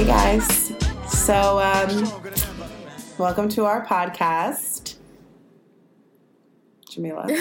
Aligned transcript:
Hey 0.00 0.06
guys. 0.06 0.72
So, 1.10 1.60
um, 1.60 2.10
welcome 3.18 3.50
to 3.50 3.66
our 3.66 3.84
podcast. 3.84 4.96
Jamila. 6.88 7.24
I 7.28 7.34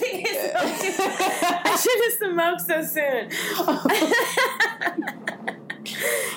think 0.00 0.24
it's 0.26 0.40
so 0.40 1.52
I 1.64 1.76
should 1.76 2.00
have 2.02 2.14
smoked 2.32 2.62
so 2.62 2.80
soon. 2.82 3.28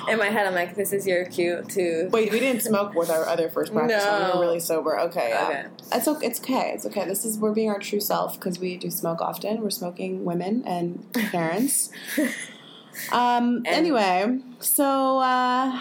In 0.09 0.17
my 0.17 0.27
head, 0.27 0.47
I'm 0.47 0.53
like, 0.53 0.75
this 0.75 0.93
is 0.93 1.05
your 1.05 1.25
cue 1.25 1.63
to. 1.69 2.09
Wait, 2.11 2.31
we 2.31 2.39
didn't 2.39 2.61
smoke 2.61 2.93
with 2.95 3.09
our 3.09 3.25
other 3.27 3.49
first 3.49 3.73
practice. 3.73 4.05
one. 4.05 4.21
We 4.21 4.27
No. 4.27 4.35
were 4.35 4.41
really 4.41 4.59
sober. 4.59 4.99
Okay, 5.01 5.29
yeah. 5.29 5.47
Okay. 5.47 5.65
It's 5.97 6.07
okay. 6.07 6.25
It's 6.27 6.39
okay. 6.39 6.71
It's 6.75 6.85
okay. 6.85 7.05
This 7.05 7.25
is 7.25 7.37
we're 7.37 7.53
being 7.53 7.69
our 7.69 7.79
true 7.79 7.99
self 7.99 8.35
because 8.39 8.59
we 8.59 8.77
do 8.77 8.89
smoke 8.89 9.21
often. 9.21 9.61
We're 9.61 9.69
smoking 9.69 10.23
women 10.25 10.63
and 10.65 11.05
parents. 11.31 11.89
um. 13.11 13.63
anyway, 13.65 14.39
so 14.59 15.19
uh, 15.19 15.79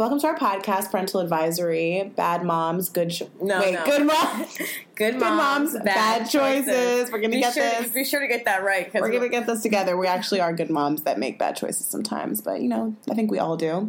welcome 0.00 0.18
to 0.18 0.26
our 0.28 0.36
podcast, 0.38 0.90
Parental 0.90 1.20
Advisory. 1.20 2.10
Bad 2.16 2.42
moms, 2.42 2.88
good. 2.88 3.12
Sh- 3.12 3.24
No, 3.38 3.60
wait, 3.60 3.74
no. 3.74 3.84
good 3.84 4.06
moms. 4.06 4.56
Good 4.96 5.14
Good 5.14 5.20
moms, 5.20 5.72
bad 5.82 6.28
choices. 6.28 7.10
We're 7.10 7.20
gonna 7.20 7.30
be 7.30 7.40
get 7.40 7.54
sure, 7.54 7.62
this. 7.62 7.90
Be 7.90 8.04
sure 8.04 8.20
to 8.20 8.26
get 8.26 8.44
that 8.44 8.62
right. 8.62 8.90
'cause 8.92 9.00
We're 9.00 9.10
gonna 9.12 9.30
get 9.30 9.46
this 9.46 9.62
together. 9.62 9.96
We 9.96 10.06
actually 10.06 10.40
are 10.42 10.52
good 10.52 10.68
moms 10.68 11.02
that 11.04 11.18
make 11.18 11.38
bad 11.38 11.56
choices 11.56 11.86
sometimes, 11.86 12.42
but 12.42 12.60
you 12.60 12.68
know, 12.68 12.94
I 13.10 13.14
think 13.14 13.30
we 13.30 13.38
all 13.38 13.56
do. 13.56 13.88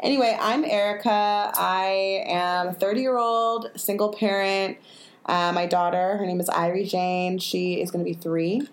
Anyway, 0.00 0.36
I'm 0.38 0.62
Erica. 0.66 1.08
I 1.54 2.22
am 2.26 2.68
a 2.68 2.72
30 2.74 3.00
year 3.00 3.16
old 3.16 3.70
single 3.76 4.12
parent. 4.12 4.76
Uh, 5.24 5.52
my 5.54 5.64
daughter, 5.64 6.18
her 6.18 6.26
name 6.26 6.40
is 6.40 6.48
Irie 6.50 6.86
Jane. 6.88 7.38
She 7.38 7.80
is 7.80 7.90
going 7.90 8.04
to 8.04 8.10
be 8.10 8.14
three, 8.16 8.68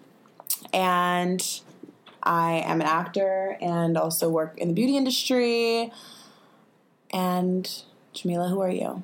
and 0.74 1.42
I 2.24 2.56
am 2.66 2.82
an 2.82 2.88
actor 2.88 3.58
and 3.62 3.98
also 3.98 4.30
work 4.30 4.58
in 4.58 4.68
the 4.70 4.74
beauty 4.74 4.98
industry. 4.98 5.94
And 7.12 7.84
Jamila, 8.14 8.50
who 8.50 8.62
are 8.62 8.70
you? 8.70 9.04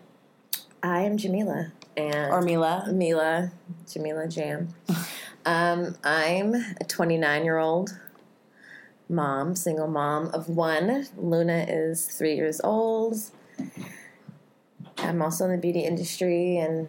I 0.84 1.02
am 1.02 1.18
Jamila 1.18 1.72
and 1.98 2.32
Or 2.32 2.42
Mila? 2.42 2.90
Mila, 2.92 3.52
Jamila 3.92 4.28
Jam. 4.28 4.76
um, 5.46 5.96
I'm 6.04 6.54
a 6.54 6.84
29 6.88 7.44
year 7.44 7.58
old 7.58 7.98
mom, 9.10 9.56
single 9.56 9.88
mom 9.88 10.28
of 10.34 10.50
one. 10.50 11.08
Luna 11.18 11.66
is 11.68 12.06
three 12.06 12.36
years 12.36 12.62
old. 12.64 13.18
I'm 15.00 15.22
also 15.22 15.46
in 15.46 15.52
the 15.52 15.58
beauty 15.58 15.82
industry 15.82 16.58
and 16.58 16.88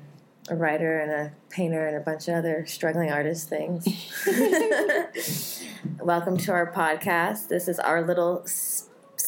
a 0.50 0.54
writer 0.54 1.00
and 1.00 1.10
a 1.10 1.32
painter 1.48 1.86
and 1.86 1.96
a 1.96 2.00
bunch 2.00 2.28
of 2.28 2.34
other 2.34 2.66
struggling 2.66 3.10
artist 3.10 3.48
things. 3.48 3.86
Welcome 6.00 6.36
to 6.38 6.52
our 6.52 6.70
podcast. 6.70 7.48
This 7.48 7.68
is 7.68 7.78
our 7.78 8.06
little 8.06 8.46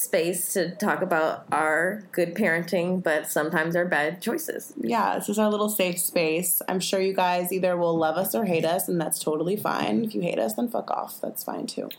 space 0.08 0.54
to 0.54 0.70
talk 0.76 1.02
about 1.02 1.44
our 1.52 2.02
good 2.12 2.34
parenting, 2.34 3.02
but 3.02 3.30
sometimes 3.30 3.76
our 3.76 3.84
bad 3.84 4.22
choices. 4.22 4.72
yeah, 4.80 5.18
this 5.18 5.28
is 5.28 5.38
our 5.38 5.50
little 5.50 5.68
safe 5.68 5.98
space. 5.98 6.62
I'm 6.66 6.80
sure 6.80 6.98
you 6.98 7.12
guys 7.12 7.52
either 7.52 7.76
will 7.76 7.96
love 7.96 8.16
us 8.16 8.34
or 8.34 8.46
hate 8.46 8.64
us, 8.64 8.88
and 8.88 8.98
that's 8.98 9.22
totally 9.22 9.56
fine. 9.56 10.04
If 10.04 10.14
you 10.14 10.22
hate 10.22 10.38
us, 10.38 10.54
then 10.54 10.68
fuck 10.68 10.90
off. 10.90 11.20
That's 11.20 11.44
fine 11.44 11.66
too. 11.66 11.90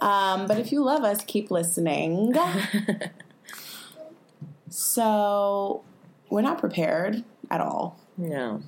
Um, 0.00 0.46
but 0.46 0.58
if 0.58 0.70
you 0.70 0.84
love 0.84 1.02
us, 1.02 1.24
keep 1.24 1.50
listening. 1.50 2.34
so, 4.68 5.82
we're 6.30 6.42
not 6.42 6.58
prepared 6.58 7.24
at 7.50 7.60
all. 7.60 7.98
No. 8.16 8.62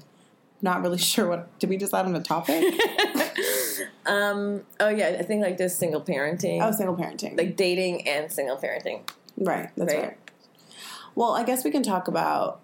Not 0.67 0.83
really 0.83 0.98
sure 1.14 1.28
what. 1.28 1.59
Did 1.61 1.70
we 1.70 1.77
decide 1.77 2.06
on 2.06 2.12
the 2.12 2.20
topic? 2.20 2.61
um. 4.06 4.62
Oh 4.81 4.89
yeah, 4.89 5.17
I 5.19 5.22
think 5.22 5.41
like 5.42 5.56
just 5.56 5.78
single 5.78 6.00
parenting, 6.03 6.61
oh, 6.61 6.72
single 6.72 6.97
parenting. 6.97 7.39
like 7.39 7.56
dating 7.56 8.06
and 8.09 8.33
single 8.33 8.56
parenting. 8.56 9.03
right, 9.38 9.71
that's 9.76 9.94
right. 9.94 10.03
Right. 10.03 10.19
Well, 11.15 11.31
I 11.31 11.44
guess 11.44 11.62
we 11.65 11.71
can 11.71 11.84
talk 11.84 12.09
about 12.09 12.60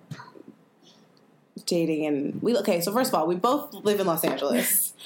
dating 1.64 2.06
and 2.06 2.42
we. 2.42 2.56
Okay, 2.58 2.80
so 2.80 2.92
first 2.92 3.10
of 3.10 3.14
all, 3.14 3.28
we 3.28 3.36
both 3.36 3.72
live 3.72 4.00
in 4.00 4.06
Los 4.06 4.24
Angeles. 4.24 4.92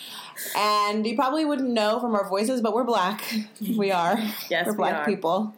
And 0.55 1.07
you 1.07 1.17
probably 1.17 1.47
wouldn't 1.47 1.71
know 1.71 1.99
from 1.99 2.15
our 2.15 2.29
voices, 2.29 2.61
but 2.61 2.75
we're 2.75 2.85
black. 2.85 3.23
We 3.75 3.91
are. 3.91 4.19
Yes, 4.51 4.67
we're 4.67 4.73
we 4.73 4.77
black 4.77 4.95
are. 4.97 5.07
people. 5.07 5.55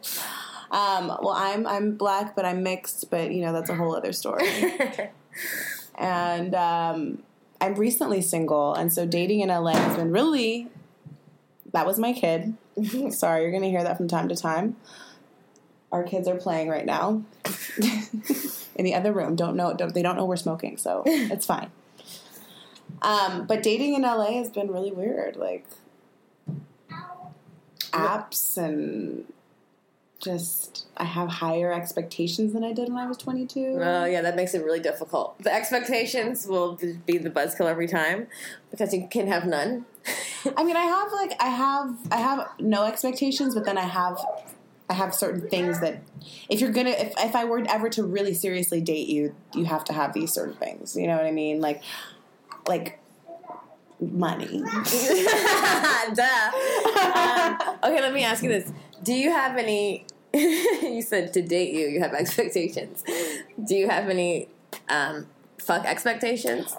Um, 0.71 1.07
well, 1.21 1.35
I'm 1.35 1.67
I'm 1.67 1.95
black, 1.97 2.33
but 2.33 2.45
I'm 2.45 2.63
mixed. 2.63 3.09
But 3.11 3.31
you 3.31 3.41
know 3.41 3.51
that's 3.51 3.69
a 3.69 3.75
whole 3.75 3.93
other 3.93 4.13
story. 4.13 4.47
and 5.97 6.55
um, 6.55 7.21
I'm 7.61 7.75
recently 7.75 8.21
single, 8.21 8.73
and 8.73 8.91
so 8.91 9.05
dating 9.05 9.41
in 9.41 9.49
LA 9.49 9.73
has 9.73 9.95
been 9.95 10.11
really. 10.11 10.67
That 11.71 11.85
was 11.85 11.99
my 11.99 12.13
kid. 12.13 12.55
Sorry, 13.11 13.43
you're 13.43 13.51
gonna 13.51 13.67
hear 13.67 13.83
that 13.83 13.97
from 13.97 14.07
time 14.07 14.29
to 14.29 14.35
time. 14.35 14.75
Our 15.91 16.03
kids 16.03 16.27
are 16.27 16.35
playing 16.35 16.69
right 16.69 16.85
now 16.85 17.23
in 18.75 18.85
the 18.85 18.93
other 18.93 19.11
room. 19.11 19.35
Don't 19.35 19.55
know. 19.55 19.73
Don't, 19.73 19.93
they 19.93 20.01
don't 20.01 20.15
know 20.15 20.25
we're 20.25 20.35
smoking, 20.35 20.77
so 20.77 21.03
it's 21.07 21.45
fine. 21.45 21.71
Um, 23.01 23.45
but 23.45 23.63
dating 23.63 23.95
in 23.95 24.01
LA 24.03 24.33
has 24.33 24.49
been 24.49 24.71
really 24.71 24.91
weird. 24.91 25.35
Like 25.35 25.65
apps 27.91 28.57
and 28.57 29.25
just 30.19 30.87
I 30.97 31.05
have 31.05 31.29
higher 31.29 31.71
expectations 31.71 32.53
than 32.53 32.63
I 32.63 32.73
did 32.73 32.89
when 32.89 32.97
I 32.97 33.07
was 33.07 33.17
22. 33.17 33.79
Oh 33.81 34.05
yeah, 34.05 34.21
that 34.21 34.35
makes 34.35 34.53
it 34.53 34.63
really 34.63 34.79
difficult. 34.79 35.41
The 35.41 35.53
expectations 35.53 36.45
will 36.45 36.77
be 37.05 37.17
the 37.17 37.29
buzzkill 37.29 37.67
every 37.67 37.87
time 37.87 38.27
because 38.71 38.93
you 38.93 39.07
can 39.09 39.27
have 39.27 39.45
none. 39.45 39.85
I 40.57 40.63
mean, 40.63 40.75
I 40.75 40.83
have 40.83 41.11
like 41.11 41.33
I 41.39 41.49
have 41.49 41.97
I 42.11 42.17
have 42.17 42.49
no 42.59 42.83
expectations, 42.83 43.55
but 43.55 43.65
then 43.65 43.77
I 43.77 43.85
have 43.85 44.19
I 44.89 44.93
have 44.93 45.13
certain 45.15 45.47
things 45.49 45.79
that 45.81 46.01
if 46.49 46.59
you're 46.59 46.71
gonna 46.71 46.89
if 46.89 47.13
if 47.17 47.35
I 47.35 47.45
were 47.45 47.63
ever 47.69 47.89
to 47.89 48.03
really 48.03 48.33
seriously 48.33 48.81
date 48.81 49.07
you, 49.07 49.35
you 49.53 49.65
have 49.65 49.83
to 49.85 49.93
have 49.93 50.13
these 50.13 50.33
certain 50.33 50.55
things. 50.55 50.95
You 50.95 51.07
know 51.07 51.15
what 51.15 51.25
I 51.25 51.31
mean? 51.31 51.61
Like 51.61 51.81
like 52.67 52.99
money. 54.01 54.63
Duh. 56.13 56.51
Um, 57.13 57.57
okay, 57.83 58.01
let 58.01 58.13
me 58.13 58.23
ask 58.23 58.43
you 58.43 58.49
this: 58.49 58.71
Do 59.03 59.13
you 59.13 59.31
have 59.31 59.57
any? 59.57 60.05
you 60.33 61.01
said 61.01 61.33
to 61.33 61.41
date 61.41 61.73
you, 61.73 61.87
you 61.87 62.01
have 62.01 62.13
expectations. 62.13 63.03
Do 63.63 63.75
you 63.75 63.89
have 63.89 64.09
any 64.09 64.47
um, 64.89 65.27
fuck 65.57 65.85
expectations? 65.85 66.75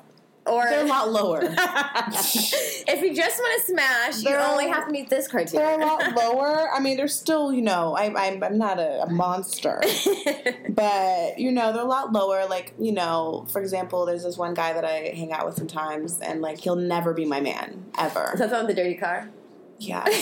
Or 0.46 0.64
They're 0.64 0.84
a 0.84 0.88
lot 0.88 1.12
lower. 1.12 1.40
if 1.44 3.02
you 3.02 3.14
just 3.14 3.38
want 3.38 3.60
to 3.60 3.72
smash, 3.72 4.18
you 4.18 4.30
They're- 4.30 4.40
only 4.40 4.68
have 4.68 4.86
to 4.86 4.90
meet 4.90 5.10
this 5.10 5.28
criteria. 5.28 5.66
They're 5.76 5.80
a 5.80 5.84
lot 5.86 6.16
lower. 6.16 6.70
I 6.74 6.80
mean, 6.80 6.96
they're 6.96 7.08
still, 7.08 7.52
you 7.52 7.60
know, 7.60 7.94
I, 7.94 8.12
I'm, 8.28 8.42
I'm 8.42 8.56
not 8.56 8.78
a, 8.78 9.02
a 9.02 9.10
monster. 9.10 9.80
but 10.70 11.38
you 11.38 11.52
know 11.52 11.72
they're 11.72 11.82
a 11.82 11.84
lot 11.84 12.12
lower 12.12 12.46
like 12.46 12.72
you 12.78 12.92
know 12.92 13.46
for 13.50 13.60
example 13.60 14.06
there's 14.06 14.22
this 14.22 14.36
one 14.36 14.54
guy 14.54 14.72
that 14.72 14.84
i 14.84 15.12
hang 15.14 15.32
out 15.32 15.44
with 15.44 15.56
sometimes 15.56 16.20
and 16.20 16.40
like 16.40 16.58
he'll 16.60 16.76
never 16.76 17.12
be 17.12 17.24
my 17.24 17.40
man 17.40 17.84
ever 17.98 18.30
So 18.32 18.38
that's 18.38 18.52
on 18.52 18.66
the 18.66 18.74
dirty 18.74 18.94
car. 18.94 19.28
Yeah. 19.80 20.04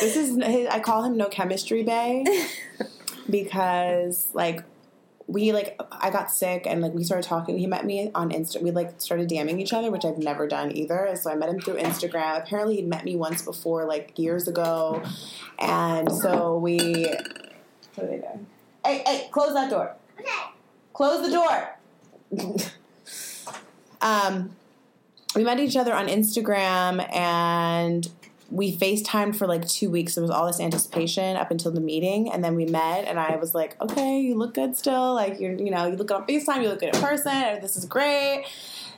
This 0.00 0.16
is 0.16 0.38
i 0.40 0.80
call 0.80 1.04
him 1.04 1.16
no 1.16 1.28
chemistry 1.28 1.82
bay 1.82 2.24
because 3.30 4.28
like 4.32 4.64
we 5.26 5.52
like 5.52 5.80
i 5.92 6.10
got 6.10 6.30
sick 6.30 6.66
and 6.66 6.80
like 6.80 6.92
we 6.92 7.04
started 7.04 7.26
talking 7.26 7.58
he 7.58 7.66
met 7.66 7.84
me 7.84 8.10
on 8.14 8.30
insta 8.30 8.60
we 8.62 8.70
like 8.70 9.00
started 9.00 9.28
DMing 9.28 9.60
each 9.60 9.72
other 9.72 9.90
which 9.90 10.04
i've 10.04 10.18
never 10.18 10.46
done 10.46 10.74
either 10.76 11.14
so 11.20 11.30
i 11.30 11.34
met 11.34 11.48
him 11.48 11.60
through 11.60 11.76
instagram. 11.76 12.38
Apparently 12.38 12.76
he'd 12.76 12.88
met 12.88 13.04
me 13.04 13.16
once 13.16 13.42
before 13.42 13.84
like 13.84 14.18
years 14.18 14.48
ago 14.48 15.02
and 15.58 16.10
so 16.10 16.58
we 16.58 17.06
what 17.94 18.04
are 18.04 18.06
they 18.06 18.18
doing 18.18 18.46
hey 18.84 19.02
hey 19.06 19.28
close 19.30 19.54
that 19.54 19.70
door. 19.70 19.94
Okay. 20.18 20.30
close 20.92 21.26
the 21.26 21.32
door. 21.32 22.70
Um 24.02 24.50
we 25.34 25.44
met 25.44 25.58
each 25.60 25.76
other 25.76 25.94
on 25.94 26.08
instagram 26.08 27.12
and 27.14 28.08
we 28.50 28.76
FaceTimed 28.76 29.36
for 29.36 29.46
like 29.46 29.66
two 29.66 29.90
weeks. 29.90 30.14
There 30.14 30.22
was 30.22 30.30
all 30.30 30.46
this 30.46 30.60
anticipation 30.60 31.36
up 31.36 31.50
until 31.50 31.72
the 31.72 31.80
meeting, 31.80 32.30
and 32.30 32.44
then 32.44 32.54
we 32.54 32.66
met, 32.66 33.06
and 33.06 33.18
I 33.18 33.36
was 33.36 33.54
like, 33.54 33.80
"Okay, 33.80 34.20
you 34.20 34.36
look 34.36 34.54
good 34.54 34.76
still. 34.76 35.14
Like 35.14 35.40
you're, 35.40 35.52
you 35.52 35.70
know, 35.70 35.86
you 35.86 35.96
look 35.96 36.08
good 36.08 36.18
on 36.18 36.26
FaceTime. 36.26 36.62
You 36.62 36.68
look 36.68 36.80
good 36.80 36.94
in 36.94 37.00
person. 37.00 37.60
This 37.60 37.76
is 37.76 37.84
great." 37.84 38.44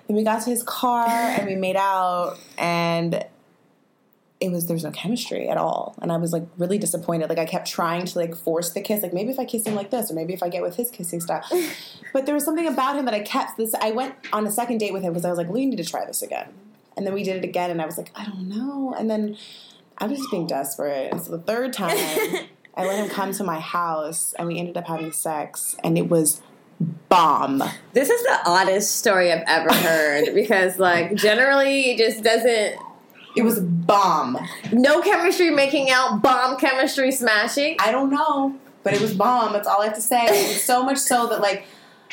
Then 0.06 0.16
we 0.16 0.24
got 0.24 0.42
to 0.42 0.50
his 0.50 0.62
car 0.62 1.08
and 1.08 1.46
we 1.46 1.56
made 1.56 1.76
out, 1.76 2.38
and 2.58 3.24
it 4.46 4.54
was 4.54 4.66
there's 4.66 4.84
no 4.84 4.90
chemistry 4.90 5.48
at 5.48 5.56
all, 5.56 5.94
and 6.00 6.12
I 6.12 6.16
was 6.16 6.32
like 6.32 6.44
really 6.56 6.78
disappointed. 6.78 7.28
Like 7.28 7.38
I 7.38 7.44
kept 7.44 7.68
trying 7.68 8.06
to 8.06 8.18
like 8.18 8.34
force 8.34 8.70
the 8.70 8.80
kiss, 8.80 9.02
like 9.02 9.12
maybe 9.12 9.30
if 9.30 9.38
I 9.38 9.44
kiss 9.44 9.66
him 9.66 9.74
like 9.74 9.90
this, 9.90 10.10
or 10.10 10.14
maybe 10.14 10.32
if 10.32 10.42
I 10.42 10.48
get 10.48 10.62
with 10.62 10.76
his 10.76 10.90
kissing 10.90 11.20
style. 11.20 11.44
but 12.12 12.26
there 12.26 12.34
was 12.34 12.44
something 12.44 12.66
about 12.66 12.96
him 12.96 13.04
that 13.04 13.14
I 13.14 13.20
kept. 13.20 13.56
This 13.56 13.74
I 13.74 13.90
went 13.90 14.14
on 14.32 14.46
a 14.46 14.50
second 14.50 14.78
date 14.78 14.92
with 14.92 15.02
him 15.02 15.12
because 15.12 15.24
I 15.24 15.30
was 15.30 15.38
like, 15.38 15.48
we 15.48 15.66
need 15.66 15.76
to 15.76 15.84
try 15.84 16.04
this 16.04 16.22
again. 16.22 16.52
And 16.96 17.06
then 17.06 17.12
we 17.12 17.22
did 17.22 17.36
it 17.36 17.44
again, 17.44 17.70
and 17.70 17.82
I 17.82 17.86
was 17.86 17.98
like, 17.98 18.10
I 18.14 18.24
don't 18.24 18.48
know. 18.48 18.94
And 18.98 19.10
then 19.10 19.36
I 19.98 20.06
was 20.06 20.18
just 20.18 20.30
being 20.30 20.46
desperate. 20.46 21.12
And 21.12 21.20
so 21.20 21.32
the 21.32 21.38
third 21.38 21.72
time, 21.72 21.96
I 22.76 22.86
let 22.86 22.98
him 22.98 23.08
come 23.08 23.32
to 23.32 23.44
my 23.44 23.60
house, 23.60 24.34
and 24.38 24.48
we 24.48 24.58
ended 24.58 24.76
up 24.76 24.86
having 24.86 25.12
sex, 25.12 25.76
and 25.84 25.98
it 25.98 26.08
was 26.08 26.40
bomb. 27.08 27.62
This 27.92 28.10
is 28.10 28.22
the 28.22 28.38
oddest 28.46 28.96
story 28.96 29.32
I've 29.32 29.44
ever 29.46 29.72
heard 29.72 30.34
because, 30.34 30.78
like, 30.78 31.14
generally 31.14 31.92
it 31.92 31.98
just 31.98 32.22
doesn't 32.22 32.78
It 33.36 33.42
was 33.42 33.60
bomb. 33.60 34.38
No 34.72 35.00
chemistry 35.02 35.50
making 35.50 35.90
out, 35.90 36.22
bomb 36.22 36.56
chemistry 36.56 37.12
smashing. 37.12 37.76
I 37.78 37.92
don't 37.92 38.10
know, 38.10 38.56
but 38.82 38.94
it 38.94 39.00
was 39.00 39.14
bomb. 39.14 39.52
That's 39.52 39.68
all 39.68 39.82
I 39.82 39.86
have 39.86 39.94
to 39.94 40.00
say. 40.00 40.54
So 40.54 40.82
much 40.82 40.98
so 40.98 41.26
that 41.28 41.40
like 41.40 41.66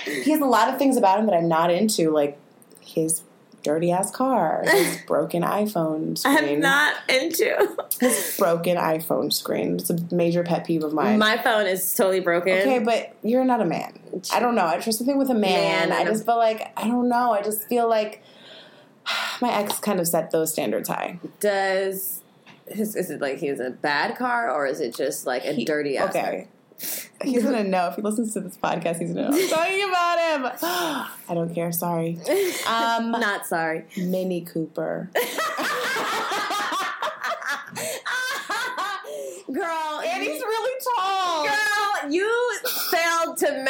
he 0.04 0.32
has 0.32 0.42
a 0.42 0.46
lot 0.46 0.70
of 0.70 0.78
things 0.78 0.98
about 0.98 1.20
him 1.20 1.26
that 1.28 1.36
I'm 1.36 1.48
not 1.48 1.72
into, 1.72 2.12
like 2.12 2.38
his 2.82 3.24
dirty 3.64 3.92
ass 3.92 4.12
car, 4.12 4.64
his 4.66 4.98
broken 5.08 5.42
iPhone 5.42 6.18
screen. 6.18 6.38
I'm 6.38 6.60
not 6.60 6.96
into. 7.10 7.78
his 8.00 8.36
broken 8.38 8.76
iPhone 8.78 9.32
screen. 9.32 9.76
It's 9.78 9.90
a 9.90 9.98
major 10.14 10.44
pet 10.44 10.66
peeve 10.66 10.84
of 10.84 10.94
mine. 10.94 11.18
My 11.18 11.38
phone 11.38 11.66
is 11.66 11.96
totally 11.96 12.20
broken. 12.20 12.58
okay, 12.58 12.80
but 12.80 13.16
you're 13.24 13.46
not 13.46 13.62
a 13.62 13.66
man. 13.66 13.98
I 14.34 14.40
don't 14.40 14.56
know. 14.56 14.66
I 14.66 14.80
trust 14.80 14.98
something 15.00 15.18
with 15.18 15.30
a 15.30 15.36
man. 15.36 15.90
Man, 15.90 15.92
I 15.98 16.04
just 16.04 16.26
feel 16.26 16.38
like 16.38 16.74
I 16.78 16.88
don't 16.88 17.08
know. 17.08 17.32
I 17.32 17.42
just 17.42 17.64
feel 17.70 17.88
like 17.90 18.22
my 19.42 19.52
ex 19.54 19.80
kind 19.80 20.00
of 20.00 20.08
set 20.08 20.32
those 20.32 20.52
standards 20.52 20.90
high. 20.90 21.20
Does 21.40 22.22
his, 22.68 22.96
is 22.96 23.10
it 23.10 23.20
like 23.22 23.38
he 23.40 23.48
has 23.48 23.60
a 23.60 23.70
bad 23.72 24.16
car 24.18 24.50
or 24.50 24.66
is 24.66 24.80
it 24.80 24.96
just 24.96 25.26
like 25.26 25.44
a 25.46 25.54
He- 25.54 25.66
dirty 25.66 25.98
ass? 25.98 26.10
Okay. 26.16 26.48
He's 27.24 27.44
gonna 27.44 27.64
know 27.64 27.88
if 27.88 27.96
he 27.96 28.02
listens 28.02 28.34
to 28.34 28.42
this 28.42 28.58
podcast. 28.58 29.00
He's 29.00 29.14
gonna 29.14 29.30
know 29.30 29.38
I'm 29.38 29.50
talking 29.50 29.88
about 29.90 30.20
him. 30.20 30.60
I 31.30 31.34
don't 31.34 31.54
care. 31.54 31.72
Sorry. 31.72 32.18
Um, 32.68 33.12
Not 33.20 33.46
sorry. 33.46 33.86
Mini 33.96 34.42
Cooper. 34.42 35.10
Girl, 39.52 40.02
And 40.06 40.24
he's 40.24 40.42
really 40.42 40.80
tall. 40.98 41.44
Girl, 41.46 42.12
you 42.12 42.53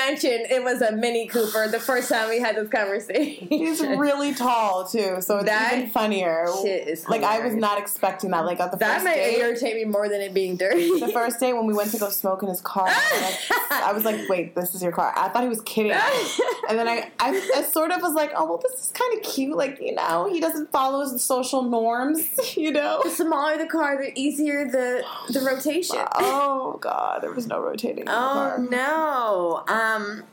it 0.09 0.63
was 0.63 0.81
a 0.81 0.91
Mini 0.91 1.27
Cooper 1.27 1.67
the 1.67 1.79
first 1.79 2.09
time 2.09 2.29
we 2.29 2.39
had 2.39 2.55
this 2.55 2.69
conversation. 2.69 3.47
He's 3.47 3.81
really 3.81 4.33
tall 4.33 4.85
too, 4.85 5.17
so 5.21 5.38
it's 5.38 5.45
That 5.45 5.73
even 5.77 5.89
funnier. 5.89 6.47
shit 6.61 6.88
is 6.88 7.07
like 7.07 7.23
I 7.23 7.39
was 7.39 7.53
not 7.55 7.77
expecting 7.79 8.31
that. 8.31 8.45
Like 8.45 8.59
on 8.59 8.71
the 8.71 8.77
That 8.77 8.95
first 8.95 9.05
might 9.05 9.15
date, 9.15 9.38
irritate 9.39 9.75
me 9.75 9.85
more 9.85 10.09
than 10.09 10.21
it 10.21 10.33
being 10.33 10.55
dirty. 10.57 11.00
the 11.00 11.09
first 11.09 11.39
day 11.39 11.53
when 11.53 11.65
we 11.65 11.73
went 11.73 11.91
to 11.91 11.97
go 11.97 12.09
smoke 12.09 12.44
in 12.44 12.50
his 12.50 12.61
car, 12.61 12.88
I 12.88 13.91
was 13.94 14.03
like, 14.05 14.27
"Wait, 14.29 14.55
this 14.55 14.73
is 14.75 14.83
your 14.83 14.91
car?" 14.91 15.13
I 15.15 15.29
thought 15.29 15.44
he 15.44 15.50
was 15.50 15.61
kidding, 15.61 15.91
and 16.69 16.77
then 16.77 16.88
I, 16.88 17.11
I, 17.19 17.51
I 17.57 17.61
sort 17.63 17.91
of 17.91 18.01
was 18.01 18.13
like, 18.13 18.31
"Oh, 18.35 18.45
well, 18.45 18.57
this 18.61 18.79
is 18.79 18.91
kind 18.94 19.13
of 19.17 19.23
cute." 19.23 19.55
Like 19.57 19.79
you 19.81 19.94
know, 19.95 20.29
he 20.31 20.39
doesn't 20.39 20.71
follow 20.71 21.07
the 21.09 21.19
social 21.19 21.63
norms, 21.63 22.23
you 22.57 22.71
know. 22.71 23.01
the 23.03 23.09
smaller 23.09 23.57
the 23.57 23.65
car, 23.67 23.97
the 23.97 24.11
easier 24.19 24.65
the 24.69 25.03
the 25.31 25.39
rotation. 25.41 25.97
Oh 26.15 26.77
God, 26.81 27.21
there 27.21 27.31
was 27.31 27.47
no 27.47 27.59
rotating. 27.61 28.05
Oh 28.07 28.11
car. 28.11 28.57
no. 28.59 29.63
Um. 29.67 29.92
Um, 29.95 30.23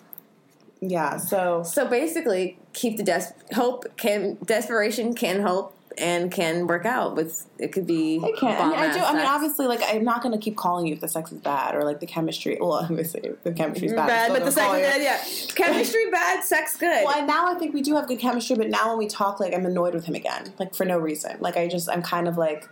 yeah, 0.81 1.19
so 1.19 1.63
So 1.63 1.87
basically, 1.87 2.59
keep 2.73 2.97
the 2.97 3.03
des- 3.03 3.35
hope 3.55 3.97
can 3.97 4.39
desperation 4.45 5.15
can 5.15 5.43
hope 5.43 5.77
and 5.99 6.33
can 6.33 6.67
work 6.67 6.87
out 6.87 7.17
with 7.17 7.47
it 7.59 7.73
could 7.73 7.87
be. 7.87 8.19
I 8.23 8.33
can't. 8.39 8.59
I 8.59 8.69
mean, 8.69 8.79
I 8.79 8.93
do. 8.93 9.01
I 9.01 9.13
mean, 9.13 9.27
obviously, 9.27 9.67
like 9.67 9.81
I'm 9.87 10.05
not 10.05 10.23
going 10.23 10.33
to 10.33 10.43
keep 10.43 10.57
calling 10.57 10.87
you 10.87 10.95
if 10.95 11.01
the 11.01 11.09
sex 11.09 11.33
is 11.33 11.39
bad 11.39 11.75
or 11.75 11.85
like 11.85 12.01
the 12.01 12.07
chemistry. 12.07 12.57
Well, 12.61 12.73
obviously, 12.83 13.31
the 13.43 13.53
chemistry's 13.53 13.93
bad. 13.93 14.07
Bad, 14.07 14.29
but 14.29 14.45
the 14.45 14.51
gonna 14.51 14.53
sex 14.53 14.75
is 14.75 14.93
good. 14.93 15.57
Yeah, 15.57 15.67
chemistry 15.67 16.11
bad, 16.11 16.45
sex 16.45 16.77
good. 16.77 17.05
Well, 17.05 17.27
now 17.27 17.55
I 17.55 17.59
think 17.59 17.75
we 17.75 17.83
do 17.83 17.97
have 17.97 18.09
good 18.09 18.19
chemistry, 18.19 18.57
but 18.57 18.69
now 18.69 18.89
when 18.89 18.99
we 18.99 19.07
talk, 19.07 19.41
like 19.41 19.55
I'm 19.55 19.67
annoyed 19.67 19.95
with 19.95 20.07
him 20.07 20.15
again, 20.15 20.53
like 20.59 20.75
for 20.75 20.85
no 20.85 20.99
reason. 20.99 21.37
Like 21.41 21.57
I 21.57 21.69
just, 21.69 21.91
I'm 21.91 22.03
kind 22.03 22.29
of 22.29 22.39
like, 22.39 22.69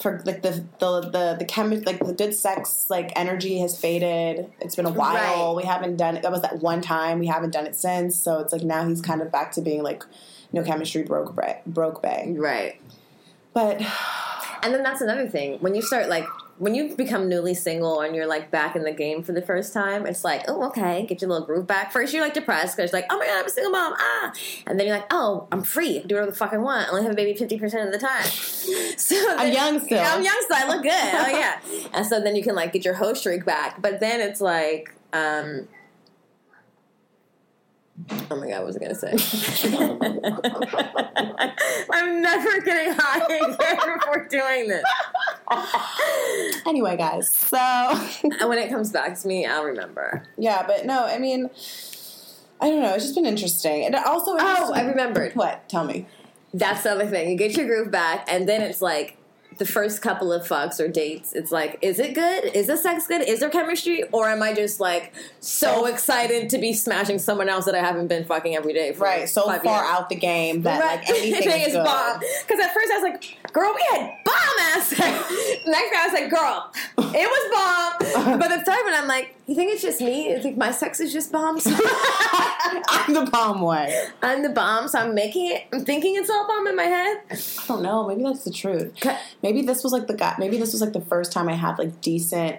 for 0.00 0.22
like 0.24 0.42
the 0.42 0.64
the 0.78 1.00
the 1.00 1.36
the 1.38 1.44
chemi- 1.44 1.84
like 1.84 2.04
the 2.04 2.12
good 2.12 2.34
sex 2.34 2.86
like 2.88 3.12
energy 3.16 3.58
has 3.58 3.78
faded. 3.78 4.52
It's 4.60 4.74
been 4.76 4.86
a 4.86 4.92
while. 4.92 5.54
Right. 5.54 5.56
We 5.56 5.68
haven't 5.68 5.96
done 5.96 6.16
it. 6.16 6.22
That 6.22 6.32
was 6.32 6.42
that 6.42 6.60
one 6.60 6.80
time. 6.80 7.18
We 7.18 7.26
haven't 7.26 7.50
done 7.50 7.66
it 7.66 7.76
since. 7.76 8.16
So 8.16 8.40
it's 8.40 8.52
like 8.52 8.62
now 8.62 8.86
he's 8.86 9.00
kind 9.00 9.22
of 9.22 9.30
back 9.30 9.52
to 9.52 9.60
being 9.60 9.82
like, 9.82 10.04
no 10.52 10.62
chemistry 10.62 11.02
broke 11.02 11.34
bre- 11.34 11.60
broke 11.66 12.02
bay. 12.02 12.34
Right. 12.36 12.80
But 13.52 13.82
And 14.62 14.72
then 14.72 14.82
that's 14.82 15.00
another 15.00 15.28
thing. 15.28 15.58
When 15.58 15.74
you 15.74 15.82
start 15.82 16.08
like 16.08 16.26
when 16.62 16.76
you 16.76 16.94
become 16.94 17.28
newly 17.28 17.54
single 17.54 18.02
and 18.02 18.14
you're 18.14 18.28
like 18.28 18.52
back 18.52 18.76
in 18.76 18.84
the 18.84 18.92
game 18.92 19.24
for 19.24 19.32
the 19.32 19.42
first 19.42 19.72
time, 19.72 20.06
it's 20.06 20.22
like, 20.22 20.44
oh, 20.46 20.68
okay, 20.68 21.04
get 21.06 21.20
your 21.20 21.28
little 21.28 21.44
groove 21.44 21.66
back. 21.66 21.90
First, 21.90 22.14
you're 22.14 22.22
like 22.22 22.34
depressed 22.34 22.76
because 22.76 22.92
like, 22.92 23.06
oh 23.10 23.18
my 23.18 23.26
god, 23.26 23.40
I'm 23.40 23.46
a 23.46 23.50
single 23.50 23.72
mom, 23.72 23.94
ah, 23.98 24.32
and 24.68 24.78
then 24.78 24.86
you're 24.86 24.94
like, 24.94 25.08
oh, 25.10 25.48
I'm 25.50 25.64
free, 25.64 26.04
do 26.06 26.14
whatever 26.14 26.30
the 26.30 26.36
fuck 26.36 26.52
I 26.52 26.58
want. 26.58 26.86
I 26.86 26.92
only 26.92 27.02
have 27.02 27.10
a 27.10 27.16
baby 27.16 27.36
fifty 27.36 27.58
percent 27.58 27.84
of 27.86 27.92
the 27.92 27.98
time. 27.98 28.26
So 28.96 29.16
I'm 29.36 29.52
young 29.52 29.80
still. 29.80 29.98
Yeah, 29.98 30.14
I'm 30.14 30.22
young 30.22 30.36
still. 30.42 30.56
I 30.56 30.68
look 30.68 30.82
good. 30.82 30.92
Oh 30.92 31.28
yeah. 31.28 31.58
And 31.94 32.06
so 32.06 32.20
then 32.20 32.36
you 32.36 32.42
can 32.42 32.54
like 32.54 32.72
get 32.72 32.84
your 32.84 32.94
hoe 32.94 33.14
streak 33.14 33.44
back. 33.44 33.82
But 33.82 33.98
then 33.98 34.20
it's 34.20 34.40
like, 34.40 34.94
um, 35.12 35.66
oh 38.30 38.36
my 38.36 38.48
god, 38.48 38.64
what 38.64 38.66
was 38.66 38.76
I 38.76 38.80
gonna 38.80 38.94
say? 38.94 39.12
I'm 41.92 42.22
never 42.22 42.60
getting 42.60 42.94
high 42.96 43.24
again 43.24 43.56
before 43.98 44.26
doing 44.28 44.68
this. 44.68 44.84
anyway, 46.66 46.96
guys. 46.96 47.32
So 47.32 47.56
And 47.58 48.48
when 48.48 48.58
it 48.58 48.70
comes 48.70 48.90
back 48.90 49.18
to 49.20 49.28
me, 49.28 49.46
I'll 49.46 49.64
remember. 49.64 50.24
yeah, 50.36 50.64
but 50.66 50.86
no, 50.86 51.04
I 51.04 51.18
mean, 51.18 51.50
I 52.60 52.68
don't 52.70 52.82
know. 52.82 52.94
It's 52.94 53.04
just 53.04 53.14
been 53.14 53.26
interesting, 53.26 53.84
and 53.84 53.94
also, 53.94 54.32
Oh, 54.38 54.72
I 54.72 54.82
remembered. 54.82 55.34
What? 55.34 55.68
Tell 55.68 55.84
me. 55.84 56.06
That's 56.54 56.82
the 56.82 56.90
other 56.92 57.06
thing. 57.06 57.30
You 57.30 57.36
get 57.36 57.56
your 57.56 57.66
groove 57.66 57.90
back, 57.90 58.26
and 58.30 58.48
then 58.48 58.62
it's 58.62 58.82
like 58.82 59.16
the 59.58 59.66
first 59.66 60.02
couple 60.02 60.32
of 60.32 60.46
fucks 60.46 60.80
or 60.80 60.88
dates. 60.88 61.32
It's 61.32 61.50
like, 61.52 61.78
is 61.82 61.98
it 61.98 62.14
good? 62.14 62.44
Is 62.54 62.66
the 62.68 62.76
sex 62.76 63.06
good? 63.06 63.22
Is 63.22 63.40
there 63.40 63.50
chemistry? 63.50 64.02
Or 64.12 64.28
am 64.28 64.42
I 64.42 64.52
just 64.54 64.80
like 64.80 65.12
so 65.40 65.86
excited 65.86 66.48
to 66.50 66.58
be 66.58 66.72
smashing 66.72 67.18
someone 67.18 67.48
else 67.48 67.64
that 67.66 67.74
I 67.74 67.80
haven't 67.80 68.08
been 68.08 68.24
fucking 68.24 68.54
every 68.56 68.72
day 68.72 68.92
for 68.92 69.04
Right, 69.04 69.28
so 69.28 69.42
far 69.42 69.54
years? 69.54 69.66
out 69.66 70.08
the 70.08 70.14
game 70.16 70.62
that 70.62 70.80
Right. 70.80 70.98
like 71.00 71.08
anything 71.10 71.60
is, 71.62 71.68
is 71.68 71.72
good. 71.74 71.84
bomb. 71.84 72.20
Because 72.46 72.64
at 72.64 72.72
first 72.74 72.90
I 72.92 72.98
was 72.98 73.02
like, 73.02 73.52
girl, 73.52 73.72
we 73.74 73.96
had 73.98 74.10
bomb 74.24 74.34
ass 74.76 74.88
sex. 74.88 74.98
Next 75.66 75.90
guy 75.92 76.02
I 76.02 76.08
was 76.10 76.12
like, 76.12 76.30
girl, 76.30 76.72
it 77.14 77.28
was 77.28 77.44
bomb. 77.52 78.38
but 78.38 78.48
the 78.48 78.64
time, 78.64 78.84
one, 78.84 78.94
I'm 78.94 79.08
like, 79.08 79.34
you 79.46 79.54
think 79.54 79.72
it's 79.72 79.82
just 79.82 80.00
me? 80.00 80.30
You 80.30 80.40
think 80.40 80.56
my 80.56 80.70
sex 80.70 81.00
is 81.00 81.12
just 81.12 81.32
bomb? 81.32 81.58
So 81.58 81.70
I'm 82.88 83.12
the 83.12 83.28
bomb 83.30 83.60
way. 83.60 84.06
I'm 84.22 84.42
the 84.42 84.50
bomb, 84.50 84.88
so 84.88 85.00
I'm 85.00 85.14
making 85.14 85.50
it. 85.50 85.64
I'm 85.72 85.84
thinking 85.84 86.16
it's 86.16 86.30
all 86.30 86.46
bomb 86.46 86.66
in 86.68 86.76
my 86.76 86.84
head. 86.84 87.18
I 87.30 87.66
don't 87.66 87.82
know. 87.82 88.06
Maybe 88.06 88.22
that's 88.22 88.44
the 88.44 88.52
truth. 88.52 88.94
Maybe 89.42 89.62
this 89.62 89.82
was 89.82 89.92
like 89.92 90.06
the 90.06 90.14
guy. 90.14 90.36
Maybe 90.38 90.58
this 90.58 90.72
was 90.72 90.80
like 90.80 90.92
the 90.92 91.00
first 91.00 91.32
time 91.32 91.48
I 91.48 91.54
had 91.54 91.78
like 91.78 92.00
decent 92.00 92.56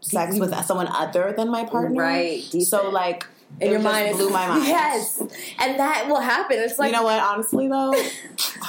sex 0.00 0.32
mm-hmm. 0.32 0.40
with 0.40 0.64
someone 0.64 0.88
other 0.88 1.34
than 1.36 1.50
my 1.50 1.64
partner. 1.64 2.02
Right, 2.02 2.46
decent. 2.50 2.66
So 2.66 2.90
like, 2.90 3.26
In 3.60 3.70
your 3.72 3.80
mind, 3.80 4.06
it's- 4.06 4.16
blew 4.16 4.30
my 4.30 4.46
mind. 4.46 4.64
Yes, 4.64 5.20
and 5.20 5.78
that 5.78 6.06
will 6.08 6.20
happen. 6.20 6.58
It's 6.58 6.78
like 6.78 6.92
you 6.92 6.96
know 6.96 7.04
what? 7.04 7.20
Honestly, 7.20 7.68
though, 7.68 7.92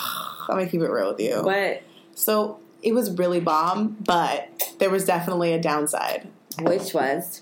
I'm 0.50 0.57
gonna 0.57 0.67
keep 0.67 0.81
it 0.81 0.89
real 0.89 1.12
with 1.12 1.19
you. 1.19 1.43
what? 1.43 1.83
So 2.15 2.60
it 2.81 2.93
was 2.93 3.12
really 3.12 3.39
bomb, 3.39 3.95
but 4.05 4.75
there 4.79 4.89
was 4.89 5.05
definitely 5.05 5.53
a 5.53 5.62
downside 5.62 6.27
Which 6.62 6.93
was? 6.93 7.41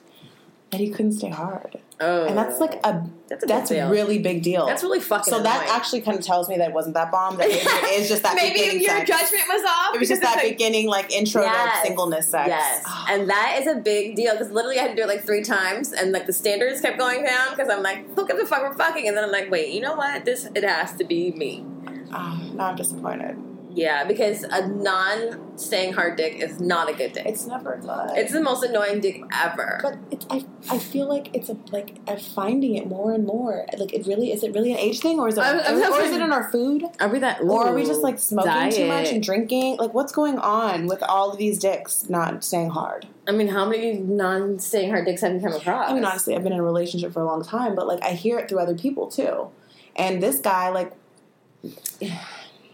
that 0.72 0.80
he 0.80 0.89
couldn't 0.89 1.12
stay 1.12 1.27
hard, 1.30 1.82
Oh, 2.00 2.24
and 2.25 2.38
that's 2.38 2.62
like 2.62 2.75
a 2.86 3.06
That's 3.27 3.44
a 3.44 3.46
that's 3.46 3.72
really 3.72 4.20
big 4.20 4.41
deal. 4.41 4.65
that's 4.65 4.84
really 4.84 5.01
fucking. 5.01 5.30
so 5.34 5.44
that 5.44 5.63
annoying. 5.63 5.70
actually 5.75 6.00
kind 6.00 6.18
of 6.18 6.24
tells 6.25 6.48
me 6.48 6.56
that 6.60 6.70
it 6.70 6.74
wasn't 6.74 6.94
that 6.96 7.12
bomb. 7.12 7.36
That 7.36 7.50
it 7.50 8.00
is 8.00 8.08
just 8.08 8.24
that 8.24 8.36
maybe 8.41 8.53
beginning 8.53 8.80
your 8.82 8.91
sex. 9.06 9.10
judgment 9.10 9.44
was 9.50 9.63
off. 9.68 9.94
It 9.96 10.00
was 10.00 10.08
just 10.08 10.22
that 10.22 10.38
like- 10.38 10.48
beginning, 10.58 10.88
like 10.88 11.12
intro 11.12 11.41
Yes. 11.41 11.82
to 11.82 11.88
singleness 11.88 12.30
sex. 12.30 12.48
Yes, 12.48 12.86
and 13.10 13.30
that 13.30 13.58
is 13.60 13.68
a 13.68 13.75
big 13.82 14.15
deal 14.15 14.32
because 14.32 14.50
literally 14.50 14.80
I 14.80 14.84
had 14.84 14.91
to 14.91 14.96
do 14.96 15.01
it 15.01 15.08
like 15.10 15.25
three 15.25 15.44
times, 15.44 15.91
and 15.91 16.13
like 16.13 16.25
the 16.25 16.32
standards 16.34 16.80
kept 16.80 16.98
going 16.98 17.25
down 17.25 17.50
because 17.50 17.68
I'm 17.70 17.84
like, 17.84 18.06
look 18.15 18.30
at 18.30 18.38
the 18.39 18.46
fuck 18.46 18.62
we're 18.62 18.74
fucking, 18.74 19.10
and 19.10 19.18
then 19.18 19.25
I'm 19.25 19.32
like, 19.32 19.51
wait, 19.51 19.74
you 19.74 19.82
know 19.82 19.96
what? 19.96 20.24
This 20.24 20.46
it 20.56 20.63
has 20.63 20.96
to 20.96 21.03
be 21.03 21.32
me. 21.32 21.65
Ah, 22.13 22.41
now 22.53 22.68
I'm 22.70 22.75
disappointed. 22.77 23.36
Yeah, 23.74 24.04
because 24.04 24.44
a 24.44 24.68
non-staying 24.68 25.94
hard 25.94 26.18
dick 26.18 26.36
is 26.42 26.60
not 26.60 26.90
a 26.90 26.94
good 26.94 27.13
dick. 27.13 27.25
It's 27.25 27.46
never 27.46 27.78
good. 27.78 28.18
It's 28.18 28.32
the 28.34 28.42
most 28.42 28.63
annoying 28.63 29.00
dick 29.00 29.22
ever. 29.34 29.80
but 29.82 29.98
it's, 30.12 30.25
I 30.30 30.46
I 30.70 30.78
feel 30.78 31.08
like 31.08 31.34
it's 31.36 31.50
a 31.50 31.58
like 31.72 31.98
I'm 32.08 32.20
finding 32.20 32.75
it 32.75 32.88
more 32.88 33.13
and 33.13 33.25
more. 33.25 33.66
Like 33.78 33.94
it 33.94 34.06
really 34.06 34.32
is 34.32 34.44
it 34.44 34.54
really 34.54 34.72
an 34.72 34.78
age 34.78 35.00
thing 35.00 35.20
or 35.20 35.28
is 35.28 35.38
it 35.38 35.42
I'm- 35.42 35.62
I'm 35.66 35.78
or, 35.78 35.80
not 35.80 36.01
is 36.01 36.12
it 36.12 36.22
in 36.22 36.32
our 36.32 36.51
food 36.51 36.84
are 37.00 37.08
we 37.10 37.20
that? 37.20 37.42
or 37.42 37.68
are 37.68 37.74
we 37.74 37.86
just 37.86 38.01
like 38.01 38.20
smoking 38.20 38.72
too 38.72 38.88
much 38.88 39.10
and 39.10 39.24
drinking? 39.24 39.78
Like 39.78 39.94
what's 39.94 40.12
going 40.12 40.38
on 40.38 40.88
with 40.88 41.01
all 41.04 41.32
of 41.32 41.38
these 41.38 41.58
dicks 41.60 42.10
not 42.10 42.44
staying 42.44 42.72
hard? 42.72 43.08
I 43.28 43.32
mean, 43.32 43.48
how 43.48 43.66
many 43.66 43.94
non-staying 43.94 44.90
hard 44.90 45.06
dicks 45.06 45.22
have 45.22 45.34
you 45.34 45.40
come 45.40 45.54
across? 45.54 45.90
I 45.90 45.94
mean, 45.94 46.04
honestly, 46.04 46.36
I've 46.36 46.44
been 46.44 46.54
in 46.54 46.60
a 46.60 46.63
relationship 46.63 47.13
for 47.13 47.22
a 47.22 47.25
long 47.25 47.44
time, 47.44 47.75
but 47.75 47.88
like 47.88 48.04
I 48.04 48.12
hear 48.13 48.38
it 48.40 48.50
through 48.50 48.60
other 48.60 48.75
people 48.75 49.08
too. 49.08 49.50
And 49.96 50.22
this 50.24 50.40
guy, 50.40 50.70
like, 50.70 50.94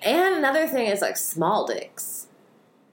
And 0.02 0.36
another 0.36 0.68
thing 0.68 0.88
is 0.88 1.02
like 1.02 1.18
small 1.18 1.66
dicks. 1.66 2.28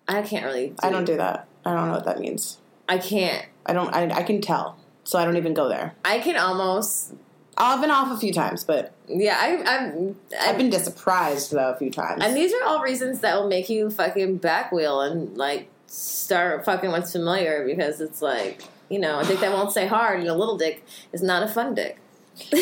I 0.09 0.23
can't 0.23 0.45
really. 0.45 0.69
Do, 0.69 0.77
I 0.83 0.91
don't 0.91 1.05
do 1.05 1.17
that. 1.17 1.47
I 1.65 1.75
don't 1.75 1.87
know 1.87 1.95
what 1.95 2.05
that 2.05 2.21
means. 2.21 2.59
I 2.89 2.99
can't. 2.99 3.47
I 3.67 3.73
don't. 3.73 3.93
I, 3.95 4.09
I 4.11 4.23
can 4.23 4.41
tell, 4.41 4.77
so 5.05 5.19
I 5.19 5.25
don't 5.25 5.37
even 5.37 5.55
go 5.55 5.69
there. 5.69 5.95
I 6.05 6.19
can 6.19 6.37
almost. 6.37 7.15
I've 7.57 7.81
been 7.81 7.91
off 7.91 8.11
a 8.11 8.19
few 8.19 8.33
times, 8.33 8.65
but 8.65 8.93
Yeah, 9.09 9.37
I, 9.39 9.63
I'm. 9.65 10.17
I've 10.41 10.59
been 10.59 10.73
surprised 10.73 11.53
though 11.53 11.71
a 11.71 11.77
few 11.77 11.91
times. 11.91 12.23
And 12.23 12.37
these 12.37 12.53
are 12.53 12.65
all 12.65 12.83
reasons 12.83 13.21
that 13.21 13.37
will 13.37 13.49
make 13.49 13.69
you 13.69 13.91
fucking 13.91 14.39
back 14.39 14.73
wheel 14.73 15.01
and 15.01 15.37
like 15.37 15.69
start 15.87 16.65
fucking 16.65 16.91
what's 16.91 17.13
familiar 17.13 17.65
because 17.65 18.01
it's 18.01 18.21
like 18.21 18.63
you 18.89 18.99
know 18.99 19.21
a 19.21 19.25
dick 19.25 19.41
that 19.41 19.53
won't 19.53 19.71
stay 19.71 19.87
hard 19.87 20.19
and 20.21 20.29
a 20.29 20.35
little 20.35 20.57
dick 20.59 20.85
is 21.13 21.23
not 21.23 21.43
a 21.43 21.49
fun 21.49 21.75
dick. 21.75 21.99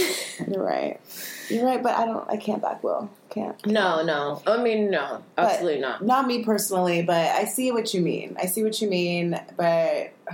You're 0.49 0.63
right. 0.63 1.01
You're 1.49 1.65
right, 1.65 1.83
but 1.83 1.97
I 1.97 2.05
don't. 2.07 2.29
I 2.31 2.37
can't 2.37 2.61
back 2.63 2.83
will. 2.85 3.11
Can't. 3.31 3.65
No, 3.67 4.03
no. 4.03 4.43
I 4.47 4.63
mean, 4.63 4.91
no, 4.91 5.23
But- 5.37 5.45
absolutely 5.47 5.81
not. 5.81 6.05
Not 6.05 6.27
me 6.27 6.45
personally, 6.45 7.03
but 7.03 7.17
I 7.17 7.45
see 7.45 7.73
what 7.73 7.93
you 7.95 8.01
mean. 8.01 8.37
I 8.41 8.47
see 8.47 8.63
what 8.63 8.81
you 8.81 8.89
mean, 8.89 9.41
but 9.57 10.13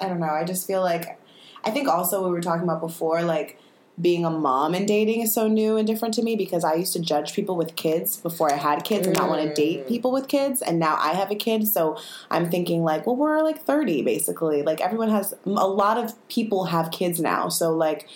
I 0.00 0.08
don't 0.08 0.20
know. 0.20 0.26
I 0.30 0.44
just 0.44 0.66
feel 0.66 0.80
like 0.82 1.18
I 1.64 1.70
think 1.70 1.88
also 1.88 2.24
we 2.24 2.30
were 2.30 2.40
talking 2.40 2.64
about 2.64 2.80
before, 2.80 3.22
like 3.22 3.58
being 4.00 4.24
a 4.24 4.30
mom 4.30 4.72
and 4.74 4.86
dating 4.88 5.20
is 5.20 5.34
so 5.34 5.46
new 5.48 5.76
and 5.76 5.86
different 5.86 6.14
to 6.14 6.22
me 6.22 6.36
because 6.36 6.64
I 6.64 6.74
used 6.74 6.92
to 6.94 7.00
judge 7.00 7.34
people 7.34 7.56
with 7.56 7.76
kids 7.76 8.16
before 8.16 8.52
I 8.52 8.56
had 8.56 8.84
kids 8.84 9.06
and 9.06 9.16
not 9.16 9.28
want 9.28 9.42
to 9.42 9.48
Mm. 9.50 9.54
date 9.54 9.88
people 9.88 10.12
with 10.12 10.28
kids, 10.28 10.62
and 10.62 10.78
now 10.78 10.96
I 11.00 11.12
have 11.12 11.30
a 11.30 11.34
kid, 11.34 11.66
so 11.68 11.96
I'm 12.30 12.50
thinking 12.50 12.82
like, 12.84 13.06
well, 13.06 13.16
we're 13.16 13.42
like 13.42 13.62
30 13.62 14.02
basically. 14.02 14.62
Like 14.62 14.80
everyone 14.80 15.10
has 15.10 15.34
a 15.44 15.48
lot 15.66 15.98
of 15.98 16.14
people 16.28 16.66
have 16.66 16.90
kids 16.90 17.20
now, 17.20 17.48
so 17.48 17.72
like 17.74 18.06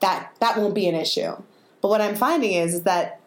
that 0.00 0.34
that 0.40 0.56
won't 0.58 0.74
be 0.74 0.88
an 0.88 0.94
issue. 0.94 1.36
But 1.82 1.88
what 1.88 2.00
I'm 2.00 2.14
finding 2.16 2.52
is, 2.52 2.74
is 2.74 2.82
that 2.82 3.20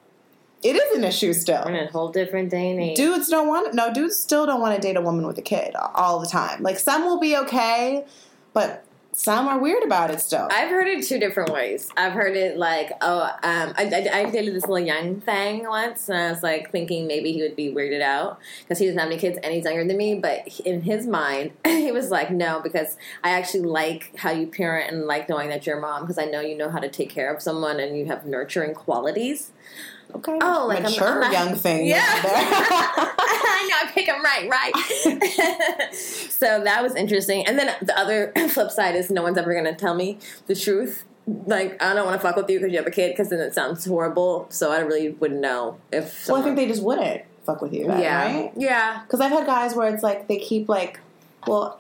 it 0.62 0.76
is 0.76 0.98
an 0.98 1.04
issue 1.04 1.34
still. 1.34 1.64
In 1.64 1.76
a 1.76 1.88
whole 1.88 2.10
different 2.10 2.50
day 2.50 2.72
and 2.72 2.80
age. 2.80 2.96
Dudes 2.96 3.28
don't 3.28 3.48
want 3.48 3.74
no 3.74 3.94
dudes 3.94 4.18
still 4.18 4.46
don't 4.46 4.62
want 4.62 4.76
to 4.76 4.82
date 4.82 4.96
a 4.96 5.02
woman 5.02 5.28
with 5.28 5.38
a 5.38 5.42
kid 5.42 5.76
all 5.96 6.20
the 6.20 6.28
time. 6.28 6.64
Like 6.64 6.80
some 6.80 7.04
will 7.06 7.20
be 7.20 7.36
okay, 7.38 8.06
but 8.54 8.86
some 9.14 9.48
are 9.48 9.60
weird 9.60 9.84
about 9.84 10.10
it 10.10 10.20
still. 10.20 10.48
I've 10.52 10.70
heard 10.70 10.88
it 10.88 11.06
two 11.06 11.20
different 11.20 11.52
ways. 11.52 11.90
I've 11.96 12.14
heard 12.14 12.36
it 12.36 12.58
like, 12.58 12.92
oh, 13.02 13.22
um, 13.22 13.74
I, 13.78 14.10
I, 14.14 14.20
I 14.20 14.30
dated 14.32 14.56
this 14.56 14.64
little 14.64 14.80
young 14.80 15.22
thing 15.22 15.68
once, 15.68 16.10
and 16.10 16.18
I 16.18 16.32
was 16.32 16.42
like 16.42 16.72
thinking 16.72 17.06
maybe 17.06 17.32
he 17.32 17.42
would 17.42 17.56
be 17.56 17.72
weirded 17.72 18.02
out 18.02 18.40
because 18.62 18.80
he 18.80 18.86
doesn't 18.86 19.00
have 19.00 19.10
any 19.10 19.20
kids 19.20 19.38
and 19.44 19.54
he's 19.54 19.66
younger 19.66 19.86
than 19.86 19.98
me. 19.98 20.16
But 20.16 20.60
in 20.62 20.82
his 20.82 21.06
mind, 21.06 21.52
he 21.66 21.92
was 21.92 22.10
like, 22.10 22.32
no, 22.32 22.60
because 22.60 22.98
I 23.24 23.32
actually 23.32 23.64
like 23.64 24.18
how 24.18 24.32
you 24.32 24.48
parent 24.48 24.92
and 24.92 25.06
like 25.06 25.30
knowing 25.30 25.50
that 25.50 25.66
you're 25.68 25.78
a 25.78 25.82
mom 25.82 26.02
because 26.02 26.18
I 26.18 26.26
know 26.26 26.42
you 26.42 26.58
know 26.58 26.70
how 26.70 26.80
to 26.80 26.90
take 26.90 27.10
care 27.10 27.34
of 27.34 27.42
someone 27.42 27.80
and 27.80 27.98
you 27.98 28.06
have 28.06 28.26
nurturing 28.26 28.74
qualities. 28.74 29.52
Okay, 30.16 30.38
Oh, 30.42 30.66
like 30.68 30.80
I'm- 30.82 30.92
mature 30.92 31.08
I'm 31.08 31.20
not- 31.22 31.32
young 31.34 31.56
thing. 31.56 31.86
Yeah. 31.88 32.00
I 32.06 33.68
know, 33.70 33.88
I 33.88 33.92
pick 33.92 34.06
them 34.08 34.22
right, 34.24 34.50
right. 34.50 35.94
so 35.94 36.64
that 36.64 36.82
was 36.84 36.96
interesting. 36.96 37.46
And 37.48 37.58
then 37.58 37.76
the 37.82 37.98
other 37.98 38.32
flip 38.50 38.72
side 38.72 38.96
is 38.96 39.10
no 39.10 39.22
one's 39.24 39.38
ever 39.38 39.54
going 39.54 39.66
to 39.66 39.76
tell 39.76 39.96
me 39.96 40.20
the 40.48 40.56
truth. 40.56 41.06
Like, 41.26 41.82
I 41.82 41.94
don't 41.94 42.06
want 42.06 42.20
to 42.22 42.28
fuck 42.28 42.36
with 42.36 42.50
you 42.50 42.60
because 42.60 42.72
you 42.72 42.78
have 42.80 42.88
a 42.88 42.92
kid 42.92 43.12
because 43.12 43.30
then 43.30 43.40
it 43.40 43.54
sounds 43.54 43.86
horrible. 43.86 44.48
So 44.50 44.72
I 44.72 44.80
really 44.80 45.10
wouldn't 45.12 45.40
know 45.40 45.78
if 45.92 46.28
well, 46.28 46.38
I 46.38 46.44
think 46.44 46.58
they 46.58 46.68
just 46.68 46.84
wouldn't 46.84 47.22
fuck 47.46 47.62
with 47.62 47.74
you, 47.74 47.88
then, 47.88 48.00
yeah. 48.02 48.24
right? 48.26 48.52
Yeah. 48.58 49.02
Because 49.04 49.22
I've 49.22 49.32
had 49.32 49.46
guys 49.46 49.74
where 49.76 49.94
it's 49.94 50.04
like 50.04 50.28
they 50.28 50.38
keep 50.38 50.68
like, 50.68 51.00
well, 51.48 51.80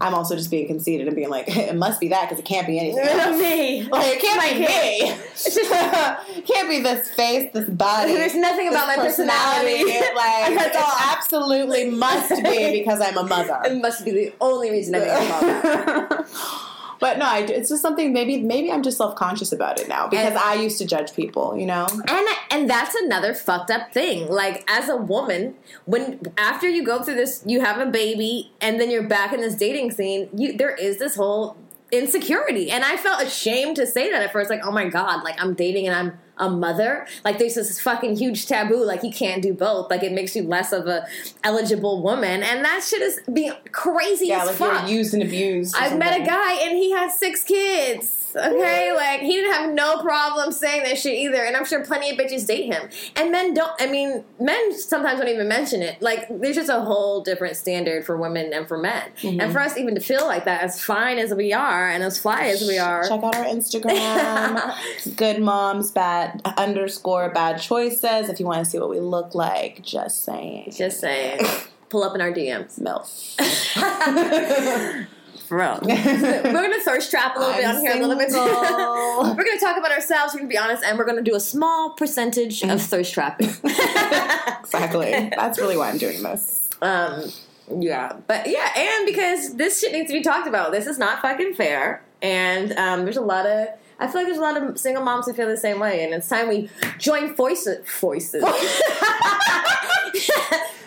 I'm 0.00 0.14
also 0.14 0.34
just 0.34 0.50
being 0.50 0.66
conceited 0.66 1.06
and 1.06 1.14
being 1.16 1.28
like, 1.28 1.44
it 1.54 1.74
must 1.76 2.00
be 2.00 2.08
that 2.08 2.22
because 2.28 2.38
it 2.38 2.44
can't 2.46 2.66
be 2.66 2.78
anything. 2.78 3.04
else. 3.06 3.38
me. 3.38 3.82
Like 3.84 4.16
it 4.16 4.20
can't 4.22 4.36
My 4.38 4.52
be 4.52 4.60
me. 4.60 4.66
it 5.12 6.46
can't 6.46 6.68
be 6.68 6.80
this 6.80 7.08
face, 7.10 7.50
this 7.52 7.68
body. 7.68 8.14
There's 8.14 8.34
nothing 8.34 8.68
about 8.68 8.86
my 8.88 8.96
personality. 8.96 9.84
Like 9.84 9.94
That's 10.54 10.76
it 10.76 10.82
all. 10.82 10.92
absolutely 11.12 11.90
must 11.90 12.30
be 12.42 12.78
because 12.80 13.00
I'm 13.00 13.16
a 13.18 13.24
mother. 13.24 13.60
It 13.64 13.76
must 13.80 14.04
be 14.04 14.10
the 14.12 14.32
only 14.40 14.70
reason 14.70 14.94
I'm 14.94 15.02
a 15.02 16.24
call. 16.26 16.66
But 17.00 17.18
no, 17.18 17.24
I, 17.26 17.38
it's 17.40 17.70
just 17.70 17.82
something. 17.82 18.12
Maybe 18.12 18.42
maybe 18.42 18.70
I'm 18.70 18.82
just 18.82 18.98
self 18.98 19.16
conscious 19.16 19.52
about 19.52 19.80
it 19.80 19.88
now 19.88 20.06
because 20.08 20.26
And- 20.26 20.38
I 20.38 20.54
used 20.54 20.78
to 20.78 20.86
judge 20.86 21.14
people. 21.14 21.56
You 21.56 21.66
know, 21.66 21.86
And 22.08 22.28
and 22.50 22.70
that's 22.70 22.94
another 22.94 23.34
fucked 23.34 23.70
up 23.70 23.92
thing. 23.92 24.28
Like 24.30 24.64
as 24.70 24.88
a 24.88 24.96
woman, 24.96 25.54
when 25.86 26.20
after 26.38 26.68
you 26.68 26.84
go 26.84 27.02
through 27.02 27.14
this, 27.16 27.42
you 27.46 27.60
have 27.62 27.80
a 27.80 27.86
baby, 27.86 28.52
and 28.60 28.80
then 28.80 28.90
you're 28.90 29.08
back 29.08 29.32
in 29.32 29.40
this 29.40 29.54
dating 29.56 29.90
scene. 29.92 30.28
You 30.36 30.56
there 30.56 30.74
is 30.74 30.98
this 30.98 31.16
whole 31.16 31.56
insecurity, 31.92 32.70
and 32.70 32.84
I 32.84 32.96
felt 32.96 33.22
ashamed 33.22 33.76
to 33.76 33.86
say 33.86 34.10
that 34.10 34.22
at 34.22 34.32
first. 34.32 34.50
Like, 34.50 34.64
oh 34.64 34.70
my 34.72 34.88
god, 34.88 35.24
like 35.24 35.40
I'm 35.42 35.54
dating 35.54 35.86
and 35.88 35.96
I'm 35.96 36.18
a 36.40 36.50
mother. 36.50 37.06
Like 37.24 37.38
there's 37.38 37.54
this 37.54 37.80
fucking 37.80 38.16
huge 38.16 38.46
taboo. 38.46 38.84
Like 38.84 39.02
you 39.04 39.12
can't 39.12 39.42
do 39.42 39.52
both. 39.54 39.90
Like 39.90 40.02
it 40.02 40.12
makes 40.12 40.34
you 40.34 40.42
less 40.42 40.72
of 40.72 40.86
a 40.88 41.06
eligible 41.44 42.02
woman, 42.02 42.42
and 42.42 42.64
that 42.64 42.82
shit 42.82 43.02
is 43.02 43.20
be 43.32 43.52
crazy 43.70 44.26
yeah, 44.28 44.40
as 44.42 44.46
like 44.48 44.56
fuck. 44.56 44.88
you're 44.88 44.98
used 44.98 45.14
and 45.14 45.22
abused. 45.22 45.76
I've 45.76 45.96
met 45.98 46.20
a 46.20 46.24
guy 46.24 46.54
and 46.62 46.76
he 46.76 46.90
has 46.92 47.18
six 47.18 47.44
kids. 47.44 48.16
Okay, 48.34 48.92
like 48.94 49.22
he 49.22 49.34
didn't 49.34 49.52
have 49.54 49.72
no 49.72 50.00
problem 50.00 50.52
saying 50.52 50.84
that 50.84 50.96
shit 50.96 51.14
either, 51.18 51.42
and 51.44 51.56
I'm 51.56 51.64
sure 51.64 51.84
plenty 51.84 52.10
of 52.10 52.16
bitches 52.16 52.46
date 52.46 52.72
him. 52.72 52.88
And 53.16 53.32
men 53.32 53.54
don't. 53.54 53.72
I 53.80 53.86
mean, 53.88 54.22
men 54.38 54.72
sometimes 54.78 55.18
don't 55.18 55.28
even 55.28 55.48
mention 55.48 55.82
it. 55.82 56.00
Like 56.00 56.26
there's 56.30 56.54
just 56.54 56.68
a 56.68 56.80
whole 56.80 57.22
different 57.22 57.56
standard 57.56 58.06
for 58.06 58.16
women 58.16 58.52
and 58.52 58.68
for 58.68 58.78
men, 58.78 59.02
Mm-hmm. 59.22 59.40
and 59.40 59.52
for 59.52 59.58
us 59.58 59.76
even 59.76 59.96
to 59.96 60.00
feel 60.00 60.26
like 60.26 60.44
that, 60.44 60.62
as 60.62 60.80
fine 60.80 61.18
as 61.18 61.34
we 61.34 61.52
are 61.52 61.88
and 61.88 62.04
as 62.04 62.18
fly 62.20 62.42
as 62.46 62.62
we 62.68 62.78
are. 62.78 63.02
Check 63.08 63.20
out 63.24 63.34
our 63.34 63.44
Instagram. 63.46 65.16
Good 65.16 65.42
moms, 65.42 65.90
bad 65.90 66.29
underscore 66.56 67.30
bad 67.30 67.60
choices. 67.60 68.28
If 68.28 68.40
you 68.40 68.46
want 68.46 68.64
to 68.64 68.70
see 68.70 68.78
what 68.78 68.90
we 68.90 69.00
look 69.00 69.34
like, 69.34 69.82
just 69.82 70.24
saying. 70.24 70.72
Just 70.76 71.00
saying, 71.00 71.40
pull 71.88 72.02
up 72.02 72.14
in 72.14 72.20
our 72.20 72.32
DMs, 72.32 72.80
Milf. 72.80 73.36
for 75.46 75.58
real. 75.58 75.78
We're 75.82 76.52
gonna 76.52 76.80
thirst 76.80 77.10
trap 77.10 77.36
a 77.36 77.38
little 77.40 77.54
bit 77.54 77.66
I'm 77.66 77.76
on 77.76 77.82
here, 77.82 77.92
a 77.92 78.06
little 78.06 78.16
bit. 78.16 78.30
we're 78.30 79.44
gonna 79.44 79.58
talk 79.58 79.76
about 79.76 79.90
ourselves. 79.90 80.32
We're 80.32 80.40
gonna 80.40 80.48
be 80.48 80.58
honest, 80.58 80.84
and 80.84 80.96
we're 80.96 81.06
gonna 81.06 81.22
do 81.22 81.34
a 81.34 81.40
small 81.40 81.90
percentage 81.90 82.62
of 82.62 82.80
thirst 82.80 83.12
trapping. 83.12 83.48
exactly. 83.48 85.30
That's 85.36 85.58
really 85.58 85.76
why 85.76 85.90
I'm 85.90 85.98
doing 85.98 86.22
this. 86.22 86.70
Um, 86.82 87.30
yeah, 87.78 88.16
but 88.26 88.48
yeah, 88.48 88.72
and 88.76 89.06
because 89.06 89.54
this 89.56 89.80
shit 89.80 89.92
needs 89.92 90.08
to 90.08 90.14
be 90.14 90.22
talked 90.22 90.48
about. 90.48 90.72
This 90.72 90.86
is 90.86 90.98
not 90.98 91.20
fucking 91.22 91.54
fair, 91.54 92.02
and 92.22 92.72
um, 92.72 93.04
there's 93.04 93.16
a 93.16 93.22
lot 93.22 93.46
of. 93.46 93.68
I 94.00 94.06
feel 94.06 94.22
like 94.22 94.26
there's 94.26 94.38
a 94.38 94.40
lot 94.40 94.56
of 94.56 94.78
single 94.78 95.04
moms 95.04 95.26
who 95.26 95.34
feel 95.34 95.46
the 95.46 95.58
same 95.58 95.78
way, 95.78 96.02
and 96.02 96.14
it's 96.14 96.26
time 96.28 96.48
we 96.48 96.70
join 96.98 97.34
voices. 97.34 97.86
Voices. 98.00 98.42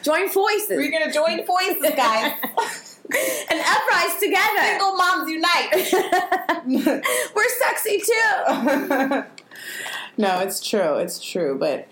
join 0.01 0.29
voices. 0.31 0.69
We're 0.71 0.91
gonna 0.91 1.13
join 1.13 1.45
voices, 1.45 1.91
guys. 1.95 2.33
and 3.51 3.61
uprise 3.61 4.19
together. 4.19 4.63
Single 4.63 4.95
moms 4.95 5.29
unite. 5.29 7.03
We're 7.35 7.49
sexy 7.59 7.99
too. 7.99 9.23
no, 10.17 10.39
it's 10.39 10.67
true. 10.67 10.95
It's 10.95 11.23
true. 11.23 11.55
But 11.59 11.87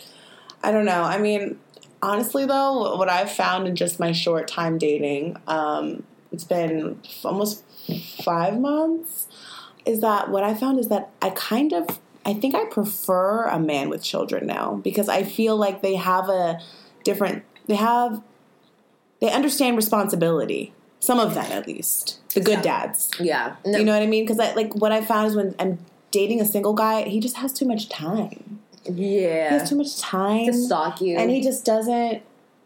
I 0.63 0.71
don't 0.71 0.85
know. 0.85 1.03
I 1.03 1.19
mean, 1.19 1.59
honestly, 2.01 2.47
though, 2.47 2.95
what 2.95 3.09
I've 3.09 3.31
found 3.31 3.67
in 3.67 3.75
just 3.75 3.99
my 3.99 4.11
short 4.11 4.47
time 4.47 4.79
dating, 4.79 5.37
um, 5.47 6.01
it's 6.31 6.45
been 6.45 6.99
almost 7.23 7.63
five 8.23 8.59
months, 8.59 9.27
is 9.85 10.01
that 10.01 10.29
what 10.29 10.43
I 10.43 10.53
found 10.53 10.79
is 10.79 10.87
that 10.89 11.09
I 11.21 11.29
kind 11.31 11.73
of. 11.73 11.99
I 12.23 12.35
think 12.35 12.53
I 12.53 12.65
prefer 12.65 13.45
a 13.45 13.57
man 13.59 13.89
with 13.89 14.03
children 14.03 14.45
now 14.45 14.75
because 14.83 15.09
I 15.09 15.23
feel 15.23 15.57
like 15.57 15.81
they 15.81 15.95
have 15.95 16.29
a 16.29 16.59
different. 17.03 17.43
They 17.67 17.75
have. 17.75 18.21
They 19.21 19.31
understand 19.31 19.75
responsibility. 19.77 20.73
Some 20.99 21.19
of 21.19 21.33
them, 21.33 21.45
at 21.51 21.65
least. 21.67 22.19
The 22.33 22.41
good 22.41 22.61
dads. 22.61 23.11
Yeah. 23.19 23.55
No, 23.65 23.79
You 23.79 23.85
know 23.85 23.93
what 23.93 24.03
I 24.03 24.07
mean? 24.07 24.23
Because 24.23 24.39
I, 24.39 24.53
like 24.53 24.75
what 24.75 24.91
I 24.91 25.01
found 25.01 25.27
is 25.27 25.35
when 25.35 25.55
I'm 25.57 25.79
dating 26.11 26.41
a 26.41 26.45
single 26.45 26.73
guy, 26.73 27.03
he 27.03 27.19
just 27.19 27.37
has 27.37 27.51
too 27.53 27.65
much 27.65 27.89
time. 27.89 28.59
Yeah. 28.85 29.49
He 29.49 29.55
has 29.59 29.69
too 29.69 29.75
much 29.75 29.99
time, 29.99 30.45
to 30.47 30.53
stalk 30.53 31.01
you. 31.01 31.17
and 31.17 31.29
he 31.31 31.41
just 31.41 31.65
doesn't 31.65 32.21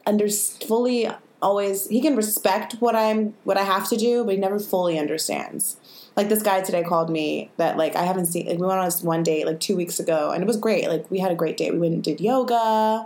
under 0.05 0.27
fully 0.29 1.09
always. 1.41 1.87
He 1.87 2.01
can 2.01 2.15
respect 2.15 2.73
what 2.79 2.95
I'm 2.95 3.35
what 3.43 3.57
I 3.57 3.63
have 3.63 3.87
to 3.89 3.97
do, 3.97 4.23
but 4.25 4.35
he 4.35 4.39
never 4.39 4.59
fully 4.59 4.99
understands. 4.99 5.77
Like 6.15 6.29
this 6.29 6.41
guy 6.41 6.61
today 6.61 6.83
called 6.83 7.09
me 7.09 7.51
that 7.57 7.75
like 7.77 7.95
I 7.95 8.03
haven't 8.03 8.27
seen. 8.27 8.47
Like 8.47 8.57
we 8.57 8.65
went 8.65 8.79
on 8.79 8.85
this 8.85 9.01
one 9.01 9.23
date 9.23 9.45
like 9.45 9.59
two 9.59 9.75
weeks 9.75 9.99
ago, 9.99 10.31
and 10.31 10.41
it 10.41 10.47
was 10.47 10.57
great. 10.57 10.87
Like 10.87 11.09
we 11.11 11.19
had 11.19 11.31
a 11.31 11.35
great 11.35 11.57
date. 11.57 11.73
We 11.73 11.79
went 11.79 11.93
and 11.93 12.03
did 12.03 12.21
yoga. 12.21 13.05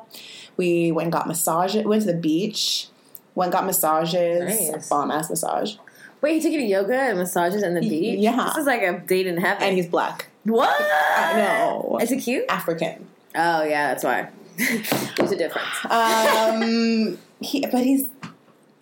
We 0.57 0.91
went 0.91 1.05
and 1.05 1.13
got 1.13 1.27
massage. 1.27 1.75
Went 1.75 2.01
to 2.03 2.07
the 2.07 2.17
beach. 2.17 2.87
Went 3.35 3.47
and 3.47 3.53
got 3.53 3.65
massages. 3.65 4.71
Nice. 4.71 4.89
Bomb 4.89 5.09
ass 5.11 5.29
massage. 5.29 5.75
Wait, 6.21 6.33
he 6.33 6.41
took 6.41 6.51
you 6.51 6.59
to 6.59 6.65
yoga 6.65 6.93
and 6.93 7.17
massages 7.17 7.63
and 7.63 7.77
the 7.77 7.81
beach? 7.81 8.19
yeah. 8.19 8.45
This 8.47 8.57
is 8.57 8.65
like 8.67 8.81
a 8.81 8.99
date 8.99 9.25
in 9.25 9.37
heaven. 9.37 9.63
And 9.63 9.75
he's 9.75 9.87
black. 9.87 10.27
what? 10.43 10.75
I 10.79 11.33
know. 11.37 11.97
Is 12.01 12.09
he 12.09 12.19
cute? 12.19 12.45
African. 12.49 13.07
Oh 13.35 13.63
yeah, 13.63 13.93
that's 13.93 14.03
why. 14.03 14.29
There's 14.57 15.31
a 15.31 15.37
difference. 15.37 15.67
Um, 15.89 17.17
he, 17.39 17.65
but 17.71 17.83
he's 17.85 18.07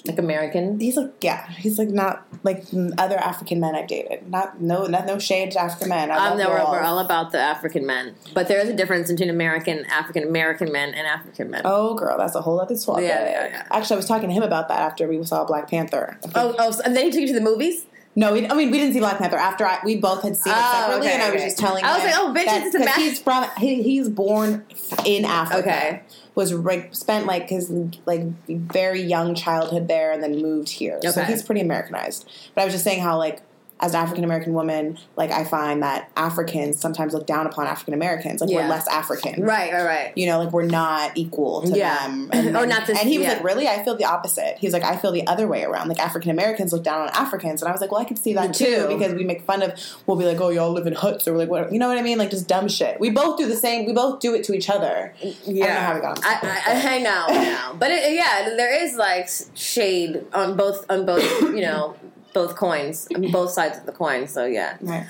Like 0.08 0.20
American. 0.20 0.80
he's 0.80 0.96
like 0.98 1.12
yeah, 1.22 1.50
he's 1.52 1.78
like 1.78 1.90
not 1.90 2.26
like 2.44 2.64
other 2.98 3.18
African 3.18 3.60
men 3.60 3.76
I've 3.76 3.88
dated. 3.88 4.30
Not 4.30 4.62
no 4.62 4.86
not 4.86 5.06
no 5.06 5.20
shade 5.20 5.52
to 5.52 5.60
African 5.62 5.90
men. 5.90 6.12
I 6.12 6.16
Um, 6.16 6.30
love 6.32 6.38
no, 6.40 6.50
we're, 6.50 6.60
all. 6.60 6.72
we're 6.72 6.82
all 6.82 7.00
about 7.00 7.32
the 7.32 7.40
African 7.40 7.86
men, 7.86 8.16
but 8.34 8.48
there 8.48 8.60
is 8.60 8.70
a 8.70 8.74
difference 8.74 9.10
between 9.12 9.30
American 9.30 9.86
African 9.86 10.24
American 10.24 10.72
men 10.72 10.94
and 10.94 11.06
African 11.08 11.50
men. 11.52 11.62
Oh 11.66 11.94
girl, 11.96 12.18
that's 12.18 12.36
a 12.36 12.42
whole 12.42 12.60
other 12.60 12.76
topic. 12.78 13.04
Yeah, 13.06 13.24
yeah, 13.30 13.48
yeah. 13.48 13.68
Actually, 13.72 13.96
I 13.96 13.98
was 13.98 14.06
talking 14.08 14.30
to 14.30 14.34
him 14.36 14.44
about 14.44 14.68
that 14.70 14.80
after 14.80 15.08
we 15.08 15.24
saw 15.24 15.44
Black 15.46 15.70
Panther. 15.70 16.18
oh, 16.36 16.56
oh, 16.60 16.72
so- 16.72 16.82
and 16.86 16.96
then 16.96 17.06
he 17.06 17.12
took 17.12 17.22
you 17.22 17.28
to 17.28 17.34
the 17.34 17.42
movies. 17.42 17.86
No, 18.16 18.34
we, 18.34 18.48
I 18.48 18.54
mean 18.56 18.72
we 18.72 18.80
didn't 18.80 18.94
see 18.94 19.00
Black 19.00 19.20
Panther 19.20 19.38
after 19.38 19.64
I, 19.64 19.78
we 19.86 19.96
both 19.98 20.24
had 20.24 20.36
seen 20.36 20.52
it 20.52 20.58
Oh, 20.60 20.72
separately, 20.82 21.08
okay, 21.08 21.14
and 21.14 21.22
I 21.24 21.30
was 21.30 21.36
okay. 21.42 21.46
just 21.50 21.58
telling. 21.60 21.84
I 21.86 21.94
was 21.96 22.04
like, 22.04 22.16
oh, 22.18 22.34
bitch, 22.36 22.46
that- 22.46 22.66
it's 22.66 22.76
a 22.76 22.80
ma- 22.80 22.92
he's 22.94 23.20
from 23.20 23.46
he, 23.60 23.84
he's 23.84 24.10
born 24.10 24.66
in 25.06 25.24
Africa. 25.24 25.60
Okay. 25.60 26.02
Was 26.38 26.54
like 26.54 26.94
spent 26.94 27.26
like 27.26 27.50
his 27.50 27.74
like 28.06 28.22
very 28.48 29.02
young 29.02 29.34
childhood 29.34 29.88
there, 29.88 30.12
and 30.12 30.22
then 30.22 30.40
moved 30.40 30.70
here. 30.70 31.00
So 31.02 31.24
he's 31.24 31.42
pretty 31.42 31.62
Americanized. 31.62 32.30
But 32.54 32.62
I 32.62 32.66
was 32.66 32.76
just 32.76 32.84
saying 32.84 33.02
how 33.02 33.18
like 33.18 33.42
as 33.80 33.94
an 33.94 34.02
African 34.02 34.24
American 34.24 34.54
woman, 34.54 34.98
like 35.16 35.32
I 35.32 35.44
find 35.44 35.84
that 35.84 36.10
Africans 36.18 36.80
sometimes 36.80 37.14
look 37.14 37.28
down 37.28 37.46
upon 37.46 37.68
African 37.68 37.94
Americans. 37.94 38.42
Like 38.42 38.50
Yeah. 38.50 38.64
we're 38.64 38.70
less 38.70 38.88
African. 38.88 39.44
Right, 39.44 39.72
right, 39.72 39.86
right. 39.86 40.14
You 40.16 40.26
know, 40.26 40.40
like 40.40 40.52
we're 40.52 40.64
not 40.64 41.12
equal 41.16 41.62
to 41.62 41.78
Yeah. 41.78 42.08
them. 42.08 42.30
Or 42.56 42.62
oh, 42.62 42.66
not 42.66 42.88
this- 42.88 43.00
And 43.00 43.08
he 43.08 43.20
was 43.20 43.28
yeah. 43.28 43.34
like, 43.34 43.44
"Really? 43.44 43.68
I 43.68 43.84
feel 43.84 43.96
the 43.96 44.06
opposite." 44.06 44.58
He's 44.58 44.74
like, 44.74 44.84
"I 44.84 44.96
feel 44.98 45.12
the 45.12 45.28
other 45.28 45.48
way 45.48 45.64
around. 45.64 45.90
Like 45.90 46.00
African 46.00 46.32
Americans 46.32 46.74
look 46.74 46.84
down 46.84 47.02
on 47.02 47.10
Africans." 47.10 47.62
And 47.62 47.70
I 47.70 47.72
was 47.72 47.82
like, 47.82 47.92
"Well, 47.92 48.02
I 48.02 48.06
could 48.06 48.18
see 48.18 48.34
that 48.34 48.54
too, 48.54 48.88
because 48.88 49.14
we 49.14 49.24
make 49.24 49.44
fun 49.44 49.62
of. 49.62 49.74
We'll 50.08 50.18
be 50.18 50.26
like, 50.26 50.42
oh, 50.42 50.50
y'all 50.50 50.72
live 50.72 50.88
in 50.88 50.94
huts 50.94 51.28
or 51.28 51.38
like 51.38 51.50
what? 51.50 51.72
You 51.72 51.78
know 51.80 51.88
what 51.88 51.98
I 51.98 52.02
mean? 52.02 52.18
Like 52.18 52.32
just 52.32 52.48
dumb 52.48 52.68
shit. 52.68 53.00
We 53.00 53.12
both 53.12 53.38
do 53.38 53.48
the 53.48 53.56
same. 53.56 53.86
We 53.86 53.94
both 53.94 54.20
do 54.20 54.34
it 54.34 54.44
to 54.46 54.54
each 54.54 54.70
other. 54.70 55.14
Yeah, 55.46 56.00
got 56.00 56.18
on 56.18 56.24
I, 56.24 56.62
I, 56.68 56.96
I 56.96 57.00
know, 57.00 57.26
I 57.28 57.46
know. 57.46 57.76
But 57.78 57.92
it, 57.92 58.14
yeah, 58.14 58.56
there 58.56 58.74
is 58.84 58.96
like 58.96 59.30
shade 59.54 60.26
on 60.34 60.56
both 60.58 60.86
on 60.90 61.06
both 61.06 61.24
you 61.42 61.62
know 61.62 61.96
both 62.34 62.56
coins, 62.56 63.08
on 63.16 63.32
both 63.32 63.52
sides 63.52 63.78
of 63.78 63.86
the 63.86 63.92
coin. 63.92 64.28
So 64.28 64.46
yeah, 64.46 64.78
Right. 64.82 65.08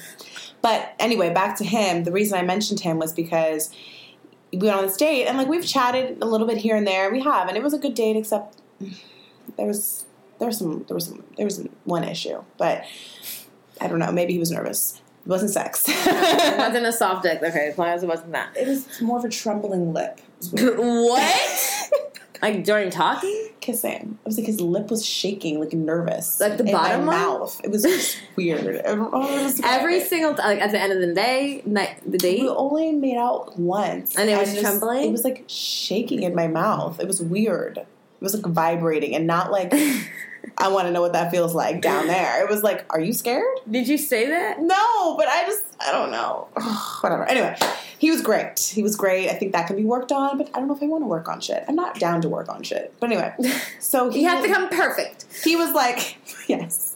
But 0.61 0.93
anyway, 0.99 1.33
back 1.33 1.57
to 1.57 1.63
him. 1.63 2.03
The 2.03 2.11
reason 2.11 2.37
I 2.37 2.41
mentioned 2.41 2.79
him 2.79 2.97
was 2.97 3.13
because 3.13 3.69
we 4.51 4.59
went 4.59 4.75
on 4.75 4.83
this 4.85 4.97
date 4.97 5.25
and 5.25 5.37
like 5.37 5.47
we've 5.47 5.65
chatted 5.65 6.17
a 6.21 6.25
little 6.25 6.47
bit 6.47 6.57
here 6.57 6.75
and 6.75 6.85
there. 6.87 7.11
We 7.11 7.21
have, 7.21 7.47
and 7.47 7.55
it 7.57 7.63
was 7.63 7.73
a 7.73 7.77
good 7.79 7.93
date, 7.93 8.15
except 8.15 8.57
there 9.57 9.67
was 9.67 10.05
there 10.39 10.47
was 10.47 10.57
some 10.57 10.83
there 10.87 10.95
was 10.95 11.05
some 11.05 11.23
there 11.37 11.45
was 11.45 11.63
one 11.83 12.03
issue, 12.03 12.43
but 12.57 12.83
I 13.79 13.87
don't 13.87 13.99
know. 13.99 14.11
Maybe 14.11 14.33
he 14.33 14.39
was 14.39 14.51
nervous. 14.51 15.01
It 15.25 15.29
wasn't 15.29 15.51
sex. 15.51 15.83
it 15.87 16.57
wasn't 16.57 16.85
a 16.85 16.91
soft 16.93 17.23
dick. 17.23 17.41
Okay, 17.43 17.67
as 17.67 17.77
long 17.77 17.89
as 17.89 18.03
it 18.03 18.07
wasn't 18.07 18.31
that. 18.31 18.55
it 18.57 18.67
was 18.67 19.01
more 19.01 19.19
of 19.19 19.25
a 19.25 19.29
trembling 19.29 19.93
lip. 19.93 20.19
It 20.39 20.53
was 20.53 20.53
weird. 20.53 20.77
what? 20.77 21.91
like 22.41 22.63
during 22.63 22.89
talking? 22.89 23.49
Kissing. 23.61 24.17
It 24.23 24.25
was 24.27 24.37
like 24.37 24.45
his 24.47 24.61
lip 24.61 24.89
was 24.89 25.05
shaking, 25.05 25.59
like 25.59 25.73
nervous. 25.73 26.39
Like 26.39 26.57
the 26.57 26.65
in 26.65 26.71
bottom 26.71 27.05
my 27.05 27.13
one? 27.27 27.39
mouth. 27.39 27.61
It 27.63 27.71
was 27.71 27.83
just 27.83 28.19
weird. 28.35 28.77
I 28.85 28.95
don't 28.95 29.11
know 29.11 29.21
how 29.21 29.27
to 29.37 29.43
describe 29.43 29.79
Every 29.79 29.99
single 30.01 30.33
like 30.33 30.61
at 30.61 30.71
the 30.71 30.79
end 30.79 30.93
of 30.93 30.99
the 30.99 31.13
day, 31.13 31.61
night 31.65 31.99
the 32.09 32.17
date. 32.17 32.41
We 32.41 32.49
only 32.49 32.91
made 32.93 33.17
out 33.17 33.57
once, 33.59 34.15
And 34.15 34.29
it 34.29 34.37
was 34.37 34.49
just- 34.51 34.61
trembling? 34.61 35.09
It 35.09 35.11
was 35.11 35.23
like 35.23 35.43
shaking 35.47 36.23
in 36.23 36.33
my 36.35 36.47
mouth. 36.47 36.99
It 36.99 37.07
was 37.07 37.21
weird. 37.21 37.77
It 37.79 37.87
was 38.23 38.33
like 38.33 38.45
vibrating, 38.51 39.15
and 39.15 39.27
not 39.27 39.51
like 39.51 39.71
I 40.57 40.67
want 40.69 40.87
to 40.87 40.91
know 40.91 41.01
what 41.01 41.13
that 41.13 41.31
feels 41.31 41.53
like 41.55 41.81
down 41.81 42.07
there. 42.15 42.43
It 42.43 42.49
was 42.49 42.63
like, 42.63 42.85
are 42.89 42.99
you 42.99 43.13
scared? 43.13 43.45
Did 43.69 43.87
you 43.87 43.97
say 43.97 44.27
that? 44.29 44.61
No, 44.61 45.15
but 45.17 45.27
I 45.27 45.45
just 45.45 45.63
I 45.79 45.91
don't 45.91 46.11
know. 46.11 46.47
Whatever. 47.01 47.25
Anyway, 47.25 47.55
he 47.99 48.11
was 48.11 48.21
great. 48.21 48.59
He 48.59 48.83
was 48.83 48.95
great. 48.95 49.29
I 49.29 49.33
think 49.33 49.53
that 49.53 49.67
can 49.67 49.75
be 49.75 49.83
worked 49.83 50.11
on, 50.11 50.37
but 50.37 50.49
I 50.53 50.59
don't 50.59 50.67
know 50.67 50.75
if 50.75 50.81
I 50.83 50.87
want 50.87 51.03
to 51.03 51.07
work 51.07 51.27
on 51.27 51.39
shit. 51.41 51.63
I'm 51.67 51.75
not 51.75 51.99
down 51.99 52.21
to 52.21 52.29
work 52.29 52.49
on 52.49 52.63
shit. 52.63 52.93
But 52.99 53.11
anyway, 53.11 53.33
so 53.79 54.09
he 54.09 54.21
You 54.21 54.27
have 54.29 54.43
to 54.43 54.51
come 54.51 54.69
perfect. 54.69 55.25
he 55.43 55.55
was 55.55 55.73
like, 55.73 56.17
yes. 56.47 56.95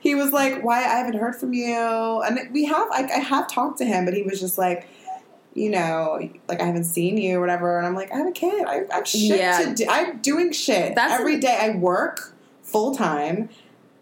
He 0.00 0.14
was 0.14 0.32
like, 0.32 0.62
why 0.64 0.78
I 0.78 0.98
haven't 0.98 1.18
heard 1.18 1.36
from 1.36 1.52
you, 1.52 2.22
and 2.26 2.38
we 2.52 2.64
have. 2.66 2.88
I, 2.90 3.04
I 3.04 3.18
have 3.18 3.48
talked 3.50 3.78
to 3.78 3.84
him, 3.84 4.04
but 4.04 4.14
he 4.14 4.22
was 4.22 4.40
just 4.40 4.56
like, 4.58 4.88
you 5.54 5.70
know, 5.70 6.18
like 6.48 6.60
I 6.60 6.64
haven't 6.64 6.84
seen 6.84 7.16
you 7.16 7.38
or 7.38 7.40
whatever. 7.40 7.78
And 7.78 7.86
I'm 7.86 7.94
like, 7.94 8.12
I 8.12 8.16
have 8.18 8.26
a 8.26 8.32
kid. 8.32 8.66
I, 8.66 8.82
I 8.90 8.94
have 8.96 9.06
shit 9.08 9.38
Yeah. 9.38 9.58
to 9.62 9.74
do. 9.74 9.86
I'm 9.88 10.18
doing 10.18 10.52
shit 10.52 10.94
That's 10.94 11.14
every 11.14 11.36
a- 11.36 11.40
day. 11.40 11.56
I 11.60 11.76
work 11.76 12.34
full 12.66 12.94
time. 12.94 13.48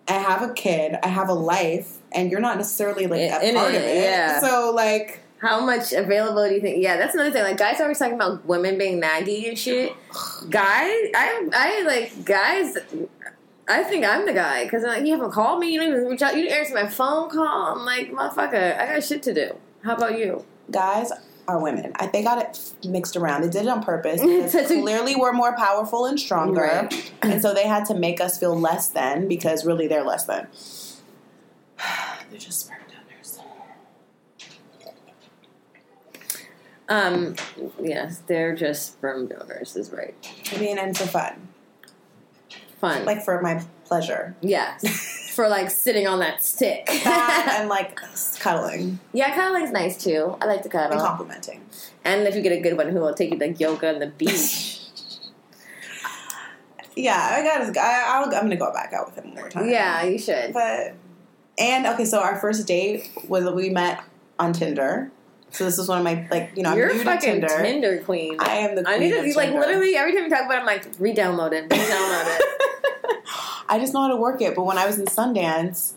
I 0.08 0.12
have 0.14 0.42
a 0.42 0.52
kid. 0.52 0.96
I 1.02 1.08
have 1.08 1.28
a 1.28 1.34
life, 1.34 1.98
and 2.12 2.30
you're 2.30 2.40
not 2.40 2.58
necessarily 2.58 3.06
like 3.06 3.20
a 3.20 3.48
In 3.48 3.54
part 3.54 3.72
it, 3.72 3.78
of 3.78 3.82
it. 3.82 4.02
yeah. 4.04 4.40
So 4.40 4.70
like, 4.74 5.20
How 5.38 5.64
much 5.64 5.92
availability 5.92 6.50
do 6.50 6.54
you 6.56 6.60
think? 6.60 6.82
Yeah, 6.82 6.96
that's 6.96 7.14
another 7.14 7.30
thing. 7.30 7.42
Like 7.42 7.56
guys 7.56 7.80
are 7.80 7.84
always 7.84 7.98
talking 7.98 8.14
about 8.14 8.44
women 8.44 8.76
being 8.76 9.00
naggy 9.00 9.48
and 9.48 9.58
shit. 9.58 9.92
Guys, 10.50 10.90
I, 11.14 11.48
I 11.54 11.82
like 11.86 12.24
guys. 12.24 12.76
I 13.66 13.82
think 13.82 14.04
I'm 14.04 14.26
the 14.26 14.34
guy 14.34 14.64
because 14.64 14.82
like, 14.82 15.06
you 15.06 15.12
haven't 15.12 15.30
called 15.32 15.58
me. 15.58 15.72
You 15.72 15.80
didn't 15.80 15.94
even 15.96 16.06
reach 16.10 16.20
out. 16.20 16.36
You 16.36 16.42
didn't 16.42 16.58
answer 16.58 16.74
my 16.74 16.86
phone 16.86 17.30
call. 17.30 17.74
I'm 17.78 17.86
like, 17.86 18.10
motherfucker, 18.12 18.78
I 18.78 18.92
got 18.92 19.02
shit 19.04 19.22
to 19.22 19.32
do. 19.32 19.56
How 19.82 19.94
about 19.94 20.18
you? 20.18 20.44
guys 20.70 21.12
are 21.46 21.58
women. 21.60 21.92
I, 21.96 22.06
they 22.06 22.22
got 22.22 22.38
it 22.38 22.72
mixed 22.88 23.16
around. 23.16 23.42
They 23.42 23.48
did 23.48 23.62
it 23.62 23.68
on 23.68 23.82
purpose 23.82 24.20
because 24.24 24.52
So- 24.52 24.64
so- 24.66 24.80
clearly 24.80 25.14
we're 25.16 25.32
more 25.32 25.54
powerful 25.56 26.06
and 26.06 26.18
stronger, 26.18 26.62
Right. 26.62 27.12
and 27.22 27.42
so 27.42 27.52
they 27.54 27.66
had 27.66 27.84
to 27.86 27.94
make 27.94 28.20
us 28.20 28.38
feel 28.38 28.58
less 28.58 28.88
than 28.88 29.28
because 29.28 29.64
really 29.66 29.86
they're 29.86 30.04
less 30.04 30.24
than. 30.24 30.46
they're 32.30 32.38
just 32.38 32.60
sperm 32.60 32.78
donors. 32.88 33.38
Um, 36.88 37.34
yes, 37.82 38.18
they're 38.26 38.54
just 38.54 38.92
sperm 38.94 39.26
donors. 39.28 39.74
Is 39.76 39.90
right. 39.90 40.14
I 40.54 40.58
mean, 40.58 40.78
and 40.78 40.96
for 40.96 41.06
fun, 41.06 41.48
Fun. 42.80 43.04
like 43.06 43.22
for 43.24 43.40
my 43.40 43.62
pleasure, 43.86 44.34
yes, 44.42 44.82
for 45.34 45.48
like 45.48 45.70
sitting 45.70 46.06
on 46.06 46.20
that 46.20 46.42
stick. 46.42 46.86
that 46.86 47.56
and 47.60 47.68
like 47.68 47.96
cuddling 48.40 48.98
yeah, 49.12 49.34
cuddling's 49.34 49.72
nice 49.72 50.02
too. 50.02 50.36
I 50.40 50.46
like 50.46 50.62
to 50.62 50.64
and 50.64 50.72
cuddle. 50.72 51.00
complimenting. 51.00 51.60
And 52.04 52.26
if 52.26 52.34
you 52.34 52.42
get 52.42 52.52
a 52.52 52.60
good 52.60 52.76
one, 52.76 52.90
who 52.90 53.00
will 53.00 53.14
take 53.14 53.30
you 53.32 53.38
to 53.38 53.52
yoga 53.52 53.88
and 53.88 54.02
the 54.02 54.06
beach? 54.08 54.80
Yeah, 56.96 57.16
I 57.32 57.42
got. 57.42 57.76
I, 57.76 58.02
I'll, 58.06 58.24
I'm 58.26 58.30
gonna 58.44 58.54
go 58.56 58.72
back 58.72 58.92
out 58.92 59.06
with 59.06 59.16
him 59.16 59.32
one 59.32 59.34
more 59.34 59.48
time. 59.50 59.68
yeah, 59.68 60.04
you 60.04 60.16
should. 60.16 60.52
but 60.52 60.94
and 61.58 61.86
okay, 61.86 62.04
so 62.04 62.20
our 62.20 62.38
first 62.38 62.66
date 62.68 63.10
was 63.26 63.50
we 63.52 63.70
met 63.70 64.04
on 64.38 64.52
Tinder. 64.52 65.10
So 65.54 65.64
this 65.64 65.78
is 65.78 65.88
one 65.88 65.98
of 65.98 66.04
my 66.04 66.26
like 66.32 66.50
you 66.56 66.64
know 66.64 66.70
I'm 66.70 66.78
new 66.78 66.84
a 66.84 67.04
to 67.04 67.18
Tinder. 67.18 67.46
Tinder, 67.46 68.02
queen. 68.02 68.36
I 68.40 68.56
am 68.56 68.74
the 68.74 68.82
queen 68.82 68.94
I 68.94 68.98
need 68.98 69.10
to 69.10 69.20
of 69.20 69.36
like 69.36 69.50
Tinder. 69.50 69.60
literally 69.60 69.94
every 69.94 70.12
time 70.12 70.24
you 70.24 70.30
talk 70.30 70.46
about 70.46 70.56
it, 70.56 70.60
I'm 70.60 70.66
like 70.66 70.86
re-download 70.98 71.52
it, 71.52 71.70
re-download 71.70 72.38
it. 72.38 73.22
I 73.68 73.78
just 73.78 73.94
know 73.94 74.02
how 74.02 74.08
to 74.08 74.16
work 74.16 74.42
it. 74.42 74.56
But 74.56 74.64
when 74.64 74.78
I 74.78 74.86
was 74.86 74.98
in 74.98 75.06
Sundance, 75.06 75.92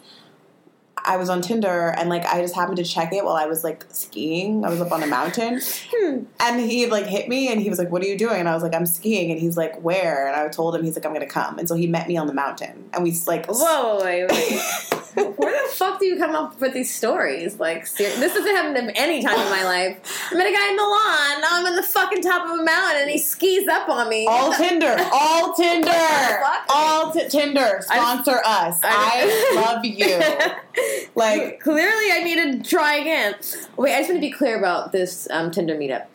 I 1.03 1.17
was 1.17 1.29
on 1.29 1.41
Tinder 1.41 1.93
and 1.97 2.07
like 2.07 2.23
I 2.25 2.39
just 2.41 2.53
happened 2.53 2.77
to 2.77 2.83
check 2.83 3.13
it 3.13 3.25
while 3.25 3.35
I 3.35 3.47
was 3.47 3.63
like 3.63 3.85
skiing. 3.89 4.63
I 4.63 4.69
was 4.69 4.79
up 4.79 4.91
on 4.91 5.01
a 5.01 5.07
mountain 5.07 5.59
and 6.39 6.59
he 6.59 6.85
like 6.85 7.07
hit 7.07 7.27
me 7.27 7.51
and 7.51 7.59
he 7.59 7.69
was 7.69 7.79
like, 7.79 7.89
"What 7.89 8.03
are 8.03 8.07
you 8.07 8.17
doing?" 8.17 8.39
And 8.39 8.47
I 8.47 8.53
was 8.53 8.61
like, 8.61 8.75
"I'm 8.75 8.85
skiing." 8.85 9.31
And 9.31 9.39
he's 9.39 9.57
like, 9.57 9.81
"Where?" 9.81 10.27
And 10.27 10.35
I 10.35 10.47
told 10.49 10.75
him 10.75 10.83
he's 10.83 10.95
like, 10.95 11.05
"I'm 11.05 11.13
gonna 11.13 11.25
come." 11.25 11.57
And 11.57 11.67
so 11.67 11.73
he 11.73 11.87
met 11.87 12.07
me 12.07 12.15
on 12.15 12.27
the 12.27 12.33
mountain 12.33 12.89
and 12.93 13.03
we 13.03 13.17
like 13.25 13.47
Whoa, 13.47 14.03
wait, 14.03 14.29
wait. 14.29 14.61
Where 15.17 15.67
the 15.67 15.73
fuck 15.73 15.99
do 15.99 16.05
you 16.05 16.17
come 16.17 16.35
up 16.35 16.59
with 16.61 16.73
these 16.73 16.93
stories? 16.93 17.59
Like, 17.59 17.87
ser- 17.87 18.15
this 18.19 18.33
doesn't 18.33 18.55
happen 18.55 18.75
at 18.89 18.97
any 18.97 19.23
time 19.23 19.39
in 19.39 19.49
my 19.49 19.63
life. 19.63 20.29
I 20.31 20.35
met 20.35 20.47
a 20.47 20.53
guy 20.53 20.69
in 20.69 20.75
Milan. 20.75 21.41
Now 21.41 21.47
I'm 21.51 21.65
on 21.65 21.75
the 21.75 21.83
fucking 21.83 22.21
top 22.21 22.45
of 22.45 22.59
a 22.59 22.63
mountain, 22.63 23.01
and 23.03 23.09
he 23.09 23.17
skis 23.17 23.67
up 23.67 23.89
on 23.89 24.09
me. 24.09 24.27
All 24.27 24.53
Tinder, 24.53 24.95
all 25.11 25.53
Tinder, 25.55 25.89
fuck? 25.91 26.65
all 26.69 27.11
t- 27.11 27.27
Tinder. 27.29 27.79
Sponsor 27.81 28.39
us. 28.45 28.79
I- 28.83 29.51
I 29.53 29.55
love 29.73 29.83
you. 29.85 31.07
Like 31.15 31.59
clearly, 31.61 32.11
I 32.11 32.21
need 32.23 32.63
to 32.63 32.69
try 32.69 32.95
again. 32.97 33.35
Wait, 33.77 33.93
I 33.93 33.99
just 33.99 34.09
want 34.09 34.21
to 34.21 34.27
be 34.27 34.31
clear 34.31 34.57
about 34.57 34.91
this 34.91 35.27
um, 35.31 35.51
Tinder 35.51 35.75
meetup. 35.75 36.05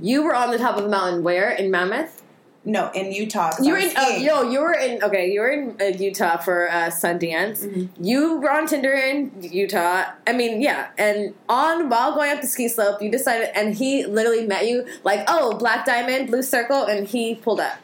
You 0.00 0.22
were 0.22 0.34
on 0.34 0.50
the 0.50 0.58
top 0.58 0.76
of 0.76 0.84
a 0.84 0.88
mountain. 0.88 1.22
Where 1.22 1.50
in 1.50 1.70
Mammoth? 1.70 2.22
No, 2.66 2.90
in 2.94 3.12
Utah. 3.12 3.52
You 3.62 3.72
were 3.72 3.78
in. 3.78 3.92
Oh, 3.96 4.16
yo, 4.16 4.42
you 4.50 4.60
were 4.60 4.74
in. 4.74 5.02
Okay, 5.02 5.30
you 5.32 5.40
were 5.40 5.48
in 5.50 5.76
uh, 5.80 5.84
Utah 5.84 6.36
for 6.36 6.68
uh, 6.68 6.90
Sundance. 6.90 7.64
Mhm. 7.64 7.88
You 7.98 8.38
were 8.40 8.50
on 8.50 8.66
Tinder 8.66 8.92
in 8.92 9.30
Utah. 9.40 10.04
I 10.26 10.32
mean, 10.32 10.60
yeah, 10.60 10.88
and 10.98 11.32
on 11.48 11.88
while 11.88 12.12
going 12.14 12.32
up 12.32 12.40
the 12.40 12.48
ski 12.48 12.66
slope, 12.68 13.00
you 13.00 13.08
decided, 13.10 13.50
and 13.54 13.74
he 13.74 14.04
literally 14.04 14.46
met 14.46 14.66
you 14.66 14.84
like, 15.04 15.24
oh, 15.28 15.56
black 15.56 15.86
diamond, 15.86 16.26
blue 16.26 16.42
circle, 16.42 16.84
and 16.84 17.06
he 17.06 17.36
pulled 17.36 17.60
up. 17.60 17.78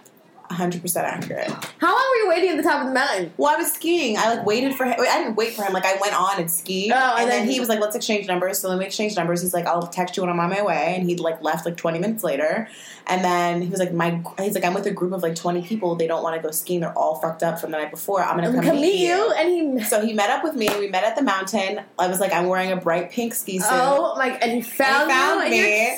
100% 0.53 0.97
accurate. 1.03 1.51
How 1.79 1.89
long 1.95 2.05
were 2.11 2.17
you 2.25 2.29
waiting 2.29 2.51
at 2.51 2.57
the 2.57 2.63
top 2.63 2.81
of 2.83 2.87
the 2.89 2.95
mountain? 2.95 3.33
Well, 3.37 3.55
I 3.55 3.57
was 3.57 3.73
skiing. 3.73 4.17
I 4.17 4.35
like 4.35 4.47
waited 4.47 4.75
for 4.75 4.85
him. 4.85 4.95
I 4.99 5.19
didn't 5.19 5.37
wait 5.37 5.55
for 5.55 5.65
him. 5.65 5.73
Like 5.73 5.85
I 5.87 5.97
went 6.01 6.15
on 6.15 6.39
and 6.41 6.51
skied, 6.51 6.93
Oh, 6.93 6.97
and, 6.97 7.21
and 7.23 7.31
then, 7.31 7.41
then- 7.41 7.49
he 7.49 7.61
was 7.61 7.69
like, 7.69 7.81
"Let's 7.81 7.97
exchange 7.97 8.27
numbers." 8.27 8.59
So 8.59 8.69
then 8.69 8.79
we 8.79 8.85
exchanged 8.85 9.17
numbers. 9.17 9.43
He's 9.43 9.55
like, 9.55 9.67
"I'll 9.67 9.87
text 9.87 10.17
you 10.17 10.23
when 10.23 10.31
I'm 10.31 10.39
on 10.41 10.51
my 10.51 10.63
way," 10.63 10.95
and 10.97 11.09
he 11.09 11.17
like 11.17 11.43
left 11.43 11.65
like 11.67 11.77
20 11.77 11.99
minutes 11.99 12.23
later. 12.25 12.69
And 13.09 13.25
then 13.25 13.63
he 13.63 13.69
was 13.69 13.81
like, 13.81 13.93
"My," 13.93 14.23
he's 14.39 14.55
like, 14.55 14.65
"I'm 14.65 14.75
with 14.75 14.87
a 14.87 14.91
group 14.93 15.13
of 15.13 15.23
like 15.23 15.35
20 15.35 15.63
people. 15.63 15.97
They 15.97 16.07
don't 16.07 16.23
want 16.23 16.37
to 16.37 16.43
go 16.43 16.51
skiing. 16.53 16.81
They're 16.81 16.97
all 16.97 17.17
fucked 17.17 17.43
up 17.43 17.59
from 17.61 17.73
the 17.73 17.79
night 17.79 17.91
before. 17.91 18.23
I'm 18.23 18.37
gonna 18.37 18.53
come, 18.53 18.63
Come 18.65 18.81
meet 18.81 19.07
you, 19.07 19.33
and 19.33 19.79
he. 19.79 19.85
So 19.85 20.05
he 20.05 20.13
met 20.13 20.31
up 20.31 20.45
with 20.45 20.55
me. 20.55 20.69
We 20.79 20.89
met 20.89 21.03
at 21.05 21.17
the 21.17 21.23
mountain. 21.23 21.81
I 21.99 22.07
was 22.07 22.21
like, 22.21 22.33
I'm 22.33 22.47
wearing 22.47 22.71
a 22.71 22.77
bright 22.77 23.11
pink 23.11 23.35
ski 23.35 23.59
suit. 23.59 23.69
Oh 23.73 24.15
my! 24.17 24.29
And 24.29 24.53
he 24.53 24.61
found, 24.63 25.11
found 25.11 25.45
you, 25.45 25.51
me, 25.51 25.89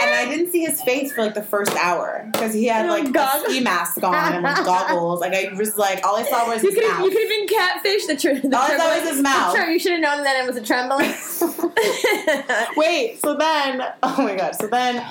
and. 0.00 0.12
And 0.12 0.14
I 0.14 0.24
didn't 0.34 0.52
see 0.52 0.60
his 0.64 0.80
face 0.82 1.12
for 1.12 1.22
like 1.22 1.34
the 1.34 1.42
first 1.42 1.74
hour 1.76 2.28
because 2.32 2.54
he 2.54 2.66
had 2.66 2.86
Oh, 2.86 2.90
like 2.90 3.14
a 3.14 3.40
ski 3.44 3.60
mask 3.60 4.01
on 4.04 4.32
and 4.34 4.42
like 4.42 4.64
goggles. 4.64 5.20
Like 5.20 5.34
I 5.34 5.52
was 5.54 5.76
like, 5.76 6.04
all 6.04 6.16
I 6.16 6.22
saw 6.24 6.46
was 6.48 6.62
You 6.62 6.70
his 6.70 6.78
could 6.78 6.84
have 6.88 6.98
mouth. 7.00 7.04
you 7.06 7.10
could 7.12 7.20
have 7.22 7.28
been 7.28 7.48
catfish. 7.48 8.06
The, 8.06 8.16
tr- 8.16 8.46
the 8.48 8.56
All 8.56 8.62
I 8.62 8.76
saw 8.76 8.94
was 9.00 9.08
his 9.08 9.20
mouth. 9.22 9.54
Sure, 9.56 9.70
you 9.70 9.78
should 9.78 9.92
have 9.92 10.00
known 10.00 10.24
that 10.24 10.42
it 10.42 10.46
was 10.46 10.56
a 10.56 10.62
trembling. 10.62 11.12
Wait, 12.76 13.20
so 13.20 13.34
then, 13.36 13.82
oh 14.02 14.16
my 14.18 14.34
god, 14.36 14.54
so 14.54 14.66
then, 14.66 15.04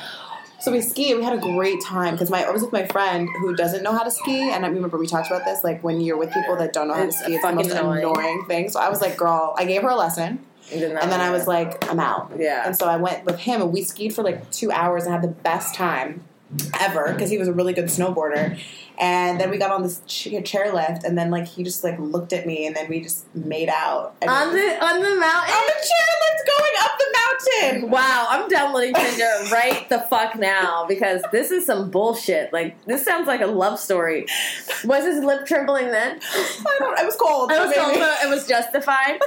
so 0.60 0.72
we 0.72 0.82
ski. 0.82 1.14
We 1.16 1.24
had 1.24 1.34
a 1.34 1.38
great 1.42 1.82
time 1.84 2.14
because 2.14 2.30
my 2.30 2.44
I 2.44 2.50
was 2.52 2.62
with 2.62 2.72
my 2.72 2.86
friend 2.88 3.28
who 3.40 3.56
doesn't 3.56 3.84
know 3.84 3.92
how 3.94 4.04
to 4.04 4.12
ski, 4.12 4.52
and 4.52 4.66
I 4.66 4.70
remember 4.70 4.98
we 4.98 5.08
talked 5.08 5.28
about 5.28 5.46
this. 5.46 5.64
Like 5.64 5.84
when 5.84 6.02
you're 6.02 6.18
with 6.18 6.32
people 6.32 6.56
that 6.58 6.74
don't 6.74 6.88
know 6.88 6.94
how 6.94 7.06
to 7.06 7.12
ski, 7.12 7.34
it's 7.36 7.44
the 7.44 7.52
most 7.54 7.70
annoying. 7.72 8.00
annoying. 8.00 8.46
thing. 8.48 8.70
So 8.70 8.80
I 8.80 8.90
was 8.90 9.02
like, 9.02 9.18
girl, 9.18 9.56
I 9.58 9.66
gave 9.66 9.82
her 9.82 9.90
a 9.90 9.96
lesson, 9.96 10.40
and 10.72 10.82
then 10.82 11.20
I 11.20 11.32
was 11.32 11.48
like, 11.48 11.90
I'm 11.90 12.00
out. 12.00 12.32
yeah. 12.38 12.64
And 12.66 12.78
so 12.78 12.86
I 12.88 12.98
went 12.98 13.26
with 13.26 13.40
him, 13.40 13.62
and 13.62 13.74
we 13.74 13.84
skied 13.84 14.14
for 14.14 14.24
like 14.24 14.50
two 14.52 14.72
hours 14.72 15.04
and 15.06 15.14
had 15.14 15.24
the 15.24 15.28
best 15.30 15.74
time. 15.76 16.24
Ever 16.80 17.14
because 17.14 17.30
he 17.30 17.38
was 17.38 17.48
a 17.48 17.54
really 17.54 17.74
good 17.74 17.86
snowboarder. 17.86 18.60
And 19.02 19.42
then 19.42 19.50
we 19.50 19.58
mm. 19.58 19.62
got 19.62 19.72
on 19.72 19.82
this 19.82 20.00
ch- 20.06 20.28
chairlift, 20.28 21.04
and 21.04 21.18
then 21.18 21.32
like 21.32 21.48
he 21.48 21.64
just 21.64 21.84
like 21.84 21.98
looked 22.00 22.34
at 22.34 22.46
me, 22.46 22.68
and 22.68 22.76
then 22.76 22.88
we 22.88 23.02
just 23.02 23.26
made 23.36 23.68
out 23.68 24.16
And 24.22 24.30
on 24.30 24.54
the 24.54 24.86
on 24.86 25.02
the 25.02 25.16
mountain. 25.16 25.56
on 25.56 25.64
the 25.66 25.90
chairlift 25.90 26.32
going 26.46 26.72
up 26.84 26.92
the 27.00 27.18
mountain. 27.18 27.90
Wow, 27.90 28.28
I'm 28.30 28.48
downloading 28.48 28.94
Tinder 28.96 29.50
right 29.52 29.90
the 29.90 30.02
fuck 30.02 30.36
now 30.36 30.86
because 30.88 31.24
this 31.32 31.50
is 31.50 31.66
some 31.66 31.90
bullshit. 31.90 32.54
Like 32.54 32.86
this 32.86 33.04
sounds 33.04 33.26
like 33.26 33.42
a 33.42 33.48
love 33.48 33.80
story. 33.80 34.28
Was 34.86 35.04
his 35.04 35.24
lip 35.24 35.48
trembling 35.48 35.90
then? 35.90 36.20
I 36.22 36.76
don't. 36.78 37.00
It 37.00 37.06
was 37.06 37.16
cold. 37.16 37.52
It 37.52 37.60
was 37.60 37.70
maybe. 37.70 37.80
also 37.80 38.28
it 38.28 38.30
was 38.30 38.48
justified. 38.48 39.20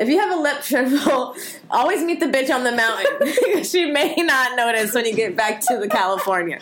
if 0.00 0.08
you 0.08 0.18
have 0.18 0.36
a 0.36 0.42
lip 0.42 0.62
tremble, 0.62 1.36
always 1.70 2.02
meet 2.02 2.18
the 2.18 2.26
bitch 2.26 2.52
on 2.52 2.64
the 2.64 2.72
mountain. 2.72 3.62
she 3.62 3.86
may 3.86 4.16
not 4.16 4.56
notice 4.56 4.92
when 4.94 5.06
you 5.06 5.14
get 5.14 5.36
back 5.36 5.60
to 5.60 5.78
the 5.78 5.86
California. 5.86 6.58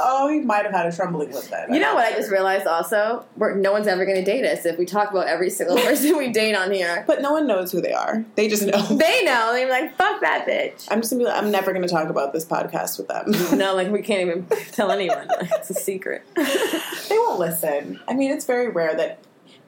Oh, 0.00 0.28
he 0.28 0.40
might 0.40 0.64
have 0.64 0.72
had 0.72 0.86
a 0.86 0.94
trembling 0.94 1.32
lip 1.32 1.44
then. 1.44 1.72
You 1.72 1.80
know 1.80 1.94
what 1.94 2.04
I 2.04 2.16
just 2.16 2.30
realized 2.30 2.66
also? 2.66 3.26
We're, 3.36 3.54
no 3.54 3.72
one's 3.72 3.86
ever 3.86 4.04
going 4.04 4.16
to 4.16 4.24
date 4.24 4.44
us 4.44 4.64
if 4.64 4.78
we 4.78 4.84
talk 4.84 5.10
about 5.10 5.26
every 5.26 5.50
single 5.50 5.76
person 5.82 6.16
we 6.16 6.28
date 6.30 6.54
on 6.54 6.70
here. 6.72 7.04
But 7.06 7.20
no 7.20 7.32
one 7.32 7.46
knows 7.46 7.72
who 7.72 7.80
they 7.80 7.92
are. 7.92 8.24
They 8.34 8.48
just 8.48 8.64
know. 8.64 8.86
They 8.98 9.24
know. 9.24 9.52
They're 9.52 9.68
like, 9.68 9.96
fuck 9.96 10.20
that 10.20 10.46
bitch. 10.46 10.88
I'm 10.90 11.00
just 11.00 11.12
gonna 11.12 11.20
be 11.20 11.26
like, 11.26 11.40
I'm 11.42 11.50
never 11.50 11.72
gonna 11.72 11.88
talk 11.88 12.08
about 12.08 12.32
this 12.32 12.44
podcast 12.44 12.98
with 12.98 13.08
them. 13.08 13.32
No, 13.58 13.74
like 13.74 13.90
we 13.90 14.02
can't 14.02 14.20
even 14.20 14.46
tell 14.72 14.90
anyone. 14.90 15.26
Like, 15.26 15.50
it's 15.52 15.70
a 15.70 15.74
secret. 15.74 16.22
they 16.36 17.18
won't 17.18 17.38
listen. 17.40 18.00
I 18.06 18.14
mean, 18.14 18.30
it's 18.30 18.44
very 18.44 18.68
rare 18.68 18.94
that 18.96 19.20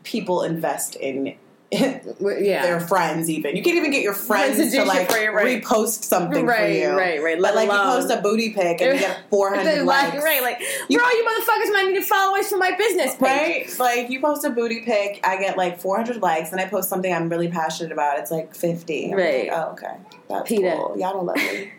people 0.04 0.42
invest 0.42 0.94
in 0.96 1.34
yeah. 1.72 2.62
their 2.62 2.80
friends. 2.80 3.30
Even 3.30 3.56
you 3.56 3.62
can't 3.62 3.76
even 3.76 3.90
get 3.92 4.02
your 4.02 4.12
friends 4.14 4.56
To 4.58 4.70
to, 4.78 4.84
like 4.84 5.10
for 5.10 5.18
you, 5.18 5.30
right. 5.30 5.62
repost 5.62 6.02
something 6.04 6.44
for 6.44 6.50
right, 6.50 6.80
you. 6.80 6.88
right, 6.90 7.22
right. 7.22 7.40
But 7.40 7.54
like 7.54 7.68
alone 7.68 7.96
you 7.96 8.02
post 8.08 8.18
a 8.18 8.20
booty 8.20 8.50
pic 8.50 8.80
and 8.80 8.94
you 8.94 9.00
get 9.00 9.20
400 9.30 9.82
Like, 9.84 10.12
likes. 10.12 10.24
right, 10.24 10.42
like, 10.42 10.60
You- 10.88 10.98
bro, 10.98 11.08
you 11.08 11.24
motherfuckers 11.24 11.72
might 11.72 11.90
need 11.92 12.04
followers 12.04 12.48
for 12.48 12.56
my 12.58 12.72
business 12.76 13.14
page. 13.14 13.20
Right? 13.20 13.78
Like 13.78 14.10
you 14.10 14.20
post 14.20 14.44
a 14.44 14.50
booty 14.50 14.80
pic, 14.80 15.20
I 15.22 15.36
get 15.38 15.56
like 15.56 15.78
400 15.80 16.16
likes, 16.20 16.50
and 16.52 16.60
I 16.60 16.66
post 16.66 16.88
something 16.88 17.12
I'm 17.12 17.28
really 17.28 17.48
passionate 17.48 17.92
about. 17.92 18.18
It's 18.18 18.30
like 18.30 18.54
50. 18.54 19.12
I'm 19.12 19.18
Right. 19.18 19.48
Like, 19.48 19.58
oh, 19.58 19.70
okay. 19.72 19.96
That's 20.28 20.48
PETA. 20.48 20.72
cool. 20.76 20.96
Y'all 20.98 21.12
don't 21.12 21.26
love 21.26 21.36
me. 21.36 21.72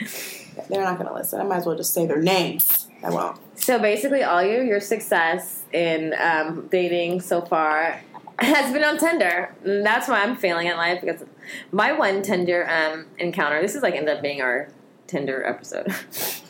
They're 0.68 0.82
not 0.82 0.98
gonna 0.98 1.14
listen. 1.14 1.40
I 1.40 1.44
might 1.44 1.58
as 1.58 1.66
well 1.66 1.76
just 1.76 1.94
say 1.94 2.06
their 2.06 2.20
names. 2.20 2.88
I 3.02 3.10
won't. 3.10 3.38
So 3.60 3.78
basically, 3.78 4.22
all 4.24 4.42
you 4.42 4.62
your 4.62 4.80
success 4.80 5.62
in 5.72 6.14
um, 6.20 6.66
dating 6.70 7.20
so 7.20 7.42
far 7.42 8.00
has 8.38 8.72
been 8.72 8.84
on 8.84 8.98
Tinder. 8.98 9.54
And 9.64 9.84
that's 9.84 10.08
why 10.08 10.22
I'm 10.22 10.36
failing 10.36 10.68
at 10.68 10.76
life 10.76 11.00
because 11.00 11.24
my 11.72 11.92
one 11.92 12.22
Tinder 12.22 12.68
um, 12.68 13.06
encounter. 13.18 13.60
This 13.60 13.74
is 13.74 13.82
like 13.82 13.94
ended 13.94 14.16
up 14.16 14.22
being 14.22 14.40
our 14.40 14.68
Tinder 15.06 15.44
episode. 15.44 15.94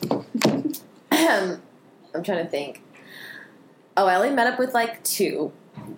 I'm 1.11 2.23
trying 2.23 2.43
to 2.43 2.49
think. 2.49 2.83
Oh, 3.95 4.07
I 4.07 4.15
only 4.15 4.31
met 4.31 4.47
up 4.47 4.59
with 4.59 4.73
like 4.73 5.03
two. 5.03 5.51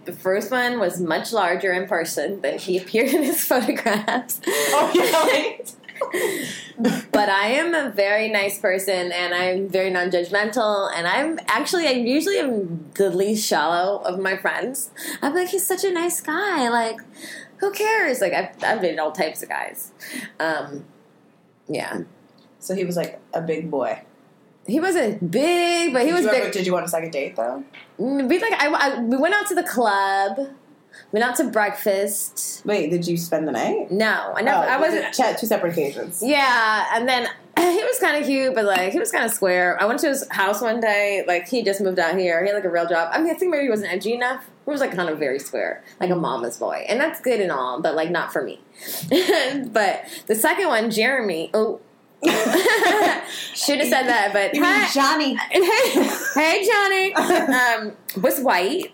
The 0.05 0.13
first 0.13 0.51
one 0.51 0.79
was 0.79 0.99
much 0.99 1.31
larger 1.31 1.71
in 1.71 1.87
person 1.87 2.41
than 2.41 2.57
he 2.59 2.77
appeared 2.77 3.09
in 3.09 3.23
his 3.23 3.45
photographs. 3.45 4.41
Oh, 4.47 4.91
yeah. 4.93 5.57
but 7.11 7.29
I 7.29 7.47
am 7.47 7.73
a 7.73 7.89
very 7.91 8.29
nice 8.29 8.59
person 8.59 9.11
and 9.11 9.33
I'm 9.33 9.67
very 9.69 9.89
non 9.89 10.09
judgmental. 10.09 10.91
And 10.95 11.07
I'm 11.07 11.39
actually, 11.47 11.87
I 11.87 11.91
usually 11.91 12.39
am 12.39 12.89
the 12.95 13.09
least 13.09 13.47
shallow 13.47 14.01
of 14.03 14.19
my 14.19 14.37
friends. 14.37 14.91
I'm 15.21 15.33
like, 15.35 15.49
he's 15.49 15.65
such 15.65 15.83
a 15.83 15.91
nice 15.91 16.21
guy. 16.21 16.69
Like, 16.69 16.97
who 17.57 17.71
cares? 17.71 18.21
Like, 18.21 18.33
I've, 18.33 18.63
I've 18.63 18.81
dated 18.81 18.99
all 18.99 19.11
types 19.11 19.43
of 19.43 19.49
guys. 19.49 19.91
Um, 20.39 20.85
yeah. 21.67 22.01
So 22.59 22.75
he 22.75 22.83
was 22.85 22.95
like 22.95 23.19
a 23.33 23.41
big 23.41 23.69
boy. 23.71 24.01
He 24.67 24.79
wasn't 24.79 25.31
big, 25.31 25.91
but 25.93 26.03
he 26.03 26.07
did 26.09 26.13
was 26.13 26.23
you 26.23 26.29
ever- 26.29 26.43
big. 26.45 26.53
did 26.53 26.65
you 26.65 26.73
want 26.73 26.85
a 26.85 26.89
second 26.89 27.11
date 27.11 27.35
though? 27.35 27.63
We 27.97 28.39
like, 28.39 28.53
I, 28.53 28.67
I, 28.67 28.99
we 29.01 29.17
went 29.17 29.33
out 29.33 29.47
to 29.47 29.55
the 29.55 29.63
club, 29.63 30.39
went 31.11 31.23
out 31.25 31.35
to 31.37 31.45
breakfast. 31.45 32.61
Wait, 32.65 32.89
did 32.89 33.07
you 33.07 33.17
spend 33.17 33.47
the 33.47 33.51
night? 33.51 33.91
No, 33.91 34.33
I 34.35 34.41
never, 34.41 34.57
Oh, 34.57 34.61
I 34.67 34.77
was 34.77 34.93
wasn't. 34.93 35.19
it 35.19 35.37
two 35.39 35.45
separate 35.47 35.71
occasions. 35.73 36.21
Yeah, 36.23 36.87
and 36.93 37.07
then 37.07 37.27
he 37.57 37.83
was 37.83 37.99
kind 37.99 38.17
of 38.17 38.25
cute, 38.25 38.55
but 38.55 38.65
like 38.65 38.91
he 38.93 38.99
was 38.99 39.11
kind 39.11 39.25
of 39.25 39.31
square. 39.31 39.77
I 39.81 39.85
went 39.85 39.99
to 40.01 40.07
his 40.09 40.27
house 40.29 40.61
one 40.61 40.79
day. 40.79 41.23
Like 41.27 41.47
he 41.47 41.63
just 41.63 41.81
moved 41.81 41.99
out 41.99 42.17
here. 42.17 42.41
He 42.43 42.47
had 42.49 42.55
like 42.55 42.63
a 42.65 42.69
real 42.69 42.87
job. 42.87 43.09
I 43.11 43.19
mean, 43.21 43.29
I 43.31 43.35
think 43.37 43.51
maybe 43.51 43.63
he 43.63 43.69
wasn't 43.69 43.91
edgy 43.91 44.13
enough. 44.13 44.45
He 44.65 44.71
was 44.71 44.79
like 44.79 44.93
kind 44.93 45.09
of 45.09 45.17
very 45.19 45.39
square, 45.39 45.83
like 45.99 46.09
a 46.11 46.15
mama's 46.15 46.57
boy, 46.57 46.85
and 46.87 46.99
that's 46.99 47.19
good 47.19 47.41
and 47.41 47.51
all, 47.51 47.81
but 47.81 47.95
like 47.95 48.09
not 48.11 48.31
for 48.31 48.43
me. 48.43 48.59
but 49.71 50.05
the 50.27 50.35
second 50.35 50.67
one, 50.67 50.91
Jeremy. 50.91 51.49
Oh. 51.53 51.79
Should 52.23 53.79
have 53.79 53.87
said 53.89 54.03
that, 54.07 54.29
but 54.31 54.53
You 54.53 54.63
hi, 54.63 54.87
Johnny? 54.93 55.35
hey 56.35 56.63
Johnny, 56.67 57.13
um, 57.15 57.93
was 58.21 58.39
white. 58.39 58.93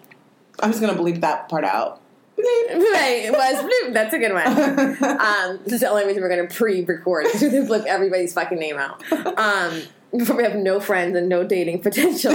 I'm 0.62 0.72
just 0.72 0.82
gonna 0.82 0.98
bleep 0.98 1.20
that 1.22 1.50
part 1.50 1.66
out. 1.66 2.00
Right, 2.70 3.30
was 3.32 3.94
that's 3.94 4.14
a 4.14 4.20
good 4.20 4.34
one. 4.34 4.46
Um, 5.18 5.60
this 5.64 5.74
is 5.74 5.80
the 5.80 5.90
only 5.90 6.06
reason 6.06 6.22
we're 6.22 6.30
going 6.30 6.48
to 6.48 6.54
pre-record 6.54 7.26
can 7.32 7.66
flip 7.66 7.86
everybody's 7.88 8.34
fucking 8.34 8.60
name 8.60 8.78
out. 8.78 9.02
Um, 9.12 9.82
before 10.16 10.36
we 10.36 10.44
have 10.44 10.56
no 10.56 10.80
friends 10.80 11.18
and 11.18 11.28
no 11.28 11.44
dating 11.44 11.82
potential. 11.82 12.34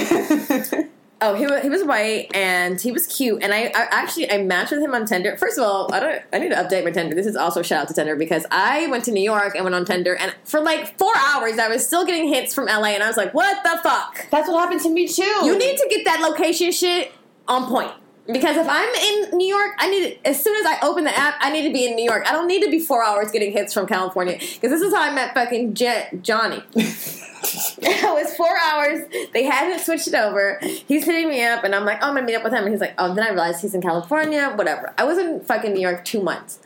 Oh, 1.25 1.35
he 1.35 1.47
was, 1.47 1.63
he 1.63 1.69
was 1.69 1.85
white 1.85 2.35
and 2.35 2.81
he 2.81 2.91
was 2.91 3.07
cute, 3.07 3.45
and 3.45 3.55
I, 3.55 3.67
I 3.67 3.87
actually 3.93 4.29
I 4.29 4.43
matched 4.43 4.73
with 4.73 4.81
him 4.81 4.93
on 4.93 5.07
Tinder. 5.07 5.37
First 5.37 5.57
of 5.57 5.63
all, 5.63 5.93
I 5.95 6.01
don't 6.01 6.23
I 6.33 6.39
need 6.39 6.49
to 6.49 6.57
update 6.57 6.83
my 6.83 6.91
Tinder. 6.91 7.15
This 7.15 7.27
is 7.27 7.37
also 7.37 7.61
a 7.61 7.65
shout 7.65 7.83
out 7.83 7.89
to 7.89 7.95
Tinder 7.95 8.17
because 8.17 8.45
I 8.51 8.89
went 8.89 9.05
to 9.05 9.13
New 9.13 9.23
York 9.23 9.55
and 9.55 9.63
went 9.63 9.77
on 9.77 9.85
Tinder, 9.85 10.17
and 10.17 10.35
for 10.43 10.61
like 10.61 10.99
four 10.99 11.15
hours 11.17 11.61
I 11.61 11.69
was 11.69 11.87
still 11.87 12.05
getting 12.05 12.27
hits 12.27 12.53
from 12.53 12.67
LA, 12.67 12.87
and 12.87 13.05
I 13.05 13.07
was 13.07 13.17
like, 13.17 13.33
what 13.35 13.63
the 13.63 13.79
fuck? 13.85 14.27
That's 14.31 14.49
what 14.49 14.59
happened 14.59 14.81
to 14.81 14.91
me 14.91 15.07
too. 15.07 15.23
You 15.23 15.57
need 15.57 15.77
to 15.77 15.87
get 15.89 16.05
that 16.07 16.21
location 16.21 16.73
shit 16.73 17.13
on 17.47 17.69
point. 17.69 17.93
Because 18.27 18.57
if 18.57 18.69
I'm 18.69 18.95
in 18.95 19.37
New 19.37 19.49
York, 19.49 19.73
I 19.79 19.91
need 19.91 20.21
as 20.25 20.43
soon 20.43 20.55
as 20.57 20.67
I 20.67 20.79
open 20.87 21.05
the 21.05 21.19
app, 21.19 21.35
I 21.41 21.51
need 21.51 21.67
to 21.67 21.73
be 21.73 21.87
in 21.87 21.97
New 21.97 22.05
York. 22.05 22.25
I 22.29 22.33
don't 22.33 22.47
need 22.47 22.63
to 22.63 22.71
be 22.71 22.79
four 22.79 23.05
hours 23.05 23.33
getting 23.33 23.53
hits 23.53 23.75
from 23.75 23.87
California. 23.87 24.39
Because 24.39 24.71
this 24.71 24.81
is 24.81 24.95
how 24.95 25.03
I 25.03 25.13
met 25.13 25.35
fucking 25.35 25.75
Je- 25.75 26.09
Johnny. 26.23 26.63
it 27.79 28.05
was 28.05 28.35
four 28.37 28.57
hours. 28.59 29.01
They 29.33 29.45
hadn't 29.45 29.81
switched 29.81 30.07
it 30.07 30.15
over. 30.15 30.61
He's 30.63 31.05
hitting 31.05 31.29
me 31.29 31.45
up, 31.45 31.65
and 31.65 31.75
I'm 31.75 31.85
like, 31.85 31.99
oh, 32.01 32.09
I'm 32.09 32.15
gonna 32.15 32.27
meet 32.27 32.37
up 32.37 32.45
with 32.45 32.53
him. 32.53 32.65
And 32.65 32.73
he's 32.73 32.81
like, 32.81 32.95
oh, 32.99 33.15
then 33.15 33.25
I 33.25 33.31
realized 33.31 33.63
he's 33.63 33.75
in 33.75 33.83
California. 33.83 34.53
Whatever. 34.55 34.95
I 34.97 35.05
was 35.05 35.19
in 35.19 35.41
fucking 35.41 35.73
New 35.73 35.81
York 35.81 36.05
two 36.05 36.23
months. 36.23 36.61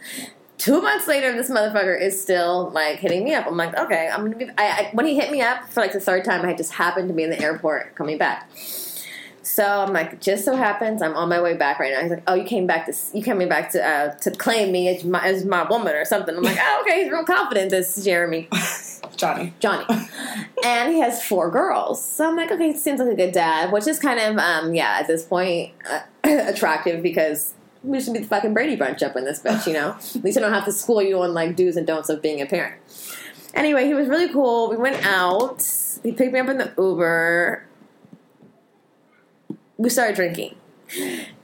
Two 0.58 0.80
months 0.82 1.06
later, 1.06 1.32
this 1.32 1.50
motherfucker 1.50 1.98
is 2.00 2.20
still 2.20 2.70
like 2.70 2.98
hitting 2.98 3.24
me 3.24 3.34
up. 3.34 3.46
I'm 3.46 3.56
like, 3.56 3.76
okay, 3.76 4.08
I'm 4.12 4.24
gonna 4.24 4.36
be. 4.36 4.50
I, 4.58 4.66
I, 4.66 4.90
when 4.92 5.06
he 5.06 5.14
hit 5.14 5.30
me 5.30 5.40
up 5.40 5.68
for 5.70 5.80
like 5.80 5.92
the 5.92 6.00
third 6.00 6.24
time, 6.24 6.44
I 6.44 6.54
just 6.54 6.72
happened 6.72 7.08
to 7.08 7.14
be 7.14 7.22
in 7.22 7.30
the 7.30 7.40
airport 7.40 7.94
coming 7.94 8.18
back. 8.18 8.50
So 9.56 9.64
I'm 9.64 9.94
like, 9.94 10.20
just 10.20 10.44
so 10.44 10.54
happens 10.54 11.00
I'm 11.00 11.14
on 11.14 11.30
my 11.30 11.40
way 11.40 11.56
back 11.56 11.78
right 11.78 11.90
now. 11.90 12.02
He's 12.02 12.10
like, 12.10 12.22
oh, 12.26 12.34
you 12.34 12.44
came 12.44 12.66
back 12.66 12.84
to 12.84 12.94
you 13.16 13.22
came 13.22 13.38
back 13.48 13.70
to 13.70 13.82
uh, 13.82 14.14
to 14.16 14.30
claim 14.32 14.70
me 14.70 14.94
as 14.94 15.02
my 15.02 15.24
as 15.26 15.46
my 15.46 15.66
woman 15.66 15.94
or 15.94 16.04
something. 16.04 16.36
I'm 16.36 16.42
like, 16.42 16.58
oh, 16.60 16.82
okay, 16.82 17.02
he's 17.02 17.10
real 17.10 17.24
confident. 17.24 17.70
This 17.70 18.04
Jeremy. 18.04 18.50
Johnny. 19.16 19.54
Johnny. 19.58 19.86
and 20.64 20.92
he 20.92 21.00
has 21.00 21.24
four 21.24 21.50
girls. 21.50 22.04
So 22.04 22.28
I'm 22.28 22.36
like, 22.36 22.52
okay, 22.52 22.74
seems 22.74 23.00
like 23.00 23.08
a 23.08 23.14
good 23.14 23.32
dad, 23.32 23.72
which 23.72 23.86
is 23.86 23.98
kind 23.98 24.20
of, 24.20 24.36
um, 24.36 24.74
yeah, 24.74 24.98
at 25.00 25.06
this 25.06 25.24
point, 25.24 25.72
uh, 25.90 26.00
attractive 26.24 27.02
because 27.02 27.54
we 27.82 27.98
should 27.98 28.12
be 28.12 28.18
the 28.18 28.26
fucking 28.26 28.52
Brady 28.52 28.76
Bunch 28.76 29.02
up 29.02 29.16
in 29.16 29.24
this 29.24 29.40
bitch, 29.40 29.66
you 29.66 29.72
know? 29.72 29.96
At 30.14 30.22
least 30.22 30.36
I 30.36 30.42
don't 30.42 30.52
have 30.52 30.66
to 30.66 30.72
school 30.72 31.00
you 31.00 31.22
on 31.22 31.32
like 31.32 31.56
do's 31.56 31.78
and 31.78 31.86
don'ts 31.86 32.10
of 32.10 32.20
being 32.20 32.42
a 32.42 32.46
parent. 32.46 32.74
Anyway, 33.54 33.86
he 33.86 33.94
was 33.94 34.06
really 34.06 34.28
cool. 34.28 34.68
We 34.68 34.76
went 34.76 35.02
out. 35.06 35.66
He 36.02 36.12
picked 36.12 36.34
me 36.34 36.40
up 36.40 36.48
in 36.50 36.58
the 36.58 36.74
Uber. 36.76 37.64
We 39.78 39.90
started 39.90 40.16
drinking. 40.16 40.56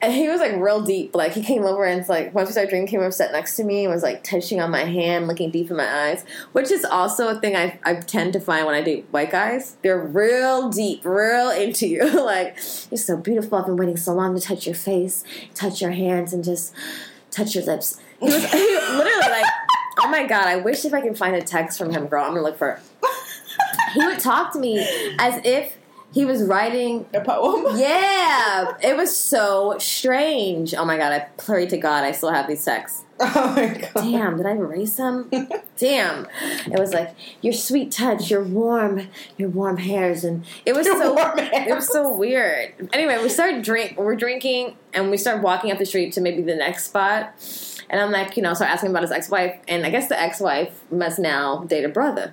And 0.00 0.12
he 0.12 0.28
was 0.28 0.40
like 0.40 0.54
real 0.56 0.82
deep. 0.82 1.14
Like 1.14 1.32
he 1.32 1.42
came 1.42 1.64
over 1.64 1.84
and 1.84 2.00
it's 2.00 2.08
like 2.08 2.34
once 2.34 2.48
we 2.48 2.52
started 2.52 2.70
drinking, 2.70 2.88
he 2.88 2.90
came 2.92 3.00
over, 3.00 3.10
sat 3.10 3.32
next 3.32 3.56
to 3.56 3.64
me, 3.64 3.84
and 3.84 3.92
was 3.92 4.02
like 4.02 4.22
touching 4.22 4.60
on 4.60 4.70
my 4.70 4.84
hand, 4.84 5.26
looking 5.26 5.50
deep 5.50 5.70
in 5.70 5.76
my 5.76 6.08
eyes, 6.08 6.24
which 6.52 6.70
is 6.70 6.84
also 6.84 7.28
a 7.28 7.40
thing 7.40 7.56
I, 7.56 7.78
I 7.84 7.94
tend 7.94 8.32
to 8.34 8.40
find 8.40 8.66
when 8.66 8.74
I 8.74 8.82
date 8.82 9.06
white 9.10 9.30
guys. 9.30 9.76
They're 9.82 9.98
real 9.98 10.68
deep, 10.68 11.04
real 11.04 11.50
into 11.50 11.86
you. 11.86 12.24
like 12.24 12.56
you're 12.90 12.98
so 12.98 13.16
beautiful. 13.16 13.58
I've 13.58 13.66
been 13.66 13.76
waiting 13.76 13.96
so 13.96 14.12
long 14.14 14.34
to 14.34 14.40
touch 14.40 14.66
your 14.66 14.76
face, 14.76 15.24
touch 15.54 15.80
your 15.82 15.92
hands, 15.92 16.32
and 16.32 16.44
just 16.44 16.74
touch 17.30 17.54
your 17.54 17.64
lips. 17.64 18.00
He 18.20 18.26
was 18.26 18.44
he 18.52 18.58
literally 18.58 19.30
like, 19.30 19.46
oh 19.98 20.08
my 20.08 20.24
god, 20.26 20.46
I 20.46 20.56
wish 20.56 20.84
if 20.84 20.94
I 20.94 21.00
can 21.00 21.14
find 21.14 21.34
a 21.34 21.42
text 21.42 21.78
from 21.78 21.90
him, 21.90 22.06
girl. 22.06 22.24
I'm 22.24 22.30
gonna 22.30 22.42
look 22.42 22.58
for. 22.58 22.70
It. 22.70 22.80
He 23.94 24.06
would 24.06 24.20
talk 24.20 24.52
to 24.52 24.58
me 24.58 24.80
as 25.18 25.40
if 25.44 25.76
he 26.12 26.24
was 26.24 26.42
writing 26.44 27.06
A 27.14 27.20
poem. 27.20 27.76
yeah, 27.78 28.76
it 28.82 28.96
was 28.96 29.16
so 29.16 29.76
strange. 29.78 30.74
Oh 30.74 30.84
my 30.84 30.96
god, 30.96 31.12
I 31.12 31.20
pray 31.38 31.66
to 31.66 31.76
God 31.76 32.04
I 32.04 32.12
still 32.12 32.30
have 32.30 32.46
these 32.46 32.64
texts. 32.64 33.04
Oh 33.24 33.54
my 33.54 33.68
god. 33.68 34.02
Damn, 34.02 34.36
did 34.36 34.46
I 34.46 34.50
erase 34.50 34.96
them? 34.96 35.30
Damn. 35.76 36.26
It 36.66 36.76
was 36.76 36.92
like 36.92 37.14
your 37.40 37.52
sweet 37.52 37.92
touch, 37.92 38.32
your 38.32 38.42
warm, 38.42 39.06
your 39.36 39.48
warm 39.48 39.76
hairs, 39.76 40.24
and 40.24 40.44
it 40.66 40.74
was 40.74 40.86
Your 40.86 40.96
so 40.96 41.16
it 41.36 41.72
was 41.72 41.86
so 41.86 42.12
weird. 42.16 42.90
Anyway, 42.92 43.22
we 43.22 43.28
started 43.28 43.62
drink. 43.62 43.96
We're 43.96 44.16
drinking, 44.16 44.76
and 44.92 45.08
we 45.08 45.18
start 45.18 45.40
walking 45.40 45.70
up 45.70 45.78
the 45.78 45.86
street 45.86 46.12
to 46.14 46.20
maybe 46.20 46.42
the 46.42 46.56
next 46.56 46.86
spot. 46.86 47.32
And 47.88 48.00
I'm 48.00 48.10
like, 48.10 48.36
you 48.36 48.42
know, 48.42 48.54
start 48.54 48.72
asking 48.72 48.90
about 48.90 49.02
his 49.02 49.12
ex-wife, 49.12 49.56
and 49.68 49.86
I 49.86 49.90
guess 49.90 50.08
the 50.08 50.20
ex-wife 50.20 50.82
must 50.90 51.20
now 51.20 51.62
date 51.64 51.84
a 51.84 51.88
brother. 51.88 52.32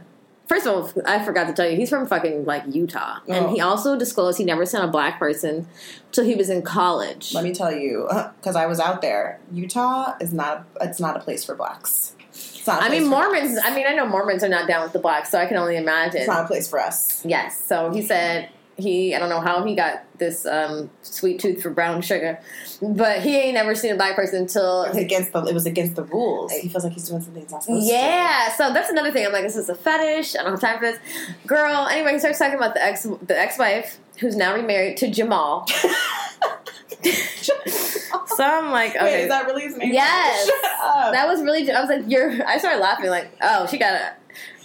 First 0.49 0.65
of 0.65 0.73
all, 0.95 1.03
I 1.05 1.23
forgot 1.23 1.45
to 1.47 1.53
tell 1.53 1.69
you, 1.69 1.77
he's 1.77 1.89
from 1.91 2.07
fucking 2.07 2.43
like 2.45 2.63
Utah, 2.67 3.19
and 3.27 3.45
Oh. 3.45 3.53
he 3.53 3.61
also 3.61 3.95
disclosed 3.97 4.39
he 4.39 4.43
never 4.43 4.65
sent 4.65 4.83
a 4.83 4.87
black 4.87 5.19
person 5.19 5.67
till 6.11 6.23
he 6.25 6.33
was 6.33 6.49
in 6.49 6.63
college. 6.63 7.33
Let 7.35 7.43
me 7.43 7.53
tell 7.53 7.71
you, 7.71 8.09
because 8.41 8.55
I 8.55 8.65
was 8.65 8.79
out 8.79 9.01
there. 9.03 9.39
Utah 9.53 10.15
is 10.19 10.33
not. 10.33 10.65
It's 10.81 10.99
not 10.99 11.15
a 11.15 11.19
place 11.19 11.45
for 11.45 11.53
blacks. 11.55 12.15
It's 12.31 12.65
not. 12.65 12.81
a 12.81 12.85
I 12.85 12.89
mean, 12.89 13.07
Mormons. 13.07 13.53
blacks. 13.53 13.67
I 13.67 13.75
mean, 13.75 13.85
I 13.87 13.93
know 13.93 14.07
Mormons 14.07 14.43
are 14.43 14.49
not 14.49 14.67
down 14.67 14.81
with 14.83 14.91
the 14.93 14.99
blacks, 14.99 15.29
so 15.29 15.37
I 15.39 15.45
can 15.45 15.55
only 15.57 15.77
imagine. 15.77 16.21
It's 16.21 16.27
not 16.27 16.45
a 16.45 16.47
place 16.47 16.67
for 16.67 16.79
us. 16.79 17.23
Yes. 17.25 17.63
So 17.65 17.91
he 17.91 18.01
said 18.01 18.49
he, 18.79 19.15
I 19.15 19.19
don't 19.19 19.29
know 19.29 19.41
how 19.41 19.63
he 19.63 19.75
got 19.75 20.03
this 20.17 20.45
um, 20.45 20.89
sweet 21.01 21.39
tooth 21.39 21.61
for 21.61 21.69
brown 21.69 22.01
sugar, 22.01 22.39
but 22.81 23.21
he 23.21 23.37
ain't 23.37 23.53
never 23.53 23.75
seen 23.75 23.91
a 23.91 23.95
black 23.95 24.15
person 24.15 24.41
until. 24.41 24.83
It 24.83 24.89
was 24.89 24.97
against 24.97 25.33
the. 25.33 25.43
It 25.43 25.53
was 25.53 25.65
against 25.65 25.95
the 25.95 26.03
rules. 26.03 26.51
He 26.51 26.69
feels 26.69 26.83
like 26.83 26.93
he's 26.93 27.07
doing 27.07 27.21
something 27.21 27.41
he's 27.41 27.51
not 27.51 27.63
supposed 27.63 27.87
to. 27.87 27.93
Yeah, 27.93 28.51
so 28.53 28.73
that's 28.73 28.89
another 28.89 29.11
thing. 29.11 29.25
I'm 29.25 29.31
like, 29.31 29.43
this 29.43 29.55
is 29.55 29.69
a 29.69 29.75
fetish. 29.75 30.35
I 30.35 30.43
don't 30.43 30.51
have 30.51 30.61
time 30.61 30.79
for 30.79 30.85
this, 30.85 30.99
girl. 31.45 31.87
Anyway, 31.87 32.13
he 32.13 32.19
starts 32.19 32.39
talking 32.39 32.55
about 32.55 32.73
the 32.73 32.83
ex, 32.83 33.03
the 33.03 33.39
ex-wife 33.39 33.99
who's 34.19 34.35
now 34.35 34.53
remarried 34.53 34.97
to 34.97 35.09
Jamal. 35.09 35.67
so 38.27 38.43
I'm 38.43 38.71
like, 38.71 38.95
okay, 38.95 39.03
Wait, 39.03 39.21
is 39.23 39.29
that 39.29 39.45
really 39.45 39.63
his 39.63 39.77
name? 39.77 39.93
Yes. 39.93 40.45
Shut 40.45 40.65
up. 40.81 41.13
That 41.13 41.27
was 41.27 41.41
really. 41.41 41.69
I 41.71 41.79
was 41.79 41.89
like, 41.89 42.03
you're. 42.07 42.45
I 42.45 42.57
started 42.57 42.79
laughing. 42.79 43.09
Like, 43.09 43.31
oh, 43.41 43.67
she 43.67 43.77
got 43.77 43.93
it. 43.95 44.13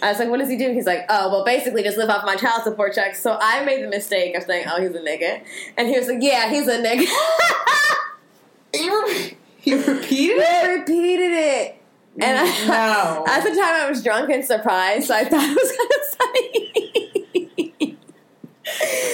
I 0.01 0.09
was 0.09 0.19
like, 0.19 0.29
what 0.29 0.39
does 0.39 0.49
he 0.49 0.57
do? 0.57 0.71
He's 0.71 0.85
like, 0.85 1.05
oh, 1.09 1.29
well, 1.29 1.45
basically 1.45 1.83
just 1.83 1.97
live 1.97 2.09
off 2.09 2.25
my 2.25 2.35
child 2.35 2.63
support 2.63 2.93
checks. 2.93 3.21
So 3.21 3.37
I 3.39 3.63
made 3.65 3.83
the 3.83 3.87
mistake 3.87 4.35
of 4.35 4.43
saying, 4.43 4.67
oh, 4.69 4.81
he's 4.81 4.91
a 4.91 4.99
nigga, 4.99 5.43
and 5.77 5.87
he 5.87 5.97
was 5.97 6.07
like, 6.07 6.17
yeah, 6.21 6.49
he's 6.49 6.67
a 6.67 6.77
nigga. 6.77 7.05
you, 8.73 9.05
re- 9.05 9.37
you 9.63 9.77
repeated 9.77 9.99
it? 9.99 10.05
he 10.05 10.33
repeated 10.75 11.31
it, 11.31 11.81
and 12.19 12.39
I, 12.39 12.67
no. 12.67 13.25
at 13.27 13.43
the 13.43 13.49
time 13.49 13.59
I 13.59 13.89
was 13.89 14.03
drunk 14.03 14.29
and 14.29 14.43
surprised, 14.43 15.07
so 15.07 15.15
I 15.15 15.23
thought 15.25 15.43
it 15.43 15.57
was 15.57 15.71
kind 15.77 15.91
of 15.91 16.05
funny. 16.17 16.71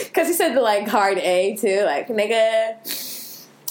Because 0.05 0.27
he 0.27 0.34
said 0.34 0.53
the 0.55 0.62
like 0.62 0.88
hard 0.88 1.17
A 1.19 1.55
too, 1.55 1.84
like 1.86 2.07
nigga. 2.07 2.77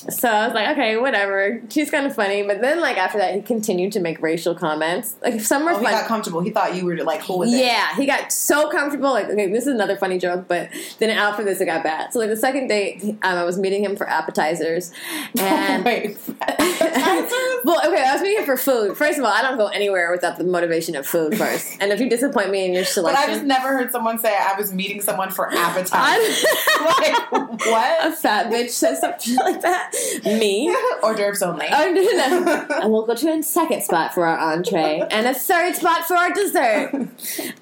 So 0.08 0.28
I 0.28 0.46
was 0.46 0.54
like, 0.54 0.68
okay, 0.70 0.96
whatever. 0.96 1.60
She's 1.68 1.90
kind 1.90 2.06
of 2.06 2.14
funny, 2.14 2.42
but 2.42 2.60
then 2.60 2.80
like 2.80 2.96
after 2.96 3.18
that, 3.18 3.34
he 3.34 3.42
continued 3.42 3.92
to 3.92 4.00
make 4.00 4.20
racial 4.22 4.54
comments. 4.54 5.16
Like 5.22 5.40
some 5.40 5.64
were 5.64 5.72
oh, 5.72 5.78
he 5.78 5.84
funny. 5.84 5.96
got 5.96 6.06
comfortable. 6.06 6.40
He 6.40 6.50
thought 6.50 6.74
you 6.74 6.86
were 6.86 6.96
like 7.04 7.22
cool 7.22 7.38
with 7.38 7.50
it. 7.50 7.58
Yeah, 7.58 7.94
he 7.96 8.06
got 8.06 8.32
so 8.32 8.70
comfortable. 8.70 9.10
Like, 9.10 9.26
okay, 9.26 9.50
this 9.50 9.66
is 9.66 9.74
another 9.74 9.96
funny 9.96 10.18
joke, 10.18 10.46
but 10.48 10.70
then 10.98 11.10
after 11.10 11.44
this, 11.44 11.60
it 11.60 11.66
got 11.66 11.84
bad. 11.84 12.12
So, 12.12 12.18
like, 12.18 12.30
the 12.30 12.36
second 12.36 12.68
date, 12.68 13.02
um, 13.02 13.18
I 13.22 13.44
was 13.44 13.58
meeting 13.58 13.84
him 13.84 13.96
for 13.96 14.08
appetizers, 14.08 14.92
and 15.38 15.84
Wait. 15.84 16.18
well, 17.64 17.80
okay, 17.86 18.02
I 18.02 18.10
was 18.12 18.22
meeting 18.22 18.38
him 18.38 18.46
for 18.46 18.56
food. 18.56 18.96
First 18.96 19.18
of 19.18 19.24
all, 19.24 19.32
I 19.32 19.42
don't 19.42 19.58
go 19.58 19.66
anywhere 19.68 20.10
without 20.10 20.38
the 20.38 20.44
motivation 20.44 20.96
of 20.96 21.06
food 21.06 21.36
first. 21.36 21.68
And 21.80 21.92
if 21.92 22.00
you 22.00 22.10
disappoint 22.10 22.50
me 22.50 22.66
in 22.66 22.74
your 22.74 22.84
selection, 22.84 23.22
But 23.22 23.30
I 23.30 23.32
just 23.32 23.46
never 23.46 23.68
heard 23.68 23.90
someone 23.90 24.18
say 24.18 24.36
I 24.36 24.54
was 24.56 24.72
meeting 24.72 25.00
someone 25.00 25.30
for 25.30 25.50
appetizers. 25.52 26.44
Like 26.80 27.32
what? 27.32 28.06
a 28.06 28.12
fat 28.14 28.52
bitch 28.52 28.70
says 28.70 29.00
something 29.00 29.36
like 29.36 29.62
that. 29.62 29.89
Me. 30.24 30.74
Hors 31.03 31.14
d'oeuvres 31.14 31.42
only. 31.42 31.66
Oh, 31.70 31.92
no, 31.92 32.03
no. 32.03 32.66
and 32.83 32.92
we'll 32.92 33.07
go 33.07 33.14
to 33.14 33.33
a 33.33 33.42
second 33.42 33.83
spot 33.83 34.14
for 34.14 34.26
our 34.26 34.38
entree 34.38 35.03
and 35.11 35.26
a 35.26 35.35
third 35.35 35.74
spot 35.76 36.07
for 36.07 36.16
our 36.16 36.33
dessert. 36.33 37.09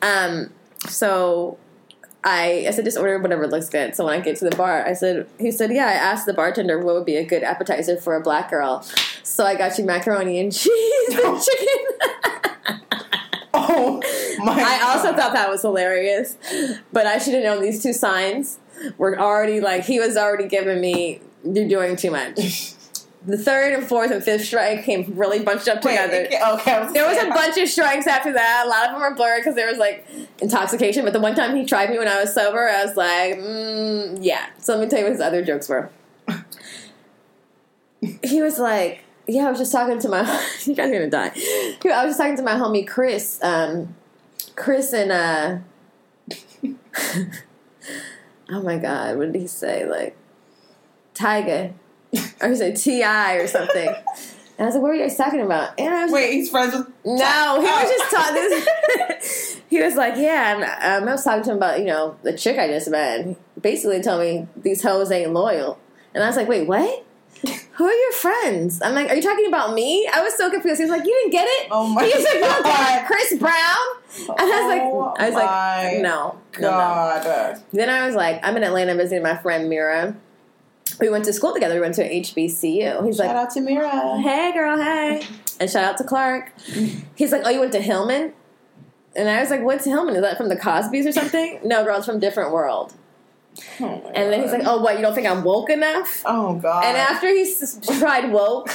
Um, 0.03 0.51
so 0.87 1.59
I, 2.25 2.64
I 2.67 2.71
said, 2.71 2.85
just 2.85 2.99
order 2.99 3.19
whatever 3.19 3.47
looks 3.47 3.69
good. 3.69 3.95
So 3.95 4.05
when 4.05 4.14
I 4.14 4.21
get 4.21 4.37
to 4.38 4.49
the 4.49 4.57
bar, 4.57 4.85
I 4.85 4.93
said, 4.93 5.29
he 5.38 5.51
said, 5.51 5.73
yeah, 5.73 5.87
I 5.87 5.93
asked 5.93 6.27
the 6.27 6.35
bartender 6.35 6.79
what 6.79 6.95
would 6.95 7.07
be 7.07 7.17
a 7.17 7.25
good 7.25 7.43
appetizer 7.43 7.97
for 7.97 8.17
a 8.17 8.21
black 8.21 8.51
girl. 8.51 8.83
So 9.23 9.45
I 9.45 9.55
got 9.55 9.79
you 9.79 9.85
macaroni 9.85 10.41
and 10.41 10.53
cheese 10.53 11.09
and 11.11 11.41
chicken. 11.43 11.77
oh 13.55 14.03
my! 14.38 14.61
I 14.61 14.81
also 14.91 15.14
thought 15.14 15.33
that 15.33 15.49
was 15.49 15.62
hilarious, 15.62 16.37
but 16.93 17.07
I 17.07 17.19
should 17.19 17.35
have 17.35 17.45
known 17.45 17.62
these 17.62 17.83
two 17.83 17.93
signs 17.93 18.59
were 18.97 19.19
already 19.19 19.61
like 19.61 19.85
he 19.85 19.99
was 19.99 20.17
already 20.17 20.49
giving 20.49 20.81
me 20.81 21.21
you're 21.44 21.68
doing 21.68 21.96
too 21.96 22.11
much. 22.11 22.74
The 23.27 23.37
third 23.37 23.74
and 23.74 23.87
fourth 23.87 24.11
and 24.12 24.22
fifth 24.22 24.44
strike 24.44 24.85
came 24.85 25.12
really 25.16 25.40
bunched 25.40 25.68
up 25.68 25.85
Wait, 25.85 25.96
together. 25.96 26.29
okay, 26.55 26.81
was 26.81 26.92
There 26.92 27.07
was 27.07 27.18
a 27.18 27.29
bunch 27.29 27.59
of 27.59 27.68
strikes 27.68 28.07
after 28.07 28.33
that. 28.33 28.62
A 28.64 28.68
lot 28.68 28.87
of 28.87 28.92
them 28.92 29.01
were 29.01 29.14
blurred 29.14 29.40
because 29.40 29.57
there 29.57 29.68
was 29.68 29.77
like 29.79 30.07
intoxication. 30.40 31.05
But 31.05 31.12
the 31.12 31.20
one 31.20 31.35
time 31.35 31.57
he 31.57 31.64
tried 31.64 31.90
me 31.90 31.98
when 31.98 32.09
I 32.09 32.20
was 32.20 32.33
sober, 32.33 32.68
I 32.68 32.85
was 32.85 32.96
like, 32.96 33.35
mm, 33.38 34.18
yeah. 34.22 34.46
So 34.59 34.74
let 34.77 34.85
me 34.85 34.88
tell 34.88 35.01
you 35.01 35.05
what 35.07 35.12
his 35.12 35.20
other 35.20 35.44
jokes 35.44 35.68
were. 35.68 35.90
He 38.22 38.40
was 38.42 38.61
like, 38.61 39.03
yeah, 39.27 39.46
I 39.46 39.51
was 39.51 39.59
just 39.59 39.72
talking 39.72 39.98
to 39.98 40.09
my. 40.09 40.20
you 40.64 40.74
guys 40.74 40.90
are 40.90 40.94
gonna 40.94 41.11
die. 41.11 41.33
I 41.35 42.05
was 42.05 42.11
just 42.11 42.18
talking 42.18 42.37
to 42.37 42.42
my 42.42 42.55
homie 42.55 42.87
Chris. 42.87 43.38
Um, 43.42 43.94
Chris 44.57 44.92
and 44.92 45.12
uh. 45.12 45.59
oh 48.51 48.62
my 48.62 48.79
god, 48.79 49.18
what 49.18 49.33
did 49.33 49.40
he 49.40 49.46
say? 49.46 49.85
Like, 49.85 50.16
Tyga, 51.18 51.72
or 52.40 52.54
said 52.54 52.76
Ti 52.76 53.04
or 53.04 53.46
something. 53.46 53.88
And 53.88 54.64
I 54.64 54.66
was 54.66 54.74
like, 54.74 54.83
"What 54.83 54.88
were 54.88 54.94
you 54.94 55.02
guys 55.02 55.16
talking 55.16 55.40
about?" 55.40 55.78
And 55.78 55.94
I 55.94 56.04
was 56.04 56.12
Wait, 56.12 56.33
he's 56.33 56.50
friends 56.50 56.74
with. 56.74 56.88
no, 57.04 57.61
he 57.61 57.66
was 57.66 57.85
Oh. 57.85 57.96
just 57.98 58.11
talking. 58.14 58.35
This, 58.35 59.61
he 59.70 59.81
was 59.83 59.94
like, 59.94 60.14
"Yeah," 60.16 60.54
and 60.57 61.02
um, 61.04 61.09
I 61.09 61.12
was 61.12 61.22
talking 61.24 61.44
to 61.44 61.50
him 61.52 61.57
about 61.59 61.78
you 61.81 61.87
know 61.87 62.16
the 62.22 62.37
chick 62.37 62.59
I 62.59 62.68
just 62.68 62.88
met. 62.90 63.20
And 63.20 63.37
he 63.54 63.61
basically 63.61 64.02
told 64.02 64.20
me 64.20 64.46
these 64.57 64.83
hoes 64.83 65.11
ain't 65.12 65.33
loyal, 65.33 65.78
and 66.14 66.24
I 66.24 66.26
was 66.26 66.37
like, 66.37 66.48
"Wait, 66.48 66.66
what? 66.66 67.04
Who 67.74 67.85
are 67.85 67.92
your 67.92 68.12
friends?" 68.14 68.83
I'm 68.83 68.94
like, 68.94 69.09
"Are 69.11 69.14
you 69.14 69.22
talking 69.22 69.46
about 69.46 69.74
me?" 69.74 70.09
I 70.12 70.22
was 70.22 70.37
so 70.37 70.50
confused. 70.50 70.78
He 70.81 70.85
was 70.85 70.90
like, 70.90 71.07
"You 71.07 71.12
didn't 71.14 71.31
get 71.33 71.46
it." 71.48 71.68
Oh 71.70 71.87
my 71.87 72.04
He 72.04 72.12
was 72.12 72.24
like, 72.24 72.64
God. 72.64 73.07
Chris 73.07 73.38
Brown." 73.38 73.76
And 74.31 74.40
I 74.40 74.44
was 74.44 74.68
like, 74.74 74.83
Oh 74.83 75.14
I 75.18 75.26
was 75.26 75.35
like, 75.35 76.02
no, 76.02 76.38
no, 76.59 76.61
no. 76.62 76.68
God. 76.70 77.62
Then 77.72 77.88
I 77.90 78.07
was 78.07 78.16
like, 78.16 78.40
I'm 78.42 78.57
in 78.57 78.64
Atlanta 78.64 78.96
visiting 78.96 79.22
my 79.22 79.37
friend 79.37 79.68
Mira. 79.68 80.16
We 81.00 81.08
went 81.08 81.24
to 81.26 81.32
school 81.32 81.52
together. 81.54 81.74
We 81.76 81.80
went 81.80 81.94
to 81.96 82.08
HBCU. 82.08 83.04
He's 83.06 83.18
like, 83.18 83.28
Shout 83.28 83.37
out 83.37 83.50
to 83.50 83.61
Mira. 83.61 84.20
hey 84.20 84.52
girl, 84.52 84.76
hey. 84.76 85.24
And 85.61 85.70
shout 85.70 85.84
out 85.84 85.96
to 85.98 86.04
Clark. 86.04 86.52
He's 87.16 87.32
like, 87.32 87.42
oh, 87.44 87.50
you 87.50 87.61
went 87.61 87.72
to 87.72 87.80
Hillman? 87.80 88.32
And 89.16 89.28
I 89.28 89.40
was 89.40 89.50
like, 89.50 89.62
what's 89.62 89.84
Hillman? 89.84 90.14
Is 90.14 90.22
that 90.22 90.37
from 90.37 90.48
the 90.48 90.56
Cosbys 90.56 91.06
or 91.06 91.12
something? 91.12 91.61
No, 91.64 91.82
girl, 91.84 91.96
it's 91.96 92.06
from 92.06 92.20
Different 92.20 92.52
World. 92.52 92.94
Oh 93.80 94.12
And 94.14 94.32
then 94.32 94.40
he's 94.42 94.52
like, 94.52 94.62
oh, 94.64 94.80
what, 94.80 94.94
you 94.96 95.02
don't 95.02 95.14
think 95.14 95.26
I'm 95.26 95.42
woke 95.42 95.70
enough? 95.70 96.22
oh 96.26 96.54
God. 96.54 96.84
And 96.84 96.96
after 96.96 97.28
he 97.28 97.52
tried 97.98 98.30
woke, 98.30 98.70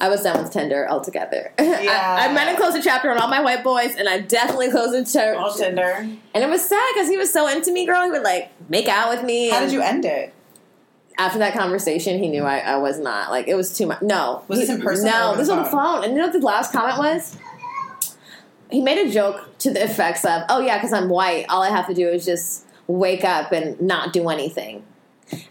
I 0.00 0.08
was 0.08 0.22
done 0.22 0.42
with 0.42 0.50
Tinder 0.52 0.88
altogether. 0.90 1.52
Yeah. 1.58 2.16
I, 2.20 2.28
I 2.28 2.32
meant 2.32 2.50
to 2.50 2.60
close 2.60 2.74
a 2.74 2.82
chapter 2.82 3.10
on 3.10 3.18
all 3.18 3.28
my 3.28 3.40
white 3.40 3.62
boys, 3.62 3.94
and 3.96 4.08
I 4.08 4.18
definitely 4.20 4.70
closed 4.70 4.94
a 4.94 5.04
chapter. 5.04 5.38
on 5.38 5.56
Tinder. 5.56 6.08
And 6.34 6.42
it 6.44 6.48
was 6.48 6.64
sad 6.64 6.84
because 6.94 7.08
he 7.08 7.16
was 7.16 7.32
so 7.32 7.46
into 7.46 7.70
me, 7.70 7.86
girl. 7.86 8.02
He 8.04 8.10
would 8.10 8.22
like 8.22 8.50
make 8.68 8.88
out 8.88 9.10
with 9.14 9.22
me. 9.24 9.50
How 9.50 9.60
did 9.60 9.70
you 9.72 9.82
end 9.82 10.04
it? 10.04 10.32
After 11.20 11.38
that 11.40 11.52
conversation, 11.52 12.18
he 12.18 12.30
knew 12.30 12.44
I, 12.44 12.60
I 12.60 12.76
was 12.78 12.98
not 12.98 13.30
like 13.30 13.46
it 13.46 13.54
was 13.54 13.76
too 13.76 13.84
much. 13.84 14.00
No, 14.00 14.42
Was 14.48 14.58
this 14.58 14.70
in 14.70 14.80
person 14.80 15.04
No, 15.04 15.32
this 15.32 15.40
was 15.40 15.48
on 15.50 15.64
the 15.64 15.68
phone. 15.68 16.02
And 16.02 16.14
you 16.14 16.18
know 16.18 16.28
what 16.28 16.32
the 16.32 16.38
last 16.38 16.72
comment 16.72 16.96
was? 16.96 17.36
He 18.70 18.80
made 18.80 19.06
a 19.06 19.10
joke 19.10 19.58
to 19.58 19.70
the 19.70 19.84
effects 19.84 20.24
of, 20.24 20.44
"Oh 20.48 20.60
yeah, 20.60 20.78
because 20.78 20.94
I'm 20.94 21.10
white, 21.10 21.44
all 21.50 21.62
I 21.62 21.68
have 21.68 21.86
to 21.88 21.94
do 21.94 22.08
is 22.08 22.24
just 22.24 22.64
wake 22.86 23.22
up 23.22 23.52
and 23.52 23.78
not 23.82 24.14
do 24.14 24.30
anything." 24.30 24.82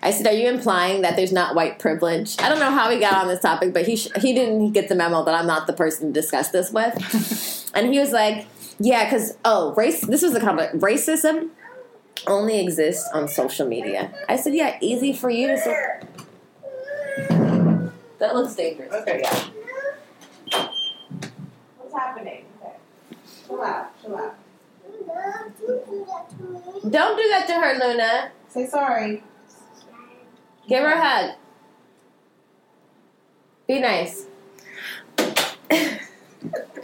I 0.02 0.10
said, 0.10 0.26
"Are 0.26 0.34
you 0.34 0.50
implying 0.50 1.04
that 1.04 1.16
there's 1.16 1.32
not 1.32 1.54
white 1.54 1.78
privilege?" 1.78 2.36
I 2.40 2.50
don't 2.50 2.60
know 2.60 2.72
how 2.72 2.90
he 2.90 3.00
got 3.00 3.14
on 3.14 3.28
this 3.28 3.42
topic, 3.42 3.72
but 3.72 3.86
he 3.86 3.96
sh- 3.96 4.10
he 4.20 4.34
didn't 4.34 4.72
get 4.72 4.90
the 4.90 4.96
memo 4.96 5.24
that 5.24 5.36
I'm 5.36 5.46
not 5.46 5.68
the 5.68 5.74
person 5.74 6.08
to 6.08 6.20
discuss 6.20 6.50
this 6.50 6.72
with. 6.72 7.70
and 7.76 7.94
he 7.94 8.00
was 8.00 8.12
like, 8.12 8.48
"Yeah, 8.80 9.04
because 9.04 9.38
oh, 9.46 9.76
race. 9.76 10.02
This 10.02 10.24
was 10.24 10.34
a 10.34 10.40
comment. 10.40 10.82
Racism 10.82 11.50
only 12.28 12.60
exists 12.60 13.10
on 13.14 13.28
social 13.28 13.68
media." 13.68 14.12
I 14.28 14.36
said, 14.36 14.54
"Yeah, 14.54 14.78
easy 14.82 15.14
for 15.14 15.30
you 15.30 15.48
to 15.48 15.58
say." 15.58 16.00
That 18.20 18.36
looks 18.36 18.56
dangerous. 18.56 18.94
Okay, 18.94 19.22
yeah. 19.24 20.70
What's 21.78 21.94
happening? 21.94 22.46
Okay. 22.62 22.76
Chill 23.48 23.62
out. 23.62 24.02
Chill 24.02 24.16
out. 24.18 24.36
Don't 26.90 27.18
do 27.18 27.28
that 27.30 27.46
to 27.48 27.54
her, 27.54 27.80
Luna. 27.80 28.32
Say 28.50 28.68
sorry. 28.68 29.24
Give 30.68 30.84
her 30.84 30.92
a 30.92 31.02
hug. 31.02 31.36
Be 33.68 33.80
nice. 33.80 34.26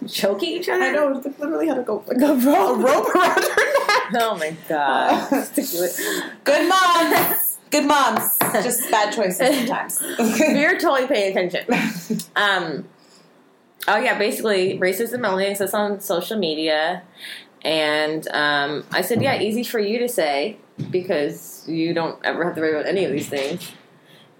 Choking 0.08 0.49
each 0.49 0.69
other? 0.69 0.84
I 0.84 0.91
know. 0.91 1.17
it 1.17 1.39
Literally 1.39 1.67
had 1.67 1.75
to 1.75 1.84
go 1.84 2.04
like 2.08 2.21
a 2.21 2.36
rope, 2.36 2.78
a 2.78 2.82
rope 2.82 3.15
around 3.15 3.43
her 3.43 4.12
neck. 4.12 4.21
Oh 4.21 4.38
my 4.39 4.56
god. 4.69 5.47
Good 6.43 6.69
moms. 6.69 7.58
Good 7.71 7.86
moms. 7.86 8.38
Just 8.63 8.89
bad 8.91 9.13
choices 9.13 9.58
sometimes. 9.58 10.01
You're 10.39 10.78
totally 10.78 11.08
paying 11.08 11.32
attention. 11.36 11.65
Um, 12.36 12.86
oh 13.88 13.97
yeah, 13.97 14.17
basically 14.17 14.78
racism 14.78 15.28
only 15.28 15.47
exists 15.47 15.73
on 15.73 16.01
social 16.01 16.38
media, 16.38 17.01
and 17.62 18.28
um, 18.28 18.84
I 18.91 19.01
said, 19.01 19.21
yeah, 19.21 19.41
easy 19.41 19.63
for 19.63 19.80
you 19.80 19.97
to 19.99 20.10
say 20.10 20.58
because 20.91 21.67
you 21.67 21.93
don't 21.93 22.23
ever 22.23 22.43
have 22.43 22.56
to 22.56 22.62
worry 22.62 22.73
about 22.73 22.86
any 22.86 23.06
of 23.06 23.12
these 23.12 23.30
things. 23.30 23.71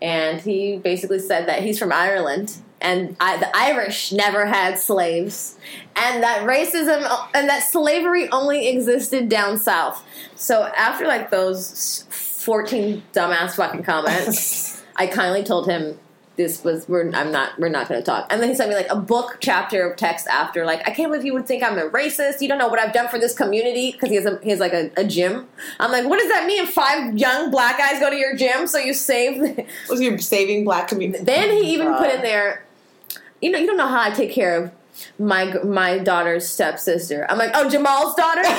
And 0.01 0.41
he 0.41 0.77
basically 0.77 1.19
said 1.19 1.47
that 1.47 1.63
he's 1.63 1.79
from 1.79 1.91
Ireland 1.91 2.57
and 2.86 3.17
I, 3.19 3.38
the 3.38 3.50
Irish 3.58 4.12
never 4.12 4.45
had 4.45 4.78
slaves, 4.78 5.58
and 5.95 6.21
that 6.21 6.48
racism 6.48 7.04
and 7.34 7.50
that 7.50 7.63
slavery 7.63 8.30
only 8.30 8.67
existed 8.67 9.28
down 9.28 9.58
south. 9.58 10.06
So 10.36 10.71
after 10.78 11.08
like 11.08 11.32
those 11.32 12.06
fourteen 12.12 13.04
dumbass 13.12 13.56
fucking 13.56 13.84
comments, 13.84 14.84
I 14.95 15.08
kindly 15.08 15.43
told 15.43 15.67
him 15.67 15.98
this 16.36 16.63
was 16.63 16.88
we're 16.88 17.12
I'm 17.12 17.32
not 17.32 17.58
we're 17.60 17.69
not 17.69 17.88
going 17.88 18.00
to 18.00 18.06
talk. 18.06 18.28
And 18.30 18.41
then 18.41 18.50
he 18.50 18.56
sent 18.56 18.69
me 18.69 18.76
like 18.76 18.89
a 18.89 18.95
book 18.95 19.38
chapter 19.39 19.89
of 19.89 19.98
text 19.98 20.28
after 20.28 20.65
like 20.65 20.88
I 20.88 20.91
can't 20.91 21.12
believe 21.12 21.26
you 21.26 21.34
would 21.34 21.48
think 21.48 21.63
I'm 21.63 21.78
a 21.78 21.89
racist. 21.89 22.41
You 22.41 22.48
don't 22.48 22.58
know 22.58 22.67
what 22.67 22.80
I've 22.80 22.93
done 22.93 23.08
for 23.08 23.19
this 23.19 23.36
community 23.36 23.91
because 23.91 24.10
he 24.10 24.15
has 24.15 24.26
a, 24.26 24.39
he 24.43 24.50
has 24.50 24.60
like 24.60 24.74
a, 24.74 24.91
a, 24.98 25.04
gym. 25.04 25.48
I'm 25.80 25.91
like, 25.91 26.06
what 26.06 26.19
does 26.19 26.30
that 26.30 26.45
mean? 26.45 26.65
Five 26.67 27.17
young 27.17 27.52
black 27.52 27.78
guys 27.78 28.00
go 28.00 28.10
to 28.10 28.15
your 28.15 28.36
gym, 28.36 28.67
so 28.67 28.78
you 28.78 28.93
save. 28.93 29.65
was 29.89 30.02
you 30.02 30.17
saving 30.17 30.65
black 30.65 30.88
community? 30.88 31.24
Then 31.24 31.52
he 31.52 31.74
even 31.74 31.88
uh, 31.88 31.98
put 31.98 32.13
in 32.13 32.21
there. 32.21 32.64
You 33.45 33.51
know, 33.51 33.60
you 33.60 33.67
don't 33.67 33.77
know 33.77 33.88
how 33.88 34.01
I 34.01 34.10
take 34.10 34.31
care 34.31 34.58
of 34.58 34.71
my 35.19 35.53
my 35.63 35.99
daughter's 35.99 36.49
stepsister. 36.49 37.29
I'm 37.29 37.38
like, 37.38 37.51
oh, 37.53 37.69
Jamal's 37.69 38.15
daughter. 38.15 38.43
so 38.43 38.49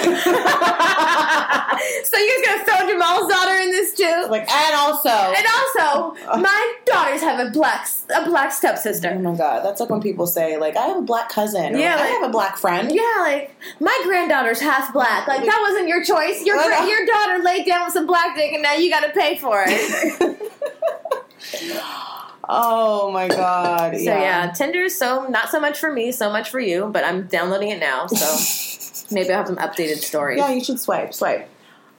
you 2.19 2.45
guys 2.47 2.47
gonna 2.47 2.65
throw 2.65 2.87
Jamal's 2.89 3.29
daughter 3.29 3.55
in 3.57 3.73
this 3.73 3.97
too? 3.97 4.27
Like, 4.31 4.49
and 4.49 4.77
also, 4.77 5.09
and 5.09 5.45
also, 5.57 6.15
my 6.41 6.75
daughters 6.85 7.21
have 7.23 7.45
a 7.45 7.51
black 7.51 7.89
a 8.15 8.25
black 8.27 8.53
stepsister. 8.53 9.11
Oh 9.11 9.19
my 9.19 9.35
god, 9.37 9.65
that's 9.65 9.81
like 9.81 9.91
when 9.91 10.01
people 10.01 10.29
say 10.29 10.57
like, 10.57 10.77
I 10.77 10.87
have 10.87 10.99
a 10.99 11.03
black 11.03 11.31
cousin. 11.31 11.77
yeah, 11.77 11.97
like, 11.97 12.05
I 12.05 12.07
have 12.07 12.23
a 12.23 12.29
black 12.29 12.59
friend. 12.59 12.93
Yeah, 12.95 13.17
like 13.23 13.57
my 13.81 14.01
granddaughter's 14.05 14.61
half 14.61 14.93
black. 14.93 15.27
Like 15.27 15.45
that 15.45 15.67
wasn't 15.69 15.89
your 15.89 16.05
choice. 16.05 16.45
Your 16.45 16.59
uh, 16.59 16.87
your 16.87 17.05
daughter 17.07 17.43
laid 17.43 17.67
down 17.67 17.87
with 17.87 17.93
some 17.93 18.07
black 18.07 18.37
dick, 18.37 18.53
and 18.53 18.63
now 18.63 18.75
you 18.75 18.89
got 18.89 19.01
to 19.01 19.11
pay 19.11 19.37
for 19.37 19.65
it. 19.67 20.53
Oh 22.49 23.11
my 23.11 23.29
god! 23.29 23.97
So 23.97 24.03
yeah. 24.03 24.21
yeah, 24.21 24.53
Tinder. 24.53 24.89
So 24.89 25.27
not 25.29 25.51
so 25.51 25.61
much 25.61 25.79
for 25.79 25.93
me, 25.93 26.13
so 26.13 26.31
much 26.31 26.51
for 26.51 26.61
you. 26.61 26.89
But 26.93 27.05
I'm 27.05 27.27
downloading 27.27 27.71
it 27.71 27.81
now, 27.81 28.07
so 28.07 29.07
maybe 29.15 29.31
I'll 29.31 29.39
have 29.39 29.49
some 29.49 29.57
updated 29.57 29.99
stories. 29.99 30.39
Yeah, 30.39 30.53
you 30.53 30.63
should 30.63 30.79
swipe, 30.79 31.13
swipe. 31.13 31.49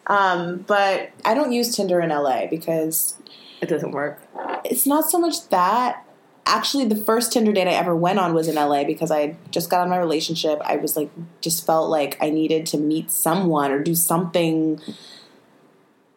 Um, 0.07 0.59
but 0.59 1.11
I 1.25 1.33
don't 1.33 1.51
use 1.51 1.75
Tinder 1.75 1.99
in 1.99 2.09
LA 2.09 2.47
because 2.47 3.17
it 3.61 3.67
doesn't 3.67 3.91
work. 3.91 4.21
It's 4.63 4.85
not 4.85 5.09
so 5.09 5.19
much 5.19 5.49
that. 5.49 6.03
Actually, 6.49 6.85
the 6.85 6.95
first 6.95 7.33
Tinder 7.33 7.51
date 7.51 7.67
I 7.67 7.73
ever 7.73 7.93
went 7.93 8.19
on 8.19 8.33
was 8.33 8.47
in 8.47 8.55
LA 8.55 8.85
because 8.85 9.11
I 9.11 9.35
just 9.51 9.69
got 9.69 9.81
out 9.81 9.83
of 9.83 9.89
my 9.89 9.97
relationship. 9.97 10.61
I 10.63 10.77
was 10.77 10.95
like, 10.95 11.09
just 11.41 11.65
felt 11.65 11.89
like 11.89 12.15
I 12.21 12.29
needed 12.29 12.65
to 12.67 12.77
meet 12.77 13.11
someone 13.11 13.69
or 13.69 13.83
do 13.83 13.93
something 13.93 14.79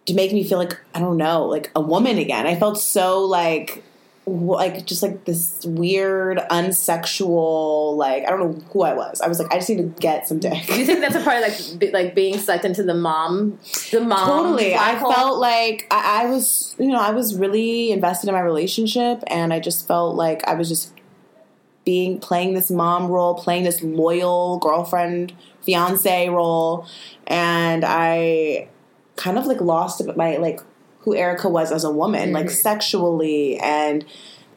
to 0.07 0.14
make 0.14 0.33
me 0.33 0.45
feel 0.45 0.59
like 0.59 0.79
I 0.95 1.01
don't 1.01 1.16
know, 1.16 1.47
like 1.47 1.73
a 1.75 1.81
woman 1.81 2.19
again. 2.19 2.47
I 2.47 2.55
felt 2.55 2.79
so 2.79 3.25
like 3.25 3.83
like 4.31 4.87
just 4.87 5.03
like 5.03 5.25
this 5.25 5.64
weird 5.64 6.38
unsexual 6.51 7.97
like 7.97 8.25
I 8.25 8.31
don't 8.31 8.40
know 8.40 8.64
who 8.73 8.83
I 8.83 8.95
was. 8.95 9.21
I 9.21 9.29
was 9.29 9.38
like 9.38 9.53
I 9.53 9.57
just 9.57 9.69
need 9.69 9.79
to 9.79 10.01
get 10.01 10.29
some 10.29 10.38
dick. 10.38 10.66
Do 10.66 10.79
you 10.79 10.87
think 10.87 11.01
that's 11.01 11.14
a 11.14 11.21
part 11.21 11.37
of 11.37 11.43
like 11.43 11.79
be, 11.79 11.90
like 11.90 12.14
being 12.14 12.38
sucked 12.38 12.64
into 12.64 12.83
the 12.83 12.95
mom 12.95 13.59
the 13.90 14.01
mom? 14.01 14.29
Totally. 14.29 14.75
I 14.75 14.95
hole? 14.95 15.12
felt 15.12 15.38
like 15.38 15.87
I, 15.90 16.25
I 16.25 16.27
was 16.27 16.75
you 16.79 16.88
know 16.88 17.01
I 17.01 17.11
was 17.11 17.37
really 17.37 17.93
invested 17.93 18.29
in 18.29 18.35
my 18.35 18.40
relationship 18.40 19.23
and 19.27 19.53
I 19.53 19.61
just 19.61 19.87
felt 19.87 20.16
like 20.16 20.47
I 20.47 20.55
was 20.55 20.69
just 20.69 20.93
being 21.85 22.21
playing 22.21 22.55
this 22.55 22.71
mom 22.71 23.09
role, 23.09 23.35
playing 23.35 23.64
this 23.64 23.83
loyal 23.83 24.59
girlfriend 24.59 25.33
fiance 25.62 26.29
role, 26.29 26.87
and 27.27 27.85
I 27.85 28.69
kind 29.16 29.38
of 29.38 29.47
like 29.47 29.61
lost 29.61 30.03
my 30.16 30.37
like 30.37 30.61
who 31.00 31.14
Erica 31.14 31.48
was 31.48 31.72
as 31.72 31.84
a 31.84 31.90
woman, 31.90 32.26
mm-hmm. 32.26 32.34
like 32.34 32.50
sexually 32.50 33.58
and 33.58 34.04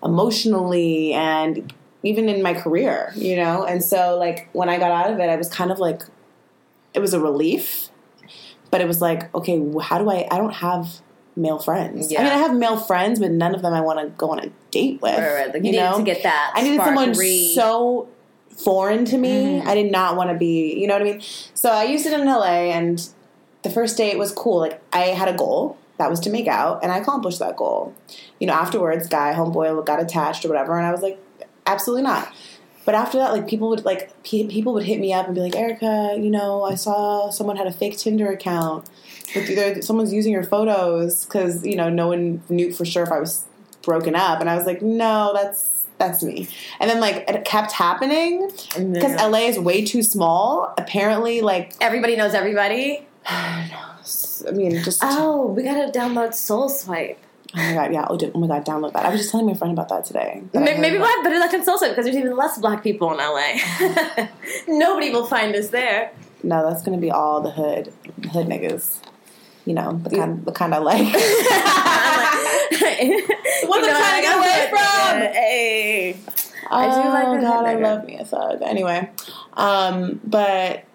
emotionally 0.04 1.14
and 1.14 1.74
even 2.04 2.28
in 2.28 2.42
my 2.42 2.54
career, 2.54 3.14
you 3.16 3.36
know? 3.36 3.64
And 3.64 3.84
so 3.84 4.18
like 4.18 4.50
when 4.54 4.70
I 4.70 4.78
got 4.78 4.92
out 4.92 5.12
of 5.12 5.20
it, 5.20 5.30
I 5.30 5.36
was 5.36 5.50
kind 5.50 5.72
of 5.72 5.80
like 5.80 6.02
it 6.94 7.00
was 7.00 7.14
a 7.14 7.20
relief, 7.20 7.90
but 8.72 8.82
it 8.82 8.88
was 8.88 9.02
like, 9.02 9.34
okay, 9.34 9.64
how 9.82 9.98
do 9.98 10.10
I 10.10 10.28
I 10.30 10.38
don't 10.38 10.54
have 10.54 11.02
male 11.36 11.60
friends. 11.60 12.12
Yeah. 12.12 12.22
I 12.22 12.24
mean, 12.24 12.34
I 12.34 12.38
have 12.38 12.56
male 12.56 12.78
friends, 12.78 13.20
but 13.20 13.32
none 13.32 13.56
of 13.56 13.62
them 13.62 13.74
I 13.74 13.82
want 13.82 14.00
to 14.00 14.08
go 14.18 14.30
on 14.32 14.40
a 14.40 14.50
date 14.72 15.02
with. 15.02 15.18
Right, 15.18 15.34
right. 15.34 15.54
Like 15.54 15.64
you, 15.64 15.72
you 15.72 15.80
know? 15.80 15.98
to 15.98 16.04
get 16.04 16.24
that. 16.24 16.52
I 16.56 16.62
needed 16.62 16.82
someone 16.82 17.16
so 17.16 18.08
foreign 18.50 19.06
to 19.06 19.18
me. 19.18 19.60
Mm. 19.60 19.66
I 19.66 19.76
did 19.76 19.92
not 19.92 20.16
want 20.16 20.30
to 20.30 20.38
be, 20.38 20.80
you 20.80 20.88
know 20.88 20.94
what 20.94 21.02
I 21.02 21.06
mean? 21.06 21.22
So 21.54 21.72
I 21.72 21.84
used 21.86 22.06
it 22.06 22.14
in 22.14 22.26
LA, 22.26 22.72
and 22.72 23.08
the 23.64 23.70
first 23.70 23.98
date 23.98 24.18
was 24.18 24.32
cool. 24.32 24.60
Like 24.60 24.82
I 24.94 25.08
had 25.08 25.28
a 25.28 25.34
goal 25.34 25.78
that 25.98 26.10
was 26.10 26.20
to 26.22 26.30
make 26.30 26.48
out, 26.48 26.84
and 26.84 26.92
I 26.92 26.98
accomplished 26.98 27.40
that 27.40 27.56
goal. 27.56 27.94
You 28.40 28.48
know, 28.48 28.54
afterwards, 28.54 29.08
guy, 29.08 29.34
homeboy 29.34 29.86
got 29.86 30.02
attached 30.02 30.44
or 30.46 30.50
whatever, 30.50 30.78
and 30.78 30.86
I 30.86 30.92
was 30.92 31.02
like, 31.02 31.20
absolutely 31.66 32.04
not. 32.04 32.34
But 32.86 32.96
after 32.96 33.18
that, 33.18 33.32
like 33.32 33.48
people 33.48 33.70
would 33.70 33.86
like 33.86 34.12
pe- 34.24 34.48
people 34.48 34.74
would 34.74 34.84
hit 34.84 35.00
me 35.00 35.14
up 35.14 35.26
and 35.28 35.36
be 35.36 35.42
like, 35.42 35.56
Erica, 35.56 36.16
you 36.18 36.30
know, 36.30 36.64
I 36.64 36.76
saw 36.76 37.30
someone 37.30 37.56
had 37.56 37.68
a 37.68 37.72
fake 37.72 37.98
Tinder 37.98 38.32
account. 38.32 38.90
With 39.36 39.50
either 39.50 39.82
someone's 39.82 40.14
using 40.14 40.34
your 40.34 40.44
photos 40.44 41.26
because 41.26 41.66
you 41.66 41.76
know 41.76 41.90
no 41.90 42.08
one 42.08 42.44
knew 42.50 42.72
for 42.74 42.86
sure 42.86 43.04
if 43.04 43.12
I 43.12 43.20
was 43.20 43.46
broken 43.82 44.16
up, 44.16 44.42
and 44.42 44.50
I 44.50 44.56
was 44.56 44.66
like, 44.66 44.82
no, 44.82 45.32
that's 45.34 45.86
that's 45.98 46.22
me. 46.24 46.50
And 46.80 46.90
then 46.90 47.00
like 47.00 47.24
it 47.28 47.46
kept 47.46 47.72
happening 47.72 48.52
because 48.76 49.16
LA 49.22 49.48
is 49.48 49.58
way 49.58 49.86
too 49.86 50.04
small. 50.04 50.74
Apparently, 50.78 51.42
like 51.42 51.74
everybody 51.80 52.16
knows 52.16 52.34
everybody. 52.34 53.08
I 54.46 54.52
mean, 54.52 54.84
just 54.84 55.02
oh, 55.04 55.48
we 55.48 55.64
gotta 55.64 55.92
download 55.92 56.34
Soul 56.34 56.70
Swipe. 56.70 57.20
Oh 57.56 57.60
my 57.60 57.74
god, 57.74 57.94
yeah! 57.94 58.06
Oh, 58.10 58.18
oh 58.34 58.40
my 58.40 58.48
god, 58.48 58.66
download 58.66 58.94
that. 58.94 59.06
I 59.06 59.10
was 59.10 59.20
just 59.20 59.32
telling 59.32 59.46
my 59.46 59.54
friend 59.54 59.74
about 59.74 59.90
that 59.90 60.06
today. 60.06 60.42
That 60.54 60.64
maybe, 60.64 60.80
maybe 60.82 60.98
we'll 60.98 61.08
have 61.08 61.24
better 61.24 61.40
luck 61.40 61.54
in 61.54 61.64
Soul 61.64 61.78
Swipe 61.78 61.92
because 61.92 62.06
there's 62.06 62.18
even 62.18 62.36
less 62.36 62.58
black 62.58 62.82
people 62.82 63.12
in 63.12 63.18
LA. 63.18 63.58
Nobody 64.68 65.12
will 65.12 65.26
find 65.26 65.56
us 65.56 65.70
there. 65.70 66.12
No, 66.42 66.68
that's 66.68 66.82
gonna 66.84 66.98
be 66.98 67.12
all 67.12 67.42
the 67.42 67.52
hood, 67.52 67.94
hood 68.32 68.48
niggas. 68.48 69.00
You 69.66 69.76
know, 69.76 69.94
the 70.04 70.10
kind, 70.10 70.46
the 70.46 70.52
kind 70.52 70.74
I 70.74 70.80
like. 70.80 71.14
like 72.82 73.30
what 73.70 73.84
I'm 73.84 73.90
trying 73.90 74.16
to 74.16 74.28
get 74.28 74.38
away 74.38 74.68
from. 74.70 75.20
Hey, 75.34 76.18
I 76.70 76.86
do 76.86 77.10
like. 77.10 77.28
Oh 77.28 77.42
god, 77.42 77.66
I 77.66 77.76
love 77.76 78.06
me 78.06 78.18
a 78.18 78.26
thug. 78.26 78.62
Anyway, 78.62 79.10
um, 79.54 80.20
but 80.24 80.86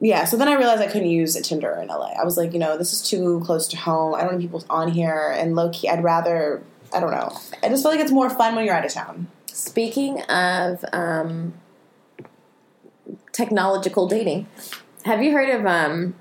yeah, 0.00 0.24
so 0.24 0.36
then 0.36 0.48
I 0.48 0.54
realized 0.54 0.82
I 0.82 0.88
couldn't 0.88 1.08
use 1.08 1.34
Tinder 1.40 1.74
in 1.80 1.88
LA. 1.88 2.12
I 2.20 2.24
was 2.24 2.36
like, 2.36 2.52
you 2.52 2.58
know, 2.58 2.76
this 2.76 2.92
is 2.92 3.02
too 3.02 3.40
close 3.44 3.66
to 3.68 3.76
home. 3.76 4.14
I 4.14 4.22
don't 4.22 4.34
know 4.34 4.38
people 4.38 4.62
on 4.68 4.88
here, 4.88 5.34
and 5.36 5.56
low 5.56 5.70
key, 5.70 5.88
I'd 5.88 6.04
rather. 6.04 6.62
I 6.92 7.00
don't 7.00 7.10
know. 7.10 7.36
I 7.62 7.68
just 7.68 7.82
feel 7.82 7.90
like 7.90 8.00
it's 8.00 8.12
more 8.12 8.30
fun 8.30 8.54
when 8.54 8.64
you're 8.64 8.74
out 8.74 8.84
of 8.84 8.92
town. 8.92 9.26
Speaking 9.46 10.22
of 10.22 10.84
um, 10.92 11.54
technological 13.32 14.06
dating, 14.06 14.46
have 15.04 15.22
you 15.22 15.32
heard 15.32 15.48
of 15.48 15.66
um, 15.66 16.14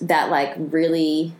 that 0.00 0.30
like 0.30 0.54
really 0.56 1.34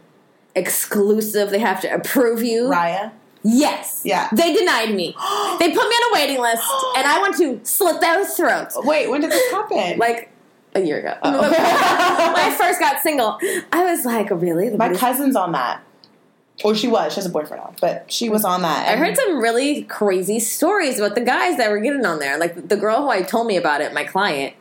exclusive? 0.55 1.51
They 1.51 1.59
have 1.59 1.81
to 1.81 1.89
approve 1.93 2.43
you. 2.43 2.65
Raya. 2.65 3.13
Yes. 3.43 4.03
Yeah. 4.05 4.29
They 4.33 4.55
denied 4.55 4.95
me. 4.95 5.17
they 5.59 5.69
put 5.73 5.89
me 5.89 5.95
on 5.95 6.13
a 6.13 6.15
waiting 6.15 6.41
list, 6.41 6.63
and 6.97 7.07
I 7.07 7.19
want 7.19 7.37
to 7.39 7.61
slit 7.65 8.01
their 8.01 8.25
throats. 8.25 8.77
Wait, 8.83 9.09
when 9.09 9.21
did 9.21 9.31
this 9.31 9.51
happen? 9.51 9.99
Like 9.99 10.32
a 10.75 10.81
year 10.81 10.99
ago. 10.99 11.17
Oh. 11.23 11.41
when 11.41 11.55
I 11.55 12.55
first 12.57 12.81
got 12.81 13.01
single, 13.01 13.39
I 13.73 13.85
was 13.85 14.05
like, 14.05 14.31
really? 14.31 14.71
My 14.71 14.95
cousin's 14.95 15.37
on 15.37 15.53
that. 15.53 15.83
Or 16.65 16.75
she 16.75 16.87
was. 16.87 17.13
She 17.13 17.17
has 17.17 17.27
a 17.27 17.31
boyfriend 17.31 17.63
now, 17.63 17.75
but 17.81 18.13
she 18.13 18.29
was 18.29 18.45
on 18.45 18.63
that. 18.63 18.89
I 18.89 18.97
heard 18.97 19.17
some 19.17 19.41
really 19.41 19.83
crazy 19.85 20.39
stories 20.39 20.99
about 20.99 21.15
the 21.15 21.23
guys 21.23 21.57
that 21.57 21.71
were 21.71 21.81
getting 21.81 22.05
on 22.05 22.19
there. 22.19 22.39
Like 22.39 22.69
the 22.69 22.77
girl 22.77 23.03
who 23.03 23.09
I 23.09 23.23
told 23.23 23.47
me 23.47 23.57
about 23.57 23.81
it, 23.81 23.93
my 23.93 24.05
client. 24.05 24.55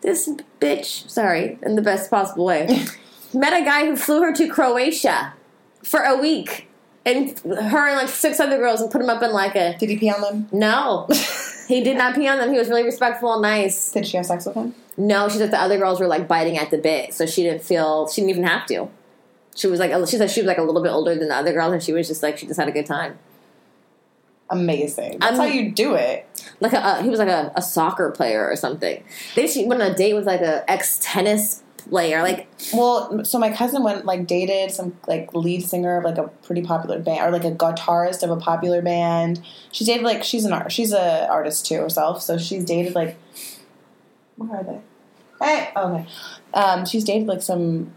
This 0.00 0.28
bitch, 0.60 1.08
sorry, 1.10 1.58
in 1.62 1.74
the 1.76 1.82
best 1.82 2.10
possible 2.10 2.44
way, 2.44 2.84
met 3.34 3.52
a 3.52 3.64
guy 3.64 3.86
who 3.86 3.96
flew 3.96 4.22
her 4.22 4.32
to 4.32 4.48
Croatia 4.48 5.34
for 5.82 6.00
a 6.00 6.16
week, 6.16 6.68
and 7.06 7.38
her 7.38 7.86
and 7.86 7.96
like 7.96 8.08
six 8.08 8.40
other 8.40 8.58
girls, 8.58 8.80
and 8.80 8.90
put 8.90 9.00
him 9.00 9.08
up 9.08 9.22
in 9.22 9.32
like 9.32 9.54
a. 9.54 9.78
Did 9.78 9.88
he 9.88 9.96
pee 9.96 10.10
on 10.10 10.20
them? 10.20 10.48
No, 10.52 11.06
he 11.68 11.82
did 11.82 11.96
not 11.96 12.16
pee 12.16 12.26
on 12.26 12.38
them. 12.38 12.52
He 12.52 12.58
was 12.58 12.68
really 12.68 12.82
respectful 12.82 13.32
and 13.32 13.42
nice. 13.42 13.92
Did 13.92 14.06
she 14.06 14.16
have 14.16 14.26
sex 14.26 14.44
with 14.44 14.56
him? 14.56 14.74
No, 14.96 15.28
she 15.28 15.38
said 15.38 15.52
the 15.52 15.60
other 15.60 15.78
girls 15.78 16.00
were 16.00 16.08
like 16.08 16.26
biting 16.26 16.58
at 16.58 16.70
the 16.70 16.78
bit, 16.78 17.14
so 17.14 17.24
she 17.24 17.44
didn't 17.44 17.62
feel 17.62 18.08
she 18.08 18.20
didn't 18.20 18.30
even 18.30 18.44
have 18.44 18.66
to. 18.66 18.88
She 19.54 19.68
was 19.68 19.78
like 19.78 19.92
she 20.08 20.16
said 20.16 20.30
she 20.30 20.40
was 20.40 20.48
like 20.48 20.58
a 20.58 20.62
little 20.62 20.82
bit 20.82 20.90
older 20.90 21.14
than 21.14 21.28
the 21.28 21.36
other 21.36 21.52
girls, 21.52 21.72
and 21.72 21.82
she 21.82 21.92
was 21.92 22.08
just 22.08 22.24
like 22.24 22.38
she 22.38 22.46
just 22.46 22.58
had 22.58 22.68
a 22.68 22.72
good 22.72 22.86
time. 22.86 23.18
Amazing. 24.50 25.18
That's 25.20 25.38
how 25.38 25.44
you 25.44 25.72
do 25.72 25.94
it. 25.94 26.28
Like 26.60 26.72
a, 26.72 26.78
uh, 26.78 27.02
he 27.02 27.08
was 27.08 27.18
like 27.18 27.28
a, 27.28 27.52
a, 27.56 27.62
soccer 27.62 28.12
player 28.12 28.48
or 28.48 28.54
something. 28.54 29.02
They 29.34 29.48
she 29.48 29.66
went 29.66 29.82
on 29.82 29.90
a 29.90 29.94
date 29.94 30.14
with 30.14 30.24
like 30.24 30.40
a 30.40 30.68
ex 30.70 31.00
tennis 31.02 31.62
player. 31.88 32.22
Like, 32.22 32.48
well, 32.72 33.24
so 33.24 33.38
my 33.38 33.52
cousin 33.52 33.82
went 33.82 34.04
like 34.04 34.26
dated 34.26 34.70
some 34.70 34.96
like 35.06 35.32
lead 35.34 35.62
singer 35.64 35.98
of 35.98 36.04
like 36.04 36.18
a 36.18 36.28
pretty 36.44 36.62
popular 36.62 36.98
band 36.98 37.20
or 37.20 37.30
like 37.30 37.44
a 37.44 37.54
guitarist 37.54 38.22
of 38.22 38.30
a 38.30 38.36
popular 38.36 38.82
band. 38.82 39.42
She 39.72 39.84
dated 39.84 40.02
like 40.02 40.24
she's 40.24 40.44
an 40.44 40.52
art 40.52 40.72
she's 40.72 40.92
a 40.92 41.28
artist 41.28 41.66
too 41.66 41.80
herself, 41.80 42.22
so 42.22 42.38
she's 42.38 42.64
dated 42.64 42.94
like 42.94 43.16
where 44.36 44.60
are 44.60 44.64
they? 44.64 44.80
Hey, 45.40 45.70
okay. 45.76 46.06
Um, 46.54 46.86
she's 46.86 47.04
dated 47.04 47.28
like 47.28 47.42
some 47.42 47.94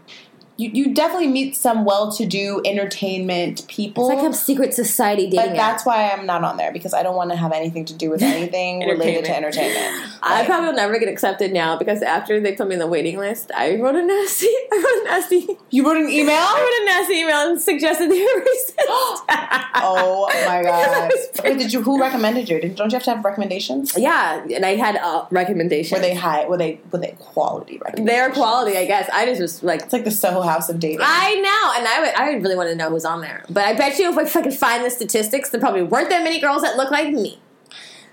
you, 0.60 0.70
you 0.72 0.94
definitely 0.94 1.28
meet 1.28 1.56
some 1.56 1.84
well-to-do 1.84 2.60
entertainment 2.66 3.66
people. 3.66 4.10
It's 4.10 4.22
like 4.22 4.30
a 4.30 4.34
secret 4.34 4.74
society 4.74 5.30
dating 5.30 5.38
but 5.38 5.48
app. 5.48 5.56
that's 5.56 5.86
why 5.86 6.10
I'm 6.10 6.26
not 6.26 6.44
on 6.44 6.58
there 6.58 6.70
because 6.70 6.92
I 6.92 7.02
don't 7.02 7.16
want 7.16 7.30
to 7.30 7.36
have 7.36 7.52
anything 7.52 7.86
to 7.86 7.94
do 7.94 8.10
with 8.10 8.22
anything 8.36 8.80
related 8.80 9.24
to 9.24 9.36
entertainment. 9.36 10.12
I 10.22 10.44
probably 10.44 10.68
will 10.68 10.76
never 10.76 10.98
get 10.98 11.08
accepted 11.08 11.52
now 11.52 11.78
because 11.78 12.02
after 12.02 12.40
they 12.40 12.54
put 12.54 12.68
me 12.68 12.74
in 12.74 12.78
the 12.78 12.86
waiting 12.86 13.16
list, 13.16 13.50
I 13.56 13.76
wrote 13.76 13.94
a 13.94 14.02
nasty, 14.02 14.46
I 14.72 14.76
wrote 14.76 15.02
a 15.02 15.04
nasty, 15.10 15.58
you 15.70 15.86
wrote 15.86 15.96
an 15.96 16.10
email. 16.10 16.36
I 16.36 16.60
wrote 16.60 16.82
a 16.82 16.98
nasty 16.98 17.14
email 17.14 17.50
and 17.50 17.60
suggested 17.60 18.10
they 18.10 18.20
were 18.20 18.42
racist. 18.42 19.66
Oh 19.82 20.28
my 20.46 20.62
god! 20.62 21.10
Wait, 21.42 21.58
did 21.58 21.72
you? 21.72 21.82
Who 21.82 21.98
recommended 21.98 22.50
you? 22.50 22.60
Did, 22.60 22.76
don't 22.76 22.90
you 22.92 22.96
have 22.96 23.04
to 23.04 23.14
have 23.14 23.24
recommendations? 23.24 23.96
yeah, 23.96 24.44
and 24.54 24.66
I 24.66 24.76
had 24.76 24.96
uh, 24.96 25.24
a 25.24 25.28
recommendation. 25.30 25.96
Were 25.96 26.02
they 26.02 26.14
high? 26.14 26.46
Were 26.46 26.58
they 26.58 26.80
were 26.92 26.98
they 26.98 27.16
quality 27.18 27.78
recommendations? 27.78 28.06
They're 28.06 28.30
quality, 28.30 28.76
I 28.76 28.84
guess. 28.84 29.08
I 29.12 29.24
just 29.26 29.40
was 29.40 29.62
like, 29.62 29.82
It's 29.82 29.92
like 29.92 30.04
the 30.04 30.10
Soho 30.10 30.42
House 30.50 30.68
of 30.68 30.80
dating. 30.80 31.00
I 31.02 31.34
know, 31.34 31.78
and 31.78 31.88
I 31.88 32.00
would, 32.00 32.14
I 32.14 32.34
would 32.34 32.42
really 32.42 32.56
want 32.56 32.68
to 32.68 32.74
know 32.74 32.90
who's 32.90 33.04
on 33.04 33.20
there. 33.20 33.44
But 33.48 33.64
I 33.64 33.74
bet 33.74 33.98
you 33.98 34.10
if 34.18 34.36
I 34.36 34.42
could 34.42 34.54
find 34.54 34.84
the 34.84 34.90
statistics, 34.90 35.50
there 35.50 35.60
probably 35.60 35.82
weren't 35.82 36.10
that 36.10 36.22
many 36.24 36.40
girls 36.40 36.62
that 36.62 36.76
look 36.76 36.90
like 36.90 37.12
me 37.12 37.40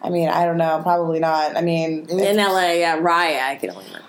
I 0.01 0.09
mean, 0.09 0.29
I 0.29 0.45
don't 0.45 0.57
know. 0.57 0.79
Probably 0.83 1.19
not. 1.19 1.57
I 1.57 1.61
mean, 1.61 2.07
in 2.09 2.38
LA. 2.38 2.73
Yeah, 2.73 2.99
Raya, 2.99 3.41
I 3.41 3.55
can 3.55 3.71
only. 3.71 3.85
Know. 3.91 3.99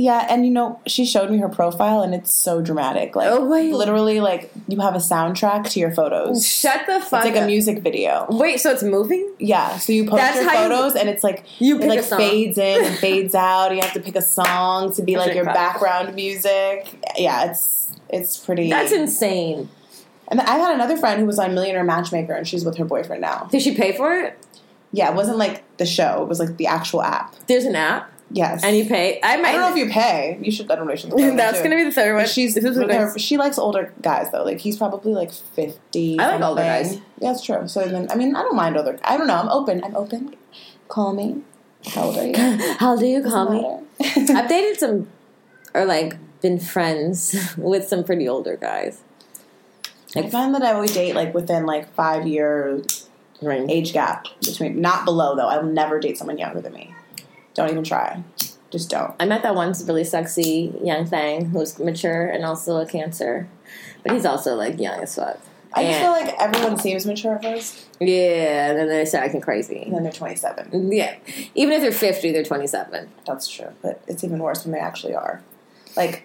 Yeah, 0.00 0.26
and 0.30 0.46
you 0.46 0.50
know, 0.50 0.80
she 0.86 1.04
showed 1.04 1.30
me 1.30 1.36
her 1.38 1.48
profile, 1.48 2.00
and 2.00 2.14
it's 2.14 2.32
so 2.32 2.62
dramatic. 2.62 3.14
Like, 3.14 3.28
Oh, 3.30 3.44
wait. 3.46 3.72
literally, 3.74 4.20
like 4.20 4.50
you 4.66 4.80
have 4.80 4.94
a 4.94 4.98
soundtrack 4.98 5.68
to 5.72 5.80
your 5.80 5.90
photos. 5.92 6.46
Shut 6.46 6.86
the 6.86 7.00
fuck 7.00 7.24
It's 7.26 7.34
like 7.34 7.36
a 7.36 7.46
music 7.46 7.80
video. 7.80 8.26
Wait, 8.30 8.60
so 8.60 8.70
it's 8.70 8.82
moving? 8.82 9.30
Yeah, 9.38 9.76
so 9.78 9.92
you 9.92 10.04
post 10.04 10.16
That's 10.16 10.36
your 10.40 10.48
how 10.48 10.62
you- 10.62 10.68
photos, 10.70 10.96
and 10.96 11.08
it's 11.08 11.22
like 11.22 11.44
You 11.58 11.78
it 11.80 11.86
like 11.88 12.02
fades 12.02 12.56
in 12.56 12.84
and 12.84 12.96
fades 13.06 13.34
out. 13.34 13.74
You 13.74 13.80
have 13.82 13.92
to 13.92 14.00
pick 14.00 14.16
a 14.16 14.22
song 14.22 14.92
to 14.94 15.02
be 15.02 15.16
like 15.18 15.34
your 15.34 15.44
background 15.44 16.14
music. 16.14 16.86
Yeah, 17.18 17.50
it's 17.50 17.92
it's 18.08 18.38
pretty. 18.38 18.70
That's 18.70 18.92
insane. 18.92 19.68
And 20.28 20.40
I 20.40 20.56
had 20.58 20.74
another 20.74 20.96
friend 20.96 21.20
who 21.20 21.26
was 21.26 21.38
on 21.38 21.54
Millionaire 21.54 21.84
Matchmaker, 21.84 22.32
and 22.32 22.46
she's 22.48 22.64
with 22.64 22.76
her 22.78 22.84
boyfriend 22.84 23.20
now. 23.20 23.48
Did 23.50 23.62
she 23.62 23.74
pay 23.74 23.96
for 23.96 24.14
it? 24.14 24.38
Yeah, 24.92 25.10
it 25.10 25.14
wasn't 25.14 25.38
like 25.38 25.62
the 25.76 25.84
show; 25.86 26.22
it 26.22 26.28
was 26.28 26.38
like 26.40 26.56
the 26.56 26.66
actual 26.68 27.02
app. 27.02 27.34
There's 27.48 27.64
an 27.64 27.76
app, 27.76 28.10
Yes, 28.32 28.62
and 28.62 28.76
you 28.76 28.84
pay. 28.86 29.18
I 29.22 29.36
might. 29.38 29.48
I 29.48 29.52
don't 29.52 29.60
know 29.62 29.70
if 29.70 29.76
you 29.76 29.92
pay. 29.92 30.38
You 30.40 30.52
should. 30.52 30.70
I 30.70 30.76
don't 30.76 30.86
know. 30.86 30.92
You 30.92 30.98
should 30.98 31.10
That's 31.36 31.60
gonna 31.62 31.74
be 31.76 31.84
the 31.84 31.90
third 31.90 32.14
one. 32.14 32.22
But 32.22 32.30
she's 32.30 32.54
This 32.54 32.64
is 32.64 32.76
her, 32.76 33.18
she 33.18 33.36
likes 33.36 33.58
older 33.58 33.92
guys 34.02 34.30
though. 34.30 34.44
Like 34.44 34.60
he's 34.60 34.76
probably 34.78 35.12
like 35.12 35.32
fifty. 35.32 36.18
I 36.18 36.36
like 36.36 36.40
older 36.40 36.62
guys. 36.62 36.94
Yeah, 36.94 37.00
that's 37.32 37.44
true. 37.44 37.66
So 37.66 37.86
then, 37.86 38.08
I 38.10 38.14
mean, 38.14 38.36
I 38.36 38.42
don't 38.42 38.54
mind 38.54 38.76
older. 38.76 38.98
I 39.02 39.16
don't 39.16 39.26
know. 39.26 39.34
I'm 39.34 39.48
open. 39.48 39.82
I'm 39.82 39.96
open. 39.96 40.36
Call 40.88 41.12
me. 41.12 41.42
How 41.88 42.04
old 42.04 42.18
are 42.18 42.26
you? 42.26 42.74
How 42.78 42.96
do 42.96 43.06
you 43.06 43.22
call 43.22 43.50
me? 43.50 43.86
I've 44.34 44.48
dated 44.48 44.78
some, 44.78 45.08
or 45.74 45.84
like 45.84 46.16
been 46.40 46.60
friends 46.60 47.54
with 47.58 47.88
some 47.88 48.04
pretty 48.04 48.28
older 48.28 48.56
guys. 48.56 49.00
I 50.16 50.28
find 50.28 50.54
that 50.54 50.62
I 50.62 50.72
always 50.72 50.92
date 50.92 51.14
like 51.14 51.34
within 51.34 51.66
like 51.66 51.92
five 51.94 52.26
year 52.26 52.82
Right. 53.42 53.64
age 53.70 53.92
gap 53.94 54.26
between. 54.44 54.80
Not 54.80 55.04
below 55.06 55.34
though. 55.34 55.48
I 55.48 55.56
will 55.58 55.72
never 55.72 55.98
date 55.98 56.18
someone 56.18 56.36
younger 56.38 56.60
than 56.60 56.74
me. 56.74 56.94
Don't 57.54 57.70
even 57.70 57.84
try. 57.84 58.22
Just 58.70 58.90
don't. 58.90 59.14
I 59.18 59.24
met 59.26 59.42
that 59.42 59.54
once 59.54 59.82
really 59.82 60.04
sexy 60.04 60.72
young 60.82 61.04
thing 61.06 61.46
who's 61.46 61.78
mature 61.78 62.26
and 62.26 62.44
also 62.44 62.76
a 62.78 62.86
cancer, 62.86 63.48
but 64.04 64.12
he's 64.12 64.24
also 64.24 64.54
like 64.54 64.78
young 64.78 65.00
as 65.00 65.16
fuck. 65.16 65.38
I 65.72 65.84
just 65.84 66.00
feel 66.00 66.10
like 66.10 66.34
everyone 66.40 66.78
seems 66.78 67.06
mature 67.06 67.36
at 67.36 67.42
first, 67.42 67.86
Yeah, 68.00 68.70
and 68.70 68.78
then 68.78 68.88
they 68.88 69.04
start 69.04 69.24
acting 69.26 69.40
crazy. 69.40 69.82
and 69.82 69.94
then 69.94 70.02
they're 70.02 70.10
27. 70.12 70.90
Yeah, 70.92 71.16
even 71.54 71.72
if 71.74 71.82
they're 71.82 71.92
fifty, 71.92 72.32
they're 72.32 72.42
twenty-seven. 72.44 73.08
That's 73.26 73.46
true, 73.48 73.68
but 73.82 74.02
it's 74.08 74.24
even 74.24 74.38
worse 74.40 74.64
when 74.64 74.72
they 74.72 74.80
actually 74.80 75.14
are. 75.14 75.42
Like, 75.96 76.24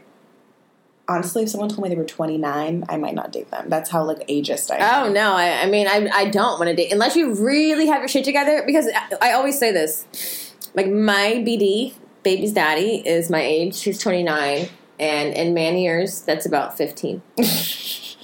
honestly, 1.07 1.43
if 1.43 1.49
someone 1.49 1.69
told 1.69 1.83
me 1.83 1.89
they 1.89 1.95
were 1.95 2.03
29, 2.05 2.85
I 2.89 2.97
might 2.97 3.13
not 3.13 3.31
date 3.31 3.51
them. 3.51 3.69
That's 3.69 3.89
how 3.91 4.03
like 4.03 4.27
ageist 4.27 4.71
I 4.71 4.77
am. 4.77 5.03
Oh 5.07 5.13
no, 5.13 5.33
I, 5.33 5.61
I 5.63 5.65
mean, 5.69 5.87
I, 5.87 6.09
I 6.13 6.25
don't 6.29 6.57
want 6.59 6.69
to 6.69 6.75
date 6.75 6.91
unless 6.91 7.15
you 7.15 7.33
really 7.35 7.85
have 7.87 8.01
your 8.01 8.07
shit 8.07 8.25
together. 8.25 8.63
Because 8.65 8.87
I, 8.95 9.29
I 9.29 9.31
always 9.33 9.59
say 9.59 9.71
this, 9.71 10.44
like 10.75 10.87
my 10.87 11.43
BD, 11.45 11.93
baby's 12.23 12.53
daddy, 12.53 12.97
is 13.05 13.29
my 13.29 13.41
age. 13.41 13.81
He's 13.81 13.99
twenty 14.01 14.23
nine, 14.23 14.67
and 14.99 15.33
in 15.33 15.53
man 15.53 15.77
years, 15.77 16.21
that's 16.21 16.45
about 16.45 16.77
fifteen. 16.77 17.21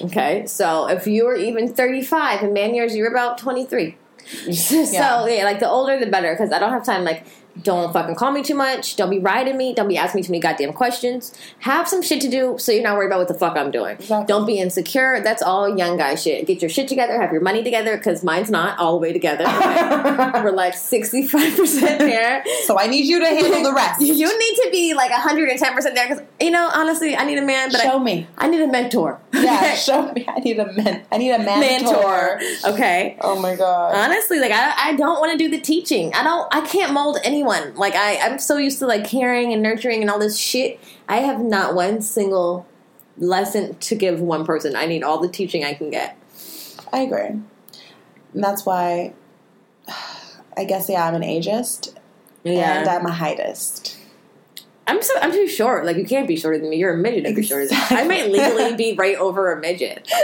okay, 0.03 0.45
so 0.45 0.87
if 0.87 1.07
you 1.07 1.25
were 1.25 1.35
even 1.35 1.73
thirty 1.73 2.01
five 2.01 2.43
in 2.43 2.53
man 2.53 2.73
years, 2.75 2.95
you're 2.95 3.11
about 3.11 3.37
twenty 3.37 3.65
three. 3.65 3.97
so 4.25 4.73
Yeah. 4.91 5.25
yeah, 5.27 5.43
like 5.43 5.59
the 5.59 5.69
older 5.69 5.99
the 5.99 6.05
better, 6.07 6.33
because 6.33 6.51
I 6.51 6.59
don't 6.59 6.71
have 6.71 6.85
time. 6.85 7.03
Like, 7.03 7.25
don't 7.61 7.91
fucking 7.93 8.15
call 8.15 8.31
me 8.31 8.43
too 8.43 8.55
much. 8.55 8.95
Don't 8.95 9.09
be 9.09 9.19
riding 9.19 9.57
me. 9.57 9.73
Don't 9.73 9.87
be 9.87 9.97
asking 9.97 10.19
me 10.19 10.23
too 10.23 10.31
many 10.31 10.41
goddamn 10.41 10.73
questions. 10.73 11.33
Have 11.59 11.87
some 11.87 12.01
shit 12.01 12.21
to 12.21 12.29
do, 12.29 12.57
so 12.57 12.71
you're 12.71 12.83
not 12.83 12.97
worried 12.97 13.07
about 13.07 13.19
what 13.19 13.27
the 13.27 13.33
fuck 13.33 13.57
I'm 13.57 13.71
doing. 13.71 13.95
Exactly. 13.95 14.25
Don't 14.27 14.45
be 14.45 14.59
insecure. 14.59 15.21
That's 15.21 15.41
all 15.41 15.77
young 15.77 15.97
guy 15.97 16.15
shit. 16.15 16.47
Get 16.47 16.61
your 16.61 16.69
shit 16.69 16.87
together. 16.87 17.19
Have 17.19 17.31
your 17.31 17.41
money 17.41 17.63
together, 17.63 17.97
because 17.97 18.23
mine's 18.23 18.49
not 18.49 18.79
all 18.79 18.93
the 18.93 18.99
way 18.99 19.13
together. 19.13 19.43
We're 20.43 20.51
like 20.51 20.73
sixty 20.73 21.27
five 21.27 21.55
percent 21.55 21.99
there. 21.99 22.43
so 22.65 22.79
I 22.79 22.87
need 22.87 23.05
you 23.05 23.19
to 23.19 23.27
handle 23.27 23.63
the 23.63 23.73
rest. 23.73 24.01
You 24.21 24.37
need 24.37 24.55
to 24.55 24.69
be 24.71 24.93
like 24.93 25.11
hundred 25.11 25.49
and 25.49 25.59
ten 25.59 25.73
percent 25.73 25.95
there, 25.95 26.07
because 26.07 26.23
you 26.39 26.51
know, 26.51 26.69
honestly, 26.73 27.15
I 27.15 27.23
need 27.25 27.37
a 27.37 27.45
man, 27.45 27.71
but 27.71 27.81
show 27.81 27.99
I, 27.99 28.03
me. 28.03 28.27
I 28.37 28.47
need 28.47 28.61
a 28.61 28.67
mentor. 28.67 29.19
Yeah, 29.33 29.73
show 29.75 30.11
me. 30.11 30.25
I 30.27 30.39
need 30.39 30.59
a 30.59 30.71
men. 30.73 31.05
I 31.11 31.17
need 31.17 31.31
a 31.31 31.39
mentor. 31.39 32.39
mentor. 32.39 32.39
Okay. 32.65 33.17
Oh 33.21 33.39
my 33.39 33.55
god. 33.55 33.95
honestly 33.95 34.39
like 34.39 34.51
i, 34.51 34.73
I 34.89 34.95
don't 34.95 35.19
want 35.19 35.31
to 35.31 35.37
do 35.37 35.49
the 35.49 35.59
teaching 35.59 36.13
i 36.13 36.23
don't 36.23 36.47
i 36.53 36.61
can't 36.61 36.93
mold 36.93 37.17
anyone 37.41 37.75
like 37.75 37.95
I, 37.95 38.17
i'm 38.17 38.39
so 38.39 38.57
used 38.57 38.79
to 38.79 38.87
like 38.87 39.05
caring 39.05 39.53
and 39.53 39.61
nurturing 39.61 40.01
and 40.01 40.09
all 40.09 40.19
this 40.19 40.37
shit 40.37 40.79
i 41.09 41.17
have 41.17 41.39
not 41.39 41.75
one 41.75 42.01
single 42.01 42.65
lesson 43.17 43.75
to 43.75 43.95
give 43.95 44.19
one 44.19 44.45
person 44.45 44.75
i 44.75 44.85
need 44.85 45.03
all 45.03 45.19
the 45.19 45.29
teaching 45.29 45.63
i 45.63 45.73
can 45.73 45.89
get 45.89 46.17
I 46.93 47.01
agree. 47.01 47.41
And 48.33 48.43
that's 48.43 48.65
why. 48.65 49.13
I 50.57 50.65
guess 50.65 50.89
yeah, 50.89 51.07
I'm 51.07 51.15
an 51.15 51.21
ageist 51.21 51.95
and 52.43 52.87
I'm 52.87 53.05
a 53.05 53.09
heightist. 53.09 53.95
I'm 54.87 55.01
so 55.01 55.13
i'm 55.21 55.31
too 55.31 55.47
short. 55.47 55.85
Like 55.85 55.97
you 55.97 56.05
can't 56.05 56.27
be 56.27 56.35
shorter 56.35 56.59
than 56.59 56.69
me. 56.69 56.77
You're 56.77 56.93
a 56.93 56.97
midget 56.97 57.25
if 57.25 57.35
you're 57.35 57.43
shorter 57.43 57.67
than 57.67 57.77
me. 57.77 57.85
I 57.89 58.03
might 58.07 58.29
legally 58.29 58.75
be 58.75 58.95
right 58.95 59.15
over 59.17 59.51
a 59.51 59.59
midget. 59.59 60.11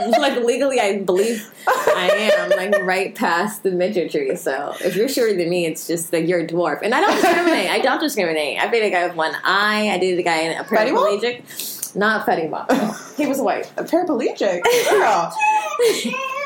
Like 0.00 0.42
legally 0.42 0.80
i 0.80 0.98
believe 0.98 1.50
i 1.66 2.30
am 2.34 2.50
like 2.50 2.82
right 2.82 3.14
past 3.14 3.62
the 3.62 3.70
midgetry 3.70 4.36
so 4.36 4.74
if 4.80 4.96
you're 4.96 5.08
shorter 5.08 5.36
than 5.36 5.48
me 5.48 5.66
it's 5.66 5.86
just 5.86 6.12
like 6.12 6.26
you're 6.26 6.40
a 6.40 6.46
dwarf. 6.46 6.80
And 6.82 6.94
i 6.94 7.00
don't 7.00 7.14
discriminate. 7.14 7.70
I 7.70 7.78
don't 7.78 8.00
discriminate. 8.00 8.58
I 8.58 8.68
dated 8.70 8.88
a 8.88 8.90
guy 8.90 9.06
with 9.06 9.16
one 9.16 9.34
eye. 9.44 9.90
I 9.90 9.98
dated 9.98 10.18
a 10.18 10.22
guy 10.22 10.38
in 10.40 10.58
a 10.58 10.64
Fetty 10.64 10.90
paraplegic. 10.90 11.96
Not 11.96 12.26
Fetty 12.26 12.48
Wap. 12.48 12.70
he 13.16 13.26
was 13.26 13.40
white. 13.40 13.70
A 13.76 13.84
paraplegic? 13.84 14.62
Girl. 14.90 15.34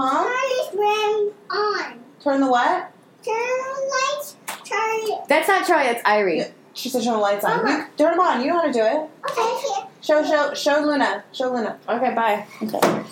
Huh? 0.00 0.22
Turn 0.70 0.78
ring 0.78 1.32
on. 1.50 1.98
Turn 2.22 2.40
the 2.40 2.48
what? 2.48 2.92
Turn 3.24 3.80
lights. 3.90 4.36
Turn. 4.64 5.18
that's 5.28 5.48
not 5.48 5.66
Charlie 5.66 5.86
that's 5.86 6.02
Irie 6.02 6.52
She 6.78 6.88
said 6.88 7.02
turn 7.02 7.14
the 7.14 7.18
lights 7.18 7.44
on. 7.44 7.66
You- 7.66 7.84
Turn 7.96 8.12
them 8.12 8.20
on. 8.20 8.40
You 8.40 8.48
know 8.48 8.60
how 8.60 8.66
to 8.66 8.72
do 8.72 8.84
it. 8.84 9.00
Okay. 9.30 9.88
Show, 10.00 10.24
show, 10.24 10.54
show 10.54 10.80
Luna. 10.86 11.24
Show 11.32 11.52
Luna. 11.52 11.76
okay 11.88 12.14
bye 12.14 12.46
Okay. 12.62 13.02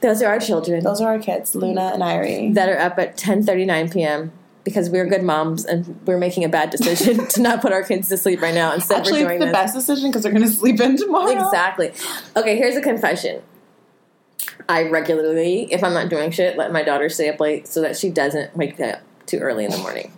those 0.00 0.22
are 0.22 0.28
our 0.28 0.38
children 0.38 0.84
Those 0.84 1.00
are 1.00 1.08
our 1.14 1.18
kids, 1.18 1.54
Luna 1.56 1.90
and 1.94 2.02
Irie. 2.02 2.54
that 2.54 2.68
are 2.68 2.78
up 2.78 2.96
at 2.98 3.16
10:39 3.16 3.92
p.m. 3.92 4.30
because 4.62 4.88
we're 4.88 5.04
good 5.06 5.24
moms 5.24 5.64
and 5.64 5.98
we're 6.06 6.16
making 6.18 6.44
a 6.44 6.48
bad 6.48 6.70
decision 6.70 7.26
to 7.34 7.42
not 7.42 7.60
put 7.60 7.72
our 7.72 7.82
kids 7.82 8.08
to 8.10 8.16
sleep 8.16 8.40
right 8.40 8.54
now 8.54 8.72
instead 8.72 8.98
Actually, 9.00 9.24
we're 9.24 9.30
it's 9.32 9.38
doing 9.38 9.38
the 9.40 9.46
this. 9.46 9.52
best 9.52 9.74
decision 9.74 10.10
because 10.10 10.22
they're 10.22 10.32
going 10.32 10.44
to 10.44 10.48
sleep 10.50 10.80
in 10.80 10.96
tomorrow. 10.96 11.32
Exactly. 11.44 11.92
Okay, 12.36 12.56
here's 12.56 12.76
a 12.76 12.80
confession. 12.82 13.42
I 14.68 14.88
regularly, 14.88 15.72
if 15.72 15.82
I'm 15.82 15.92
not 15.94 16.08
doing 16.08 16.30
shit, 16.30 16.56
let 16.56 16.72
my 16.72 16.82
daughter 16.84 17.08
stay 17.08 17.28
up 17.28 17.40
late 17.40 17.66
so 17.66 17.80
that 17.82 17.96
she 17.96 18.10
doesn't 18.10 18.56
wake 18.56 18.78
up 18.80 19.00
too 19.26 19.38
early 19.38 19.64
in 19.64 19.70
the 19.72 19.78
morning. 19.78 20.12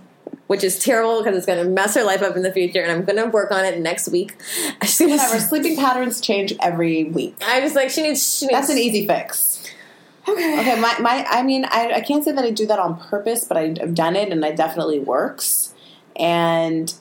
Which 0.50 0.64
is 0.64 0.80
terrible 0.80 1.18
because 1.22 1.36
it's 1.36 1.46
going 1.46 1.64
to 1.64 1.70
mess 1.70 1.94
her 1.94 2.02
life 2.02 2.22
up 2.22 2.34
in 2.34 2.42
the 2.42 2.50
future, 2.50 2.82
and 2.82 2.90
I'm 2.90 3.04
going 3.04 3.22
to 3.24 3.30
work 3.30 3.52
on 3.52 3.64
it 3.64 3.78
next 3.78 4.08
week. 4.08 4.34
Whatever. 4.80 5.38
Sleeping 5.38 5.76
patterns 5.76 6.20
change 6.20 6.52
every 6.58 7.04
week. 7.04 7.36
I 7.46 7.60
just 7.60 7.76
like 7.76 7.88
she 7.88 8.02
needs. 8.02 8.38
She 8.38 8.46
needs 8.46 8.58
That's 8.58 8.68
an 8.68 8.78
easy 8.78 9.06
fix. 9.06 9.64
Okay. 10.26 10.58
Okay, 10.58 10.80
my, 10.80 10.98
my 10.98 11.24
I 11.30 11.44
mean, 11.44 11.66
I, 11.66 11.92
I 11.92 12.00
can't 12.00 12.24
say 12.24 12.32
that 12.32 12.44
I 12.44 12.50
do 12.50 12.66
that 12.66 12.80
on 12.80 12.98
purpose, 12.98 13.44
but 13.44 13.56
I've 13.56 13.94
done 13.94 14.16
it 14.16 14.32
and 14.32 14.44
it 14.44 14.56
definitely 14.56 14.98
works. 14.98 15.72
And 16.16 16.92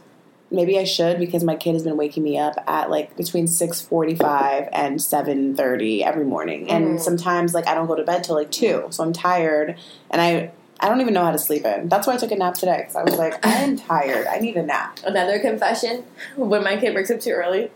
maybe 0.52 0.78
I 0.78 0.84
should 0.84 1.18
because 1.18 1.43
my 1.43 1.56
kid 1.56 1.74
has 1.74 1.82
been 1.84 1.97
waking 1.97 2.22
me 2.22 2.38
up 2.38 2.54
at 2.68 2.91
like 2.91 3.18
between 3.18 3.45
6.45 3.47 4.70
and 4.72 5.00
7.30 5.00 6.04
every 6.04 6.26
morning. 6.26 6.70
And 6.70 7.00
Mm. 7.00 7.02
sometimes 7.02 7.56
like 7.56 7.68
I 7.68 7.74
don't 7.74 7.88
go 7.88 7.95
to 7.95 8.04
bed 8.04 8.24
till 8.24 8.36
like 8.36 8.52
2, 8.52 8.89
so 8.91 9.04
I'm 9.04 9.12
tired 9.12 9.76
and 10.12 10.22
I 10.22 10.52
I 10.82 10.88
don't 10.88 11.01
even 11.01 11.13
know 11.13 11.23
how 11.23 11.32
to 11.32 11.39
sleep 11.39 11.65
in. 11.65 11.89
That's 11.89 12.07
why 12.07 12.13
I 12.13 12.17
took 12.17 12.32
a 12.32 12.36
nap 12.36 12.55
today 12.55 12.77
because 12.77 12.95
I 12.95 13.03
was 13.03 13.17
like, 13.17 13.45
I 13.45 13.51
am 13.55 13.77
tired. 13.77 14.27
I 14.27 14.39
need 14.39 14.55
a 14.55 14.63
nap. 14.63 14.99
Another 15.05 15.39
confession: 15.39 16.03
when 16.36 16.63
my 16.63 16.77
kid 16.77 16.95
wakes 16.95 17.11
up 17.11 17.19
too 17.19 17.32
early, 17.32 17.71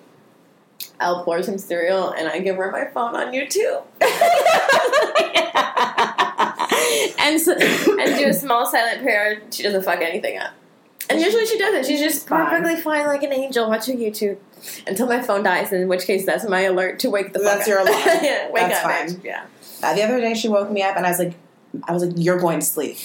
I'll 1.00 1.24
pour 1.24 1.44
some 1.44 1.58
cereal 1.58 2.12
and 2.12 2.28
I 2.28 2.40
give 2.40 2.56
her 2.56 2.72
my 2.72 2.86
phone 2.86 3.16
on 3.16 3.34
YouTube. 3.34 3.84
and 7.20 7.40
so, 7.42 7.54
and 7.54 8.18
do 8.18 8.28
a 8.30 8.34
small 8.34 8.66
silent 8.66 9.02
prayer. 9.02 9.42
She 9.52 9.64
doesn't 9.64 9.84
fuck 9.84 10.02
anything 10.02 10.38
up. 10.38 10.52
And 11.10 11.20
usually 11.20 11.46
she 11.46 11.58
doesn't. 11.58 11.86
She's 11.86 12.00
just 12.00 12.26
perfectly 12.26 12.78
fine, 12.78 13.06
like 13.08 13.24
an 13.24 13.34
angel, 13.34 13.70
watching 13.70 13.98
YouTube 13.98 14.38
until 14.88 15.08
my 15.08 15.22
phone 15.22 15.44
dies. 15.44 15.74
In 15.74 15.90
which 15.90 16.06
case, 16.06 16.26
that's 16.26 16.48
my 16.48 16.62
alert 16.62 17.00
to 17.00 17.10
wake 17.10 17.34
the 17.34 17.40
fuck 17.40 17.58
That's 17.58 17.62
up. 17.64 17.68
your 17.68 17.80
alarm. 17.80 17.98
yeah, 18.24 18.50
wake 18.50 18.70
That's 18.70 18.78
up, 18.78 18.84
fine. 18.92 19.10
bitch. 19.10 19.24
Yeah. 19.24 19.46
Uh, 19.82 19.94
the 19.94 20.04
other 20.04 20.22
day 20.22 20.34
she 20.34 20.48
woke 20.48 20.72
me 20.72 20.82
up 20.82 20.96
and 20.96 21.06
I 21.06 21.10
was 21.10 21.20
like, 21.20 21.34
I 21.86 21.92
was 21.94 22.04
like, 22.06 22.14
you're 22.18 22.40
going 22.40 22.60
to 22.60 22.66
sleep. 22.66 22.98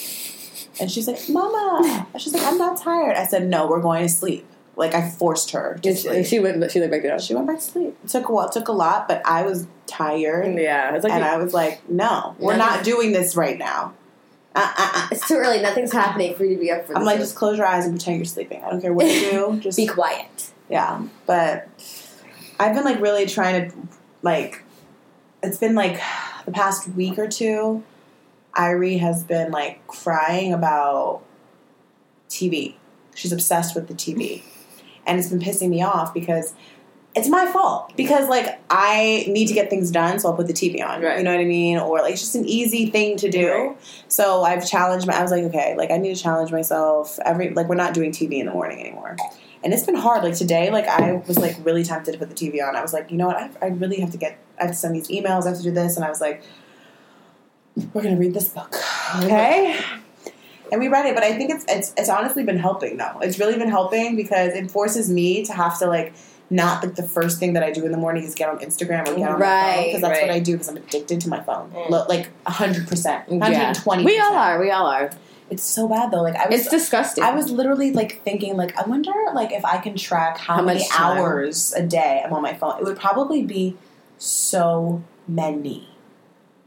And 0.81 0.89
she's 0.89 1.07
like, 1.07 1.19
Mama. 1.29 2.07
She's 2.17 2.33
like, 2.33 2.43
I'm 2.43 2.57
not 2.57 2.77
tired. 2.81 3.15
I 3.17 3.25
said, 3.25 3.47
No, 3.49 3.67
we're 3.67 3.81
going 3.81 4.03
to 4.03 4.09
sleep. 4.09 4.45
Like 4.75 4.93
I 4.93 5.09
forced 5.09 5.51
her 5.51 5.77
to 5.83 5.89
She, 5.93 5.95
sleep. 6.01 6.25
she 6.25 6.39
would. 6.39 6.71
She 6.71 6.79
would 6.79 6.89
wake 6.89 7.03
it 7.03 7.11
up. 7.11 7.19
She 7.19 7.35
went 7.35 7.47
back 7.47 7.57
to 7.57 7.61
sleep. 7.63 7.97
It 8.03 8.09
took 8.09 8.29
a 8.29 8.31
while. 8.31 8.47
It 8.47 8.53
took 8.53 8.69
a 8.69 8.71
lot, 8.71 9.09
but 9.09 9.21
I 9.25 9.41
was 9.43 9.67
tired, 9.87 10.57
Yeah, 10.57 10.95
it's 10.95 11.03
like 11.03 11.11
and 11.11 11.23
I 11.25 11.35
was 11.37 11.53
like, 11.53 11.89
"No, 11.89 12.35
we're 12.39 12.55
Nothing- 12.55 12.75
not 12.77 12.85
doing 12.85 13.11
this 13.11 13.35
right 13.35 13.57
now." 13.57 13.93
Uh, 14.55 14.71
uh, 14.77 14.91
uh. 14.95 15.07
it's 15.11 15.27
too 15.27 15.35
early. 15.35 15.61
Nothing's 15.61 15.91
happening 15.91 16.33
for 16.35 16.45
you 16.45 16.55
to 16.55 16.61
be 16.61 16.71
up 16.71 16.85
for. 16.87 16.93
I'm 16.95 17.01
this. 17.01 17.07
like, 17.07 17.19
just 17.19 17.35
close 17.35 17.57
your 17.57 17.67
eyes 17.67 17.83
and 17.85 17.95
pretend 17.95 18.17
you're 18.19 18.25
sleeping. 18.25 18.63
I 18.63 18.69
don't 18.69 18.79
care 18.79 18.93
what 18.93 19.05
you 19.07 19.31
do. 19.31 19.59
Just 19.61 19.75
be 19.77 19.85
quiet. 19.85 20.51
yeah. 20.69 21.01
But 21.25 21.67
I've 22.57 22.73
been 22.73 22.85
like 22.85 23.01
really 23.01 23.25
trying 23.25 23.69
to 23.69 23.77
like. 24.21 24.63
It's 25.43 25.57
been 25.57 25.75
like 25.75 25.99
the 26.45 26.51
past 26.53 26.87
week 26.89 27.19
or 27.19 27.27
two. 27.27 27.83
Irie 28.55 28.99
has 28.99 29.23
been 29.23 29.51
like 29.51 29.85
crying 29.87 30.53
about 30.53 31.23
TV. 32.29 32.75
She's 33.15 33.31
obsessed 33.31 33.75
with 33.75 33.87
the 33.87 33.93
TV. 33.93 34.43
And 35.05 35.19
it's 35.19 35.29
been 35.29 35.39
pissing 35.39 35.69
me 35.69 35.81
off 35.81 36.13
because 36.13 36.53
it's 37.15 37.27
my 37.27 37.45
fault. 37.47 37.95
Because 37.95 38.29
like 38.29 38.59
I 38.69 39.25
need 39.27 39.47
to 39.47 39.53
get 39.53 39.69
things 39.69 39.91
done, 39.91 40.19
so 40.19 40.29
I'll 40.29 40.35
put 40.35 40.47
the 40.47 40.53
TV 40.53 40.83
on. 40.83 41.01
Right. 41.01 41.17
You 41.17 41.23
know 41.23 41.31
what 41.31 41.41
I 41.41 41.45
mean? 41.45 41.77
Or 41.77 41.99
like 41.99 42.13
it's 42.13 42.21
just 42.21 42.35
an 42.35 42.45
easy 42.45 42.89
thing 42.89 43.17
to 43.17 43.29
do. 43.29 43.51
Right. 43.51 43.77
So 44.07 44.43
I've 44.43 44.67
challenged 44.67 45.07
my 45.07 45.13
I 45.13 45.21
was 45.21 45.31
like, 45.31 45.43
okay, 45.45 45.75
like 45.77 45.91
I 45.91 45.97
need 45.97 46.15
to 46.15 46.21
challenge 46.21 46.51
myself. 46.51 47.19
Every 47.25 47.49
like 47.51 47.67
we're 47.67 47.75
not 47.75 47.93
doing 47.93 48.11
TV 48.11 48.39
in 48.39 48.45
the 48.45 48.51
morning 48.51 48.79
anymore. 48.79 49.17
And 49.63 49.73
it's 49.73 49.83
been 49.85 49.95
hard. 49.95 50.23
Like 50.23 50.35
today, 50.35 50.69
like 50.69 50.87
I 50.87 51.13
was 51.27 51.37
like 51.37 51.57
really 51.65 51.83
tempted 51.83 52.13
to 52.13 52.17
put 52.17 52.29
the 52.29 52.35
TV 52.35 52.65
on. 52.65 52.75
I 52.75 52.81
was 52.81 52.93
like, 52.93 53.11
you 53.11 53.17
know 53.17 53.27
what? 53.27 53.37
I, 53.37 53.51
I 53.61 53.67
really 53.67 53.99
have 53.99 54.11
to 54.11 54.17
get. 54.17 54.37
I 54.59 54.63
have 54.63 54.71
to 54.71 54.77
send 54.77 54.95
these 54.95 55.07
emails. 55.09 55.45
I 55.45 55.49
have 55.49 55.57
to 55.57 55.63
do 55.63 55.71
this. 55.71 55.95
And 55.95 56.05
I 56.05 56.09
was 56.09 56.21
like, 56.21 56.43
we're 57.93 58.03
gonna 58.03 58.17
read 58.17 58.33
this 58.33 58.49
book, 58.49 58.75
okay? 59.17 59.79
And 60.71 60.79
we 60.79 60.87
read 60.87 61.07
it, 61.07 61.15
but 61.15 61.23
I 61.23 61.35
think 61.35 61.49
it's 61.49 61.65
it's 61.67 61.93
it's 61.97 62.09
honestly 62.09 62.43
been 62.43 62.59
helping 62.59 62.97
though. 62.97 63.17
It's 63.23 63.39
really 63.39 63.57
been 63.57 63.69
helping 63.71 64.15
because 64.15 64.53
it 64.53 64.69
forces 64.69 65.09
me 65.09 65.43
to 65.45 65.53
have 65.53 65.79
to 65.79 65.87
like 65.87 66.13
not 66.51 66.83
like 66.83 66.93
the 66.93 67.01
first 67.01 67.39
thing 67.39 67.53
that 67.53 67.63
I 67.63 67.71
do 67.71 67.85
in 67.85 67.91
the 67.91 67.97
morning 67.97 68.23
is 68.23 68.35
get 68.35 68.49
on 68.49 68.59
Instagram 68.59 69.07
or 69.07 69.15
get 69.15 69.29
on 69.29 69.39
my 69.39 69.39
phone 69.39 69.39
Right, 69.39 69.85
because 69.87 70.01
that's 70.01 70.21
what. 70.21 70.29
I 70.29 70.39
do 70.39 70.51
because 70.53 70.67
I'm 70.69 70.77
addicted 70.77 71.21
to 71.21 71.29
my 71.29 71.41
phone. 71.41 71.71
Mm. 71.71 72.07
Like 72.07 72.29
hundred 72.45 72.87
percent, 72.87 73.25
Yeah. 73.27 73.43
hundred 73.43 73.57
and 73.57 73.75
twenty. 73.77 74.05
We 74.05 74.19
all 74.19 74.35
are. 74.35 74.59
We 74.61 74.69
all 74.69 74.85
are. 74.85 75.09
It's 75.49 75.63
so 75.63 75.87
bad 75.87 76.11
though. 76.11 76.21
Like 76.21 76.35
I 76.35 76.47
was 76.47 76.61
It's 76.61 76.69
disgusting. 76.69 77.23
I 77.23 77.33
was 77.33 77.49
literally 77.49 77.91
like 77.91 78.21
thinking, 78.23 78.55
like, 78.55 78.77
I 78.77 78.87
wonder, 78.87 79.11
like, 79.33 79.51
if 79.51 79.65
I 79.65 79.79
can 79.79 79.95
track 79.95 80.37
how, 80.37 80.57
How 80.57 80.61
many 80.61 80.83
hours 80.95 81.73
a 81.73 81.81
day 81.81 82.21
I'm 82.23 82.31
on 82.31 82.43
my 82.43 82.53
phone. 82.53 82.77
It 82.79 82.83
would 82.83 82.99
probably 82.99 83.41
be 83.41 83.75
so 84.19 85.01
many, 85.27 85.89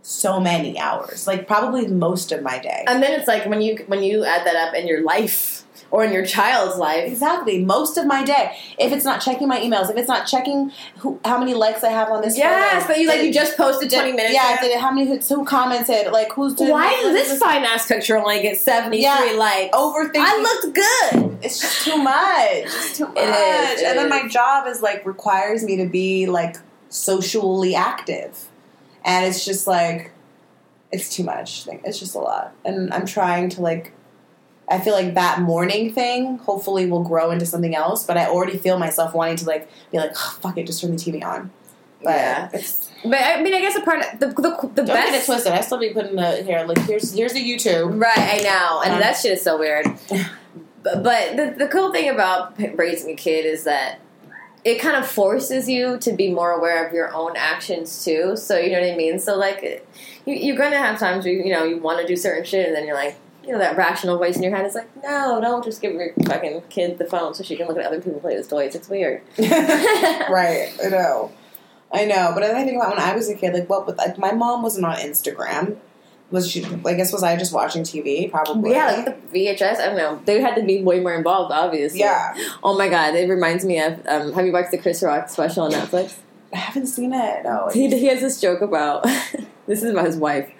so 0.02 0.40
many 0.40 0.78
hours. 0.78 1.26
Like, 1.26 1.46
probably 1.46 1.86
most 1.86 2.32
of 2.32 2.42
my 2.42 2.58
day. 2.58 2.84
and 2.88 3.02
then 3.02 3.18
it's 3.18 3.28
like 3.28 3.46
when 3.46 3.62
you 3.62 3.76
when 3.86 4.02
you 4.02 4.24
add 4.24 4.44
that 4.46 4.56
up 4.56 4.74
in 4.74 4.86
your 4.86 5.02
life 5.02 5.60
or 5.92 6.02
in 6.04 6.10
your 6.12 6.24
child's 6.24 6.78
life. 6.78 7.04
exactly, 7.06 7.62
most 7.62 7.98
of 7.98 8.06
my 8.06 8.24
day. 8.24 8.56
If 8.78 8.92
it's 8.92 9.04
not 9.04 9.20
checking 9.20 9.46
my 9.46 9.60
emails, 9.60 9.90
if 9.90 9.96
it's 9.96 10.08
not 10.08 10.26
checking 10.26 10.72
who, 10.98 11.20
how 11.24 11.38
many 11.38 11.52
likes 11.52 11.84
I 11.84 11.90
have 11.90 12.08
on 12.08 12.22
this. 12.22 12.36
Yes, 12.36 12.82
photo, 12.82 12.94
but 12.94 12.98
you 13.00 13.08
like 13.08 13.22
you 13.22 13.32
just 13.32 13.56
posted 13.58 13.90
did- 13.90 13.96
twenty 13.96 14.12
minutes. 14.12 14.34
Yeah, 14.34 14.54
ago. 14.54 14.62
did 14.62 14.72
it, 14.72 14.80
how 14.80 14.90
many 14.90 15.06
who, 15.06 15.18
who 15.18 15.44
commented? 15.44 16.10
Like, 16.10 16.32
who's 16.32 16.54
doing 16.54 16.70
Why 16.70 16.88
does 17.02 17.12
this 17.12 17.38
fine 17.38 17.62
ass 17.64 17.86
picture 17.86 18.16
only 18.16 18.40
get 18.42 18.56
seventy 18.56 18.96
three 18.96 19.02
Yeah. 19.04 19.34
likes? 19.36 19.76
overthinking? 19.76 20.12
I 20.16 20.38
looked 20.42 20.74
good. 20.74 21.38
it's 21.44 21.60
just 21.60 21.84
too 21.84 21.98
much. 21.98 22.16
It's 22.64 22.96
too 22.96 23.06
much. 23.06 23.16
It 23.18 23.28
is, 23.28 23.80
it 23.82 23.86
and 23.88 23.98
then 23.98 24.06
is. 24.06 24.10
my 24.10 24.26
job 24.28 24.66
is 24.66 24.80
like 24.82 25.04
requires 25.06 25.62
me 25.62 25.76
to 25.76 25.86
be 25.86 26.26
like 26.26 26.56
socially 26.88 27.74
active. 27.74 28.48
And 29.04 29.26
it's 29.26 29.44
just 29.44 29.66
like 29.66 30.12
it's 30.90 31.14
too 31.14 31.24
much. 31.24 31.66
It's 31.84 31.98
just 31.98 32.14
a 32.14 32.18
lot. 32.18 32.54
And 32.64 32.92
I'm 32.92 33.06
trying 33.06 33.48
to 33.50 33.62
like 33.62 33.92
I 34.68 34.80
feel 34.80 34.94
like 34.94 35.14
that 35.14 35.40
morning 35.40 35.92
thing 35.92 36.38
hopefully 36.38 36.86
will 36.86 37.02
grow 37.02 37.30
into 37.30 37.44
something 37.44 37.74
else, 37.74 38.06
but 38.06 38.16
I 38.16 38.26
already 38.26 38.56
feel 38.58 38.78
myself 38.78 39.12
wanting 39.12 39.36
to 39.36 39.44
like 39.46 39.68
be 39.90 39.98
like, 39.98 40.10
"Ugh, 40.10 40.40
fuck 40.40 40.56
it, 40.56 40.66
just 40.66 40.80
turn 40.80 40.92
the 40.92 40.96
TV 40.96 41.22
on. 41.22 41.50
But 42.02 42.14
Yeah. 42.14 42.48
But 43.04 43.20
I 43.20 43.42
mean, 43.42 43.54
I 43.54 43.60
guess 43.60 43.76
a 43.76 43.80
part 43.80 44.00
of 44.00 44.20
the 44.20 44.28
the, 44.28 44.70
the 44.74 44.82
don't 44.82 44.86
get 44.86 45.14
it 45.14 45.24
twisted. 45.24 45.52
I 45.52 45.60
still 45.60 45.78
be 45.78 45.90
putting 45.90 46.16
the 46.16 46.42
here, 46.42 46.64
like 46.64 46.78
here's 46.78 47.12
here's 47.12 47.32
the 47.32 47.42
YouTube. 47.42 48.00
Right, 48.00 48.16
I 48.16 48.42
know, 48.42 48.82
and 48.84 48.94
Um, 48.94 49.00
that 49.00 49.16
shit 49.16 49.32
is 49.32 49.42
so 49.42 49.58
weird. 49.58 49.86
but 50.82 51.02
but 51.02 51.36
the, 51.36 51.54
the 51.58 51.68
cool 51.68 51.92
thing 51.92 52.08
about 52.08 52.54
raising 52.76 53.10
a 53.10 53.16
kid 53.16 53.44
is 53.44 53.64
that 53.64 54.00
it 54.64 54.80
kind 54.80 54.96
of 54.96 55.06
forces 55.06 55.68
you 55.68 55.98
to 55.98 56.12
be 56.12 56.30
more 56.30 56.52
aware 56.52 56.86
of 56.86 56.92
your 56.92 57.12
own 57.12 57.36
actions 57.36 58.04
too. 58.04 58.36
So 58.36 58.56
you 58.56 58.70
know 58.70 58.80
what 58.80 58.92
I 58.92 58.96
mean. 58.96 59.18
So 59.18 59.36
like, 59.36 59.86
you, 60.24 60.34
you're 60.34 60.56
gonna 60.56 60.78
have 60.78 60.98
times 60.98 61.24
where 61.24 61.34
you 61.34 61.52
know 61.52 61.64
you 61.64 61.78
want 61.78 62.00
to 62.00 62.06
do 62.06 62.16
certain 62.16 62.44
shit, 62.44 62.66
and 62.66 62.76
then 62.76 62.86
you're 62.86 62.94
like, 62.94 63.16
you 63.44 63.52
know, 63.52 63.58
that 63.58 63.76
rational 63.76 64.18
voice 64.18 64.36
in 64.36 64.42
your 64.42 64.54
head 64.54 64.64
is 64.66 64.74
like, 64.74 64.88
no, 65.02 65.40
don't 65.40 65.64
just 65.64 65.80
give 65.82 65.94
your 65.94 66.12
fucking 66.26 66.62
kid 66.70 66.98
the 66.98 67.04
phone 67.04 67.34
so 67.34 67.42
she 67.42 67.56
can 67.56 67.66
look 67.66 67.78
at 67.78 67.84
other 67.84 68.00
people 68.00 68.20
play 68.20 68.36
with 68.36 68.48
toys. 68.48 68.74
It's 68.74 68.88
weird. 68.88 69.22
right. 69.38 70.72
I 70.82 70.88
know. 70.88 71.32
I 71.92 72.04
know. 72.04 72.30
But 72.34 72.44
I 72.44 72.64
think 72.64 72.76
about 72.76 72.96
when 72.96 73.04
I 73.04 73.14
was 73.14 73.28
a 73.28 73.34
kid, 73.34 73.52
like 73.54 73.68
what 73.68 73.86
with 73.86 73.98
like 73.98 74.16
my 74.18 74.32
mom 74.32 74.62
wasn't 74.62 74.86
on 74.86 74.96
Instagram. 74.96 75.76
Was 76.32 76.50
she 76.50 76.64
I 76.84 76.94
guess 76.94 77.12
was 77.12 77.22
I 77.22 77.36
just 77.36 77.52
watching 77.52 77.82
TV? 77.82 78.30
Probably. 78.30 78.72
Yeah, 78.72 79.04
like 79.04 79.30
the 79.30 79.38
VHS. 79.38 79.76
I 79.78 79.86
don't 79.86 79.96
know. 79.96 80.20
They 80.24 80.40
had 80.40 80.54
to 80.56 80.62
be 80.62 80.82
way 80.82 80.98
more 81.00 81.14
involved, 81.14 81.52
obviously. 81.52 82.00
Yeah. 82.00 82.34
Oh 82.64 82.76
my 82.76 82.88
god, 82.88 83.14
it 83.14 83.28
reminds 83.28 83.64
me 83.64 83.78
of. 83.80 84.00
Um, 84.06 84.32
have 84.32 84.46
you 84.46 84.52
watched 84.52 84.70
the 84.70 84.78
Chris 84.78 85.02
Rock 85.02 85.28
special 85.28 85.64
on 85.64 85.72
Netflix? 85.72 86.16
I 86.52 86.56
haven't 86.56 86.86
seen 86.86 87.12
it. 87.12 87.44
No. 87.44 87.70
he, 87.72 87.88
he 87.88 88.06
has 88.06 88.20
this 88.20 88.40
joke 88.40 88.60
about 88.60 89.04
this 89.66 89.82
is 89.82 89.90
about 89.90 90.06
his 90.06 90.16
wife. 90.16 90.50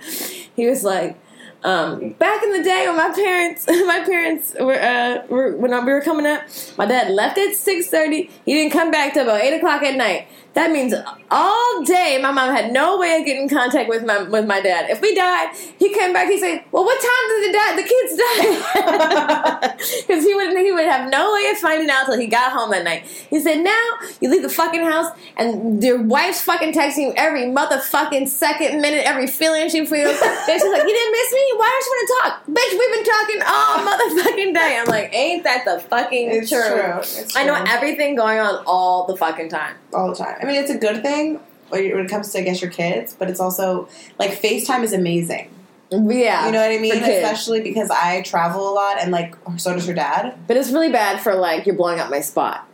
He 0.54 0.66
was 0.66 0.84
like, 0.84 1.18
um, 1.64 2.10
back 2.14 2.42
in 2.42 2.52
the 2.52 2.62
day 2.62 2.86
when 2.86 2.96
my 2.96 3.10
parents, 3.14 3.66
my 3.68 4.02
parents 4.04 4.54
were, 4.58 4.80
uh, 4.80 5.26
were 5.28 5.56
when 5.56 5.70
we 5.84 5.92
were 5.92 6.00
coming 6.00 6.26
up, 6.26 6.42
my 6.76 6.86
dad 6.86 7.10
left 7.12 7.38
at 7.38 7.54
six 7.54 7.88
thirty. 7.88 8.30
He 8.44 8.54
didn't 8.54 8.72
come 8.72 8.90
back 8.90 9.14
till 9.14 9.24
about 9.24 9.40
eight 9.40 9.54
o'clock 9.56 9.82
at 9.82 9.96
night. 9.96 10.28
That 10.54 10.70
means 10.70 10.94
all 11.30 11.82
day 11.84 12.18
my 12.20 12.30
mom 12.30 12.54
had 12.54 12.72
no 12.72 12.98
way 12.98 13.18
of 13.18 13.24
getting 13.24 13.44
in 13.44 13.48
contact 13.48 13.88
with 13.88 14.04
my 14.04 14.22
with 14.22 14.46
my 14.46 14.60
dad. 14.60 14.90
If 14.90 15.00
we 15.00 15.14
died, 15.14 15.48
he 15.78 15.92
came 15.94 16.12
back. 16.12 16.28
He 16.28 16.38
said, 16.38 16.62
"Well, 16.72 16.84
what 16.84 17.00
time 17.00 17.24
did 17.28 17.48
the 17.48 17.52
dad, 17.58 17.78
the 17.78 17.82
kids 17.82 18.16
die?" 18.16 19.76
Because 20.06 20.24
he 20.24 20.34
would 20.34 20.56
he 20.58 20.70
would 20.72 20.84
have 20.84 21.10
no 21.10 21.32
way 21.32 21.50
of 21.50 21.56
finding 21.58 21.88
out 21.90 22.04
till 22.06 22.18
he 22.18 22.26
got 22.26 22.52
home 22.52 22.70
that 22.70 22.84
night. 22.84 23.04
He 23.30 23.40
said, 23.40 23.60
"Now 23.62 23.88
you 24.20 24.28
leave 24.30 24.42
the 24.42 24.48
fucking 24.50 24.82
house 24.84 25.10
and 25.36 25.82
your 25.82 26.02
wife's 26.02 26.42
fucking 26.42 26.72
texting 26.72 26.98
you 27.06 27.12
every 27.16 27.44
motherfucking 27.44 28.28
second, 28.28 28.80
minute, 28.80 29.04
every 29.06 29.26
feeling 29.26 29.68
she 29.70 29.86
feels." 29.86 30.20
then 30.46 30.60
she's 30.60 30.70
like, 30.70 30.82
"You 30.82 30.94
didn't 30.94 31.12
miss 31.12 31.32
me? 31.32 31.52
Why 31.56 31.68
don't 31.70 31.84
you 31.86 31.92
want 31.92 32.02
to 32.06 32.14
talk, 32.20 32.32
bitch? 32.46 32.72
We've 32.78 32.92
been 32.92 33.04
talking 33.14 33.42
all 33.48 33.78
motherfucking 33.88 34.54
day." 34.54 34.78
I'm 34.80 34.86
like, 34.86 35.14
"Ain't 35.14 35.44
that 35.44 35.64
the 35.64 35.80
fucking 35.88 36.30
It's 36.30 36.50
truth?" 36.50 36.66
true. 36.66 37.22
It's 37.22 37.36
I 37.36 37.44
know 37.44 37.54
everything 37.68 38.16
going 38.16 38.38
on 38.38 38.62
all 38.66 39.06
the 39.06 39.16
fucking 39.16 39.48
time. 39.48 39.76
all 39.94 40.10
the 40.10 40.16
time. 40.16 40.36
I 40.42 40.44
mean, 40.44 40.56
it's 40.56 40.70
a 40.70 40.76
good 40.78 41.02
thing 41.02 41.38
when 41.68 41.84
it 41.84 42.08
comes 42.10 42.32
to 42.32 42.38
I 42.38 42.42
guess 42.42 42.60
your 42.60 42.70
kids, 42.70 43.14
but 43.18 43.30
it's 43.30 43.40
also 43.40 43.88
like 44.18 44.30
FaceTime 44.42 44.82
is 44.82 44.92
amazing. 44.92 45.48
Yeah, 45.90 46.46
You 46.46 46.52
know 46.52 46.60
what 46.62 46.70
I 46.70 46.78
mean? 46.78 46.94
Especially 47.02 47.60
because 47.60 47.90
I 47.90 48.22
travel 48.22 48.66
a 48.68 48.72
lot, 48.72 48.96
and 49.00 49.12
like 49.12 49.36
so 49.58 49.74
does 49.74 49.86
your 49.86 49.94
dad. 49.94 50.34
But 50.46 50.56
it's 50.56 50.70
really 50.70 50.90
bad 50.90 51.20
for 51.20 51.34
like 51.34 51.66
you're 51.66 51.76
blowing 51.76 52.00
up 52.00 52.10
my 52.10 52.20
spot. 52.20 52.66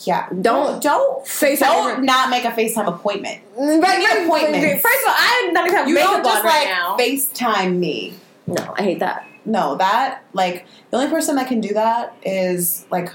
Yeah. 0.00 0.28
Don't- 0.40 0.82
don't 0.82 1.24
FaceTime 1.26 1.58
don't 1.60 2.04
not 2.04 2.30
make 2.30 2.44
a 2.44 2.50
FaceTime 2.50 2.86
appointment. 2.88 3.40
Mm, 3.58 3.82
right, 3.82 3.98
right, 3.98 4.24
appointments. 4.24 4.82
First 4.82 5.02
of 5.04 5.08
all, 5.10 5.16
I'm 5.18 5.52
not 5.52 5.66
even 5.66 5.76
have 5.78 5.88
You 5.88 5.94
makeup 5.94 6.10
don't 6.12 6.24
just 6.24 6.38
on 6.38 6.44
right 6.44 6.66
like 6.66 6.68
now. 6.68 6.96
FaceTime 6.98 7.76
me. 7.78 8.14
No, 8.46 8.74
I 8.78 8.82
hate 8.82 9.00
that. 9.00 9.26
No, 9.46 9.76
that 9.76 10.22
like 10.34 10.66
the 10.90 10.98
only 10.98 11.10
person 11.10 11.36
that 11.36 11.48
can 11.48 11.60
do 11.62 11.72
that 11.74 12.14
is 12.22 12.84
like 12.90 13.10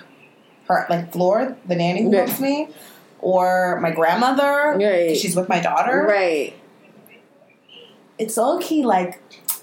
her, 0.67 0.85
like 0.89 1.11
Floor, 1.11 1.55
the 1.67 1.75
nanny 1.75 2.03
who 2.03 2.11
Yeah. 2.11 2.21
loves 2.21 2.39
me, 2.39 2.69
or 3.25 3.79
my 3.81 3.89
grandmother. 3.89 4.77
Right. 4.77 5.17
She's 5.17 5.35
with 5.35 5.49
my 5.49 5.59
daughter. 5.59 6.05
Right. 6.07 6.53
It's 8.19 8.37
low 8.37 8.59
key 8.59 8.83
like 8.85 9.19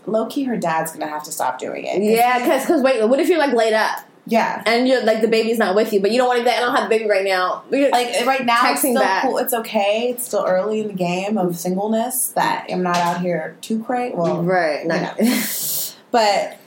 low 0.06 0.26
key. 0.26 0.42
Her 0.44 0.56
dad's 0.56 0.90
gonna 0.92 1.06
have 1.06 1.22
to 1.24 1.32
stop 1.32 1.58
doing 1.58 1.84
it. 1.84 1.92
'Cause 1.94 2.02
Yeah, 2.18 2.38
because 2.40 2.66
cause 2.66 2.82
wait, 2.82 3.06
what 3.08 3.20
if 3.20 3.28
you're 3.28 3.38
like 3.38 3.52
laid 3.54 3.72
up 3.72 4.00
yeah. 4.26 4.62
and 4.66 4.86
you're 4.88 5.02
like 5.04 5.20
the 5.20 5.28
baby's 5.28 5.58
not 5.58 5.74
with 5.76 5.92
you, 5.92 6.00
but 6.00 6.10
you 6.10 6.18
don't 6.18 6.26
want 6.26 6.38
to 6.38 6.44
be 6.44 6.50
like, 6.50 6.58
I 6.58 6.60
don't 6.60 6.74
have 6.74 6.84
the 6.90 6.96
baby 6.98 7.08
right 7.08 7.24
now. 7.24 7.62
You're- 7.70 7.90
Like 7.90 8.26
right 8.26 8.44
now, 8.44 8.70
it's 8.72 8.80
still 8.80 8.94
back. 8.94 9.22
cool. 9.22 9.38
It's 9.38 9.54
okay. 9.54 10.08
It's 10.10 10.24
still 10.24 10.44
early 10.46 10.80
in 10.80 10.88
the 10.88 10.94
game 10.94 11.38
of 11.38 11.56
singleness. 11.56 12.28
That 12.34 12.66
I'm 12.68 12.82
not 12.82 12.96
out 12.96 13.20
here 13.20 13.56
too 13.60 13.82
crazy. 13.84 14.14
Well, 14.16 14.42
right, 14.42 14.84
no. 14.86 15.12
you 15.20 15.32
But 16.10 16.58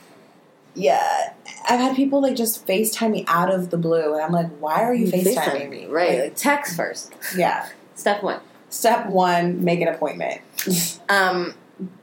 yeah, 0.74 1.34
I've 1.68 1.80
had 1.80 1.96
people 1.96 2.20
like 2.22 2.36
just 2.36 2.66
FaceTime 2.66 3.10
me 3.10 3.24
out 3.28 3.52
of 3.52 3.70
the 3.70 3.76
blue, 3.76 4.14
and 4.14 4.22
I'm 4.22 4.32
like, 4.32 4.50
why 4.58 4.82
are 4.82 4.94
you 4.94 5.06
FaceTiming 5.08 5.68
me? 5.70 5.86
Right, 5.86 6.10
Like, 6.10 6.18
like 6.20 6.36
text 6.36 6.76
first. 6.76 7.12
yeah. 7.36 7.68
Step 7.94 8.22
one. 8.22 8.40
Step 8.68 9.06
one: 9.06 9.64
make 9.64 9.80
an 9.80 9.88
appointment. 9.88 10.40
Um, 11.08 11.54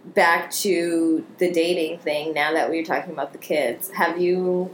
back 0.05 0.49
to 0.51 1.25
the 1.37 1.51
dating 1.51 1.99
thing. 1.99 2.33
Now 2.33 2.53
that 2.53 2.69
we 2.69 2.77
were 2.79 2.85
talking 2.85 3.11
about 3.11 3.31
the 3.33 3.37
kids, 3.37 3.89
have 3.91 4.19
you 4.21 4.73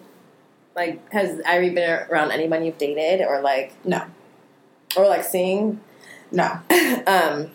Like, 0.76 1.12
has 1.12 1.40
Irie 1.40 1.74
been 1.74 1.90
around 2.12 2.32
anyone 2.32 2.64
you've 2.64 2.78
dated 2.78 3.26
or 3.26 3.42
like 3.42 3.74
No. 3.84 4.04
or 4.96 5.08
like 5.08 5.24
seeing? 5.24 5.80
No. 6.32 6.44
um, 7.08 7.50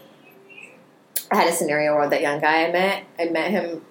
I 1.30 1.36
had 1.36 1.48
a 1.48 1.52
scenario 1.52 1.94
where 1.96 2.08
that 2.08 2.20
young 2.20 2.40
guy 2.40 2.66
I 2.66 2.72
met, 2.72 3.04
I 3.18 3.26
met 3.26 3.50
him 3.52 3.82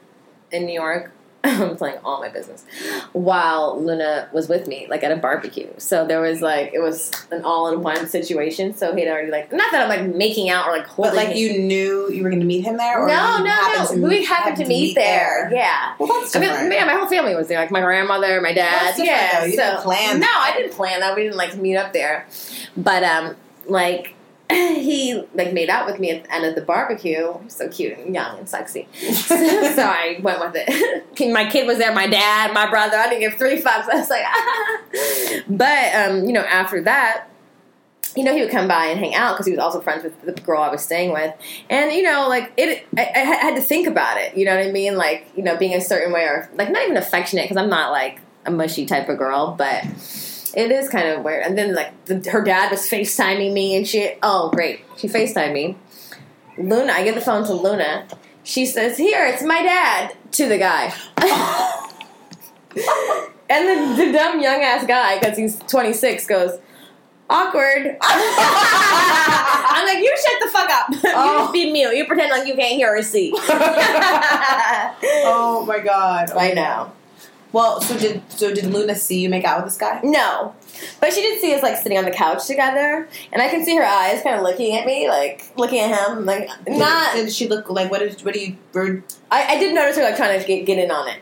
in 0.52 0.66
New 0.66 0.74
York. 0.74 1.12
I'm 1.46 1.76
playing 1.76 1.98
all 2.06 2.22
my 2.22 2.30
business 2.30 2.64
while 3.12 3.78
Luna 3.84 4.30
was 4.32 4.48
with 4.48 4.66
me, 4.66 4.88
like 4.90 5.04
at 5.04 5.12
a 5.12 5.18
barbecue. 5.18 5.68
So 5.78 6.08
there 6.08 6.22
was 6.22 6.42
like 6.42 6.72
it 6.74 6.80
was 6.80 7.12
an 7.32 7.44
all-in-one 7.44 8.08
situation. 8.08 8.74
So 8.74 8.96
he'd 8.96 9.10
already 9.10 9.30
like 9.30 9.52
not 9.52 9.70
that 9.74 9.82
I'm 9.82 9.90
like 9.90 10.16
making 10.16 10.50
out 10.50 10.68
or 10.68 10.72
like 10.72 10.88
holding. 10.88 11.16
But 11.16 11.28
like 11.28 11.36
you 11.36 11.60
knew 11.60 12.10
you 12.10 12.24
were 12.24 12.30
going 12.30 12.40
to 12.40 12.46
meet 12.46 12.62
him 12.62 12.78
there, 12.78 13.04
or 13.04 13.08
no, 13.08 13.44
no, 13.44 13.88
no. 13.94 14.08
we 14.08 14.24
happened 14.24 14.56
to 14.58 14.66
meet, 14.66 14.96
there. 14.96 15.50
Yeah. 15.52 15.96
Well, 16.00 16.22
that's 16.22 16.34
I 16.34 16.40
mean, 16.40 16.72
yeah, 16.72 16.86
my 16.86 16.94
whole 16.94 17.08
family 17.08 17.36
was 17.36 17.50
there, 17.50 17.60
like 17.60 17.72
my 17.72 17.82
grandmother, 17.82 18.40
my 18.40 18.54
dad. 18.54 18.98
Yeah, 18.98 19.42
though. 19.42 19.46
You 19.48 19.56
so 19.58 19.64
didn't 19.64 19.82
plan 19.82 20.20
No. 20.22 20.28
I 20.30 20.54
didn't 20.56 20.72
plan 20.72 21.02
that. 21.02 21.14
We 21.14 21.24
didn't 21.24 21.38
like 21.38 21.58
meet 21.58 21.76
up 21.76 21.92
there, 21.92 22.26
but 22.78 23.04
um, 23.04 23.36
like 23.68 24.16
he 24.76 25.24
like 25.34 25.54
made 25.54 25.70
out 25.70 25.86
with 25.86 26.00
me 26.00 26.12
at 26.12 26.24
the 26.24 26.34
end 26.34 26.46
of 26.46 26.56
the 26.56 26.62
barbecue. 26.62 27.34
So 27.48 27.68
cute 27.70 27.98
and 27.98 28.14
young 28.14 28.38
and 28.38 28.48
sexy. 28.48 28.88
so 28.94 29.36
I 29.36 30.20
went 30.22 30.40
with 30.40 30.54
it. 30.56 31.34
my 31.34 31.50
kid 31.50 31.66
was 31.66 31.78
there, 31.78 31.94
my 31.94 32.08
dad, 32.08 32.54
my 32.54 32.70
brother. 32.70 32.98
I 32.98 33.10
didn't 33.10 33.22
give 33.22 33.36
three 33.36 33.62
fucks. 33.62 33.90
I 33.92 33.96
was 33.96 34.10
like, 34.10 35.48
but 35.48 35.96
um, 35.96 36.26
you 36.26 36.34
know, 36.34 36.42
after 36.42 36.82
that. 36.84 37.28
You 38.16 38.24
know, 38.24 38.36
he 38.36 38.42
would 38.42 38.52
come 38.52 38.68
by 38.68 38.86
and 38.86 39.00
hang 39.00 39.16
out 39.16 39.34
because 39.34 39.48
he 39.48 39.54
was 39.54 39.60
also 39.60 39.82
friends 39.82 40.04
with 40.04 40.22
the 40.22 40.40
girl 40.44 40.62
I 40.62 40.70
was 40.70 40.84
staying 40.84 41.14
with, 41.14 41.34
and 41.68 41.92
you 41.92 42.04
know, 42.04 42.28
like 42.30 42.54
it, 42.58 42.86
I, 42.96 43.10
I 43.16 43.20
had 43.20 43.56
to 43.56 43.62
think 43.62 43.88
about 43.88 44.18
it. 44.18 44.38
You 44.38 44.46
know 44.46 44.56
what 44.56 44.64
I 44.64 44.72
mean? 44.72 44.98
Like, 44.98 45.32
you 45.36 45.42
know, 45.42 45.58
being 45.58 45.74
a 45.74 45.82
certain 45.82 46.14
way, 46.14 46.22
or 46.26 46.48
like 46.54 46.70
not 46.70 46.84
even 46.84 46.96
affectionate 46.96 47.46
because 47.46 47.58
I'm 47.58 47.72
not 47.72 47.92
like 47.92 48.20
a 48.46 48.52
mushy 48.52 48.86
type 48.86 49.10
of 49.10 49.18
girl, 49.18 49.56
but 49.58 49.84
it 50.56 50.72
is 50.72 50.90
kind 50.90 51.08
of 51.10 51.24
weird. 51.24 51.44
And 51.46 51.58
then 51.58 51.74
like 51.76 52.06
the, 52.06 52.20
her 52.32 52.42
dad 52.44 52.72
was 52.72 52.82
FaceTiming 52.90 53.54
me 53.54 53.76
and 53.76 53.88
shit. 53.88 54.18
Oh, 54.24 54.50
great, 54.52 54.82
she 54.98 55.08
FaceTimed 55.08 55.54
me. 55.54 55.78
Luna, 56.58 56.94
I 56.94 57.04
give 57.04 57.16
the 57.16 57.22
phone 57.22 57.44
to 57.46 57.54
Luna. 57.54 58.08
She 58.44 58.66
says, 58.66 58.98
"Here, 58.98 59.26
it's 59.26 59.42
my 59.44 59.62
dad." 59.64 60.16
To 60.34 60.48
the 60.48 60.58
guy. 60.58 60.94
And 63.50 63.68
the, 64.00 64.06
the 64.06 64.12
dumb 64.14 64.40
young 64.42 64.62
ass 64.64 64.86
guy, 64.88 65.20
because 65.20 65.38
he's 65.38 65.60
26, 65.68 66.26
goes, 66.26 66.58
awkward. 67.30 67.98
I'm 68.02 69.86
like, 69.86 70.00
you 70.00 70.16
shut 70.18 70.42
the 70.42 70.48
fuck 70.50 70.70
up. 70.72 70.90
you 70.92 71.00
Oh. 71.14 71.40
just 71.42 71.54
be 71.54 71.72
mute. 71.72 71.94
You 71.96 72.06
pretend 72.06 72.32
like 72.32 72.48
you 72.48 72.56
can't 72.56 72.74
hear 72.74 72.96
or 72.98 73.04
see. 73.04 73.32
oh 75.06 75.66
my 75.68 75.80
god! 75.80 76.32
Oh 76.34 76.40
I 76.40 76.54
know. 76.54 76.64
God. 76.64 76.92
Well, 77.54 77.82
so 77.82 77.98
did 77.98 78.22
so 78.30 78.54
did 78.54 78.66
Luna 78.66 78.96
see 78.96 79.20
you 79.20 79.30
make 79.30 79.46
out 79.46 79.64
with 79.64 79.72
this 79.72 79.78
guy? 79.78 80.02
No. 80.04 80.56
But 81.00 81.14
she 81.14 81.22
did 81.22 81.40
see 81.40 81.54
us 81.54 81.62
like 81.62 81.78
sitting 81.78 82.00
on 82.00 82.04
the 82.04 82.12
couch 82.12 82.48
together, 82.48 83.08
and 83.32 83.42
I 83.42 83.48
can 83.48 83.64
see 83.64 83.78
her 83.78 83.86
eyes 83.86 84.24
kind 84.24 84.36
of 84.36 84.42
looking 84.42 84.76
at 84.76 84.88
me, 84.88 85.08
like 85.08 85.54
looking 85.56 85.80
at 85.80 86.10
him, 86.10 86.26
like 86.26 86.50
not. 86.68 87.14
Did 87.14 87.32
she 87.32 87.48
look 87.48 87.70
like 87.70 87.92
what? 87.92 88.00
Did 88.00 88.20
what 88.26 88.34
do 88.34 88.40
you? 88.40 89.04
I, 89.32 89.56
I 89.56 89.60
did 89.60 89.76
notice 89.76 89.98
her 89.98 90.04
like 90.04 90.18
trying 90.18 90.40
to 90.42 90.46
get, 90.46 90.66
get 90.66 90.80
in 90.80 90.90
on 90.90 91.08
it, 91.08 91.20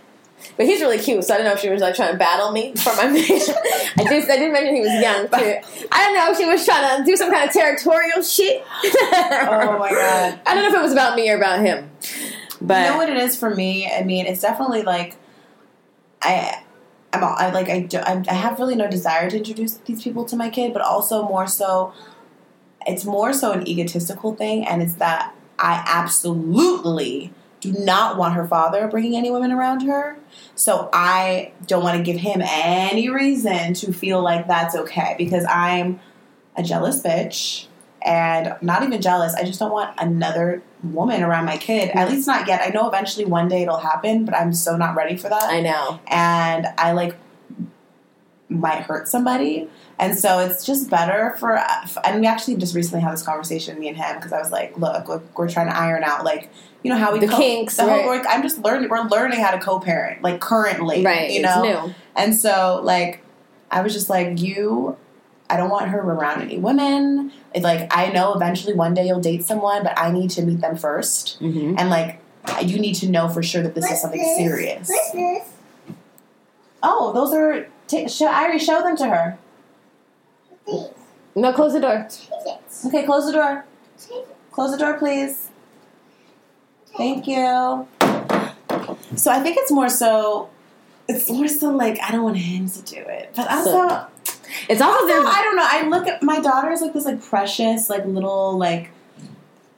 but 0.55 0.65
he's 0.65 0.79
really 0.79 0.99
cute, 0.99 1.23
so 1.25 1.33
I 1.33 1.37
don't 1.37 1.45
know 1.45 1.53
if 1.53 1.59
she 1.59 1.69
was 1.69 1.81
like 1.81 1.95
trying 1.95 2.13
to 2.13 2.17
battle 2.17 2.53
me 2.53 2.73
for 2.75 2.95
my. 2.95 3.03
I 3.07 4.03
did 4.07 4.29
I 4.29 4.37
did 4.37 4.53
mention 4.53 4.75
he 4.75 4.81
was 4.81 5.01
young 5.01 5.27
too. 5.27 5.87
I 5.91 6.05
don't 6.05 6.15
know 6.15 6.31
if 6.31 6.37
she 6.37 6.45
was 6.45 6.63
trying 6.63 6.97
to 6.97 7.03
do 7.03 7.17
some 7.17 7.29
kind 7.29 7.47
of 7.47 7.53
territorial 7.53 8.21
shit. 8.23 8.63
oh 8.85 9.77
my 9.79 9.91
god! 9.91 10.39
I 10.45 10.53
don't 10.53 10.63
know 10.63 10.69
if 10.69 10.75
it 10.75 10.81
was 10.81 10.93
about 10.93 11.17
me 11.17 11.29
or 11.29 11.35
about 11.35 11.59
him, 11.59 11.91
but 12.61 12.85
you 12.85 12.91
know 12.91 12.97
what 12.97 13.09
it 13.09 13.17
is 13.17 13.35
for 13.37 13.53
me? 13.53 13.91
I 13.91 14.03
mean, 14.03 14.25
it's 14.27 14.41
definitely 14.41 14.83
like 14.83 15.17
I. 16.21 16.63
I'm 17.13 17.23
all- 17.25 17.35
I 17.37 17.49
like 17.51 17.67
I, 17.69 17.81
do, 17.81 17.97
I 17.97 18.23
I 18.29 18.33
have 18.33 18.57
really 18.57 18.75
no 18.75 18.87
desire 18.89 19.29
to 19.29 19.35
introduce 19.37 19.73
these 19.85 20.01
people 20.01 20.23
to 20.25 20.37
my 20.37 20.49
kid, 20.49 20.71
but 20.71 20.81
also 20.81 21.23
more 21.27 21.45
so, 21.45 21.91
it's 22.87 23.03
more 23.03 23.33
so 23.33 23.51
an 23.51 23.67
egotistical 23.67 24.33
thing, 24.35 24.65
and 24.65 24.81
it's 24.81 24.93
that 24.95 25.35
I 25.59 25.83
absolutely 25.85 27.33
do 27.59 27.73
not 27.73 28.17
want 28.17 28.33
her 28.35 28.47
father 28.47 28.87
bringing 28.87 29.15
any 29.17 29.29
women 29.29 29.51
around 29.51 29.81
her. 29.81 30.17
So 30.55 30.89
I 30.93 31.51
don't 31.67 31.83
want 31.83 31.97
to 31.97 32.03
give 32.03 32.17
him 32.17 32.41
any 32.41 33.09
reason 33.09 33.73
to 33.75 33.93
feel 33.93 34.21
like 34.23 34.47
that's 34.47 34.75
okay 34.75 35.13
because 35.17 35.45
I'm 35.45 35.99
a 36.55 36.63
jealous 36.63 37.01
bitch 37.03 37.67
and 38.03 38.55
not 38.61 38.83
even 38.83 39.01
jealous. 39.01 39.33
I 39.35 39.43
just 39.43 39.59
don't 39.59 39.71
want 39.71 39.93
another 39.99 40.61
woman 40.83 41.21
around 41.23 41.45
my 41.45 41.57
kid. 41.57 41.89
At 41.89 42.09
least 42.09 42.27
not 42.27 42.47
yet. 42.47 42.61
I 42.63 42.69
know 42.69 42.87
eventually 42.87 43.25
one 43.25 43.47
day 43.47 43.61
it'll 43.63 43.77
happen, 43.77 44.25
but 44.25 44.35
I'm 44.35 44.53
so 44.53 44.75
not 44.77 44.95
ready 44.95 45.15
for 45.17 45.29
that. 45.29 45.43
I 45.43 45.61
know. 45.61 45.99
and 46.07 46.67
I 46.77 46.91
like 46.93 47.15
might 48.49 48.81
hurt 48.83 49.07
somebody. 49.07 49.69
And 49.97 50.17
so 50.17 50.39
it's 50.39 50.65
just 50.65 50.89
better 50.89 51.35
for, 51.39 51.57
and 52.03 52.19
we 52.19 52.27
actually 52.27 52.57
just 52.57 52.75
recently 52.75 53.01
had 53.01 53.13
this 53.13 53.23
conversation, 53.23 53.79
me 53.79 53.87
and 53.87 53.95
him, 53.95 54.15
because 54.17 54.33
I 54.33 54.39
was 54.39 54.51
like, 54.51 54.77
look, 54.77 55.07
look, 55.07 55.37
we're 55.37 55.47
trying 55.47 55.67
to 55.67 55.77
iron 55.77 56.03
out, 56.03 56.25
like, 56.25 56.49
you 56.83 56.91
know, 56.91 56.97
how 56.97 57.13
we 57.13 57.19
The 57.19 57.27
kinks, 57.27 57.77
the 57.77 57.85
right. 57.85 58.05
we're- 58.05 58.23
I'm 58.27 58.41
just 58.41 58.57
learning, 58.59 58.89
we're 58.89 59.03
learning 59.07 59.39
how 59.39 59.51
to 59.51 59.59
co 59.59 59.79
parent, 59.79 60.21
like, 60.23 60.41
currently. 60.41 61.05
Right, 61.05 61.29
You 61.31 61.41
it's 61.41 61.55
know? 61.55 61.61
new. 61.85 61.93
And 62.15 62.35
so, 62.35 62.81
like, 62.83 63.23
I 63.69 63.81
was 63.81 63.93
just 63.93 64.09
like, 64.09 64.41
you, 64.41 64.97
I 65.51 65.57
don't 65.57 65.69
want 65.69 65.89
her 65.89 65.99
around 65.99 66.41
any 66.41 66.57
women. 66.57 67.31
It's 67.53 67.63
like, 67.63 67.87
I 67.95 68.09
know 68.09 68.33
eventually 68.33 68.73
one 68.73 68.93
day 68.93 69.05
you'll 69.07 69.19
date 69.19 69.43
someone, 69.43 69.83
but 69.83 69.97
I 69.99 70.11
need 70.11 70.29
to 70.31 70.41
meet 70.43 70.61
them 70.61 70.75
1st 70.77 71.39
Mm-hmm. 71.39 71.75
And, 71.77 71.89
like, 71.89 72.19
you 72.63 72.79
need 72.79 72.95
to 72.95 73.09
know 73.09 73.27
for 73.27 73.43
sure 73.43 73.61
that 73.61 73.75
this 73.75 73.89
is 73.91 74.01
something 74.01 74.21
this? 74.21 74.37
serious. 74.37 74.89
What's 74.89 75.11
this? 75.11 75.49
Oh, 76.81 77.11
those 77.13 77.33
are. 77.33 77.67
T- 77.87 78.07
show, 78.07 78.27
Irie, 78.27 78.59
show 78.59 78.81
them 78.81 78.95
to 78.97 79.07
her. 79.09 79.37
These. 80.65 80.85
No, 81.35 81.51
close 81.53 81.73
the 81.73 81.79
door. 81.81 82.07
Tickets. 82.09 82.85
Okay, 82.85 83.03
close 83.05 83.25
the 83.25 83.33
door. 83.33 83.65
Tickets. 83.99 84.29
Close 84.51 84.71
the 84.71 84.77
door, 84.77 84.97
please. 84.97 85.49
Thank 86.97 87.27
you. 87.27 87.87
So 89.15 89.31
I 89.31 89.39
think 89.41 89.57
it's 89.57 89.71
more 89.71 89.89
so. 89.89 90.49
It's 91.07 91.29
more 91.29 91.47
so 91.47 91.69
like 91.71 91.99
I 92.01 92.11
don't 92.11 92.23
want 92.23 92.37
him 92.37 92.69
to 92.69 92.81
do 92.83 92.97
it, 92.97 93.33
but 93.35 93.49
also, 93.51 93.71
So- 93.89 94.05
It's 94.69 94.81
also 94.81 95.13
also 95.13 95.27
I 95.27 95.41
don't 95.43 95.55
know. 95.55 95.67
I 95.67 95.87
look 95.87 96.07
at 96.07 96.23
my 96.23 96.39
daughter 96.39 96.69
as 96.71 96.81
like 96.81 96.93
this 96.93 97.05
like 97.05 97.21
precious 97.23 97.89
like 97.89 98.05
little 98.05 98.57
like 98.57 98.91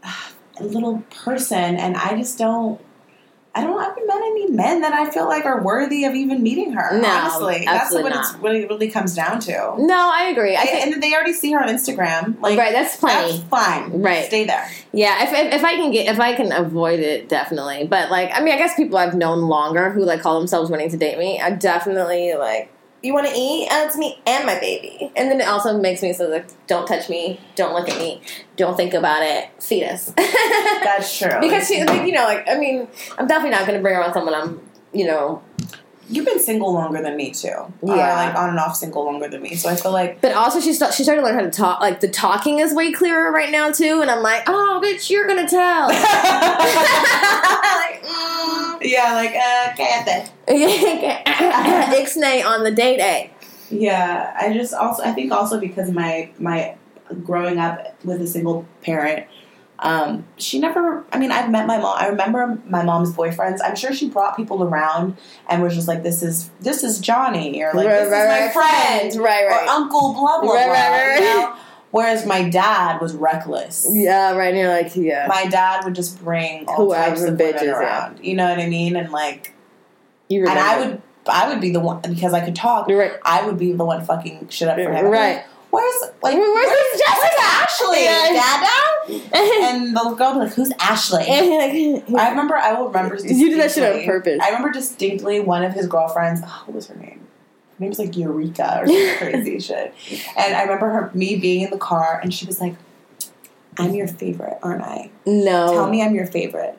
little 0.61 1.03
person, 1.23 1.75
and 1.75 1.95
I 1.97 2.17
just 2.17 2.37
don't. 2.37 2.79
I 3.55 3.61
don't. 3.61 3.79
Haven't 3.79 4.07
met 4.07 4.15
any 4.17 4.49
men 4.49 4.81
that 4.81 4.93
I 4.93 5.11
feel 5.11 5.27
like 5.27 5.45
are 5.45 5.61
worthy 5.61 6.05
of 6.05 6.15
even 6.15 6.41
meeting 6.41 6.73
her. 6.73 6.99
No, 6.99 7.07
honestly, 7.07 7.63
that's 7.65 7.93
what 7.93 8.09
not. 8.09 8.19
it's 8.21 8.33
what 8.41 8.55
it 8.55 8.67
really 8.67 8.89
comes 8.89 9.13
down 9.13 9.39
to. 9.41 9.75
No, 9.77 10.11
I 10.11 10.29
agree. 10.31 10.55
I 10.55 10.61
I- 10.61 10.65
think 10.65 10.93
and 10.95 11.03
they 11.03 11.13
already 11.13 11.33
see 11.33 11.51
her 11.51 11.61
on 11.61 11.67
Instagram. 11.69 12.41
Like, 12.41 12.57
right. 12.57 12.73
That's 12.73 12.95
plenty. 12.95 13.37
that's 13.37 13.43
fine. 13.49 14.01
Right. 14.01 14.25
Stay 14.25 14.45
there. 14.45 14.67
Yeah, 14.91 15.23
if, 15.23 15.31
if 15.33 15.53
if 15.59 15.63
I 15.63 15.75
can 15.75 15.91
get 15.91 16.11
if 16.11 16.19
I 16.19 16.33
can 16.33 16.51
avoid 16.51 16.99
it, 16.99 17.29
definitely. 17.29 17.85
But 17.85 18.09
like, 18.09 18.31
I 18.33 18.41
mean, 18.41 18.55
I 18.55 18.57
guess 18.57 18.75
people 18.75 18.97
I've 18.97 19.13
known 19.13 19.43
longer 19.43 19.91
who 19.91 20.03
like 20.03 20.21
call 20.21 20.39
themselves 20.39 20.71
wanting 20.71 20.89
to 20.89 20.97
date 20.97 21.19
me, 21.19 21.39
I 21.39 21.51
definitely 21.51 22.33
like. 22.33 22.71
You 23.03 23.13
want 23.13 23.27
to 23.27 23.33
eat? 23.35 23.67
Uh, 23.69 23.83
it's 23.85 23.97
me 23.97 24.17
and 24.25 24.45
my 24.45 24.57
baby, 24.59 25.11
and 25.17 25.29
then 25.29 25.41
it 25.41 25.47
also 25.47 25.77
makes 25.77 26.01
me 26.01 26.13
so 26.13 26.29
like, 26.29 26.45
don't 26.67 26.87
touch 26.87 27.09
me, 27.09 27.37
don't 27.55 27.73
look 27.73 27.89
at 27.89 27.97
me, 27.97 28.21
don't 28.55 28.77
think 28.77 28.93
about 28.93 29.21
it, 29.21 29.49
fetus. 29.61 30.05
That's 30.15 31.17
true. 31.17 31.37
because 31.41 31.67
she, 31.67 31.83
like, 31.83 32.07
you 32.07 32.13
know, 32.13 32.23
like 32.23 32.47
I 32.47 32.57
mean, 32.57 32.87
I'm 33.17 33.27
definitely 33.27 33.51
not 33.51 33.67
going 33.67 33.77
to 33.77 33.81
bring 33.81 33.97
around 33.97 34.13
someone 34.13 34.33
I'm, 34.33 34.61
you 34.93 35.05
know, 35.05 35.43
You've 36.09 36.25
been 36.25 36.39
single 36.39 36.73
longer 36.73 37.01
than 37.01 37.15
me 37.15 37.31
too. 37.31 37.53
Or 37.81 37.95
Yeah. 37.95 38.15
like 38.15 38.35
on 38.35 38.49
and 38.49 38.59
off 38.59 38.75
single 38.75 39.05
longer 39.05 39.27
than 39.29 39.41
me. 39.41 39.55
So 39.55 39.69
I 39.69 39.75
feel 39.75 39.91
like 39.91 40.19
But 40.21 40.33
also, 40.33 40.59
she 40.59 40.73
st- 40.73 40.93
she 40.93 41.03
started 41.03 41.21
to 41.21 41.27
learn 41.27 41.35
how 41.35 41.41
to 41.41 41.49
talk. 41.49 41.79
Like 41.79 42.01
the 42.01 42.09
talking 42.09 42.59
is 42.59 42.73
way 42.73 42.91
clearer 42.91 43.31
right 43.31 43.51
now 43.51 43.71
too. 43.71 44.01
And 44.01 44.11
I'm 44.11 44.21
like, 44.21 44.43
oh, 44.47 44.81
bitch, 44.83 45.09
you're 45.09 45.27
gonna 45.27 45.47
tell. 45.47 45.87
like, 45.87 46.03
mm. 48.03 48.77
yeah, 48.81 49.13
like 49.13 49.33
uh, 49.35 49.71
okay, 49.71 50.27
Ixnay 52.03 52.45
on 52.45 52.63
the 52.63 52.71
date 52.71 52.99
A. 52.99 53.29
Yeah, 53.69 54.35
I 54.39 54.53
just 54.53 54.73
also 54.73 55.03
I 55.03 55.13
think 55.13 55.31
also 55.31 55.59
because 55.59 55.89
my 55.91 56.29
my 56.37 56.75
growing 57.23 57.59
up 57.59 57.95
with 58.03 58.21
a 58.21 58.27
single 58.27 58.65
parent, 58.81 59.25
um, 59.83 60.25
she 60.37 60.59
never. 60.59 61.03
I 61.11 61.19
mean, 61.19 61.31
I've 61.31 61.51
met 61.51 61.67
my 61.67 61.77
mom. 61.77 61.97
I 61.99 62.07
remember 62.07 62.57
my 62.67 62.83
mom's 62.83 63.13
boyfriends. 63.13 63.59
I'm 63.63 63.75
sure 63.75 63.93
she 63.93 64.09
brought 64.09 64.35
people 64.37 64.63
around 64.63 65.17
and 65.49 65.61
was 65.61 65.75
just 65.75 65.87
like, 65.87 66.03
"This 66.03 66.23
is 66.23 66.49
this 66.61 66.83
is 66.83 66.99
Johnny," 66.99 67.61
or 67.61 67.71
like, 67.73 67.87
"This 67.87 68.05
is 68.05 68.11
my 68.11 68.49
friend," 68.51 69.15
Right, 69.21 69.43
or 69.43 69.49
right. 69.49 69.67
Uncle 69.67 70.13
blah 70.13 70.41
blah 70.41 70.53
Right, 70.53 70.65
blah. 70.65 70.73
right, 70.73 71.07
right. 71.09 71.19
you 71.19 71.25
know? 71.25 71.55
Whereas 71.91 72.25
my 72.25 72.49
dad 72.49 73.01
was 73.01 73.13
reckless. 73.13 73.85
yeah, 73.91 74.31
right. 74.35 74.47
And 74.47 74.57
you're 74.57 74.67
like, 74.67 74.95
yeah. 74.95 75.27
My 75.29 75.45
dad 75.45 75.83
would 75.85 75.93
just 75.93 76.23
bring 76.23 76.65
all 76.67 76.87
Whoever 76.87 77.09
types 77.09 77.21
of 77.21 77.35
bitches, 77.35 77.53
women 77.53 77.65
yeah. 77.65 77.79
around. 77.79 78.25
You 78.25 78.35
know 78.35 78.49
what 78.49 78.57
I 78.59 78.67
mean? 78.67 78.95
And 78.95 79.11
like, 79.11 79.53
You 80.27 80.47
and 80.47 80.57
I 80.57 80.79
would, 80.79 81.01
I 81.27 81.49
would 81.49 81.61
be 81.61 81.69
the 81.69 81.79
one 81.79 82.01
because 82.01 82.33
I 82.33 82.43
could 82.43 82.55
talk. 82.55 82.89
You're 82.89 82.97
right. 82.97 83.11
I 83.23 83.45
would 83.45 83.59
be 83.59 83.73
the 83.73 83.85
one 83.85 84.03
fucking 84.03 84.47
shit 84.49 84.67
up 84.69 84.77
for 84.77 84.91
him. 84.91 85.05
Right. 85.05 85.43
Where's 85.73 86.01
like 86.21 86.35
Where's 86.35 86.69
this 86.69 87.01
Jessica? 87.01 87.41
Ashley? 87.41 88.03
Dada? 88.05 88.69
And 89.65 89.95
the 89.95 90.13
girl 90.15 90.33
be 90.33 90.39
like, 90.39 90.53
"Who's 90.53 90.71
Ashley?" 90.79 91.25
I 91.27 92.29
remember. 92.29 92.55
I 92.55 92.73
will 92.73 92.87
remember. 92.87 93.15
You 93.17 93.49
did 93.49 93.59
that 93.59 93.71
shit 93.71 93.83
on 93.95 94.05
purpose. 94.05 94.39
I 94.41 94.47
remember 94.49 94.71
distinctly 94.71 95.39
one 95.39 95.63
of 95.63 95.73
his 95.73 95.87
girlfriends. 95.87 96.41
Oh, 96.43 96.63
what 96.67 96.75
was 96.75 96.87
her 96.87 96.95
name? 96.95 97.21
name 97.79 97.89
was 97.89 97.99
like 97.99 98.15
Eureka 98.15 98.81
or 98.81 98.87
some 98.87 99.17
crazy 99.17 99.59
shit. 99.59 99.93
And 100.37 100.55
I 100.55 100.61
remember 100.61 100.89
her 100.89 101.11
me 101.13 101.35
being 101.37 101.61
in 101.63 101.69
the 101.71 101.77
car 101.77 102.19
and 102.21 102.33
she 102.33 102.45
was 102.45 102.61
like, 102.61 102.75
I'm 103.77 103.93
your 103.95 104.07
favorite, 104.07 104.59
aren't 104.61 104.83
I? 104.83 105.09
No. 105.25 105.73
Tell 105.73 105.89
me 105.89 106.03
I'm 106.03 106.13
your 106.15 106.27
favorite. 106.27 106.77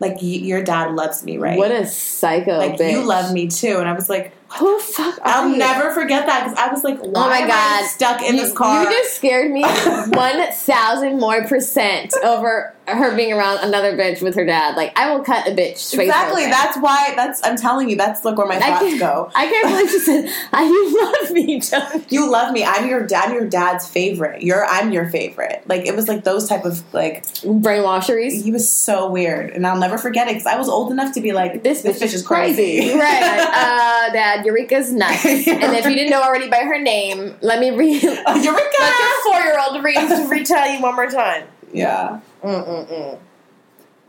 Like 0.00 0.14
y- 0.14 0.22
your 0.22 0.62
dad 0.64 0.94
loves 0.94 1.22
me, 1.24 1.36
right? 1.36 1.58
What 1.58 1.70
a 1.70 1.86
psycho 1.86 2.56
like 2.56 2.76
bitch. 2.78 2.92
you 2.92 3.02
love 3.04 3.32
me 3.32 3.48
too. 3.48 3.76
And 3.78 3.86
I 3.88 3.92
was 3.92 4.08
like, 4.08 4.32
Who 4.58 4.76
the 4.78 4.82
fuck 4.82 5.18
are 5.18 5.22
I'll 5.24 5.48
you? 5.50 5.56
never 5.56 5.90
forget 5.92 6.26
that 6.26 6.44
because 6.44 6.58
I 6.58 6.72
was 6.72 6.82
like, 6.82 6.98
why 6.98 7.08
Oh 7.26 7.28
my 7.28 7.38
am 7.38 7.44
I 7.44 7.80
God. 7.82 7.86
stuck 7.88 8.22
in 8.22 8.34
you, 8.34 8.42
this 8.42 8.52
car? 8.52 8.82
You 8.82 8.90
just 8.90 9.14
scared 9.16 9.50
me 9.50 9.62
one 10.08 10.52
thousand 10.52 11.18
more 11.20 11.44
percent 11.46 12.12
over 12.24 12.74
her 12.88 13.14
being 13.14 13.32
around 13.32 13.58
another 13.62 13.96
bitch 13.96 14.20
with 14.20 14.34
her 14.34 14.44
dad. 14.44 14.76
Like 14.76 14.98
I 14.98 15.14
will 15.14 15.22
cut 15.22 15.46
a 15.46 15.52
bitch 15.52 15.76
straight. 15.76 16.06
exactly. 16.08 16.42
from. 16.42 16.50
That's 16.50 16.76
why. 16.78 17.12
That's 17.14 17.44
I'm 17.46 17.56
telling 17.56 17.88
you. 17.88 17.94
That's 17.96 18.24
like 18.24 18.36
where 18.36 18.48
my 18.48 18.56
I 18.56 18.60
thoughts 18.60 18.80
can't, 18.82 18.98
go. 19.00 19.30
I 19.36 19.46
can't 19.46 19.68
believe 19.68 19.90
she 19.90 19.98
said, 20.00 20.28
"I 20.52 20.64
you 20.64 21.00
love 21.00 21.30
me, 21.30 21.60
don't 21.60 22.10
You 22.12 22.28
love 22.30 22.52
me. 22.52 22.64
I'm 22.64 22.88
your 22.88 23.06
dad. 23.06 23.32
Your 23.32 23.46
dad's 23.48 23.86
favorite. 23.86 24.42
You're. 24.42 24.64
I'm 24.66 24.90
your 24.92 25.08
favorite. 25.08 25.62
Like 25.68 25.86
it 25.86 25.94
was 25.94 26.08
like 26.08 26.24
those 26.24 26.48
type 26.48 26.64
of 26.64 26.82
like. 26.92 27.24
Brainwasheries. 27.24 28.42
He 28.42 28.50
was 28.50 28.68
so 28.68 29.08
weird, 29.10 29.50
and 29.50 29.66
I'll 29.66 29.78
never 29.78 29.96
forget 29.98 30.26
it 30.26 30.32
because 30.32 30.46
I 30.46 30.56
was 30.58 30.68
old 30.68 30.90
enough 30.90 31.14
to 31.14 31.20
be 31.20 31.32
like, 31.32 31.62
This, 31.62 31.82
this, 31.82 32.00
bitch, 32.02 32.14
is 32.14 32.26
crazy. 32.26 32.90
right. 32.98 33.20
Like, 33.20 33.48
uh, 33.48 34.12
Dad, 34.12 34.39
Eureka's 34.44 34.92
nuts. 34.92 35.24
and 35.24 35.36
if 35.46 35.84
you 35.84 35.94
didn't 35.94 36.10
know 36.10 36.22
already 36.22 36.48
by 36.48 36.58
her 36.58 36.80
name, 36.80 37.36
let 37.40 37.60
me 37.60 37.70
read. 37.70 38.02
Let 38.02 38.24
Oh, 38.26 38.34
Eureka! 38.36 38.76
your 38.80 39.22
four-year-old 39.24 39.84
read 39.84 40.30
retell 40.30 40.68
you 40.72 40.80
one 40.82 40.94
more 40.96 41.08
time. 41.10 41.46
Yeah. 41.72 42.20
Mm-mm-mm. 42.42 43.18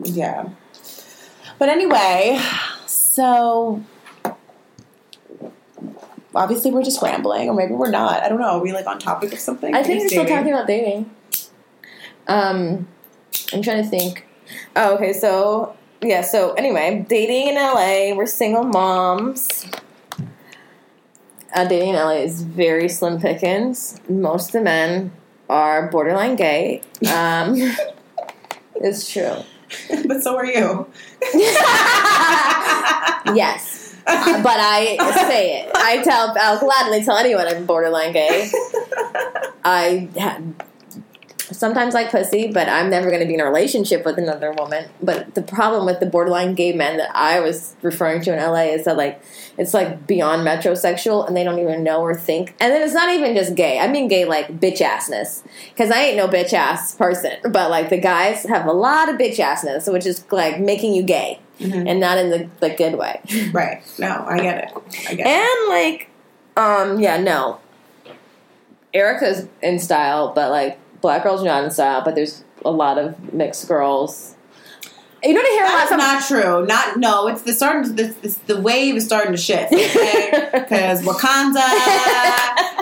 Yeah. 0.04 0.48
But 1.58 1.68
anyway, 1.68 2.40
so 2.86 3.82
obviously 6.34 6.70
we're 6.70 6.82
just 6.82 7.00
rambling, 7.02 7.48
or 7.48 7.54
maybe 7.54 7.72
we're 7.74 7.90
not. 7.90 8.22
I 8.22 8.28
don't 8.28 8.40
know. 8.40 8.58
Are 8.58 8.60
we 8.60 8.72
like 8.72 8.86
on 8.86 8.98
topic 8.98 9.32
of 9.32 9.38
something? 9.38 9.74
I 9.74 9.82
think 9.82 10.00
we're 10.00 10.08
still 10.08 10.26
talking 10.26 10.52
about 10.52 10.66
dating. 10.66 11.10
Um, 12.26 12.88
I'm 13.52 13.62
trying 13.62 13.82
to 13.82 13.88
think. 13.88 14.26
Oh, 14.76 14.94
okay. 14.96 15.12
So 15.12 15.76
yeah. 16.02 16.22
So 16.22 16.54
anyway, 16.54 17.04
dating 17.08 17.48
in 17.48 17.54
LA. 17.54 18.14
We're 18.16 18.26
single 18.26 18.64
moms. 18.64 19.66
Uh, 21.54 21.64
dating 21.66 21.90
in 21.90 21.94
LA 21.96 22.12
is 22.12 22.42
very 22.42 22.88
slim 22.88 23.20
pickings. 23.20 24.00
Most 24.08 24.46
of 24.48 24.52
the 24.52 24.60
men 24.62 25.12
are 25.50 25.88
borderline 25.90 26.34
gay. 26.36 26.80
Um, 27.12 27.54
it's 28.76 29.10
true. 29.12 29.36
but 30.06 30.22
so 30.22 30.36
are 30.36 30.46
you. 30.46 30.86
Yes, 33.34 33.94
Uh, 34.06 34.42
but 34.42 34.56
I 34.58 34.96
say 35.28 35.60
it. 35.62 35.70
I 35.74 36.02
tell. 36.02 36.34
I'll 36.38 36.58
gladly 36.58 37.04
tell 37.04 37.16
anyone 37.16 37.46
I'm 37.46 37.64
borderline 37.66 38.12
gay. 38.12 38.50
I 39.64 40.08
ha- 40.18 40.40
sometimes 41.52 41.94
like 41.94 42.10
pussy, 42.10 42.50
but 42.52 42.68
I'm 42.68 42.90
never 42.90 43.08
going 43.10 43.20
to 43.20 43.26
be 43.26 43.34
in 43.34 43.40
a 43.40 43.44
relationship 43.44 44.04
with 44.04 44.18
another 44.18 44.50
woman. 44.52 44.86
But 45.00 45.34
the 45.34 45.42
problem 45.42 45.86
with 45.86 46.00
the 46.00 46.06
borderline 46.06 46.54
gay 46.54 46.72
men 46.72 46.96
that 46.96 47.10
I 47.14 47.38
was 47.40 47.76
referring 47.80 48.22
to 48.22 48.32
in 48.32 48.38
LA 48.40 48.72
is 48.74 48.84
that 48.86 48.96
like 48.96 49.22
it's 49.58 49.74
like 49.74 50.06
beyond 50.06 50.46
metrosexual, 50.46 51.26
and 51.26 51.36
they 51.36 51.44
don't 51.44 51.58
even 51.58 51.82
know 51.82 52.00
or 52.00 52.14
think. 52.14 52.54
And 52.60 52.72
then 52.72 52.82
it's 52.82 52.94
not 52.94 53.10
even 53.10 53.34
just 53.34 53.54
gay. 53.54 53.78
I 53.78 53.88
mean 53.88 54.08
gay 54.08 54.24
like 54.24 54.60
bitch 54.60 54.78
assness, 54.78 55.42
because 55.70 55.90
I 55.90 56.00
ain't 56.02 56.16
no 56.16 56.28
bitch 56.28 56.52
ass 56.52 56.94
person. 56.94 57.32
But 57.50 57.70
like 57.70 57.90
the 57.90 57.98
guys 58.00 58.44
have 58.44 58.66
a 58.66 58.72
lot 58.72 59.08
of 59.08 59.16
bitch 59.16 59.36
assness, 59.36 59.92
which 59.92 60.06
is 60.06 60.24
like 60.32 60.58
making 60.60 60.94
you 60.94 61.02
gay, 61.02 61.40
Mhm. 61.60 61.88
and 61.88 62.00
not 62.00 62.18
in 62.18 62.30
the 62.30 62.48
the 62.60 62.70
good 62.70 62.94
way. 62.96 63.20
Right. 63.52 63.82
No, 63.98 64.24
I 64.28 64.38
get 64.40 64.64
it. 64.64 64.82
I 65.08 65.14
get 65.14 65.26
it. 65.26 65.30
And 65.30 65.68
like, 65.68 66.08
um, 66.56 66.98
yeah, 67.00 67.18
no. 67.18 67.58
Erica's 68.94 69.48
in 69.62 69.78
style, 69.78 70.32
but 70.34 70.50
like 70.50 70.78
black 71.00 71.22
girls 71.22 71.42
are 71.42 71.46
not 71.46 71.64
in 71.64 71.70
style. 71.70 72.02
But 72.04 72.14
there's 72.14 72.44
a 72.64 72.70
lot 72.70 72.98
of 72.98 73.32
mixed 73.32 73.66
girls. 73.68 74.31
You 75.24 75.34
don't 75.34 75.46
hear 75.52 75.62
a 75.62 75.66
lot 75.66 75.88
That's 75.88 75.90
not 75.92 76.26
true. 76.26 76.66
Not 76.66 76.98
no. 76.98 77.28
It's 77.28 77.42
the 77.42 77.52
starting. 77.52 77.94
The, 77.94 78.14
it's 78.22 78.38
the 78.38 78.60
wave 78.60 78.96
is 78.96 79.04
starting 79.04 79.30
to 79.30 79.38
shift. 79.38 79.72
Okay, 79.72 80.48
because 80.52 81.02
Wakanda 81.02 81.62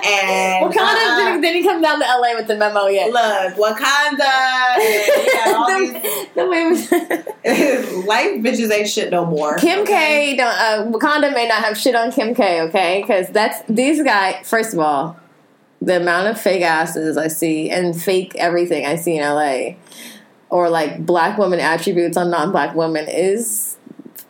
and 0.03 0.73
Wakanda 0.73 0.75
uh, 0.75 1.17
didn't, 1.19 1.43
didn't 1.43 1.65
come 1.65 1.83
down 1.83 2.01
to 2.01 2.07
LA 2.07 2.35
with 2.37 2.47
the 2.47 2.57
memo 2.57 2.87
yet. 2.87 3.13
look 3.13 3.55
Wakanda. 3.57 4.21
And, 4.81 5.07
yeah, 5.27 5.53
the, 5.69 6.29
the 6.35 6.47
was 6.47 6.89
these 7.45 8.05
life 8.07 8.41
bitches 8.41 8.71
ain't 8.73 8.89
shit 8.89 9.11
no 9.11 9.27
more. 9.27 9.57
Kim 9.57 9.81
okay? 9.81 10.31
K. 10.31 10.37
Don't 10.37 10.47
uh, 10.47 10.99
Wakanda 10.99 11.35
may 11.35 11.47
not 11.47 11.63
have 11.63 11.77
shit 11.77 11.95
on 11.95 12.11
Kim 12.11 12.35
K. 12.35 12.63
Okay, 12.63 13.03
because 13.03 13.29
that's 13.29 13.63
these 13.69 14.03
guys. 14.03 14.49
First 14.49 14.73
of 14.73 14.79
all, 14.81 15.21
the 15.83 15.97
amount 15.97 16.29
of 16.29 16.41
fake 16.41 16.63
asses 16.63 17.17
I 17.17 17.29
see 17.29 17.71
and 17.71 18.01
fake 18.01 18.35
everything 18.37 18.87
I 18.87 18.97
see 18.97 19.17
in 19.17 19.23
LA, 19.23 19.77
or 20.51 20.69
like 20.69 21.05
black 21.07 21.39
woman 21.39 21.61
attributes 21.61 22.17
on 22.17 22.31
non-black 22.31 22.75
women 22.75 23.07
is 23.09 23.77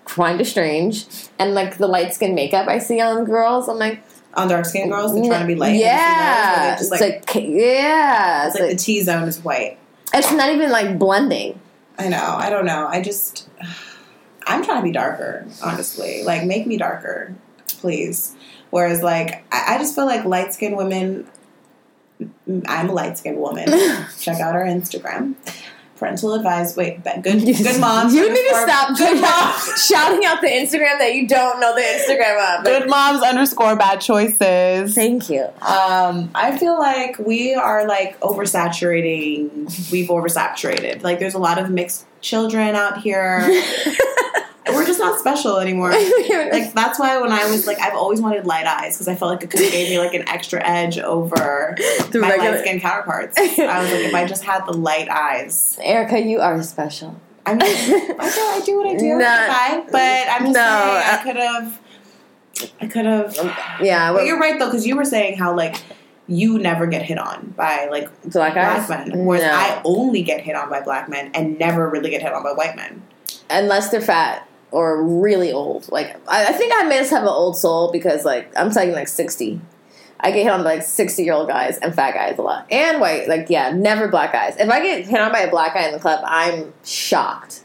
kind 0.05 0.41
of 0.41 0.47
strange. 0.47 1.07
And 1.39 1.55
like 1.55 1.79
the 1.79 1.87
light 1.87 2.15
skin 2.15 2.35
makeup 2.35 2.69
I 2.69 2.79
see 2.79 3.01
on 3.01 3.25
girls, 3.25 3.69
I'm 3.69 3.79
like, 3.79 4.03
on 4.35 4.49
dark 4.49 4.65
skinned 4.65 4.91
girls, 4.93 5.15
they're 5.15 5.25
trying 5.25 5.41
to 5.41 5.47
be 5.47 5.57
light. 5.57 5.75
yeah, 5.75 5.97
Have 5.97 6.81
you 6.81 6.87
seen 6.87 6.87
it's 6.87 6.91
Where 6.91 7.11
they 7.11 7.17
just 7.19 7.27
like, 7.27 7.35
like, 7.35 7.45
yeah, 7.49 8.47
it's 8.47 8.55
it's, 8.55 8.61
like 8.61 8.69
like, 8.71 8.79
the 8.79 8.85
T 8.85 9.03
zone 9.03 9.29
is 9.29 9.43
white. 9.43 9.79
it's 10.15 10.31
not 10.33 10.51
even 10.51 10.71
like 10.71 10.99
blending. 10.99 11.59
I 11.99 12.09
know. 12.09 12.37
I 12.39 12.49
don't 12.49 12.65
know. 12.65 12.87
I 12.87 13.03
just, 13.03 13.49
I'm 14.47 14.65
trying 14.65 14.79
to 14.79 14.83
be 14.85 14.93
darker, 14.93 15.47
honestly. 15.63 16.23
Like, 16.23 16.45
make 16.45 16.67
me 16.67 16.77
darker, 16.79 17.35
please. 17.67 18.35
Whereas, 18.71 19.03
like, 19.03 19.45
I, 19.53 19.75
I 19.75 19.79
just 19.79 19.95
feel 19.95 20.07
like 20.07 20.25
light 20.25 20.55
skinned 20.55 20.77
women, 20.77 21.27
I'm 22.67 22.89
a 22.89 22.93
light 22.93 23.19
skinned 23.19 23.39
woman. 23.39 23.67
Check 24.19 24.41
out 24.41 24.55
our 24.55 24.65
Instagram. 24.65 25.35
Parental 26.01 26.33
advice. 26.33 26.75
Wait, 26.77 27.05
good, 27.05 27.23
good 27.23 27.79
moms. 27.79 28.15
You 28.15 28.27
need 28.33 28.49
to 28.49 28.55
stop 28.63 28.97
Good 28.97 29.21
moms. 29.21 29.85
shouting 29.87 30.25
out 30.25 30.41
the 30.41 30.47
Instagram 30.47 30.99
that 30.99 31.15
you 31.15 31.29
don't 31.29 31.61
know 31.61 31.75
the 31.75 31.83
Instagram 31.83 32.59
of. 32.59 32.65
Good 32.65 32.89
moms 32.89 33.23
underscore 33.23 33.77
bad 33.77 34.01
choices. 34.01 34.95
Thank 34.95 35.29
you. 35.29 35.43
Um, 35.61 36.31
I 36.35 36.57
feel 36.59 36.79
like 36.79 37.19
we 37.19 37.55
are 37.55 37.87
like 37.87 38.19
oversaturating. 38.21 39.91
We've 39.93 40.09
oversaturated. 40.09 41.03
Like 41.03 41.19
there's 41.19 41.35
a 41.35 41.39
lot 41.39 41.59
of 41.59 41.71
mixed 41.71 42.07
children 42.23 42.75
out 42.75 43.03
here. 43.03 43.41
We're 44.75 44.87
just 44.87 44.99
not 45.01 45.19
special 45.19 45.59
anymore. 45.59 45.93
Like 46.51 46.73
that's 46.75 46.99
why 46.99 47.21
when 47.21 47.31
I 47.33 47.49
was 47.51 47.67
like, 47.67 47.79
I've 47.81 47.95
always 47.95 48.21
wanted 48.21 48.47
light 48.47 48.67
eyes 48.67 48.95
because 48.97 49.09
I 49.09 49.15
felt 49.15 49.31
like 49.33 49.43
it 49.45 49.51
could 49.51 49.61
have 49.61 49.71
gave 49.73 49.89
me 49.91 49.99
like 49.99 50.15
an 50.15 50.29
extra 50.29 50.61
edge 50.67 50.99
over 50.99 51.77
The 52.11 52.19
my 52.21 52.31
regular- 52.31 52.53
light 52.53 52.61
skin 52.61 52.81
counterparts. 52.81 53.37
I 53.39 53.43
was 53.83 53.93
like, 53.93 54.05
if 54.05 54.15
I 54.15 54.25
just 54.35 54.45
had 54.45 54.65
the 54.67 54.73
light 54.73 55.09
eyes, 55.09 55.79
Erica, 55.83 56.21
you 56.21 56.41
are 56.41 56.61
special. 56.63 57.21
I 57.47 57.55
mean, 57.55 57.63
I 57.63 58.05
do, 58.07 58.17
I 58.19 58.63
do 58.65 58.77
what 58.79 58.87
I 58.89 58.97
do, 58.97 59.21
fine, 59.21 59.91
but 59.91 60.29
I'm 60.31 60.43
just 60.53 60.55
No, 60.55 60.61
saying 60.61 61.03
I- 61.05 61.19
I 61.19 61.23
could 61.23 61.37
have, 61.37 61.81
I 62.81 62.87
could 62.87 63.05
have. 63.07 63.39
Um, 63.39 63.53
yeah, 63.83 64.13
But 64.13 64.27
you're 64.27 64.39
right 64.39 64.59
though, 64.59 64.67
because 64.67 64.87
you 64.87 64.97
were 64.97 65.05
saying 65.05 65.39
how 65.39 65.57
like 65.57 65.77
you 66.27 66.59
never 66.59 66.87
get 66.87 67.03
hit 67.03 67.19
on 67.19 67.55
by 67.57 67.89
like 67.91 68.09
black 68.31 68.55
black 68.55 68.89
men, 68.89 69.25
whereas 69.25 69.43
No. 69.45 69.53
I 69.53 69.81
only 69.85 70.23
get 70.23 70.43
hit 70.43 70.55
on 70.55 70.69
by 70.71 70.81
black 70.81 71.09
men 71.09 71.31
and 71.35 71.59
never 71.59 71.89
really 71.89 72.11
get 72.11 72.23
hit 72.23 72.33
on 72.33 72.43
by 72.43 72.53
white 72.53 72.77
men. 72.77 73.03
unless 73.49 73.91
they're 73.91 74.01
fat 74.01 74.47
or 74.71 75.03
really 75.03 75.53
old. 75.53 75.91
Like 75.91 76.17
I, 76.29 76.47
I 76.47 76.53
think 76.53 76.73
I 76.77 76.85
may 76.85 76.99
just 76.99 77.11
have 77.11 77.23
an 77.23 77.29
old 77.29 77.57
soul 77.57 77.93
because 77.93 78.25
like 78.25 78.53
I'm 78.59 78.71
talking 78.71 78.93
like 78.93 79.09
sixty. 79.09 79.61
I 80.23 80.33
get 80.33 80.43
hit 80.43 80.53
on 80.53 80.65
like 80.65 80.83
sixty 80.83 81.25
year 81.25 81.33
old 81.33 81.49
guys 81.49 81.79
and 81.79 81.95
fat 81.95 82.15
guys 82.15 82.39
a 82.39 82.43
lot, 82.43 82.67
and 82.71 83.01
white. 83.01 83.29
Like 83.29 83.49
yeah, 83.49 83.73
never 83.73 84.09
black 84.09 84.33
guys. 84.33 84.57
If 84.59 84.69
I 84.69 84.81
get 84.81 85.07
hit 85.07 85.21
on 85.21 85.33
by 85.33 85.41
a 85.41 85.51
black 85.51 85.75
guy 85.75 85.87
in 85.87 85.93
the 85.93 85.99
club, 85.99 86.23
I'm 86.25 86.73
shocked. 86.85 87.63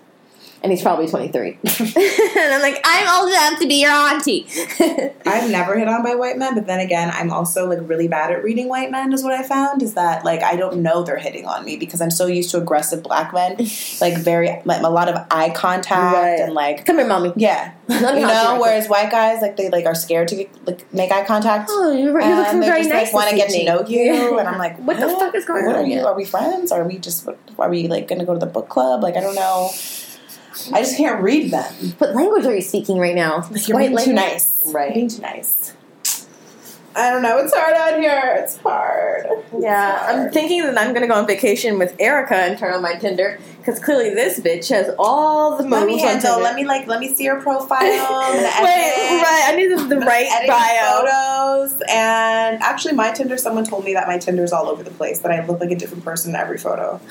And 0.66 0.72
he's 0.72 0.82
probably 0.82 1.08
23. 1.08 1.60
and 1.64 2.54
I'm 2.56 2.60
like, 2.60 2.82
I'm 2.84 3.22
old 3.22 3.30
enough 3.32 3.60
to 3.60 3.68
be 3.68 3.82
your 3.84 3.92
auntie. 3.92 4.48
I've 5.24 5.52
never 5.52 5.78
hit 5.78 5.88
on 5.88 6.04
by 6.04 6.16
white 6.16 6.40
men, 6.40 6.56
but 6.56 6.66
then 6.66 6.80
again, 6.80 7.12
I'm 7.14 7.32
also 7.32 7.70
like 7.70 7.78
really 7.88 8.08
bad 8.08 8.32
at 8.32 8.44
reading 8.44 8.68
white 8.68 8.90
men. 8.90 9.14
Is 9.14 9.24
what 9.24 9.34
I 9.34 9.44
found 9.44 9.84
is 9.84 9.94
that 9.94 10.26
like 10.26 10.42
I 10.42 10.56
don't 10.56 10.78
know 10.82 11.04
they're 11.04 11.20
hitting 11.20 11.46
on 11.46 11.64
me 11.66 11.78
because 11.78 12.02
I'm 12.02 12.10
so 12.10 12.26
used 12.26 12.50
to 12.50 12.58
aggressive 12.58 13.04
black 13.04 13.32
men, 13.32 13.58
like 14.02 14.18
very 14.18 14.60
like 14.66 14.82
a 14.82 14.90
lot 14.90 15.08
of 15.08 15.24
eye 15.30 15.52
contact 15.52 16.16
Right. 16.16 16.40
and 16.40 16.54
like 16.54 16.84
Come 16.88 16.98
here, 16.98 17.08
mommy. 17.08 17.32
yeah, 17.36 17.74
Let 17.88 18.16
me 18.16 18.22
you 18.22 18.26
help 18.28 18.44
know. 18.46 18.52
right 18.54 18.62
Whereas 18.62 18.88
white 18.90 19.12
guys 19.12 19.44
like 19.44 19.58
they 19.58 19.70
like 19.70 19.86
are 19.86 19.94
scared 19.94 20.30
to 20.30 20.48
like 20.66 20.92
make 20.92 21.12
eye 21.12 21.26
contact. 21.26 21.68
Oh, 21.72 21.92
you're, 21.92 22.06
you're 22.10 22.22
and 22.22 22.38
looking 22.40 22.54
um, 22.56 22.60
they 22.62 22.66
very 22.66 22.80
just 22.80 22.90
nice. 22.90 23.06
like 23.08 23.14
want 23.14 23.30
to 23.30 23.36
get 23.36 23.52
to 23.52 23.64
know 23.66 23.86
you, 23.86 24.40
and 24.40 24.48
I'm 24.48 24.58
like, 24.58 24.80
What 24.80 25.00
the 25.00 25.10
fuck 25.10 25.36
is 25.36 25.46
going 25.46 25.68
What 25.68 25.76
on 25.76 25.84
Are, 25.84 25.88
you, 25.88 26.02
are 26.08 26.16
we 26.16 26.26
friends? 26.26 26.72
Are 26.72 26.84
we 26.88 26.98
just? 26.98 27.28
Are 27.60 27.70
we 27.70 27.88
like 27.88 28.08
going 28.08 28.18
to 28.20 28.26
go 28.26 28.34
to 28.34 28.40
the 28.40 28.48
book 28.48 28.68
club? 28.68 29.04
Like 29.04 29.16
I 29.16 29.22
don't 29.22 29.36
know. 29.36 29.70
I 30.74 30.82
just 30.82 30.98
can't 30.98 31.22
read 31.22 31.52
them. 31.52 31.74
What 31.98 32.16
language 32.16 32.46
are 32.46 32.56
you 32.56 32.62
speaking 32.62 32.98
right 32.98 33.16
now? 33.16 33.48
You're 33.52 33.78
White 33.78 33.90
being 33.90 34.06
too 34.06 34.14
nice. 34.14 34.62
Right. 34.74 34.88
You're 34.88 34.94
being 34.96 35.10
too 35.10 35.22
nice. 35.22 35.74
I 36.96 37.10
don't 37.10 37.22
know. 37.24 37.38
It's 37.40 37.54
hard 37.54 37.76
out 37.76 38.00
here. 38.00 38.36
It's 38.40 38.56
hard. 38.58 39.26
Yeah, 39.60 39.96
It's 39.96 40.10
I'm 40.28 40.32
thinking 40.32 40.64
that 40.64 40.78
I'm 40.78 40.94
gonna 40.94 41.08
go 41.08 41.16
on 41.16 41.28
vacation 41.28 41.78
with 41.78 41.94
Erica 42.00 42.36
and 42.36 42.58
turn 42.58 42.74
on 42.74 42.82
my 42.82 42.96
Tinder 42.96 43.38
because 43.66 43.80
clearly 43.80 44.14
this 44.14 44.40
bitch 44.40 44.70
has 44.70 44.94
all 45.00 45.58
the 45.58 45.68
Let 45.68 45.88
me 45.88 46.00
handle. 46.00 46.40
Let 46.40 46.56
me 46.56 46.66
like. 46.66 46.86
Let 46.86 47.00
me 47.00 47.16
see 47.16 47.24
your 47.24 47.42
profile. 47.42 47.80
Wait, 47.82 47.92
right? 48.62 49.46
I 49.48 49.56
need 49.56 49.68
the, 49.68 49.84
the 49.86 50.00
right 50.06 50.28
bio. 50.48 51.02
photos. 51.02 51.82
And 51.90 52.62
actually, 52.62 52.94
my 52.94 53.12
Tinder, 53.12 53.38
someone 53.38 53.64
told 53.64 53.84
me 53.84 53.94
that 53.94 54.08
my 54.08 54.20
Tinder's 54.20 54.54
all 54.54 54.68
over 54.68 54.84
the 54.84 54.92
place, 54.92 55.20
that 55.20 55.32
I 55.32 55.44
look 55.48 55.60
like 55.60 55.72
a 55.72 55.76
different 55.76 56.04
person 56.04 56.30
in 56.30 56.36
every 56.36 56.60
photo. 56.60 57.02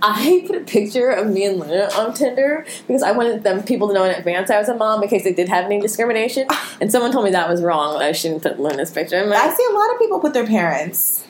I 0.00 0.44
put 0.46 0.56
a 0.56 0.60
picture 0.60 1.10
of 1.10 1.26
me 1.26 1.44
and 1.44 1.58
Luna 1.58 1.90
on 1.96 2.14
Tinder 2.14 2.64
because 2.86 3.02
I 3.02 3.10
wanted 3.10 3.42
them 3.42 3.64
people 3.64 3.88
to 3.88 3.94
know 3.94 4.04
in 4.04 4.14
advance 4.14 4.48
I 4.48 4.60
was 4.60 4.68
a 4.68 4.76
mom 4.76 5.02
in 5.02 5.08
case 5.08 5.24
they 5.24 5.34
did 5.34 5.48
have 5.48 5.64
any 5.64 5.80
discrimination. 5.80 6.46
And 6.78 6.92
someone 6.92 7.10
told 7.10 7.24
me 7.24 7.30
that 7.30 7.48
was 7.48 7.62
wrong. 7.62 7.94
That 7.94 8.02
I 8.02 8.12
shouldn't 8.12 8.42
put 8.42 8.60
Luna's 8.60 8.90
picture. 8.90 9.16
I 9.16 9.54
see 9.54 9.66
a 9.70 9.74
lot 9.74 9.94
of 9.94 9.98
people 9.98 10.20
put 10.20 10.34
their 10.34 10.46
parents. 10.46 11.24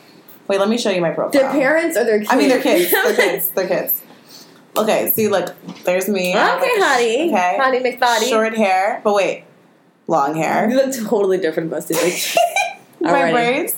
Wait, 0.49 0.59
let 0.59 0.69
me 0.69 0.77
show 0.77 0.91
you 0.91 1.01
my 1.01 1.11
profile. 1.11 1.41
their 1.41 1.53
parents 1.53 1.97
or 1.97 2.03
their 2.05 2.19
kids? 2.19 2.31
I 2.33 2.37
mean, 2.37 2.49
they're 2.49 2.63
kids. 2.63 2.91
They're 2.91 3.15
kids. 3.15 3.49
They're 3.51 3.69
kids. 3.69 4.03
Okay, 4.79 5.11
see, 5.15 5.29
look, 5.29 5.55
there's 5.85 6.09
me. 6.09 6.31
Okay, 6.31 6.37
like, 6.39 6.61
honey. 6.79 7.29
Okay. 7.33 7.57
Honey 7.61 7.81
McBody. 7.81 8.29
Short 8.29 8.55
hair, 8.57 9.01
but 9.05 9.15
wait, 9.15 9.45
long 10.07 10.35
hair. 10.35 10.69
You 10.71 10.77
look 10.77 10.95
totally 10.95 11.39
different, 11.39 11.71
Busty. 11.71 12.37
my 13.01 13.11
Alrighty. 13.11 13.33
braids. 13.33 13.75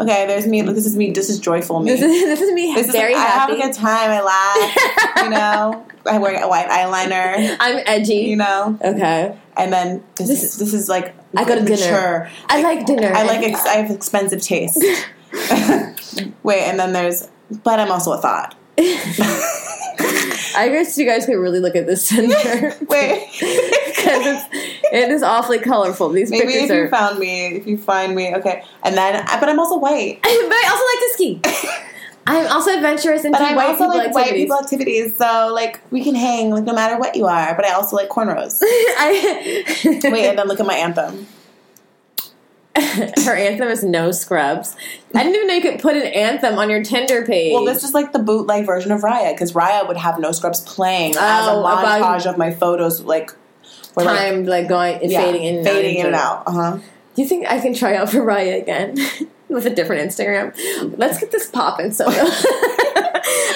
Okay, 0.00 0.26
there's 0.26 0.46
me. 0.46 0.62
Look, 0.62 0.74
this 0.74 0.86
is 0.86 0.96
me. 0.96 1.10
This 1.10 1.28
is 1.28 1.38
joyful 1.38 1.80
me. 1.80 1.90
This 1.90 2.00
is 2.00 2.22
this 2.24 2.40
is 2.40 2.52
me 2.52 2.74
This 2.74 2.86
is 2.86 2.92
very 2.92 3.14
I 3.14 3.18
have 3.20 3.50
a 3.50 3.56
good 3.56 3.74
time. 3.74 4.10
I 4.10 4.20
laugh. 4.22 5.24
you 5.24 5.30
know, 5.36 5.86
I 6.10 6.18
wear 6.18 6.42
a 6.42 6.48
white 6.48 6.68
eyeliner. 6.68 7.56
I'm 7.60 7.82
edgy. 7.86 8.14
You 8.14 8.36
know, 8.36 8.78
Okay. 8.82 9.36
and 9.58 9.72
then 9.72 10.02
this, 10.16 10.28
This 10.28 10.42
is 10.42 10.56
this 10.58 10.72
is 10.74 10.88
like 10.88 11.14
I 11.36 11.44
go 11.44 11.54
to 11.54 11.64
dinner. 11.64 12.30
I 12.48 12.62
like 12.62 12.86
dinner. 12.86 13.12
I 13.14 13.24
like. 13.24 13.42
Ex- 13.46 13.66
I 13.66 13.74
have 13.76 13.90
expensive 13.90 14.40
taste. 14.40 14.82
Wait, 16.42 16.62
and 16.62 16.78
then 16.80 16.92
there's. 16.94 17.28
But 17.62 17.78
I'm 17.80 17.90
also 17.92 18.12
a 18.12 18.18
thought. 18.22 18.56
I 20.56 20.68
guess 20.68 20.96
you 20.98 21.06
guys 21.06 21.26
could 21.26 21.36
really 21.36 21.60
look 21.60 21.76
at 21.76 21.86
this 21.86 22.06
center. 22.06 22.74
Wait. 22.88 23.28
Because 24.00 24.44
it 24.92 25.10
is 25.10 25.22
awfully 25.22 25.58
colorful. 25.58 26.08
These 26.08 26.30
Maybe 26.30 26.46
pictures 26.46 26.70
if 26.70 26.76
you 26.76 26.82
are. 26.84 26.88
found 26.88 27.18
me, 27.18 27.48
if 27.48 27.66
you 27.66 27.76
find 27.76 28.14
me, 28.14 28.34
okay. 28.34 28.64
And 28.82 28.96
then, 28.96 29.22
but 29.38 29.46
I'm 29.46 29.60
also 29.60 29.76
white. 29.76 30.20
but 30.22 30.30
I 30.32 30.68
also 30.70 30.84
like 30.86 31.52
to 31.52 31.54
ski. 31.62 31.76
I'm 32.26 32.46
also 32.50 32.74
adventurous 32.74 33.24
and 33.24 33.32
But 33.32 33.42
I'm 33.42 33.56
white 33.56 33.68
also 33.68 33.84
people 33.84 33.98
like 33.98 34.14
white 34.14 34.20
activities. 34.22 34.44
people 34.44 34.58
activities, 34.58 35.16
so 35.16 35.52
like 35.54 35.80
we 35.90 36.02
can 36.02 36.14
hang 36.14 36.50
like 36.50 36.64
no 36.64 36.72
matter 36.72 36.98
what 36.98 37.14
you 37.14 37.26
are. 37.26 37.54
But 37.54 37.66
I 37.66 37.72
also 37.72 37.94
like 37.94 38.08
cornrows. 38.08 38.58
I, 38.62 39.64
Wait, 39.84 40.04
and 40.28 40.38
then 40.38 40.48
look 40.48 40.60
at 40.60 40.66
my 40.66 40.74
anthem. 40.76 41.26
her 43.24 43.34
anthem 43.36 43.68
is 43.68 43.82
no 43.84 44.10
scrubs. 44.12 44.76
I 45.14 45.22
didn't 45.22 45.34
even 45.36 45.48
know 45.48 45.54
you 45.54 45.60
could 45.62 45.80
put 45.80 45.96
an 45.96 46.02
anthem 46.06 46.58
on 46.58 46.70
your 46.70 46.82
Tinder 46.82 47.24
page. 47.26 47.52
Well, 47.52 47.64
this 47.64 47.84
is 47.84 47.94
like 47.94 48.12
the 48.12 48.18
bootleg 48.18 48.66
version 48.66 48.92
of 48.92 49.00
Raya 49.02 49.32
because 49.34 49.52
Raya 49.52 49.86
would 49.88 49.96
have 49.96 50.18
no 50.18 50.32
scrubs 50.32 50.60
playing 50.60 51.10
as 51.16 51.46
a 51.46 51.50
Oh, 51.50 51.60
about- 51.60 52.00
montage 52.02 52.26
of 52.30 52.38
my 52.38 52.52
photos, 52.52 53.00
like 53.02 53.30
where, 53.94 54.06
like, 54.06 54.18
time 54.18 54.44
like 54.46 54.68
going 54.68 55.02
and 55.02 55.10
yeah, 55.10 55.22
fading 55.22 55.42
in 55.44 55.56
and 55.56 55.64
fading 55.66 55.96
in 55.98 56.06
and 56.06 56.14
out. 56.14 56.44
Uh 56.46 56.52
huh. 56.52 56.78
Do 57.16 57.22
you 57.22 57.28
think 57.28 57.46
I 57.50 57.60
can 57.60 57.74
try 57.74 57.96
out 57.96 58.10
for 58.10 58.18
Raya 58.20 58.60
again 58.62 58.96
with 59.48 59.66
a 59.66 59.70
different 59.70 60.08
Instagram? 60.10 60.54
Let's 60.96 61.18
get 61.18 61.32
this 61.32 61.50
popping, 61.50 61.90
so 61.92 62.06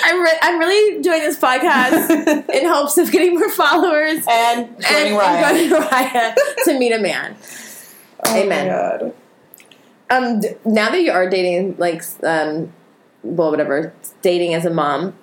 I'm 0.07 0.21
re- 0.23 0.39
I'm 0.43 0.59
really 0.59 1.03
doing 1.03 1.21
this 1.21 1.39
podcast 1.39 2.49
in 2.51 2.67
hopes 2.69 2.99
of 2.99 3.11
getting 3.13 3.35
more 3.35 3.49
followers 3.51 4.25
and 4.29 4.69
and, 4.69 4.85
and 5.17 5.71
going 5.71 5.83
to 5.83 5.89
Raya 5.89 6.35
to 6.65 6.79
meet 6.79 6.93
a 6.93 6.99
man. 6.99 7.37
Oh 8.27 8.37
Amen. 8.37 9.13
Um, 10.11 10.41
d- 10.41 10.55
now 10.65 10.91
that 10.91 11.01
you 11.01 11.13
are 11.13 11.29
dating, 11.29 11.77
like, 11.79 12.03
um, 12.23 12.73
well, 13.23 13.51
whatever, 13.51 13.95
dating 14.23 14.55
as 14.55 14.65
a 14.65 14.71
mom, 14.71 15.15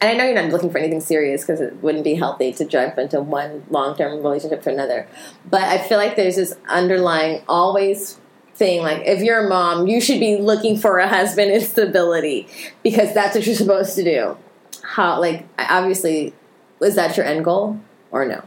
and 0.00 0.10
I 0.10 0.14
know 0.14 0.24
you're 0.24 0.40
not 0.40 0.50
looking 0.50 0.70
for 0.70 0.78
anything 0.78 1.00
serious 1.00 1.42
because 1.42 1.60
it 1.60 1.82
wouldn't 1.82 2.04
be 2.04 2.14
healthy 2.14 2.52
to 2.52 2.64
jump 2.64 2.98
into 2.98 3.20
one 3.20 3.64
long 3.70 3.96
term 3.96 4.16
relationship 4.22 4.62
to 4.62 4.70
another. 4.70 5.08
But 5.48 5.62
I 5.62 5.78
feel 5.78 5.98
like 5.98 6.16
there's 6.16 6.36
this 6.36 6.54
underlying 6.68 7.42
always 7.48 8.18
thing 8.54 8.82
like 8.82 9.02
if 9.04 9.20
you're 9.20 9.46
a 9.46 9.48
mom, 9.48 9.86
you 9.86 10.00
should 10.00 10.20
be 10.20 10.36
looking 10.36 10.76
for 10.78 10.98
a 10.98 11.08
husband 11.08 11.50
and 11.50 11.62
stability 11.62 12.46
because 12.82 13.12
that's 13.12 13.34
what 13.34 13.46
you're 13.46 13.56
supposed 13.56 13.96
to 13.96 14.04
do. 14.04 14.36
How, 14.82 15.20
like, 15.20 15.46
obviously, 15.58 16.34
is 16.80 16.94
that 16.96 17.16
your 17.16 17.26
end 17.26 17.44
goal 17.44 17.80
or 18.10 18.26
no? 18.26 18.42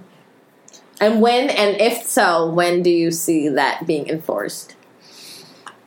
And 0.99 1.21
when, 1.21 1.49
and 1.49 1.79
if 1.79 2.05
so, 2.07 2.49
when 2.49 2.81
do 2.81 2.89
you 2.89 3.11
see 3.11 3.49
that 3.49 3.85
being 3.85 4.07
enforced? 4.09 4.75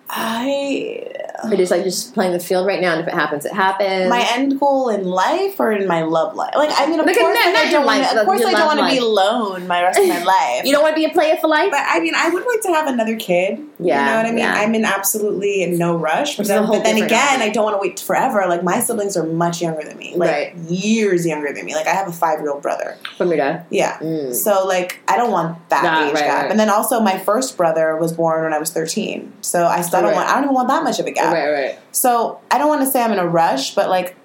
I 0.08 1.29
Or 1.44 1.56
just 1.56 1.70
like 1.70 1.84
just 1.84 2.14
playing 2.14 2.32
the 2.32 2.40
field 2.40 2.66
right 2.66 2.80
now, 2.80 2.92
and 2.92 3.00
if 3.00 3.08
it 3.08 3.14
happens, 3.14 3.44
it 3.44 3.52
happens. 3.52 4.08
my 4.10 4.26
end 4.32 4.58
goal 4.60 4.88
in 4.88 5.04
life 5.04 5.58
or 5.58 5.72
in 5.72 5.86
my 5.86 6.02
love 6.02 6.34
life? 6.34 6.54
Like 6.54 6.70
I 6.76 6.86
mean, 6.86 7.00
of 7.00 7.06
Like, 7.06 7.18
course, 7.18 7.36
like, 7.44 7.54
I 7.56 7.70
don't 7.70 7.86
want 7.86 8.02
to. 8.04 8.08
but 8.14 8.20
Of 8.20 8.26
course, 8.26 8.44
I 8.44 8.52
don't 8.52 8.66
want 8.66 8.80
to 8.80 8.86
be 8.86 8.98
alone 8.98 9.66
my 9.66 9.82
rest 9.82 9.98
of 9.98 10.08
my 10.08 10.22
life. 10.36 10.64
you 10.64 10.72
don't 10.72 10.82
want 10.82 10.94
to 10.96 11.00
be 11.00 11.04
a 11.06 11.10
player 11.10 11.36
for 11.40 11.48
life. 11.48 11.70
But 11.70 11.80
I 11.86 12.00
mean, 12.00 12.14
I 12.14 12.28
would 12.30 12.44
like 12.46 12.60
to 12.62 12.68
have 12.68 12.86
another 12.88 13.16
kid. 13.16 13.60
Yeah, 13.78 14.00
you 14.00 14.10
know 14.10 14.16
what 14.18 14.26
I 14.26 14.30
mean. 14.30 14.38
yeah. 14.38 14.54
I'm 14.54 14.74
in 14.74 14.84
absolutely 14.84 15.62
in 15.62 15.78
no 15.78 15.96
rush. 15.96 16.36
But 16.36 16.42
is 16.42 16.48
then, 16.48 16.66
but 16.66 16.84
then 16.84 16.96
again, 17.02 17.12
animal. 17.40 17.48
I 17.48 17.50
don't 17.50 17.64
want 17.64 17.74
to 17.76 17.80
wait 17.80 17.98
forever. 18.00 18.44
Like 18.48 18.62
my 18.62 18.80
siblings 18.80 19.16
are 19.16 19.24
much 19.26 19.60
younger 19.62 19.82
than 19.82 19.96
me, 19.96 20.14
like 20.16 20.30
Right. 20.30 20.56
years 20.56 21.26
younger 21.26 21.52
than 21.52 21.64
me. 21.64 21.74
Like 21.74 21.86
I 21.86 21.94
have 21.94 22.08
a 22.08 22.12
five 22.12 22.40
year 22.40 22.50
old 22.50 22.62
brother. 22.62 22.96
From 23.16 23.28
your 23.28 23.38
dad. 23.38 23.66
Yeah. 23.70 23.98
Mm. 23.98 24.34
So 24.34 24.66
like 24.66 25.00
I 25.08 25.16
don't 25.16 25.30
want 25.30 25.68
that 25.70 25.82
Nah, 25.84 26.06
age 26.08 26.14
right, 26.14 26.24
gap. 26.24 26.42
right. 26.42 26.50
And 26.50 26.60
then 26.60 26.68
also 26.70 27.00
my 27.00 27.18
first 27.18 27.56
brother 27.56 27.96
was 27.96 28.12
born 28.12 28.42
when 28.44 28.52
I 28.52 28.58
was 28.58 28.70
13. 28.70 29.32
So 29.40 29.64
I 29.66 29.80
still 29.80 30.02
don't 30.02 30.14
want. 30.14 30.28
I 30.28 30.34
don't 30.34 30.44
even 30.44 30.54
want 30.54 30.68
that 30.68 30.84
much 30.84 30.98
of 31.00 31.06
a 31.06 31.10
gap. 31.10 31.29
Right, 31.32 31.50
right. 31.50 31.78
So 31.92 32.40
I 32.50 32.58
don't 32.58 32.68
want 32.68 32.82
to 32.82 32.86
say 32.86 33.02
I'm 33.02 33.12
in 33.12 33.18
a 33.18 33.26
rush, 33.26 33.74
but 33.74 33.88
like 33.88 34.16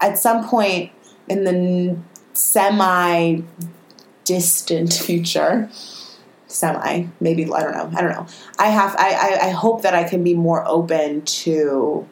at 0.00 0.18
some 0.18 0.46
point 0.48 0.92
in 1.28 1.44
the 1.44 1.96
semi 2.34 3.40
distant 4.24 4.92
future, 4.92 5.68
semi 6.46 7.06
maybe 7.20 7.44
I 7.52 7.60
don't 7.62 7.72
know 7.72 7.90
I 7.96 8.00
don't 8.00 8.10
know. 8.12 8.26
I 8.58 8.66
have 8.68 8.94
I, 8.98 9.38
I 9.42 9.46
I 9.46 9.50
hope 9.50 9.82
that 9.82 9.94
I 9.94 10.04
can 10.04 10.22
be 10.24 10.34
more 10.34 10.66
open 10.66 11.22
to 11.22 12.08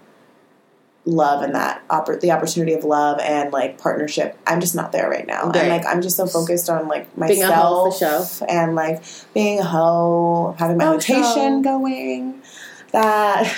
love 1.07 1.43
and 1.43 1.55
that 1.55 1.83
oppor- 1.89 2.21
the 2.21 2.31
opportunity 2.31 2.75
of 2.75 2.85
love 2.85 3.19
and 3.21 3.53
like 3.53 3.79
partnership. 3.79 4.37
I'm 4.47 4.61
just 4.61 4.75
not 4.75 4.93
there 4.93 5.09
right 5.09 5.27
now, 5.27 5.47
Right. 5.47 5.57
and 5.57 5.69
like 5.69 5.87
I'm 5.87 6.03
just 6.03 6.17
so 6.17 6.27
focused 6.27 6.69
on 6.69 6.89
like 6.89 7.09
Being 7.17 7.43
a 7.43 7.53
hoe 7.55 7.87
myself 7.87 8.43
and 8.49 8.75
like 8.75 9.03
being 9.35 9.59
a 9.61 9.65
hoe, 9.65 10.55
having 10.59 10.77
my 10.77 10.87
Oh, 10.87 10.93
rotation 10.93 11.63
going. 11.63 12.43
That 12.93 13.57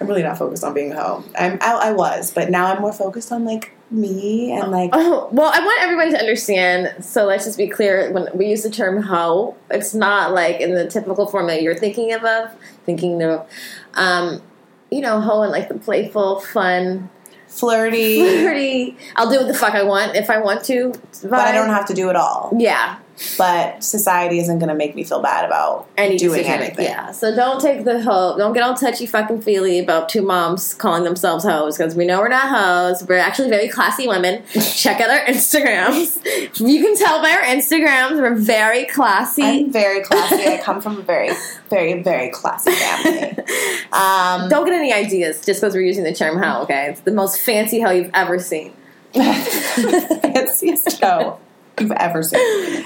I'm 0.00 0.06
really 0.06 0.22
not 0.22 0.38
focused 0.38 0.64
on 0.64 0.74
being 0.74 0.92
a 0.92 1.02
hoe. 1.02 1.24
I'm 1.38 1.58
I, 1.60 1.88
I 1.88 1.92
was, 1.92 2.32
but 2.32 2.50
now 2.50 2.66
I'm 2.72 2.80
more 2.80 2.92
focused 2.92 3.32
on 3.32 3.44
like 3.44 3.72
me 3.90 4.52
and 4.52 4.70
like 4.70 4.90
Oh, 4.92 5.28
well, 5.32 5.50
I 5.54 5.60
want 5.60 5.82
everyone 5.82 6.10
to 6.12 6.18
understand. 6.18 7.04
So 7.04 7.24
let's 7.24 7.44
just 7.44 7.56
be 7.58 7.68
clear. 7.68 8.10
When 8.12 8.28
we 8.34 8.46
use 8.46 8.62
the 8.62 8.70
term 8.70 9.02
"hoe," 9.02 9.56
it's 9.70 9.94
not 9.94 10.32
like 10.32 10.60
in 10.60 10.74
the 10.74 10.86
typical 10.88 11.26
form 11.26 11.46
that 11.46 11.62
you're 11.62 11.76
thinking 11.76 12.12
of, 12.12 12.24
of 12.24 12.50
thinking 12.84 13.22
of. 13.22 13.48
Um, 13.94 14.42
you 14.90 15.00
know, 15.00 15.20
hoe 15.20 15.42
and 15.42 15.52
like 15.52 15.68
the 15.68 15.78
playful, 15.78 16.40
fun, 16.40 17.10
flirty, 17.46 18.16
flirty. 18.40 18.96
I'll 19.16 19.30
do 19.30 19.38
what 19.38 19.46
the 19.48 19.54
fuck 19.54 19.74
I 19.74 19.82
want 19.82 20.16
if 20.16 20.30
I 20.30 20.38
want 20.38 20.64
to. 20.66 20.92
but 21.22 21.32
I 21.34 21.52
don't 21.52 21.68
have 21.68 21.86
to 21.86 21.94
do 21.94 22.08
it 22.10 22.16
all. 22.16 22.52
Yeah, 22.56 22.98
But 23.36 23.82
society 23.82 24.38
isn't 24.38 24.58
going 24.58 24.68
to 24.68 24.74
make 24.74 24.94
me 24.94 25.04
feel 25.04 25.20
bad 25.20 25.44
about 25.44 25.88
any 25.96 26.16
doing 26.16 26.38
decision. 26.38 26.62
anything. 26.62 26.84
Yeah, 26.84 27.10
so 27.12 27.34
don't 27.34 27.60
take 27.60 27.84
the 27.84 28.00
hoe. 28.00 28.36
Don't 28.38 28.52
get 28.52 28.62
all 28.62 28.74
touchy 28.74 29.06
fucking 29.06 29.42
feely 29.42 29.78
about 29.78 30.08
two 30.08 30.22
moms 30.22 30.74
calling 30.74 31.04
themselves 31.04 31.44
hoes 31.44 31.76
because 31.76 31.94
we 31.94 32.04
know 32.04 32.20
we're 32.20 32.28
not 32.28 32.48
hoes. 32.48 33.04
We're 33.06 33.16
actually 33.18 33.50
very 33.50 33.68
classy 33.68 34.06
women. 34.06 34.44
Check 34.74 35.00
out 35.00 35.10
our 35.10 35.24
Instagrams. 35.26 36.16
You 36.60 36.82
can 36.82 36.96
tell 36.96 37.20
by 37.20 37.30
our 37.30 37.42
Instagrams 37.42 38.20
we're 38.20 38.34
very 38.34 38.84
classy. 38.86 39.42
I'm 39.42 39.72
very 39.72 40.02
classy. 40.02 40.46
I 40.46 40.58
come 40.58 40.80
from 40.80 40.98
a 40.98 41.02
very, 41.02 41.30
very, 41.70 42.02
very 42.02 42.30
classy 42.30 42.72
family. 42.72 43.36
Um, 43.90 44.50
don't 44.50 44.66
get 44.66 44.74
any 44.74 44.92
ideas 44.92 45.44
just 45.44 45.62
because 45.62 45.74
we're 45.74 45.80
using 45.80 46.04
the 46.04 46.12
term 46.12 46.36
hoe. 46.36 46.62
Okay, 46.64 46.90
it's 46.90 47.00
the 47.00 47.10
most 47.10 47.40
fancy 47.40 47.80
hoe 47.80 47.90
you've 47.90 48.10
ever 48.12 48.38
seen. 48.38 48.74
fanciest 49.14 51.00
show 51.00 51.38
you've 51.80 51.90
ever 51.92 52.22
seen. 52.22 52.84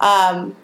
Um, 0.00 0.56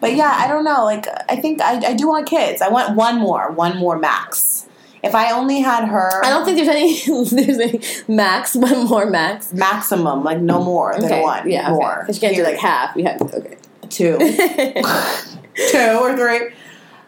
but 0.00 0.14
yeah, 0.14 0.34
I 0.36 0.48
don't 0.48 0.64
know. 0.64 0.84
Like, 0.84 1.06
I 1.28 1.36
think 1.36 1.60
I, 1.60 1.90
I 1.90 1.94
do 1.94 2.08
want 2.08 2.28
kids. 2.28 2.60
I 2.60 2.68
want 2.68 2.94
one 2.94 3.18
more, 3.18 3.50
one 3.50 3.76
more 3.78 3.98
max. 3.98 4.66
If 5.02 5.14
I 5.14 5.32
only 5.32 5.60
had 5.60 5.86
her, 5.86 6.24
I 6.24 6.30
don't 6.30 6.44
think 6.46 6.56
there's 6.56 6.68
any. 6.68 6.94
there's 7.30 7.58
any 7.58 7.80
max. 8.08 8.54
One 8.54 8.86
more 8.86 9.04
max. 9.06 9.52
maximum, 9.52 10.24
like 10.24 10.40
no 10.40 10.62
more 10.62 10.94
than 10.94 11.04
Okay, 11.04 11.22
one. 11.22 11.50
yeah, 11.50 11.70
more. 11.70 12.00
Because 12.00 12.16
you 12.16 12.20
can't 12.20 12.36
do 12.36 12.42
like 12.42 12.56
half. 12.56 12.96
You 12.96 13.04
have 13.04 13.20
okay. 13.20 13.56
two, 13.90 14.16
two 15.70 15.98
or 16.00 16.16
three. 16.16 16.54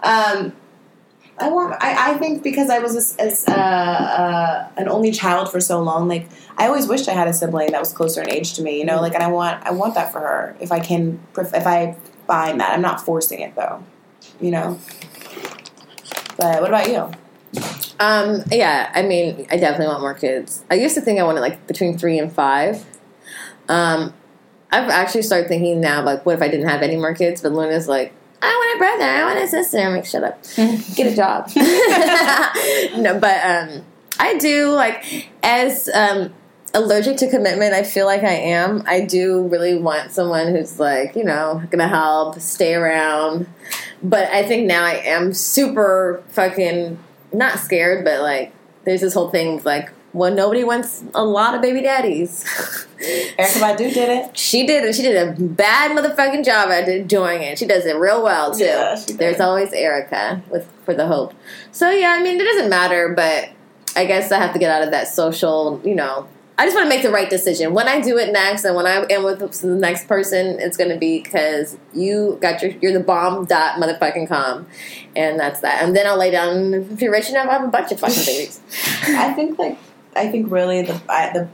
Um, 0.03 0.53
I 1.39 1.49
want. 1.49 1.75
I, 1.83 2.13
I 2.13 2.19
think 2.19 2.43
because 2.43 2.69
I 2.69 2.81
was 2.81 2.97
as, 2.97 3.17
as 3.17 3.49
uh, 3.49 3.53
uh, 3.53 4.69
an 4.77 4.89
only 4.89 5.11
child 5.11 5.51
for 5.51 5.61
so 5.61 5.81
long, 5.83 6.07
like 6.07 6.29
I 6.59 6.67
always 6.67 6.89
wished 6.89 7.09
I 7.09 7.13
had 7.13 7.29
a 7.29 7.35
sibling 7.35 7.73
that 7.73 7.81
was 7.81 7.93
closer 7.93 8.23
in 8.23 8.31
age 8.31 8.55
to 8.55 8.63
me. 8.63 8.79
You 8.79 8.85
know, 8.85 9.01
like, 9.01 9.15
and 9.15 9.23
I 9.23 9.29
want. 9.29 9.65
I 9.65 9.71
want 9.73 9.95
that 9.95 10.13
for 10.13 10.21
her. 10.21 10.57
If 10.61 10.73
I 10.73 10.81
can, 10.81 11.21
if 11.37 11.67
I 11.67 11.97
find 12.27 12.61
that, 12.61 12.73
I'm 12.73 12.83
not 12.83 13.01
forcing 13.01 13.41
it 13.41 13.55
though. 13.55 13.83
You 14.41 14.51
know. 14.51 14.81
But 16.39 16.61
what 16.61 16.69
about 16.69 16.89
you? 16.89 17.11
Um, 17.99 18.43
yeah, 18.51 18.91
I 18.95 19.03
mean, 19.03 19.47
I 19.51 19.57
definitely 19.57 19.87
want 19.87 20.01
more 20.01 20.15
kids. 20.15 20.65
I 20.71 20.75
used 20.75 20.95
to 20.97 21.01
think 21.01 21.19
I 21.19 21.23
wanted 21.23 21.41
like 21.41 21.67
between 21.67 21.97
three 21.97 22.19
and 22.19 22.33
five. 22.33 22.85
Um, 23.69 24.13
I've 24.71 24.91
actually 24.91 25.23
started 25.23 25.49
thinking 25.49 25.81
now, 25.81 26.03
like, 26.03 26.27
what 26.27 26.35
if 26.35 26.43
I 26.43 26.49
didn't 26.49 26.69
have 26.69 26.83
any 26.83 26.97
more 26.97 27.15
kids? 27.15 27.41
But 27.41 27.53
Luna's 27.53 27.89
like, 27.89 28.13
I 28.43 28.47
want 28.47 28.77
a 28.77 28.79
brother, 28.79 29.05
I 29.05 29.25
want 29.25 29.39
a 29.39 29.49
sister. 29.49 29.79
I'm 29.79 29.95
like, 29.95 30.05
shut 30.05 30.25
up, 30.25 30.43
get 30.95 31.13
a 31.13 31.17
job. 31.17 31.49
no, 32.97 33.19
but 33.19 33.45
um, 33.45 33.85
I 34.19 34.37
do 34.39 34.73
like 34.73 35.31
as 35.43 35.89
um, 35.89 36.35
allergic 36.77 37.17
to 37.19 37.31
commitment. 37.31 37.73
I 37.73 37.83
feel 37.83 38.07
like 38.07 38.23
I 38.23 38.35
am. 38.35 38.83
I 38.87 39.01
do 39.01 39.49
really 39.49 39.79
want 39.79 40.13
someone 40.13 40.49
who's 40.49 40.79
like, 40.79 41.17
you 41.17 41.25
know, 41.25 41.63
gonna 41.71 41.89
help, 41.89 42.39
stay 42.39 42.75
around. 42.75 43.47
But 44.03 44.31
I 44.31 44.47
think 44.47 44.67
now 44.67 44.85
I 44.85 44.97
am 44.97 45.33
super 45.33 46.23
fucking 46.29 46.99
not 47.33 47.59
scared, 47.59 48.05
but 48.05 48.21
like, 48.21 48.53
there's 48.85 49.01
this 49.01 49.15
whole 49.15 49.31
thing 49.31 49.57
with 49.57 49.67
like, 49.67 49.91
well, 50.13 50.33
nobody 50.33 50.65
wants 50.65 51.03
a 51.15 51.25
lot 51.25 51.55
of 51.55 51.63
baby 51.63 51.83
daddies. 51.83 52.45
Erykah 52.99 53.61
Badu 53.61 53.93
did 53.93 54.09
it. 54.09 54.37
She 54.37 54.67
did 54.67 54.85
it. 54.85 54.95
She 54.95 55.03
did 55.03 55.17
a 55.17 55.33
bad 55.43 55.91
motherfucking 55.91 56.45
job 56.45 56.71
at 56.71 57.09
doing 57.09 57.43
it. 57.43 57.59
She 57.59 57.67
does 57.67 57.85
it 57.85 57.97
real 57.97 58.23
well 58.23 58.55
too. 58.55 58.65
Yeah. 58.65 59.03
There's 59.15 59.41
always 59.41 59.73
Erica 59.73 60.43
with 60.51 60.71
for 60.85 60.95
the 60.95 61.07
hope. 61.07 61.35
So 61.73 61.91
yeah, 61.91 62.17
I 62.19 62.23
mean 62.23 62.41
it 62.41 62.45
doesn't 62.45 62.71
matter, 62.71 63.13
but 63.15 63.51
I 63.95 64.07
guess 64.07 64.33
I 64.33 64.39
have 64.39 64.53
to 64.55 64.59
get 64.59 64.71
out 64.71 64.83
of 64.83 64.91
that 64.93 65.09
social. 65.09 65.83
You 65.85 65.95
know, 65.95 66.29
I 66.59 66.65
just 66.65 66.75
want 66.75 66.87
to 66.87 66.89
make 66.89 67.03
the 67.03 67.11
right 67.11 67.29
decision 67.29 67.75
when 67.75 67.87
I 67.87 68.01
do 68.01 68.17
it 68.17 68.33
next, 68.33 68.65
and 68.65 68.75
when 68.75 68.87
I 68.87 69.05
am 69.11 69.25
with 69.25 69.39
the 69.61 69.67
next 69.69 70.09
person, 70.09 70.59
it's 70.59 70.79
going 70.79 70.91
to 70.91 70.97
be 70.97 71.23
because 71.23 71.77
you 71.93 72.39
got 72.41 72.63
your 72.63 72.73
you're 72.81 72.93
the 72.93 73.01
bomb 73.01 73.45
dot 73.45 73.79
motherfucking 73.79 74.29
com, 74.29 74.67
and 75.15 75.39
that's 75.39 75.61
that. 75.61 75.83
And 75.83 75.95
then 75.95 76.07
I'll 76.07 76.17
lay 76.17 76.31
down. 76.31 76.73
If 76.73 77.03
you're 77.03 77.13
rich 77.13 77.29
enough, 77.29 77.49
I 77.49 77.53
have 77.55 77.65
a 77.65 77.69
bunch 77.69 77.93
of 77.93 78.01
fucking 78.01 78.23
babies. 78.27 78.61
I 79.09 79.35
think 79.35 79.59
like 79.59 79.79
I 80.15 80.29
think 80.29 80.51
really 80.51 80.83
the 80.83 81.01
I, 81.11 81.31
the 81.35 81.49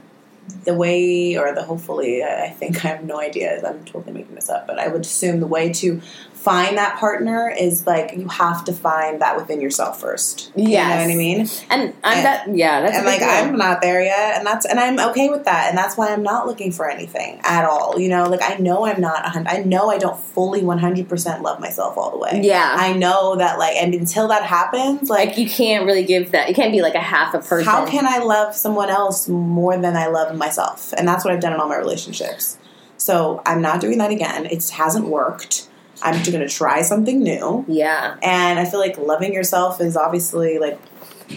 the 0.64 0.74
way 0.74 1.36
or 1.36 1.52
the 1.52 1.64
hopefully 1.64 2.22
I 2.22 2.50
think 2.50 2.84
I 2.84 2.88
have 2.88 3.04
no 3.04 3.18
idea. 3.18 3.60
I'm 3.66 3.84
totally 3.84 4.12
making 4.12 4.36
this 4.36 4.48
up, 4.48 4.68
but 4.68 4.78
I 4.78 4.86
would 4.86 5.02
assume 5.02 5.40
the 5.40 5.46
way 5.48 5.72
to 5.74 6.00
find 6.42 6.76
that 6.76 6.98
partner 6.98 7.48
is 7.56 7.86
like 7.86 8.14
you 8.16 8.26
have 8.26 8.64
to 8.64 8.72
find 8.72 9.20
that 9.22 9.36
within 9.36 9.60
yourself 9.60 10.00
first. 10.00 10.50
You 10.56 10.64
know 10.76 10.88
what 10.88 10.98
I 10.98 11.14
mean? 11.14 11.48
And 11.70 11.94
I'm 12.02 12.16
And- 12.18 12.26
that. 12.26 12.48
Yeah, 12.54 12.80
that's 12.80 12.96
and 12.96 13.06
like 13.06 13.20
deal. 13.20 13.28
I'm 13.28 13.56
not 13.56 13.80
there 13.80 14.02
yet, 14.02 14.36
and 14.36 14.46
that's 14.46 14.66
and 14.66 14.80
I'm 14.80 14.98
okay 15.10 15.28
with 15.28 15.44
that, 15.44 15.68
and 15.68 15.78
that's 15.78 15.96
why 15.96 16.12
I'm 16.12 16.22
not 16.24 16.46
looking 16.48 16.72
for 16.72 16.90
anything 16.90 17.40
at 17.44 17.64
all. 17.64 17.98
You 17.98 18.08
know, 18.08 18.24
like 18.28 18.42
I 18.42 18.56
know 18.56 18.84
I'm 18.86 19.00
not. 19.00 19.24
a 19.24 19.28
hun- 19.28 19.46
I 19.48 19.58
know 19.58 19.90
I 19.90 19.98
don't 19.98 20.18
fully 20.18 20.64
100 20.64 21.08
percent 21.08 21.42
love 21.42 21.60
myself 21.60 21.96
all 21.96 22.10
the 22.10 22.18
way. 22.18 22.40
Yeah. 22.42 22.74
I 22.76 22.92
know 22.92 23.36
that 23.36 23.58
like, 23.58 23.76
and 23.76 23.94
until 23.94 24.26
that 24.28 24.42
happens, 24.42 25.08
like, 25.08 25.28
like 25.28 25.38
you 25.38 25.48
can't 25.48 25.86
really 25.86 26.04
give 26.04 26.32
that. 26.32 26.48
You 26.48 26.54
can't 26.54 26.72
be 26.72 26.82
like 26.82 26.94
a 26.96 27.00
half 27.00 27.34
a 27.34 27.38
person. 27.38 27.64
how 27.66 27.86
can 27.86 28.06
I 28.06 28.18
love 28.18 28.56
someone 28.56 28.90
else 28.90 29.28
more 29.28 29.76
than 29.78 29.96
I 29.96 30.08
love 30.08 30.34
myself? 30.36 30.92
And 30.96 31.06
that's 31.06 31.24
what 31.24 31.32
I've 31.32 31.40
done 31.40 31.52
in 31.52 31.60
all 31.60 31.68
my 31.68 31.76
relationships. 31.76 32.58
So 32.96 33.42
I'm 33.46 33.60
not 33.62 33.80
doing 33.80 33.98
that 33.98 34.10
again. 34.10 34.46
It 34.46 34.68
hasn't 34.70 35.06
worked. 35.06 35.68
I'm 36.02 36.22
going 36.24 36.40
to 36.40 36.48
try 36.48 36.82
something 36.82 37.22
new. 37.22 37.64
Yeah. 37.68 38.16
And 38.22 38.58
I 38.58 38.64
feel 38.64 38.80
like 38.80 38.98
loving 38.98 39.32
yourself 39.32 39.80
is 39.80 39.96
obviously 39.96 40.58
like 40.58 40.78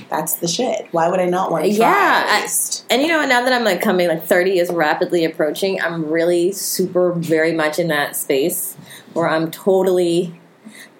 that's 0.09 0.35
the 0.35 0.47
shit. 0.47 0.87
Why 0.91 1.07
would 1.09 1.19
I 1.19 1.25
not 1.25 1.51
want 1.51 1.63
to 1.65 1.75
try? 1.75 1.87
Yeah, 1.87 2.23
at 2.27 2.43
I- 2.89 2.93
And 2.93 3.01
you 3.01 3.07
know, 3.07 3.25
now 3.25 3.43
that 3.43 3.53
I'm 3.53 3.63
like 3.63 3.81
coming, 3.81 4.07
like 4.07 4.25
30 4.25 4.59
is 4.59 4.69
rapidly 4.69 5.23
approaching, 5.23 5.81
I'm 5.81 6.09
really 6.09 6.51
super, 6.51 7.13
very 7.13 7.53
much 7.53 7.79
in 7.79 7.87
that 7.89 8.15
space 8.15 8.75
where 9.13 9.29
I'm 9.29 9.49
totally 9.51 10.37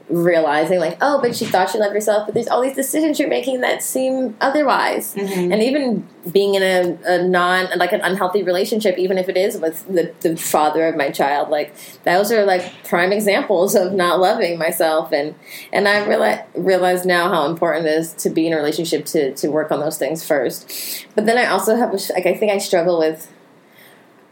realizing, 0.10 0.80
like, 0.80 0.98
oh, 1.02 1.20
but 1.20 1.36
she 1.36 1.46
thought 1.46 1.70
she 1.70 1.80
loved 1.80 1.94
herself, 1.94 2.28
but 2.28 2.36
there's 2.36 2.48
all 2.48 2.62
these 2.62 2.76
decisions 2.76 3.20
you're 3.20 3.30
making 3.30 3.62
that 3.62 3.82
seem 3.82 4.36
otherwise. 4.40 5.16
Mhm. 5.16 5.52
And 5.52 5.64
even 5.64 6.08
being 6.32 6.56
in 6.56 6.64
a, 6.64 6.98
a 7.06 7.28
non, 7.28 7.68
like 7.78 7.92
an 7.92 8.02
unhealthy 8.02 8.44
relationship, 8.44 8.98
even 8.98 9.18
if 9.18 9.30
it 9.30 9.38
is 9.38 9.58
with 9.58 9.86
the, 9.88 10.14
the 10.22 10.38
father 10.38 10.88
of 10.88 10.96
my 10.96 11.10
child, 11.10 11.50
like, 11.50 11.74
those 12.04 12.32
are 12.32 12.46
like 12.46 12.72
prime 12.84 13.12
examples 13.12 13.74
of 13.76 13.94
not 13.94 14.20
loving 14.20 14.60
myself. 14.60 15.12
And, 15.12 15.34
and 15.74 15.88
I 15.88 16.06
realize, 16.06 16.40
realize 16.56 17.06
now 17.06 17.30
how 17.30 17.46
important 17.48 17.88
it 17.88 17.94
is 17.94 18.14
to 18.14 18.30
be 18.30 18.46
in 18.48 18.54
a 18.54 18.58
relationship 18.58 19.06
to, 19.06 19.34
to 19.36 19.48
work 19.48 19.72
on 19.72 19.80
those 19.80 19.98
things 19.98 20.26
first. 20.26 21.06
But 21.16 21.26
then 21.26 21.38
I 21.38 21.48
also 21.48 21.76
have, 21.76 21.94
like, 21.94 22.26
I 22.28 22.36
think 22.36 22.52
I 22.52 22.60
struggle 22.60 23.00
with 23.00 23.32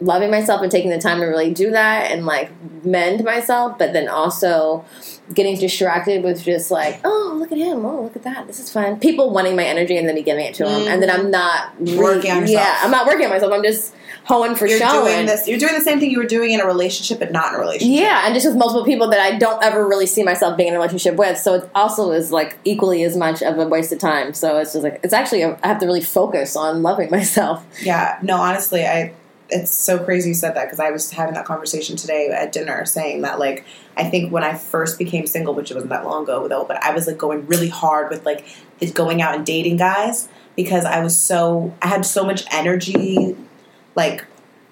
loving 0.02 0.32
myself 0.32 0.62
and 0.62 0.72
taking 0.72 0.90
the 0.90 1.00
time 1.00 1.20
to 1.20 1.26
really 1.26 1.54
do 1.54 1.72
that 1.72 2.12
and 2.12 2.26
like 2.26 2.52
mend 2.84 3.24
myself, 3.24 3.78
but 3.78 3.94
then 3.94 4.08
also 4.08 4.84
getting 5.34 5.58
distracted 5.58 6.24
with 6.24 6.44
just 6.44 6.70
like, 6.72 7.00
oh, 7.04 7.36
look 7.38 7.52
at 7.52 7.58
him, 7.58 7.86
oh, 7.86 8.04
look 8.04 8.16
at 8.16 8.24
that, 8.24 8.48
this 8.48 8.60
is 8.60 8.72
fun. 8.72 9.00
People 9.00 9.32
wanting 9.32 9.56
my 9.56 9.64
energy 9.64 9.98
and 9.98 10.08
then 10.08 10.16
me 10.16 10.24
giving 10.24 10.46
it 10.46 10.54
to 10.56 10.66
them, 10.66 10.88
and 10.88 11.02
then 11.02 11.10
I'm 11.10 11.32
not 11.32 11.78
mm. 11.78 11.92
re- 11.92 11.98
Working 11.98 12.32
on 12.32 12.42
yourself. 12.42 12.60
Yeah, 12.60 12.80
I'm 12.82 12.92
not 12.92 13.08
working 13.08 13.26
on 13.26 13.32
myself. 13.32 13.54
I'm 13.54 13.64
just 13.64 13.96
hoeing 14.26 14.56
for 14.56 14.68
You're 14.68 14.80
showing. 14.80 15.14
doing 15.14 15.26
this. 15.26 15.48
You're 15.48 15.60
doing 15.60 15.74
the 15.74 15.82
same 15.82 16.00
thing 16.00 16.12
you 16.12 16.20
were 16.20 16.26
doing 16.26 16.52
in 16.52 16.60
a 16.60 16.66
relationship, 16.66 17.20
but 17.20 17.32
not 17.32 17.54
in 17.54 17.56
a 17.56 17.60
relationship. 17.60 18.02
Yeah, 18.02 18.26
and 18.26 18.34
just 18.34 18.46
with 18.46 18.56
multiple 18.56 18.86
people 18.86 19.10
that 19.10 19.20
I 19.20 19.38
don't 19.38 19.64
ever 19.64 19.88
really 19.88 20.06
see 20.06 20.24
myself 20.24 20.58
being 20.58 20.70
in 20.70 20.76
a 20.76 20.78
relationship 20.78 21.16
with. 21.16 21.38
So 21.38 21.56
it 21.56 21.70
also 21.74 22.12
is 22.12 22.32
like 22.32 22.58
equally 22.66 23.04
as 23.04 23.16
much 23.16 23.42
of 23.42 23.58
a 23.58 23.68
waste 23.68 23.92
of 23.92 24.00
time. 24.00 24.34
So 24.34 24.58
it's 24.58 24.74
just 24.74 24.84
like 24.84 25.00
it's 25.04 25.14
actually 25.14 25.42
a, 25.42 25.58
I 25.64 25.68
have 25.68 25.80
to 25.80 25.86
really 25.86 26.02
focus 26.02 26.56
on 26.56 26.82
loving 26.82 27.10
myself. 27.12 27.66
Yeah, 27.82 28.20
no, 28.22 28.38
honestly, 28.38 28.86
I 28.86 29.14
it's 29.54 29.72
so 29.72 30.04
crazy 30.04 30.30
you 30.30 30.34
said 30.34 30.56
that 30.56 30.66
because 30.66 30.80
I 30.80 30.92
was 30.92 31.12
having 31.12 31.36
that 31.36 31.46
conversation 31.46 31.96
today 31.96 32.30
at 32.30 32.52
dinner, 32.52 32.86
saying 32.86 33.22
that 33.22 33.40
like 33.40 33.66
I 33.96 34.04
think 34.04 34.32
when 34.32 34.44
I 34.44 34.56
first 34.56 34.98
became 34.98 35.28
single, 35.28 35.54
which 35.54 35.72
it 35.72 35.76
wasn't 35.76 35.92
that 35.92 36.06
long 36.06 36.24
ago 36.24 36.48
though, 36.48 36.66
but 36.66 36.84
I 36.84 36.94
was 36.94 37.08
like 37.08 37.18
going 37.18 37.46
really 37.46 37.70
hard 37.70 38.10
with 38.10 38.26
like 38.26 38.46
going 38.94 39.22
out 39.22 39.36
and 39.36 39.46
dating 39.46 39.78
guys 39.78 40.28
because 40.56 40.86
I 40.86 41.02
was 41.02 41.18
so 41.18 41.74
I 41.82 41.88
had 41.88 42.06
so 42.06 42.26
much 42.26 42.44
energy, 42.52 43.36
like 43.96 44.26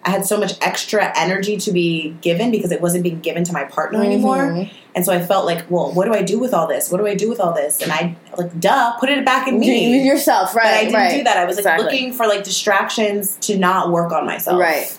I 0.03 0.09
had 0.09 0.25
so 0.25 0.37
much 0.37 0.53
extra 0.61 1.11
energy 1.17 1.57
to 1.57 1.71
be 1.71 2.15
given 2.21 2.49
because 2.51 2.71
it 2.71 2.81
wasn't 2.81 3.03
being 3.03 3.19
given 3.19 3.43
to 3.43 3.53
my 3.53 3.63
partner 3.65 4.03
anymore. 4.03 4.37
Mhm. 4.37 4.69
And 4.95 5.05
so 5.05 5.13
I 5.13 5.21
felt 5.23 5.45
like, 5.45 5.69
well, 5.69 5.91
what 5.93 6.05
do 6.05 6.13
I 6.13 6.21
do 6.21 6.37
with 6.39 6.53
all 6.53 6.67
this? 6.67 6.89
What 6.91 6.97
do 6.97 7.07
I 7.07 7.13
do 7.15 7.29
with 7.29 7.39
all 7.39 7.53
this? 7.53 7.81
And 7.81 7.91
I 7.91 8.15
like, 8.37 8.59
duh, 8.59 8.93
put 8.99 9.09
it 9.09 9.23
back 9.23 9.47
in 9.47 9.59
me. 9.59 10.03
yourself, 10.05 10.55
right? 10.55 10.63
But 10.65 10.73
I 10.73 10.79
didn't 10.83 10.93
right. 10.95 11.17
do 11.17 11.23
that. 11.23 11.37
I 11.37 11.45
was 11.45 11.57
Exactly. 11.57 11.85
like 11.85 11.93
looking 11.93 12.13
for 12.13 12.25
like 12.27 12.43
distractions 12.43 13.37
to 13.41 13.57
not 13.57 13.91
work 13.91 14.11
on 14.11 14.25
myself. 14.25 14.59
Right. 14.59 14.91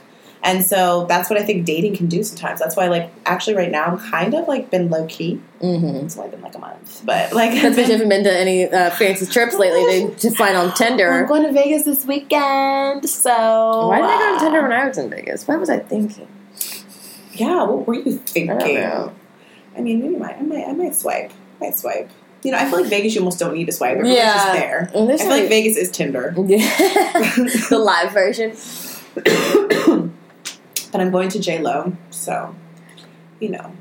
And 0.44 0.64
so 0.66 1.06
that's 1.08 1.30
what 1.30 1.38
I 1.38 1.44
think 1.44 1.64
dating 1.66 1.94
can 1.96 2.06
do 2.08 2.24
sometimes. 2.24 2.58
That's 2.58 2.76
why 2.76 2.88
like 2.88 3.12
actually 3.26 3.54
right 3.54 3.70
now 3.70 3.84
I'm 3.84 3.98
kind 3.98 4.34
of 4.34 4.48
like 4.48 4.70
been 4.70 4.90
low 4.90 5.06
key. 5.06 5.40
Mm-hmm. 5.60 6.04
It's 6.06 6.16
only 6.18 6.30
been 6.30 6.40
like 6.42 6.56
a 6.56 6.58
month. 6.58 7.02
But 7.04 7.32
like 7.32 7.52
That's 7.52 7.76
because 7.76 7.86
you 7.88 7.92
haven't 7.92 8.08
been 8.08 8.24
to 8.24 8.32
any 8.36 8.64
uh, 8.64 8.90
fancy 8.90 9.26
trips 9.26 9.54
lately 9.56 10.12
to, 10.16 10.30
find 10.32 10.56
on 10.56 10.74
Tinder. 10.74 11.10
I'm 11.12 11.26
going 11.28 11.44
to 11.44 11.52
Vegas 11.52 11.84
this 11.84 12.04
weekend. 12.04 13.08
So 13.08 13.86
Why 13.88 13.98
did 14.00 14.06
I 14.10 14.18
go 14.18 14.34
on 14.34 14.40
Tinder 14.40 14.62
when 14.62 14.72
I 14.72 14.88
was 14.88 14.98
in 14.98 15.10
Vegas? 15.10 15.46
What 15.46 15.60
was 15.60 15.70
I 15.70 15.78
thinking? 15.78 16.26
Yeah, 17.34 17.62
what 17.62 17.86
were 17.86 17.94
you 17.94 18.14
I 18.14 18.16
thinking? 18.18 18.58
don't 18.58 18.74
know. 18.74 19.12
I 19.76 19.80
mean, 19.80 20.00
maybe 20.02 20.16
might, 20.16 20.36
I 20.36 20.42
might 20.42 20.66
I 20.68 20.72
might 20.72 20.94
swipe. 20.94 21.30
I 21.60 21.64
might 21.66 21.78
swipe. 21.78 22.10
You 22.42 22.50
know, 22.50 22.58
I 22.58 22.68
feel 22.68 22.80
like 22.80 22.90
Vegas 22.90 23.14
you 23.14 23.20
almost 23.20 23.38
don't 23.38 23.54
need 23.54 23.66
to 23.66 23.72
swipe. 23.72 23.92
Everyone's 23.92 24.16
Yeah. 24.16 24.34
just 24.34 24.52
there. 24.52 24.88
I 24.88 24.92
feel 24.92 25.06
like 25.06 25.20
like- 25.28 25.48
Vegas 25.48 25.76
is 25.76 25.90
Tinder. 25.92 26.34
Yeah. 26.46 26.58
the 27.70 27.78
live 27.78 28.12
version. 28.12 28.56
but 30.92 31.00
I'm 31.00 31.10
going 31.10 31.30
to 31.30 31.40
J 31.40 31.58
Lo, 31.58 31.96
so 32.10 32.54
you 33.40 33.48
know. 33.48 33.72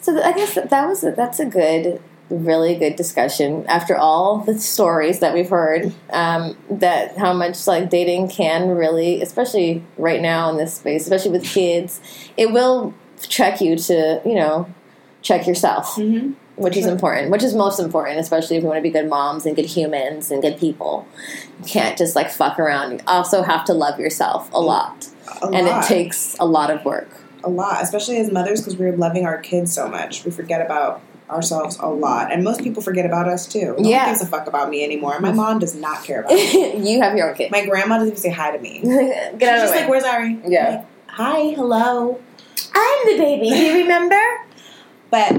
So 0.00 0.20
I 0.22 0.32
guess 0.32 0.54
that, 0.54 0.70
that 0.70 0.86
was 0.86 1.02
a, 1.02 1.12
that's 1.12 1.40
a 1.40 1.46
good, 1.46 2.00
really 2.28 2.76
good 2.76 2.96
discussion. 2.96 3.64
After 3.66 3.96
all 3.96 4.38
the 4.38 4.58
stories 4.58 5.20
that 5.20 5.32
we've 5.34 5.48
heard, 5.48 5.92
um, 6.10 6.56
that 6.70 7.16
how 7.16 7.32
much 7.32 7.66
like 7.66 7.88
dating 7.88 8.28
can 8.28 8.68
really, 8.68 9.22
especially 9.22 9.82
right 9.96 10.20
now 10.20 10.50
in 10.50 10.58
this 10.58 10.74
space, 10.74 11.02
especially 11.02 11.30
with 11.30 11.44
kids, 11.44 12.00
it 12.36 12.52
will 12.52 12.94
check 13.28 13.60
you 13.60 13.76
to 13.76 14.20
you 14.24 14.34
know 14.34 14.72
check 15.22 15.46
yourself. 15.46 15.96
Mm-hmm. 15.96 16.32
which 16.56 16.76
is 16.76 16.86
important, 16.86 17.30
which 17.30 17.42
is 17.42 17.52
most 17.54 17.78
important, 17.78 18.18
especially 18.18 18.56
if 18.56 18.62
you 18.62 18.68
want 18.68 18.78
to 18.78 18.82
be 18.82 18.90
good 18.90 19.08
moms 19.08 19.44
and 19.44 19.54
good 19.54 19.66
humans 19.66 20.30
and 20.30 20.40
good 20.40 20.58
people. 20.58 21.06
You 21.60 21.66
can't 21.66 21.98
just 21.98 22.16
like 22.16 22.30
fuck 22.30 22.58
around. 22.58 22.92
You 22.92 23.00
also 23.06 23.42
have 23.42 23.64
to 23.66 23.74
love 23.74 24.00
yourself 24.00 24.50
a 24.54 24.60
lot, 24.60 25.08
A 25.42 25.46
and 25.46 25.66
lot. 25.66 25.84
it 25.84 25.88
takes 25.88 26.36
a 26.38 26.46
lot 26.46 26.70
of 26.70 26.84
work. 26.84 27.08
a 27.44 27.48
lot, 27.50 27.82
especially 27.82 28.16
as 28.18 28.30
mothers, 28.32 28.60
because 28.60 28.76
we're 28.76 28.96
loving 28.96 29.24
our 29.26 29.38
kids 29.38 29.72
so 29.72 29.88
much. 29.88 30.24
We 30.24 30.30
forget 30.30 30.60
about 30.64 31.00
ourselves 31.30 31.76
a 31.80 31.88
lot, 31.88 32.32
and 32.32 32.42
most 32.44 32.62
people 32.62 32.82
forget 32.82 33.04
about 33.06 33.28
us 33.28 33.46
too. 33.46 33.74
No 33.78 33.88
Yeah. 33.88 34.04
one 34.04 34.08
gives 34.14 34.22
a 34.22 34.26
fuck 34.26 34.46
about 34.46 34.68
me 34.70 34.84
anymore. 34.84 35.18
My 35.20 35.30
mm. 35.32 35.36
mom 35.36 35.58
does 35.58 35.74
not 35.74 36.02
care 36.04 36.20
about 36.20 36.32
me. 36.34 36.90
you 36.92 37.00
have 37.02 37.16
your 37.16 37.30
own 37.30 37.36
kid. 37.36 37.50
My 37.50 37.64
grandma 37.66 37.96
doesn't 37.96 38.08
even 38.08 38.20
say 38.20 38.30
hi 38.30 38.50
to 38.56 38.58
me. 38.62 38.80
Get 38.82 39.38
She's 39.40 39.48
out 39.48 39.54
of 39.56 39.60
just 39.62 39.72
the 39.74 39.80
like, 39.80 39.84
way. 39.84 39.90
"Where's 39.90 40.04
Ari?" 40.04 40.38
Yeah. 40.46 40.68
like, 40.70 40.86
Hi, 41.08 41.40
hello. 41.54 42.20
I'm 42.74 43.06
the 43.06 43.16
baby. 43.18 43.48
Do 43.50 43.56
you 43.56 43.74
remember? 43.82 44.20
But 45.10 45.32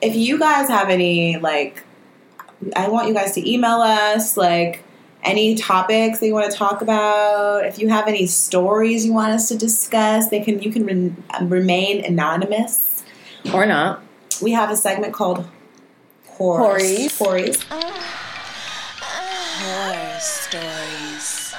if 0.00 0.14
you 0.16 0.38
guys 0.38 0.68
have 0.68 0.88
any 0.88 1.36
like, 1.38 1.82
I 2.76 2.88
want 2.88 3.08
you 3.08 3.14
guys 3.14 3.32
to 3.32 3.50
email 3.50 3.80
us 3.80 4.36
like 4.36 4.82
any 5.22 5.54
topics 5.54 6.18
that 6.20 6.26
you 6.26 6.34
want 6.34 6.50
to 6.50 6.56
talk 6.56 6.82
about. 6.82 7.64
If 7.66 7.78
you 7.78 7.88
have 7.88 8.08
any 8.08 8.26
stories 8.26 9.04
you 9.06 9.12
want 9.12 9.32
us 9.32 9.48
to 9.48 9.56
discuss, 9.58 10.28
they 10.28 10.40
can 10.40 10.62
you 10.62 10.72
can 10.72 10.84
re- 10.86 11.12
remain 11.42 12.04
anonymous. 12.04 13.04
or 13.54 13.66
not? 13.66 14.02
We 14.42 14.52
have 14.52 14.70
a 14.70 14.76
segment 14.76 15.12
called 15.12 15.46
Horrors. 16.26 17.16
Horries. 17.18 17.18
Horries. 17.18 17.64
Horror 19.62 20.18
stories. 20.20 21.54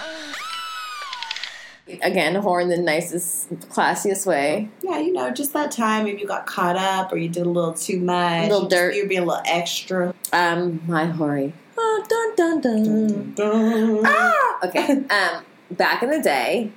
again, 2.01 2.35
whore 2.41 2.61
in 2.61 2.69
the 2.69 2.77
nicest, 2.77 3.49
classiest 3.69 4.25
way. 4.25 4.69
Yeah, 4.81 4.99
you 4.99 5.11
know, 5.11 5.29
just 5.31 5.53
that 5.53 5.71
time 5.71 6.05
maybe 6.05 6.21
you 6.21 6.27
got 6.27 6.45
caught 6.47 6.77
up 6.77 7.11
or 7.11 7.17
you 7.17 7.27
did 7.29 7.45
a 7.45 7.49
little 7.49 7.73
too 7.73 7.99
much. 7.99 8.45
a 8.45 8.47
Little 8.47 8.63
you 8.63 8.69
dirt. 8.69 8.95
You're 8.95 9.07
being 9.07 9.21
a 9.23 9.25
little 9.25 9.43
extra. 9.45 10.13
Um, 10.33 10.81
my 10.87 11.05
hoary. 11.05 11.53
Oh, 11.83 12.05
dun 12.07 12.61
dun 12.61 13.33
dun. 13.35 13.35
Ah! 13.39 14.03
Ah! 14.05 14.67
Okay. 14.67 15.03
Um, 15.09 15.43
back 15.71 16.03
in 16.03 16.11
the 16.11 16.21
day, 16.21 16.71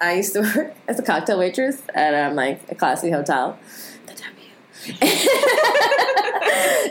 I 0.00 0.14
used 0.14 0.34
to 0.34 0.42
work 0.42 0.74
as 0.88 0.98
a 1.00 1.02
cocktail 1.02 1.38
waitress 1.38 1.82
at 1.94 2.14
um, 2.14 2.36
like 2.36 2.60
a 2.70 2.74
classy 2.76 3.10
hotel. 3.10 3.58
The 4.06 4.14
W. 4.92 5.02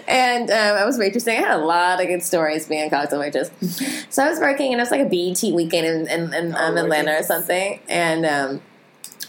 and 0.07 0.49
um, 0.49 0.75
I 0.77 0.83
was 0.85 0.97
waitressing. 0.99 1.37
I 1.37 1.41
had 1.41 1.59
a 1.59 1.63
lot 1.63 2.01
of 2.01 2.07
good 2.07 2.23
stories 2.23 2.67
being 2.67 2.85
a 2.87 2.89
cocktail 2.89 3.19
waitress. 3.19 3.51
So 4.09 4.23
I 4.23 4.29
was 4.29 4.39
working, 4.39 4.73
and 4.73 4.81
it 4.81 4.83
was 4.83 4.91
like 4.91 5.01
a 5.01 5.09
BET 5.09 5.53
weekend 5.53 5.87
in, 5.87 6.07
in, 6.09 6.33
in 6.33 6.55
Oh, 6.55 6.57
um, 6.57 6.75
Lord 6.75 6.85
Atlanta 6.85 7.19
or 7.19 7.23
something. 7.23 7.79
And 7.87 8.25
um, 8.25 8.61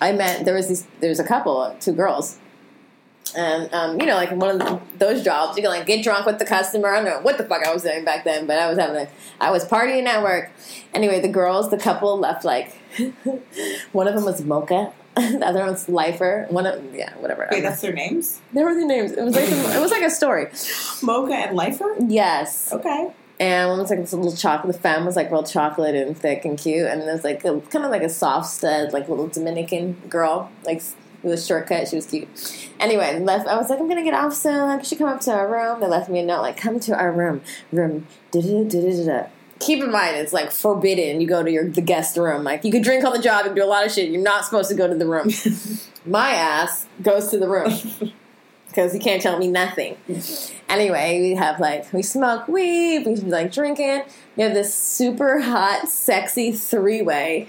I 0.00 0.10
met 0.12 0.44
there 0.44 0.54
was 0.54 0.66
these 0.68 0.84
there 1.00 1.10
was 1.10 1.20
a 1.20 1.24
couple, 1.24 1.76
two 1.80 1.92
girls. 1.92 2.38
And 3.34 3.72
um, 3.74 4.00
you 4.00 4.06
know, 4.06 4.14
like 4.14 4.30
one 4.30 4.50
of 4.50 4.58
the, 4.58 4.80
those 4.98 5.22
jobs, 5.24 5.56
you 5.56 5.62
can 5.62 5.70
like 5.70 5.86
get 5.86 6.02
drunk 6.04 6.26
with 6.26 6.38
the 6.38 6.44
customer. 6.44 6.88
I 6.90 6.96
don't 6.96 7.04
know 7.04 7.20
what 7.20 7.38
the 7.38 7.44
fuck 7.44 7.66
I 7.66 7.72
was 7.72 7.82
doing 7.82 8.04
back 8.04 8.24
then, 8.24 8.46
but 8.46 8.58
I 8.58 8.68
was 8.68 8.78
having 8.78 8.96
a, 8.96 9.08
I 9.40 9.50
was 9.50 9.64
partying 9.64 10.06
at 10.06 10.22
work. 10.22 10.50
Anyway, 10.94 11.20
the 11.20 11.28
girls, 11.28 11.70
the 11.70 11.76
couple 11.76 12.18
left 12.18 12.44
like, 12.44 12.72
one 13.92 14.06
of 14.08 14.14
them 14.14 14.24
was 14.24 14.42
Mocha, 14.44 14.92
the 15.16 15.44
other 15.44 15.60
one 15.60 15.70
was 15.70 15.88
Lifer. 15.88 16.46
One 16.50 16.66
of 16.66 16.94
yeah, 16.94 17.14
whatever. 17.16 17.48
Wait, 17.50 17.62
that's 17.62 17.80
their 17.80 17.92
names? 17.92 18.40
They 18.52 18.62
were 18.62 18.74
the 18.74 18.84
names. 18.86 19.12
It 19.12 19.22
was 19.24 19.34
like 19.34 19.48
it 19.48 19.80
was 19.80 19.90
like 19.90 20.02
a 20.02 20.10
story. 20.10 20.48
Mocha 21.02 21.34
and 21.34 21.56
Lifer? 21.56 21.96
Yes, 22.06 22.72
Okay. 22.72 23.10
and 23.40 23.68
one 23.70 23.78
was 23.80 23.90
like 23.90 24.00
this 24.00 24.12
little 24.12 24.36
chocolate. 24.36 24.74
The 24.74 24.80
femme 24.80 25.04
was 25.04 25.16
like 25.16 25.30
real 25.30 25.42
chocolate 25.42 25.94
and 25.94 26.16
thick 26.16 26.44
and 26.44 26.56
cute, 26.58 26.86
and 26.86 27.02
there's 27.02 27.24
like 27.24 27.44
a, 27.44 27.60
kind 27.60 27.84
of 27.84 27.90
like 27.90 28.02
a 28.02 28.08
soft 28.08 28.48
stud, 28.50 28.92
like 28.92 29.08
little 29.08 29.26
Dominican 29.28 29.94
girl, 30.08 30.50
like 30.64 30.82
with 31.26 31.38
a 31.38 31.42
shortcut. 31.42 31.88
She 31.88 31.96
was 31.96 32.06
cute. 32.06 32.28
Anyway, 32.80 33.18
left. 33.20 33.46
I 33.46 33.56
was 33.56 33.68
like, 33.68 33.78
I'm 33.78 33.88
gonna 33.88 34.04
get 34.04 34.14
off 34.14 34.34
soon. 34.34 34.82
She 34.82 34.96
come 34.96 35.08
up 35.08 35.20
to 35.22 35.32
our 35.32 35.48
room. 35.50 35.80
They 35.80 35.86
left 35.86 36.08
me 36.08 36.20
a 36.20 36.24
note 36.24 36.42
like, 36.42 36.56
come 36.56 36.80
to 36.80 36.96
our 36.96 37.12
room. 37.12 37.42
Room. 37.72 38.06
Da-da-da-da-da-da. 38.30 39.28
Keep 39.58 39.84
in 39.84 39.90
mind, 39.90 40.16
it's 40.16 40.34
like 40.34 40.50
forbidden. 40.50 41.20
You 41.20 41.26
go 41.26 41.42
to 41.42 41.50
your 41.50 41.68
the 41.68 41.80
guest 41.80 42.16
room. 42.16 42.44
Like, 42.44 42.64
you 42.64 42.70
can 42.70 42.82
drink 42.82 43.04
on 43.04 43.12
the 43.12 43.22
job 43.22 43.46
and 43.46 43.56
do 43.56 43.64
a 43.64 43.66
lot 43.66 43.86
of 43.86 43.92
shit. 43.92 44.10
You're 44.10 44.22
not 44.22 44.44
supposed 44.44 44.68
to 44.68 44.76
go 44.76 44.86
to 44.86 44.94
the 44.94 45.06
room. 45.06 45.30
My 46.06 46.30
ass 46.30 46.86
goes 47.02 47.30
to 47.30 47.38
the 47.38 47.48
room 47.48 47.72
because 48.76 48.92
he 48.92 48.98
can't 48.98 49.22
tell 49.22 49.38
me 49.38 49.48
nothing. 49.48 49.96
Anyway, 50.68 51.20
we 51.22 51.34
have 51.34 51.58
like 51.58 51.90
we 51.94 52.02
smoke 52.02 52.46
weed, 52.46 53.06
we 53.06 53.16
like 53.16 53.50
drinking. 53.50 54.02
We 54.36 54.42
have 54.42 54.52
this 54.52 54.74
super 54.74 55.40
hot, 55.40 55.88
sexy 55.88 56.52
three 56.52 57.00
way. 57.00 57.48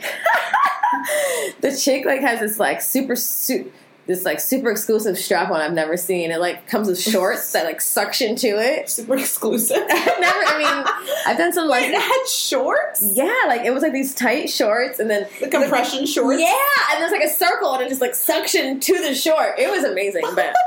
the 1.61 1.75
chick 1.75 2.05
like 2.05 2.21
has 2.21 2.39
this 2.39 2.59
like 2.59 2.81
super 2.81 3.17
su- 3.17 3.71
this 4.07 4.25
like 4.25 4.39
super 4.39 4.71
exclusive 4.71 5.17
strap 5.17 5.51
on 5.51 5.61
I've 5.61 5.73
never 5.73 5.95
seen. 5.97 6.31
It 6.31 6.39
like 6.39 6.65
comes 6.67 6.87
with 6.87 6.99
shorts 6.99 7.51
that 7.51 7.65
like 7.65 7.81
suction 7.81 8.35
to 8.37 8.47
it. 8.47 8.89
Super 8.97 9.17
exclusive. 9.17 9.77
I've 9.89 10.19
never. 10.19 10.39
I 10.45 10.57
mean, 10.57 11.11
I've 11.27 11.37
done 11.37 11.53
some 11.53 11.69
Wait, 11.69 11.91
like 11.91 11.93
it 11.93 12.01
had 12.01 12.25
shorts? 12.27 13.01
yeah, 13.03 13.35
like 13.47 13.61
it 13.61 13.71
was 13.71 13.83
like 13.83 13.93
these 13.93 14.15
tight 14.15 14.49
shorts, 14.49 14.99
and 14.99 15.09
then 15.09 15.27
The 15.39 15.49
compression 15.49 16.05
shorts? 16.05 16.39
yeah, 16.41 16.55
and 16.91 17.01
there's 17.01 17.11
like 17.11 17.23
a 17.23 17.29
circle, 17.29 17.73
and 17.73 17.83
it 17.83 17.89
just 17.89 18.01
like 18.01 18.15
suction 18.15 18.79
to 18.79 18.93
the 18.99 19.13
short. 19.13 19.59
It 19.59 19.69
was 19.69 19.83
amazing, 19.83 20.23
but. 20.35 20.55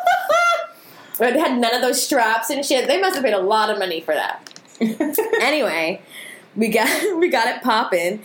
But 1.18 1.34
it 1.34 1.38
had 1.38 1.58
none 1.58 1.74
of 1.74 1.82
those 1.82 2.02
straps 2.02 2.48
and 2.48 2.64
shit. 2.64 2.88
They 2.88 2.98
must 2.98 3.14
have 3.14 3.22
paid 3.22 3.34
a 3.34 3.40
lot 3.40 3.68
of 3.68 3.78
money 3.78 4.00
for 4.00 4.14
that. 4.14 4.58
Anyway, 5.42 6.00
we 6.56 6.68
got 6.68 7.18
we 7.18 7.28
got 7.28 7.46
it 7.54 7.62
popping. 7.62 8.22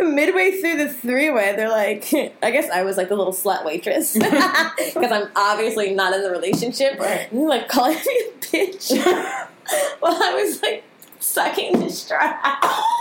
Mid- 0.00 0.14
Midway 0.14 0.60
through 0.60 0.76
the 0.78 0.88
three 0.92 1.30
way, 1.30 1.54
they're 1.56 1.68
like, 1.70 2.12
I 2.42 2.50
guess 2.50 2.68
I 2.70 2.82
was 2.82 2.96
like 2.96 3.08
the 3.08 3.16
little 3.16 3.32
slut 3.32 3.64
waitress 3.64 4.12
because 4.18 5.12
I'm 5.12 5.28
obviously 5.36 5.94
not 5.94 6.12
in 6.14 6.22
the 6.22 6.30
relationship. 6.30 6.98
Right. 6.98 7.30
And 7.32 7.46
like 7.46 7.68
calling 7.68 7.96
me 7.96 8.22
a 8.28 8.32
bitch 8.40 8.90
while 10.00 10.22
I 10.22 10.34
was 10.34 10.62
like 10.62 10.84
sucking 11.20 11.80
the 11.80 11.90
strap. 11.90 12.38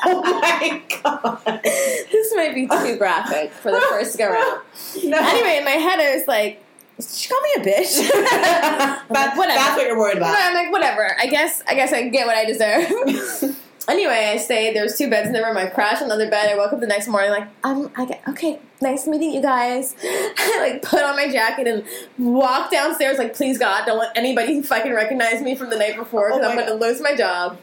oh 0.05 0.39
my 0.41 0.81
god. 1.03 1.61
this 1.63 2.33
might 2.35 2.53
be 2.53 2.67
too 2.67 2.97
graphic 2.97 3.51
for 3.51 3.71
the 3.71 3.81
first 3.89 4.17
go 4.17 4.29
round. 4.31 4.61
No. 5.03 5.17
Anyway, 5.19 5.57
in 5.57 5.65
my 5.65 5.71
head, 5.71 5.99
I 5.99 6.15
was 6.15 6.27
like, 6.27 6.63
she 6.99 7.29
called 7.29 7.43
me 7.43 7.71
a 7.71 7.75
bitch. 7.77 7.95
that, 8.11 9.33
Whatever. 9.37 9.55
That's 9.55 9.77
what 9.77 9.87
you're 9.87 9.97
worried 9.97 10.19
But 10.19 10.29
about. 10.29 10.35
I'm 10.41 10.53
like, 10.53 10.71
whatever. 10.71 11.15
I 11.19 11.27
guess 11.27 11.63
I 11.67 11.73
guess 11.75 11.93
I 11.93 12.09
get 12.09 12.27
what 12.27 12.35
I 12.35 12.45
deserve. 12.45 13.57
Anyway, 13.89 14.31
I 14.33 14.37
stayed. 14.37 14.75
There 14.75 14.83
was 14.83 14.97
two 14.97 15.09
beds 15.09 15.27
in 15.27 15.33
the 15.33 15.41
room. 15.41 15.57
I 15.57 15.67
crashed 15.67 16.01
on 16.01 16.07
the 16.07 16.13
other 16.13 16.29
bed. 16.29 16.49
I 16.49 16.55
woke 16.55 16.73
up 16.73 16.79
the 16.79 16.87
next 16.87 17.07
morning 17.07 17.31
like, 17.31 17.47
um, 17.63 17.91
I 17.95 18.05
get 18.05 18.21
okay. 18.27 18.59
Nice 18.81 19.07
meeting 19.07 19.33
you 19.33 19.41
guys. 19.41 19.95
I 20.03 20.57
like 20.59 20.81
put 20.81 21.03
on 21.03 21.15
my 21.15 21.29
jacket 21.29 21.67
and 21.67 21.83
walked 22.17 22.71
downstairs 22.71 23.17
like, 23.17 23.35
please 23.35 23.57
God, 23.57 23.85
don't 23.85 23.99
let 23.99 24.17
anybody 24.17 24.61
fucking 24.61 24.93
recognize 24.93 25.41
me 25.41 25.55
from 25.55 25.69
the 25.69 25.77
night 25.77 25.97
before 25.97 26.29
because 26.29 26.45
Oh 26.45 26.49
I'm 26.49 26.55
going 26.55 26.67
to 26.67 26.85
lose 26.85 27.01
my 27.01 27.15
job. 27.15 27.59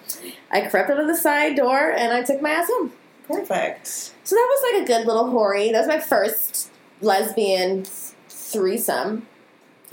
I 0.51 0.63
crept 0.63 0.91
out 0.91 1.01
of 1.01 1.07
the 1.07 1.17
side 1.17 1.57
door 1.57 1.91
and 1.91 2.13
I 2.13 2.23
took 2.23 2.43
my 2.43 2.51
ass 2.51 2.69
home. 2.69 2.93
Perfect. 3.27 3.87
So 3.87 4.35
that 4.35 4.49
was 4.49 4.73
like 4.73 4.83
a 4.83 4.87
good 4.87 5.07
little 5.07 5.31
hoary. 5.31 5.73
That 5.73 5.79
was 5.79 5.89
my 5.89 6.01
first 6.01 6.71
lesbian 7.01 7.85
threesome. 8.29 9.27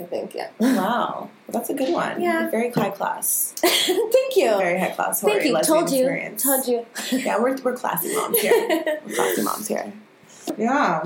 I 0.00 0.04
think, 0.04 0.34
yeah. 0.34 0.50
Wow. 0.58 1.30
That's 1.48 1.70
a 1.70 1.74
good 1.74 1.92
one. 1.92 2.20
Yeah. 2.20 2.50
Very 2.50 2.70
high 2.70 2.90
class. 2.90 3.54
Thank 3.58 4.36
you. 4.36 4.56
Very 4.56 4.78
high 4.78 4.90
class. 4.90 5.20
Thank 5.20 5.44
you. 5.44 5.60
Told 5.62 5.90
you. 5.90 6.00
experience. 6.00 6.42
Told 6.42 6.66
you. 6.66 6.86
Yeah, 7.12 7.38
we're, 7.38 7.56
we're 7.58 7.76
classy 7.76 8.14
moms 8.14 8.40
here. 8.40 8.52
We're 9.06 9.14
classy 9.14 9.42
moms 9.42 9.68
here. 9.68 9.92
Yeah. 10.58 11.04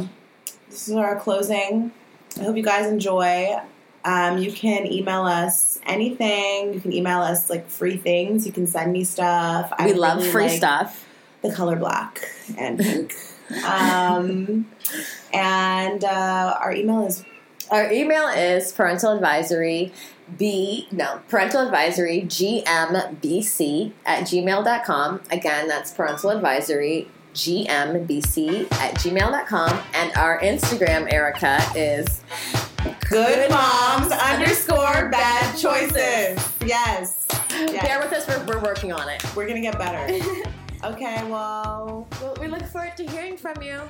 This 0.71 0.89
is 0.89 0.95
our 0.95 1.19
closing. 1.21 1.93
I 2.39 2.45
hope 2.45 2.57
you 2.57 2.63
guys 2.63 2.87
enjoy. 2.87 3.59
Um, 4.05 4.39
you 4.39 4.53
can 4.53 4.87
email 4.91 5.23
us 5.23 5.79
anything. 5.85 6.73
You 6.73 6.81
can 6.81 6.93
email 6.93 7.21
us 7.21 7.51
like 7.51 7.69
free 7.69 7.99
things. 7.99 8.47
You 8.47 8.53
can 8.53 8.67
send 8.67 8.93
me 8.93 9.05
stuff. 9.05 9.73
we 9.85 9.93
love 9.93 10.19
really 10.19 10.31
free 10.31 10.45
like 10.45 10.57
stuff. 10.57 11.07
The 11.43 11.53
color 11.53 11.77
black 11.77 12.21
and 12.57 12.79
pink. 12.79 13.15
um, 13.67 14.67
and 15.33 16.05
uh, 16.05 16.59
our 16.61 16.73
email 16.73 17.07
is 17.07 17.25
Our 17.71 17.93
email 17.93 18.29
is 18.29 18.73
parental 18.73 19.13
advisory 19.13 19.93
b 20.37 20.87
no 20.93 21.21
parental 21.29 21.65
advisory 21.65 22.23
gmbc 22.23 23.93
at 24.05 24.25
gmail.com 24.25 25.21
again 25.31 25.67
that's 25.69 25.91
parental 25.93 26.31
advisory 26.31 27.09
gmbc 27.33 28.71
at 28.73 28.95
gmail.com 28.97 29.81
and 29.95 30.13
our 30.17 30.39
instagram 30.41 31.11
erica 31.11 31.59
is 31.75 32.23
good 33.09 33.49
moms 33.51 34.13
underscore 34.13 35.09
bad 35.09 35.57
choices. 35.57 36.53
Yes. 36.65 37.27
bear 37.81 38.01
with 38.01 38.13
us 38.13 38.27
we're, 38.29 38.45
we're 38.47 38.63
working 38.63 38.93
on 38.93 39.09
it 39.09 39.25
We're 39.35 39.47
gonna 39.47 39.61
get 39.61 39.79
better. 39.79 40.07
Okay, 40.85 41.25
well 41.29 42.07
we 42.41 42.47
look 42.47 42.63
forward 42.67 42.97
to 42.99 43.05
hearing 43.11 43.37
from 43.37 43.61
you 43.61 43.81